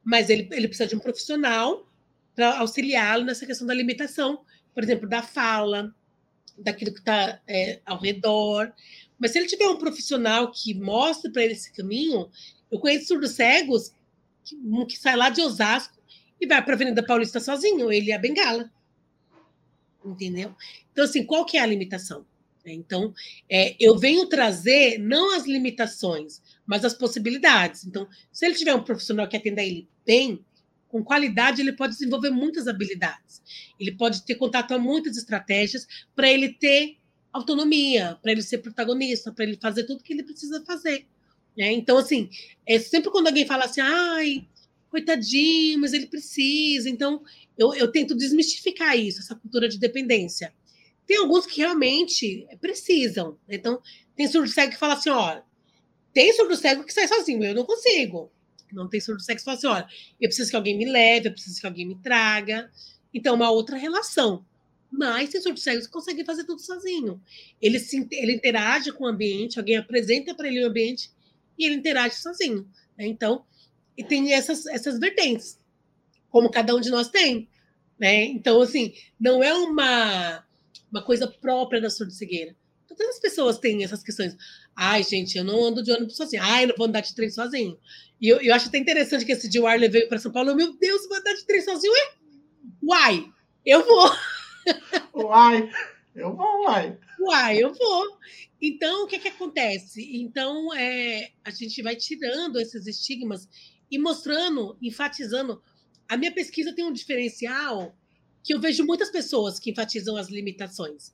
Mas 0.03 0.31
ele, 0.31 0.49
ele 0.51 0.67
precisa 0.67 0.89
de 0.89 0.95
um 0.95 0.99
profissional 0.99 1.87
para 2.35 2.57
auxiliá-lo 2.57 3.23
nessa 3.23 3.45
questão 3.45 3.67
da 3.67 3.73
limitação, 3.73 4.41
por 4.73 4.83
exemplo, 4.83 5.07
da 5.07 5.21
fala, 5.21 5.93
daquilo 6.57 6.91
que 6.91 6.99
está 6.99 7.39
é, 7.47 7.81
ao 7.85 7.99
redor. 7.99 8.73
Mas 9.19 9.31
se 9.31 9.37
ele 9.37 9.47
tiver 9.47 9.67
um 9.67 9.77
profissional 9.77 10.51
que 10.51 10.73
mostre 10.73 11.31
para 11.31 11.43
ele 11.43 11.53
esse 11.53 11.71
caminho, 11.71 12.27
eu 12.71 12.79
conheço 12.79 13.09
surdos 13.09 13.31
cegos 13.31 13.93
que, 14.43 14.57
que 14.87 14.97
sai 14.97 15.15
lá 15.15 15.29
de 15.29 15.39
Osasco 15.41 16.01
e 16.39 16.47
vai 16.47 16.63
para 16.63 16.73
a 16.73 16.75
Avenida 16.75 17.05
Paulista 17.05 17.39
sozinho, 17.39 17.91
ele 17.91 18.09
é 18.09 18.15
a 18.15 18.19
bengala. 18.19 18.71
Entendeu? 20.03 20.55
Então, 20.91 21.03
assim, 21.03 21.23
qual 21.23 21.45
que 21.45 21.57
é 21.57 21.61
a 21.61 21.65
limitação? 21.67 22.25
Então, 22.65 23.13
é, 23.49 23.75
eu 23.79 23.97
venho 23.97 24.27
trazer 24.27 24.97
não 24.99 25.35
as 25.35 25.45
limitações, 25.45 26.41
mas 26.65 26.85
as 26.85 26.93
possibilidades. 26.93 27.85
Então, 27.85 28.07
se 28.31 28.45
ele 28.45 28.55
tiver 28.55 28.75
um 28.75 28.83
profissional 28.83 29.27
que 29.27 29.37
atenda 29.37 29.63
ele 29.63 29.87
bem, 30.05 30.43
com 30.87 31.03
qualidade, 31.03 31.61
ele 31.61 31.71
pode 31.71 31.93
desenvolver 31.93 32.29
muitas 32.29 32.67
habilidades. 32.67 33.41
Ele 33.79 33.93
pode 33.93 34.23
ter 34.25 34.35
contato 34.35 34.73
a 34.73 34.77
muitas 34.77 35.17
estratégias 35.17 35.87
para 36.13 36.29
ele 36.29 36.49
ter 36.49 36.97
autonomia, 37.31 38.19
para 38.21 38.33
ele 38.33 38.41
ser 38.41 38.57
protagonista, 38.57 39.31
para 39.31 39.45
ele 39.45 39.57
fazer 39.59 39.85
tudo 39.85 40.03
que 40.03 40.11
ele 40.11 40.23
precisa 40.23 40.63
fazer. 40.65 41.07
Né? 41.57 41.71
Então, 41.71 41.97
assim, 41.97 42.29
é 42.67 42.77
sempre 42.77 43.09
quando 43.09 43.27
alguém 43.27 43.45
fala 43.45 43.65
assim, 43.65 43.81
ai, 43.81 44.45
coitadinho, 44.89 45.79
mas 45.79 45.93
ele 45.93 46.07
precisa. 46.07 46.89
Então, 46.89 47.23
eu, 47.57 47.73
eu 47.73 47.89
tento 47.89 48.13
desmistificar 48.13 48.97
isso, 48.97 49.19
essa 49.19 49.35
cultura 49.35 49.69
de 49.69 49.79
dependência. 49.79 50.53
Tem 51.11 51.19
alguns 51.19 51.45
que 51.45 51.59
realmente 51.59 52.47
precisam. 52.61 53.37
Né? 53.45 53.55
Então, 53.55 53.81
tem 54.15 54.29
surdo 54.29 54.47
cego 54.47 54.71
que 54.71 54.77
fala 54.77 54.93
assim: 54.93 55.09
ó, 55.09 55.41
tem 56.13 56.31
surdo 56.31 56.55
cego 56.55 56.85
que 56.85 56.93
sai 56.93 57.05
sozinho, 57.05 57.43
eu 57.43 57.53
não 57.53 57.65
consigo. 57.65 58.31
Não 58.71 58.87
tem 58.87 59.01
surdo 59.01 59.21
cego 59.21 59.37
que 59.37 59.43
fala 59.43 59.57
assim: 59.57 59.67
olha, 59.67 59.87
eu 60.21 60.29
preciso 60.29 60.49
que 60.49 60.55
alguém 60.55 60.77
me 60.77 60.85
leve, 60.85 61.27
eu 61.27 61.33
preciso 61.33 61.59
que 61.59 61.67
alguém 61.67 61.85
me 61.85 61.95
traga. 62.01 62.71
Então, 63.13 63.35
uma 63.35 63.51
outra 63.51 63.75
relação. 63.75 64.45
Mas 64.89 65.31
tem 65.31 65.41
surdo 65.41 65.59
cego 65.59 65.81
que 65.81 65.89
consegue 65.89 66.23
fazer 66.23 66.45
tudo 66.45 66.61
sozinho. 66.61 67.21
Ele, 67.61 67.77
se, 67.77 68.07
ele 68.09 68.31
interage 68.31 68.93
com 68.93 69.03
o 69.03 69.07
ambiente, 69.07 69.59
alguém 69.59 69.75
apresenta 69.75 70.33
para 70.33 70.47
ele 70.47 70.63
o 70.63 70.67
ambiente 70.67 71.11
e 71.59 71.65
ele 71.65 71.75
interage 71.75 72.15
sozinho. 72.15 72.65
Né? 72.97 73.05
Então, 73.07 73.43
e 73.97 74.03
tem 74.05 74.31
essas, 74.31 74.65
essas 74.65 74.97
vertentes, 74.97 75.59
como 76.29 76.49
cada 76.49 76.73
um 76.73 76.79
de 76.79 76.89
nós 76.89 77.09
tem. 77.09 77.49
Né? 77.99 78.23
Então, 78.23 78.61
assim, 78.61 78.93
não 79.19 79.43
é 79.43 79.53
uma, 79.53 80.45
uma 80.91 81.03
coisa 81.03 81.27
própria 81.27 81.81
da 81.81 81.89
surdo-cegueira. 81.89 82.55
Todas 82.87 83.15
as 83.15 83.19
pessoas 83.19 83.57
têm 83.57 83.83
essas 83.83 84.03
questões. 84.03 84.35
Ai, 84.75 85.03
gente, 85.03 85.37
eu 85.37 85.43
não 85.43 85.63
ando 85.63 85.81
de 85.81 85.91
ônibus 85.91 86.17
sozinho. 86.17 86.43
Ai, 86.43 86.65
não 86.65 86.75
vou 86.77 86.87
andar 86.87 87.01
de 87.01 87.15
trem 87.15 87.29
sozinho. 87.29 87.79
E 88.19 88.27
eu, 88.27 88.41
eu 88.41 88.53
acho 88.53 88.67
até 88.67 88.77
interessante 88.77 89.25
que 89.25 89.31
esse 89.31 89.47
dia 89.47 89.61
o 89.61 89.67
Arley 89.67 89.89
veio 89.89 90.09
para 90.09 90.19
São 90.19 90.31
Paulo. 90.31 90.53
Meu 90.55 90.77
Deus, 90.77 91.07
vou 91.07 91.17
andar 91.17 91.33
de 91.33 91.45
trem 91.45 91.61
sozinho? 91.61 91.93
É? 91.95 92.13
Uai, 92.83 93.25
eu 93.65 93.85
vou. 93.85 94.11
Uai, 95.25 95.69
eu 96.13 96.35
vou, 96.35 96.65
uai. 96.65 96.97
Uai, 97.19 97.63
eu 97.63 97.73
vou. 97.73 98.17
Então, 98.61 99.05
o 99.05 99.07
que, 99.07 99.19
que 99.19 99.29
acontece? 99.29 100.07
Então, 100.21 100.73
é, 100.73 101.31
a 101.43 101.49
gente 101.49 101.81
vai 101.81 101.95
tirando 101.95 102.59
esses 102.59 102.85
estigmas 102.85 103.47
e 103.89 103.97
mostrando, 103.97 104.77
enfatizando. 104.81 105.61
A 106.07 106.17
minha 106.17 106.31
pesquisa 106.31 106.75
tem 106.75 106.85
um 106.85 106.93
diferencial 106.93 107.95
que 108.43 108.53
eu 108.53 108.59
vejo 108.59 108.85
muitas 108.85 109.09
pessoas 109.09 109.59
que 109.59 109.71
enfatizam 109.71 110.17
as 110.17 110.29
limitações. 110.29 111.13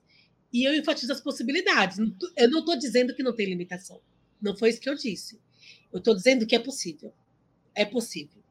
E 0.52 0.64
eu 0.66 0.74
enfatizo 0.74 1.12
as 1.12 1.20
possibilidades. 1.20 1.98
Eu 2.36 2.50
não 2.50 2.60
estou 2.60 2.76
dizendo 2.76 3.14
que 3.14 3.22
não 3.22 3.34
tem 3.34 3.46
limitação. 3.46 4.00
Não 4.40 4.56
foi 4.56 4.70
isso 4.70 4.80
que 4.80 4.88
eu 4.88 4.94
disse. 4.94 5.38
Eu 5.92 5.98
estou 5.98 6.14
dizendo 6.14 6.46
que 6.46 6.56
é 6.56 6.58
possível. 6.58 7.12
É 7.74 7.84
possível. 7.84 8.42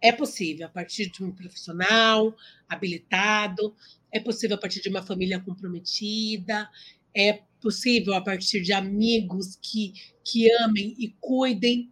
É 0.00 0.12
possível 0.12 0.66
a 0.66 0.68
partir 0.68 1.10
de 1.10 1.22
um 1.24 1.30
profissional 1.30 2.36
habilitado, 2.68 3.74
é 4.10 4.18
possível 4.18 4.56
a 4.56 4.60
partir 4.60 4.82
de 4.82 4.88
uma 4.88 5.02
família 5.02 5.40
comprometida, 5.40 6.68
é 7.14 7.40
possível 7.60 8.14
a 8.14 8.20
partir 8.20 8.60
de 8.60 8.72
amigos 8.72 9.56
que, 9.62 9.94
que 10.24 10.52
amem 10.56 10.94
e 10.98 11.14
cuidem 11.20 11.90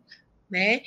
né, 0.51 0.83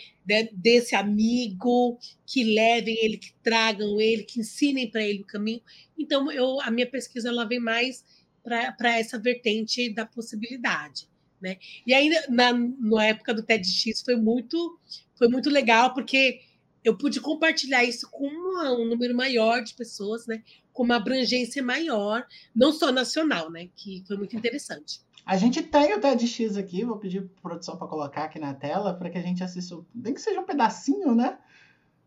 desse 0.54 0.95
amigo, 0.95 1.98
que 2.26 2.44
levem 2.44 2.98
ele, 3.04 3.18
que 3.18 3.34
tragam 3.44 4.00
ele, 4.00 4.24
que 4.24 4.40
ensinem 4.40 4.90
para 4.90 5.04
ele 5.04 5.22
o 5.22 5.26
caminho. 5.26 5.62
Então, 5.98 6.32
eu, 6.32 6.60
a 6.62 6.72
minha 6.72 6.90
pesquisa 6.90 7.30
ela 7.30 7.45
vem 7.45 7.60
mais 7.60 8.04
para 8.44 8.98
essa 8.98 9.18
vertente 9.18 9.94
da 9.94 10.06
possibilidade. 10.06 11.08
Né? 11.41 11.58
E 11.86 11.94
ainda 11.94 12.26
na, 12.30 12.54
na 12.54 13.06
época 13.06 13.34
do 13.34 13.44
TEDx 13.44 14.02
foi 14.02 14.16
muito, 14.16 14.80
foi 15.16 15.28
muito 15.28 15.50
legal, 15.50 15.94
porque 15.94 16.41
eu 16.84 16.98
pude 16.98 17.20
compartilhar 17.20 17.84
isso 17.84 18.10
com 18.10 18.28
uma, 18.28 18.72
um 18.72 18.86
número 18.86 19.16
maior 19.16 19.62
de 19.62 19.74
pessoas, 19.74 20.26
né? 20.28 20.44
com 20.72 20.84
uma 20.84 20.95
abrangência 20.95 21.62
maior, 21.62 22.26
não 22.56 22.72
só 22.72 22.91
nacional, 22.91 23.52
né? 23.52 23.70
que 23.76 24.04
foi 24.08 24.18
muito 24.18 24.36
interessante. 24.36 25.02
A 25.26 25.38
gente 25.38 25.64
tem 25.64 25.94
o 25.94 26.02
TEDx 26.02 26.58
aqui, 26.58 26.84
vou 26.84 26.98
pedir 26.98 27.22
para 27.22 27.41
produção 27.41 27.78
para 27.78 27.88
colocar 27.88 28.26
aqui 28.26 28.40
na 28.40 28.54
tela, 28.54 28.94
para 28.94 29.10
que 29.10 29.18
a 29.18 29.22
gente 29.22 29.41
assista, 29.41 29.80
nem 29.95 30.14
que 30.14 30.22
seja 30.22 30.41
um 30.41 30.45
pedacinho, 30.45 31.16
né? 31.16 31.40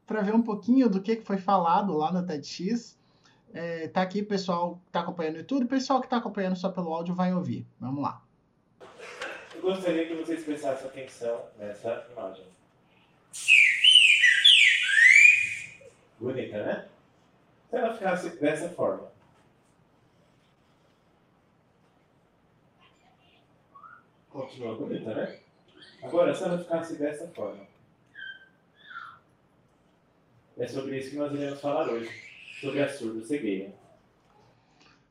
Para 0.06 0.20
ver 0.20 0.34
um 0.34 0.42
pouquinho 0.42 0.88
do 0.88 1.00
que 1.00 1.16
foi 1.22 1.38
falado 1.38 1.96
lá 1.96 2.12
no 2.12 2.26
TEDx. 2.26 2.98
É, 3.54 3.88
tá 3.88 4.02
aqui, 4.02 4.22
pessoal 4.22 4.76
que 4.76 4.90
está 4.90 5.00
acompanhando 5.00 5.34
no 5.34 5.40
YouTube, 5.40 5.64
pessoal 5.64 6.00
que 6.00 6.06
está 6.06 6.18
acompanhando 6.18 6.56
só 6.56 6.68
pelo 6.68 6.92
áudio 6.92 7.14
vai 7.14 7.32
ouvir. 7.32 7.66
Vamos 7.80 8.02
lá. 8.02 8.22
Eu 9.54 9.62
gostaria 9.62 10.06
que 10.06 10.14
vocês 10.14 10.44
prestassem 10.44 10.86
atenção 10.86 11.40
nessa 11.58 12.06
imagem. 12.12 12.44
Bonita, 16.20 16.62
né? 16.64 16.88
Se 17.70 17.76
ela 17.76 17.94
ficasse 17.94 18.28
dessa 18.38 18.68
forma. 18.68 19.15
Continua 24.36 24.74
bonita, 24.74 25.14
né? 25.14 25.34
Agora, 26.02 26.34
se 26.34 26.44
ela 26.44 26.58
ficasse 26.58 26.98
dessa 26.98 27.26
forma. 27.28 27.66
É 30.58 30.68
sobre 30.68 30.98
isso 30.98 31.10
que 31.10 31.16
nós 31.16 31.32
iremos 31.32 31.58
falar 31.58 31.88
hoje. 31.88 32.10
Sobre 32.60 32.82
a 32.82 32.88
surdo-cegueira. 32.88 33.74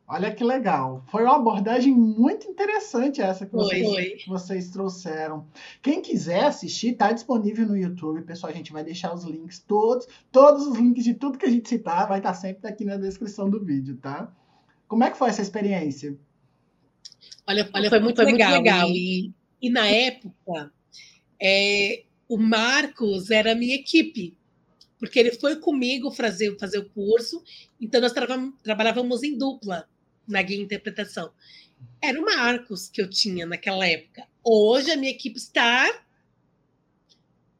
Olha 0.08 0.32
que 0.32 0.44
legal. 0.44 1.04
Foi 1.08 1.24
uma 1.24 1.38
abordagem 1.38 1.92
muito 1.92 2.48
interessante 2.48 3.20
essa 3.20 3.48
que 3.48 3.54
vocês, 3.54 4.24
que 4.24 4.30
vocês 4.30 4.70
trouxeram. 4.70 5.48
Quem 5.82 6.04
quiser 6.04 6.44
assistir, 6.44 6.92
está 6.92 7.12
disponível 7.12 7.68
no 7.68 7.76
YouTube. 7.76 8.22
Pessoal, 8.22 8.52
a 8.52 8.56
gente 8.56 8.72
vai 8.72 8.84
deixar 8.84 9.12
os 9.12 9.24
links 9.24 9.58
todos, 9.58 10.08
todos 10.32 10.68
os 10.68 10.78
links 10.78 11.04
de 11.04 11.16
tudo 11.16 11.40
que 11.40 11.48
a 11.48 11.50
gente 11.50 11.68
citar, 11.68 12.08
vai 12.08 12.20
estar 12.20 12.30
tá 12.30 12.36
sempre 12.36 12.70
aqui 12.70 12.86
na 12.86 12.98
descrição 12.98 13.50
do 13.50 13.60
vídeo, 13.60 13.98
tá? 13.98 14.32
Como 14.88 15.04
é 15.04 15.10
que 15.10 15.18
foi 15.18 15.30
essa 15.30 15.42
experiência? 15.42 16.16
Olha, 17.48 17.70
olha 17.74 17.90
foi 17.90 18.00
muito, 18.00 18.16
foi 18.16 18.26
legal. 18.26 18.52
Muito 18.52 18.64
legal. 18.64 18.90
E, 18.90 19.34
e, 19.62 19.70
na 19.70 19.88
época, 19.88 20.72
é, 21.42 22.04
o 22.28 22.38
Marcos 22.38 23.30
era 23.30 23.52
a 23.52 23.56
minha 23.56 23.76
equipe, 23.76 24.36
porque 24.98 25.20
ele 25.20 25.32
foi 25.32 25.58
comigo 25.58 26.12
fazer, 26.12 26.58
fazer 26.58 26.80
o 26.80 26.90
curso, 26.90 27.44
então 27.80 28.02
nós 28.02 28.14
trabalhávamos 28.64 29.24
em 29.24 29.38
dupla 29.38 29.88
na 30.28 30.42
guia 30.42 30.62
interpretação. 30.62 31.32
Era 32.02 32.20
o 32.20 32.26
Marcos 32.26 32.90
que 32.90 33.02
eu 33.02 33.10
tinha 33.10 33.46
naquela 33.46 33.86
época. 33.86 34.28
Hoje 34.44 34.92
a 34.92 34.98
minha 34.98 35.12
equipe 35.12 35.38
está 35.38 36.04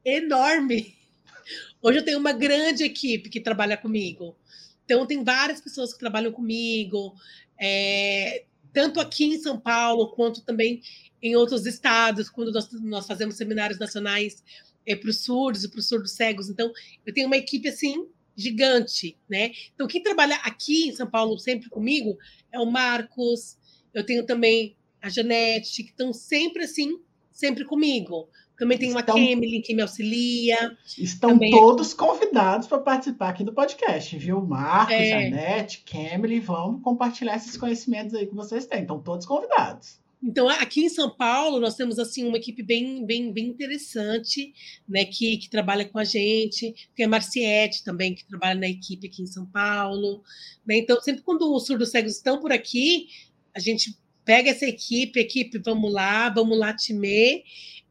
enorme. 0.04 0.94
Hoje 1.82 1.98
eu 1.98 2.04
tenho 2.04 2.18
uma 2.18 2.32
grande 2.32 2.82
equipe 2.84 3.28
que 3.28 3.40
trabalha 3.40 3.76
comigo. 3.76 4.36
Então, 4.84 5.06
tem 5.06 5.22
várias 5.22 5.60
pessoas 5.60 5.92
que 5.92 5.98
trabalham 5.98 6.32
comigo. 6.32 7.14
É, 7.60 8.44
tanto 8.76 9.00
aqui 9.00 9.24
em 9.24 9.38
São 9.38 9.58
Paulo, 9.58 10.10
quanto 10.10 10.42
também 10.42 10.82
em 11.22 11.34
outros 11.34 11.64
estados, 11.64 12.28
quando 12.28 12.52
nós, 12.52 12.70
nós 12.82 13.06
fazemos 13.06 13.36
seminários 13.36 13.78
nacionais 13.78 14.44
é, 14.84 14.94
para 14.94 15.08
os 15.08 15.20
surdos 15.24 15.64
e 15.64 15.70
para 15.70 15.80
os 15.80 15.88
surdos 15.88 16.12
cegos. 16.12 16.50
Então, 16.50 16.70
eu 17.06 17.14
tenho 17.14 17.26
uma 17.26 17.38
equipe 17.38 17.66
assim 17.70 18.06
gigante, 18.36 19.16
né? 19.26 19.50
Então, 19.74 19.86
quem 19.86 20.02
trabalha 20.02 20.36
aqui 20.42 20.88
em 20.88 20.92
São 20.92 21.06
Paulo 21.06 21.38
sempre 21.38 21.70
comigo 21.70 22.18
é 22.52 22.60
o 22.60 22.66
Marcos, 22.66 23.56
eu 23.94 24.04
tenho 24.04 24.26
também 24.26 24.76
a 25.00 25.08
Janete, 25.08 25.82
que 25.82 25.88
estão 25.88 26.12
sempre 26.12 26.64
assim, 26.64 27.00
sempre 27.32 27.64
comigo. 27.64 28.28
Também 28.58 28.78
tem 28.78 28.90
uma 28.90 29.00
estão, 29.00 29.14
Kemily 29.14 29.60
que 29.60 29.74
me 29.74 29.82
auxilia. 29.82 30.76
Estão 30.98 31.30
também... 31.30 31.50
todos 31.50 31.92
convidados 31.92 32.66
para 32.66 32.78
participar 32.78 33.28
aqui 33.28 33.44
do 33.44 33.52
podcast, 33.52 34.16
viu? 34.16 34.40
Marcos, 34.40 34.94
é... 34.94 35.10
Janete, 35.10 35.82
Kemily, 35.84 36.40
vamos 36.40 36.82
compartilhar 36.82 37.36
esses 37.36 37.56
conhecimentos 37.56 38.14
aí 38.14 38.26
que 38.26 38.34
vocês 38.34 38.66
têm. 38.66 38.82
Estão 38.82 39.00
todos 39.00 39.26
convidados. 39.26 40.00
Então, 40.22 40.48
aqui 40.48 40.84
em 40.84 40.88
São 40.88 41.10
Paulo, 41.14 41.60
nós 41.60 41.76
temos 41.76 41.98
assim 41.98 42.24
uma 42.24 42.38
equipe 42.38 42.62
bem, 42.62 43.04
bem, 43.04 43.30
bem 43.32 43.46
interessante, 43.46 44.52
né, 44.88 45.04
que, 45.04 45.36
que 45.36 45.50
trabalha 45.50 45.84
com 45.84 45.98
a 45.98 46.04
gente. 46.04 46.74
Tem 46.96 47.04
a 47.04 47.08
Marciete 47.08 47.84
também, 47.84 48.14
que 48.14 48.24
trabalha 48.24 48.58
na 48.58 48.68
equipe 48.68 49.06
aqui 49.06 49.22
em 49.22 49.26
São 49.26 49.44
Paulo. 49.46 50.22
Né? 50.66 50.78
Então, 50.78 51.00
sempre 51.00 51.22
quando 51.22 51.54
os 51.54 51.66
surdos 51.66 51.90
cegos 51.90 52.12
estão 52.12 52.40
por 52.40 52.50
aqui, 52.50 53.08
a 53.54 53.60
gente 53.60 53.96
pega 54.24 54.50
essa 54.50 54.66
equipe, 54.66 55.20
equipe, 55.20 55.58
vamos 55.58 55.92
lá, 55.92 56.28
vamos 56.30 56.58
lá, 56.58 56.74
time, 56.74 57.44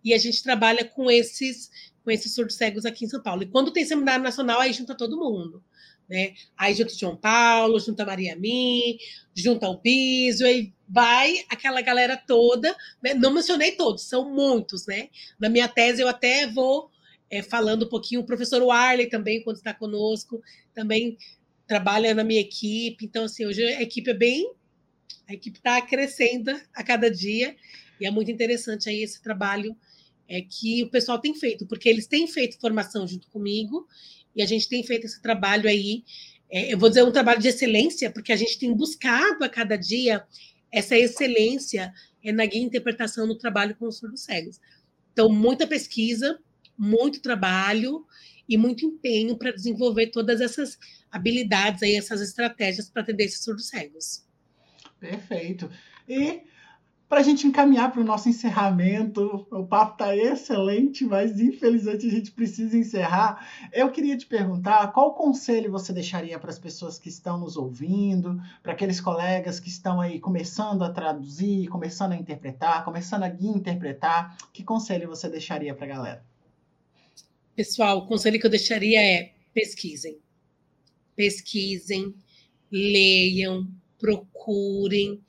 e 0.05 0.13
a 0.13 0.17
gente 0.19 0.43
trabalha 0.43 0.85
com 0.85 1.09
esses, 1.09 1.71
com 2.03 2.11
esses 2.11 2.31
surdos 2.33 2.55
cegos 2.55 2.85
aqui 2.85 3.05
em 3.05 3.09
São 3.09 3.23
Paulo. 3.23 3.41
E 3.41 3.47
quando 3.47 3.73
tem 3.73 3.83
seminário 3.83 4.23
nacional, 4.23 4.61
aí 4.61 4.71
junta 4.71 4.93
todo 4.93 5.17
mundo. 5.17 5.63
Né? 6.07 6.35
Aí 6.55 6.75
junta 6.75 6.93
o 6.93 6.95
João 6.95 7.17
Paulo, 7.17 7.79
junta 7.79 8.03
a 8.03 8.05
Maria 8.05 8.35
Mi, 8.35 8.99
junta 9.33 9.67
o 9.67 9.81
Biso, 9.81 10.45
aí 10.45 10.71
vai 10.87 11.43
aquela 11.49 11.81
galera 11.81 12.15
toda. 12.15 12.75
Né? 13.03 13.15
Não 13.15 13.33
mencionei 13.33 13.71
todos, 13.71 14.03
são 14.03 14.29
muitos, 14.31 14.85
né? 14.85 15.09
Na 15.39 15.49
minha 15.49 15.67
tese 15.67 16.03
eu 16.03 16.07
até 16.07 16.45
vou 16.45 16.91
é, 17.27 17.41
falando 17.41 17.85
um 17.85 17.89
pouquinho, 17.89 18.21
o 18.21 18.25
professor 18.25 18.61
Warley 18.61 19.09
também, 19.09 19.43
quando 19.43 19.57
está 19.57 19.73
conosco, 19.73 20.39
também 20.75 21.17
trabalha 21.65 22.13
na 22.13 22.23
minha 22.23 22.41
equipe. 22.41 23.05
Então, 23.05 23.25
assim, 23.25 23.43
hoje 23.43 23.63
a 23.63 23.81
equipe 23.81 24.11
é 24.11 24.13
bem. 24.13 24.53
A 25.27 25.33
equipe 25.33 25.57
está 25.57 25.81
crescendo 25.81 26.51
a 26.71 26.83
cada 26.83 27.09
dia, 27.09 27.55
e 27.99 28.05
é 28.05 28.11
muito 28.11 28.29
interessante 28.29 28.87
aí 28.87 29.01
esse 29.01 29.23
trabalho 29.23 29.75
é, 30.27 30.41
que 30.41 30.83
o 30.83 30.89
pessoal 30.89 31.19
tem 31.19 31.33
feito, 31.35 31.65
porque 31.65 31.87
eles 31.87 32.07
têm 32.07 32.27
feito 32.27 32.59
formação 32.59 33.07
junto 33.07 33.27
comigo, 33.29 33.87
e 34.35 34.41
a 34.41 34.45
gente 34.45 34.67
tem 34.67 34.83
feito 34.83 35.05
esse 35.05 35.21
trabalho 35.21 35.69
aí, 35.69 36.03
é, 36.49 36.73
eu 36.73 36.77
vou 36.77 36.89
dizer 36.89 37.03
um 37.03 37.11
trabalho 37.11 37.41
de 37.41 37.47
excelência, 37.47 38.11
porque 38.11 38.31
a 38.31 38.35
gente 38.35 38.59
tem 38.59 38.73
buscado 38.73 39.43
a 39.43 39.49
cada 39.49 39.75
dia 39.75 40.25
essa 40.71 40.97
excelência 40.97 41.93
é, 42.23 42.31
na 42.31 42.45
guia 42.45 42.61
interpretação 42.61 43.25
no 43.25 43.37
trabalho 43.37 43.75
com 43.75 43.87
os 43.87 43.97
surdos 43.97 44.23
cegos. 44.23 44.59
Então, 45.13 45.29
muita 45.29 45.65
pesquisa, 45.65 46.39
muito 46.77 47.21
trabalho 47.21 48.05
e 48.47 48.57
muito 48.57 48.85
empenho 48.85 49.37
para 49.37 49.51
desenvolver 49.51 50.07
todas 50.07 50.41
essas 50.41 50.77
habilidades 51.09 51.81
aí, 51.81 51.95
essas 51.95 52.21
estratégias 52.21 52.89
para 52.89 53.01
atender 53.01 53.25
esses 53.25 53.43
surdos 53.43 53.69
cegos. 53.69 54.25
Perfeito. 54.99 55.71
E 56.07 56.41
para 57.15 57.21
a 57.21 57.23
gente 57.23 57.47
encaminhar 57.47 57.93
para 57.93 58.01
o 58.01 58.03
nosso 58.03 58.27
encerramento. 58.27 59.47
O 59.49 59.65
papo 59.65 59.93
está 59.93 60.13
excelente, 60.13 61.05
mas 61.05 61.39
infelizmente 61.39 62.05
a 62.05 62.09
gente 62.09 62.29
precisa 62.29 62.77
encerrar. 62.77 63.49
Eu 63.71 63.89
queria 63.89 64.17
te 64.17 64.25
perguntar 64.25 64.91
qual 64.91 65.13
conselho 65.13 65.71
você 65.71 65.93
deixaria 65.93 66.37
para 66.37 66.49
as 66.49 66.59
pessoas 66.59 66.99
que 66.99 67.07
estão 67.07 67.39
nos 67.39 67.55
ouvindo, 67.55 68.37
para 68.61 68.73
aqueles 68.73 68.99
colegas 68.99 69.61
que 69.61 69.69
estão 69.69 70.01
aí 70.01 70.19
começando 70.19 70.83
a 70.83 70.89
traduzir, 70.89 71.69
começando 71.69 72.11
a 72.11 72.17
interpretar, 72.17 72.83
começando 72.83 73.23
a 73.23 73.29
interpretar. 73.29 74.37
Que 74.51 74.61
conselho 74.61 75.07
você 75.07 75.29
deixaria 75.29 75.73
para 75.73 75.85
a 75.85 75.89
galera? 75.89 76.25
Pessoal, 77.55 77.99
o 77.99 78.07
conselho 78.07 78.37
que 78.37 78.45
eu 78.45 78.51
deixaria 78.51 79.01
é 79.01 79.31
pesquisem. 79.53 80.17
Pesquisem, 81.15 82.13
leiam, 82.69 83.65
procurem 83.97 85.23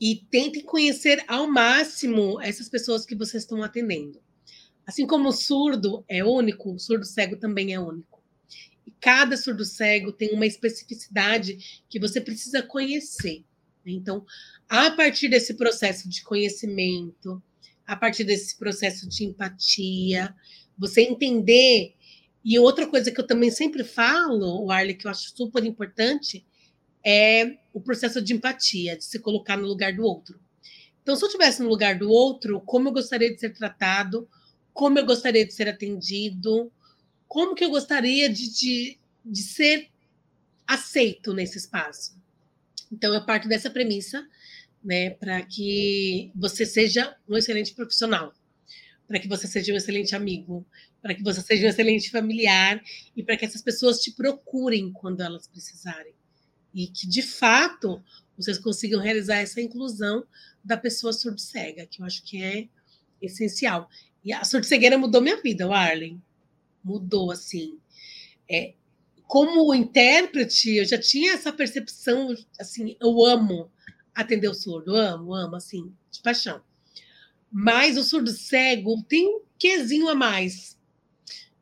e 0.00 0.16
tentem 0.30 0.62
conhecer 0.62 1.24
ao 1.26 1.48
máximo 1.48 2.40
essas 2.40 2.68
pessoas 2.68 3.06
que 3.06 3.14
vocês 3.14 3.42
estão 3.42 3.62
atendendo. 3.62 4.20
Assim 4.86 5.06
como 5.06 5.28
o 5.28 5.32
surdo 5.32 6.04
é 6.08 6.24
único, 6.24 6.74
o 6.74 6.78
surdo 6.78 7.04
cego 7.04 7.36
também 7.36 7.74
é 7.74 7.80
único. 7.80 8.22
E 8.86 8.90
cada 9.00 9.36
surdo 9.36 9.64
cego 9.64 10.12
tem 10.12 10.32
uma 10.32 10.46
especificidade 10.46 11.82
que 11.88 11.98
você 11.98 12.20
precisa 12.20 12.62
conhecer. 12.62 13.44
Então, 13.84 14.24
a 14.68 14.90
partir 14.90 15.28
desse 15.28 15.54
processo 15.54 16.08
de 16.08 16.22
conhecimento, 16.22 17.42
a 17.86 17.96
partir 17.96 18.24
desse 18.24 18.56
processo 18.56 19.08
de 19.08 19.24
empatia, 19.24 20.34
você 20.76 21.02
entender. 21.02 21.94
E 22.44 22.58
outra 22.58 22.86
coisa 22.86 23.10
que 23.10 23.20
eu 23.20 23.26
também 23.26 23.50
sempre 23.50 23.82
falo, 23.82 24.64
o 24.64 24.70
Arley, 24.70 24.94
que 24.94 25.06
eu 25.06 25.10
acho 25.10 25.34
super 25.36 25.64
importante, 25.64 26.44
é 27.08 27.56
o 27.72 27.80
processo 27.80 28.20
de 28.20 28.34
empatia, 28.34 28.96
de 28.96 29.04
se 29.04 29.20
colocar 29.20 29.56
no 29.56 29.68
lugar 29.68 29.92
do 29.92 30.02
outro. 30.02 30.40
Então, 31.00 31.14
se 31.14 31.22
eu 31.22 31.28
estivesse 31.28 31.62
no 31.62 31.68
lugar 31.68 31.96
do 31.96 32.10
outro, 32.10 32.60
como 32.62 32.88
eu 32.88 32.92
gostaria 32.92 33.32
de 33.32 33.38
ser 33.38 33.50
tratado, 33.50 34.28
como 34.74 34.98
eu 34.98 35.06
gostaria 35.06 35.46
de 35.46 35.54
ser 35.54 35.68
atendido, 35.68 36.72
como 37.28 37.54
que 37.54 37.64
eu 37.64 37.70
gostaria 37.70 38.28
de, 38.28 38.52
de, 38.52 38.98
de 39.24 39.40
ser 39.40 39.88
aceito 40.66 41.32
nesse 41.32 41.58
espaço. 41.58 42.20
Então, 42.90 43.14
eu 43.14 43.24
parto 43.24 43.46
dessa 43.46 43.70
premissa, 43.70 44.26
né, 44.82 45.10
para 45.10 45.40
que 45.42 46.32
você 46.34 46.66
seja 46.66 47.16
um 47.28 47.36
excelente 47.36 47.72
profissional, 47.72 48.34
para 49.06 49.20
que 49.20 49.28
você 49.28 49.46
seja 49.46 49.72
um 49.72 49.76
excelente 49.76 50.16
amigo, 50.16 50.66
para 51.00 51.14
que 51.14 51.22
você 51.22 51.40
seja 51.40 51.66
um 51.66 51.70
excelente 51.70 52.10
familiar 52.10 52.82
e 53.16 53.22
para 53.22 53.36
que 53.36 53.44
essas 53.44 53.62
pessoas 53.62 54.00
te 54.00 54.10
procurem 54.10 54.92
quando 54.92 55.20
elas 55.20 55.46
precisarem 55.46 56.15
e 56.76 56.88
que, 56.88 57.08
de 57.08 57.22
fato, 57.22 58.04
vocês 58.36 58.58
consigam 58.58 59.00
realizar 59.00 59.36
essa 59.36 59.62
inclusão 59.62 60.26
da 60.62 60.76
pessoa 60.76 61.10
surdo-cega, 61.10 61.86
que 61.86 62.02
eu 62.02 62.06
acho 62.06 62.22
que 62.22 62.42
é 62.42 62.68
essencial. 63.20 63.88
E 64.22 64.30
a 64.30 64.44
surdo-cegueira 64.44 64.98
mudou 64.98 65.22
minha 65.22 65.40
vida, 65.40 65.66
o 65.66 65.72
Arlen. 65.72 66.22
Mudou, 66.84 67.30
assim. 67.30 67.78
É, 68.46 68.74
como 69.26 69.74
intérprete, 69.74 70.76
eu 70.76 70.84
já 70.84 70.98
tinha 70.98 71.32
essa 71.32 71.50
percepção, 71.50 72.36
assim, 72.60 72.94
eu 73.00 73.24
amo 73.24 73.72
atender 74.14 74.48
o 74.48 74.54
surdo, 74.54 74.94
amo, 74.94 75.34
amo, 75.34 75.56
assim, 75.56 75.90
de 76.10 76.20
paixão. 76.20 76.60
Mas 77.50 77.96
o 77.96 78.04
surdo 78.04 78.30
cego 78.32 79.02
tem 79.08 79.26
um 79.26 79.40
quesinho 79.58 80.10
a 80.10 80.14
mais, 80.14 80.78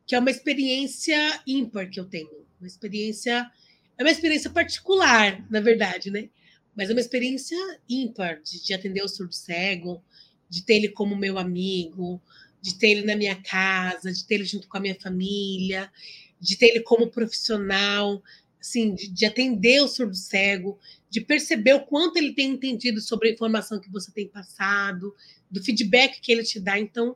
que 0.05 0.13
é 0.13 0.19
uma 0.19 0.29
experiência 0.29 1.41
ímpar 1.47 1.89
que 1.89 2.01
eu 2.01 2.05
tenho, 2.05 2.45
uma 2.59 2.67
experiência 2.67 3.49
é 3.97 4.03
uma 4.03 4.11
experiência 4.11 4.49
particular, 4.49 5.45
na 5.49 5.61
verdade, 5.61 6.11
né? 6.11 6.29
Mas 6.75 6.89
é 6.89 6.93
uma 6.93 6.99
experiência 6.99 7.57
ímpar 7.87 8.41
de, 8.41 8.63
de 8.63 8.73
atender 8.73 9.01
o 9.03 9.07
surdo 9.07 9.33
cego, 9.33 10.03
de 10.49 10.63
ter 10.63 10.75
ele 10.75 10.89
como 10.89 11.15
meu 11.15 11.37
amigo, 11.37 12.21
de 12.61 12.75
ter 12.75 12.91
ele 12.91 13.05
na 13.05 13.15
minha 13.15 13.35
casa, 13.35 14.11
de 14.11 14.25
ter 14.25 14.35
ele 14.35 14.45
junto 14.45 14.67
com 14.67 14.77
a 14.77 14.79
minha 14.81 14.95
família, 14.95 15.91
de 16.39 16.57
ter 16.57 16.67
ele 16.67 16.81
como 16.81 17.09
profissional, 17.09 18.21
assim, 18.59 18.93
de, 18.93 19.07
de, 19.07 19.25
atender 19.25 19.81
o 19.81 19.87
surdo 19.87 20.15
cego, 20.15 20.77
de 21.09 21.21
perceber 21.21 21.73
o 21.73 21.85
quanto 21.85 22.17
ele 22.17 22.33
tem 22.33 22.51
entendido 22.51 22.99
sobre 22.99 23.29
a 23.29 23.31
informação 23.31 23.79
que 23.79 23.91
você 23.91 24.11
tem 24.11 24.27
passado, 24.27 25.15
do 25.49 25.63
feedback 25.63 26.19
que 26.19 26.31
ele 26.31 26.43
te 26.43 26.59
dá. 26.59 26.77
Então, 26.79 27.15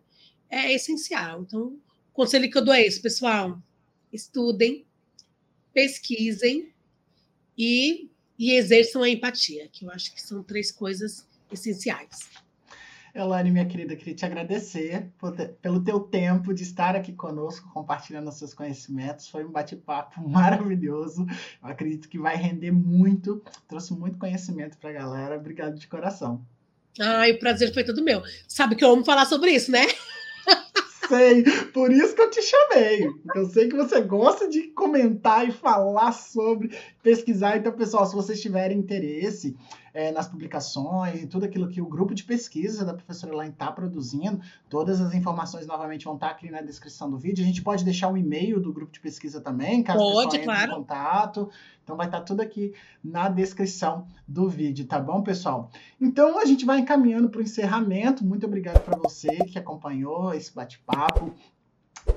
é 0.49 0.73
essencial. 0.73 1.41
Então, 1.41 1.79
o 2.09 2.13
conselho 2.13 2.49
que 2.49 2.57
eu 2.57 2.63
dou 2.63 2.73
é 2.73 2.85
esse, 2.85 3.01
pessoal: 3.01 3.61
estudem, 4.13 4.85
pesquisem 5.73 6.73
e, 7.57 8.09
e 8.37 8.53
exerçam 8.53 9.03
a 9.03 9.09
empatia, 9.09 9.67
que 9.67 9.85
eu 9.85 9.91
acho 9.91 10.13
que 10.13 10.21
são 10.21 10.43
três 10.43 10.71
coisas 10.71 11.27
essenciais. 11.51 12.29
Elaine, 13.13 13.51
minha 13.51 13.65
querida, 13.65 13.95
queria 13.95 14.13
te 14.13 14.25
agradecer 14.25 15.11
pelo 15.61 15.83
teu 15.83 15.99
tempo 15.99 16.53
de 16.53 16.63
estar 16.63 16.95
aqui 16.95 17.11
conosco, 17.11 17.69
compartilhando 17.73 18.29
os 18.29 18.35
seus 18.35 18.53
conhecimentos. 18.53 19.27
Foi 19.27 19.43
um 19.43 19.51
bate-papo 19.51 20.21
maravilhoso. 20.27 21.25
Eu 21.61 21.69
acredito 21.69 22.07
que 22.07 22.19
vai 22.19 22.35
render 22.35 22.71
muito. 22.71 23.43
Trouxe 23.67 23.93
muito 23.93 24.17
conhecimento 24.17 24.77
para 24.77 24.91
a 24.91 24.93
galera. 24.93 25.37
Obrigado 25.37 25.79
de 25.79 25.87
coração. 25.87 26.45
Ai, 26.99 27.31
o 27.31 27.39
prazer 27.39 27.73
foi 27.73 27.83
todo 27.83 28.03
meu. 28.03 28.21
Sabe 28.47 28.75
que 28.75 28.83
eu 28.83 28.91
amo 28.91 29.05
falar 29.05 29.25
sobre 29.25 29.51
isso, 29.51 29.71
né? 29.71 29.85
Sei. 31.09 31.43
Por 31.73 31.91
isso 31.91 32.15
que 32.15 32.21
eu 32.21 32.29
te 32.29 32.41
chamei. 32.41 33.09
Eu 33.35 33.45
sei 33.47 33.67
que 33.67 33.75
você 33.75 33.99
gosta 34.01 34.47
de 34.47 34.67
comentar 34.67 35.47
e 35.47 35.51
falar 35.51 36.11
sobre, 36.13 36.69
pesquisar. 37.03 37.57
Então, 37.57 37.71
pessoal, 37.71 38.05
se 38.05 38.15
vocês 38.15 38.39
tiverem 38.39 38.77
interesse, 38.77 39.57
é, 39.99 40.13
nas 40.13 40.29
publicações 40.29 41.21
e 41.21 41.27
tudo 41.27 41.43
aquilo 41.43 41.67
que 41.67 41.81
o 41.81 41.85
grupo 41.85 42.15
de 42.15 42.23
pesquisa 42.23 42.85
da 42.85 42.93
professora 42.93 43.33
Elaine 43.33 43.51
está 43.51 43.69
produzindo. 43.69 44.39
Todas 44.69 45.01
as 45.01 45.13
informações 45.13 45.67
novamente 45.67 46.05
vão 46.05 46.15
estar 46.15 46.27
tá 46.27 46.33
aqui 46.33 46.49
na 46.49 46.61
descrição 46.61 47.09
do 47.09 47.17
vídeo. 47.17 47.43
A 47.43 47.47
gente 47.47 47.61
pode 47.61 47.83
deixar 47.83 48.09
o 48.09 48.15
e-mail 48.15 48.61
do 48.61 48.71
grupo 48.71 48.93
de 48.93 48.99
pesquisa 49.01 49.41
também, 49.41 49.83
caso 49.83 49.99
pode, 49.99 50.37
o 50.37 50.43
claro. 50.43 50.71
em 50.71 50.75
contato. 50.75 51.49
Então 51.83 51.97
vai 51.97 52.05
estar 52.05 52.19
tá 52.19 52.23
tudo 52.23 52.41
aqui 52.41 52.73
na 53.03 53.27
descrição 53.27 54.07
do 54.25 54.47
vídeo, 54.47 54.85
tá 54.85 54.99
bom, 54.99 55.21
pessoal? 55.21 55.69
Então 55.99 56.39
a 56.39 56.45
gente 56.45 56.63
vai 56.63 56.79
encaminhando 56.79 57.29
para 57.29 57.39
o 57.39 57.43
encerramento. 57.43 58.23
Muito 58.23 58.45
obrigado 58.45 58.81
para 58.81 58.97
você 58.97 59.35
que 59.45 59.59
acompanhou 59.59 60.33
esse 60.33 60.53
bate-papo. 60.55 61.33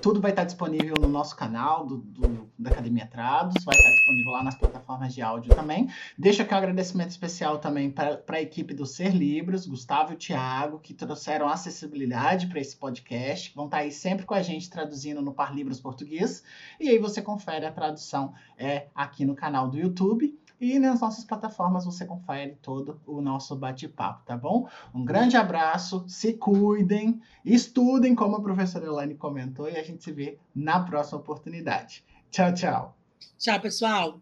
Tudo 0.01 0.20
vai 0.20 0.31
estar 0.32 0.44
disponível 0.44 0.94
no 1.01 1.09
nosso 1.09 1.36
canal 1.36 1.86
do, 1.86 1.98
do, 1.98 2.51
da 2.59 2.70
Academia 2.70 3.06
Trados, 3.06 3.62
vai 3.64 3.77
estar 3.77 3.90
disponível 3.90 4.32
lá 4.32 4.43
nas 4.43 4.55
plataformas 4.55 5.14
de 5.14 5.23
áudio 5.23 5.55
também. 5.55 5.89
Deixo 6.19 6.43
aqui 6.43 6.55
um 6.55 6.56
agradecimento 6.56 7.10
especial 7.10 7.59
também 7.59 7.90
para 7.90 8.23
a 8.28 8.40
equipe 8.40 8.74
do 8.74 8.86
Ser 8.86 9.14
Libros, 9.14 9.66
Gustavo 9.66 10.12
e 10.12 10.16
Thiago, 10.16 10.78
que 10.78 10.94
trouxeram 10.94 11.48
acessibilidade 11.48 12.47
para 12.47 12.60
esse 12.60 12.77
podcast. 12.77 13.55
Vão 13.55 13.66
estar 13.66 13.78
aí 13.78 13.93
sempre 13.93 14.27
com 14.27 14.35
a 14.35 14.43
gente 14.43 14.70
traduzindo 14.70 15.23
no 15.23 15.32
Par 15.32 15.55
Libros 15.55 15.81
Português. 15.81 16.43
E 16.81 16.89
aí 16.89 16.98
você 16.98 17.23
confere 17.23 17.66
a 17.66 17.73
tradução 17.73 18.35
é, 18.56 18.89
aqui 18.94 19.24
no 19.24 19.35
canal 19.35 19.69
do 19.69 19.78
YouTube. 19.78 20.39
E 20.62 20.78
nas 20.78 21.01
nossas 21.01 21.24
plataformas 21.24 21.84
você 21.84 22.06
confere 22.06 22.56
todo 22.62 23.01
o 23.05 23.20
nosso 23.20 23.56
bate-papo, 23.56 24.24
tá 24.24 24.36
bom? 24.36 24.68
Um 24.94 25.05
grande 25.05 25.36
abraço, 25.36 26.05
se 26.06 26.34
cuidem, 26.34 27.20
estudem, 27.44 28.14
como 28.14 28.36
a 28.36 28.40
professora 28.40 28.86
Elaine 28.86 29.16
comentou, 29.16 29.68
e 29.68 29.76
a 29.76 29.82
gente 29.82 30.05
se 30.05 30.12
vê 30.12 30.39
na 30.55 30.78
próxima 30.78 31.18
oportunidade. 31.18 32.05
Tchau, 32.30 32.55
tchau. 32.55 32.97
Tchau, 33.36 33.60
pessoal. 33.60 34.20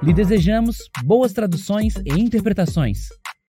lhe 0.01 0.13
desejamos 0.13 0.77
boas 1.03 1.33
traduções 1.33 1.95
e 2.05 2.13
interpretações. 2.19 3.09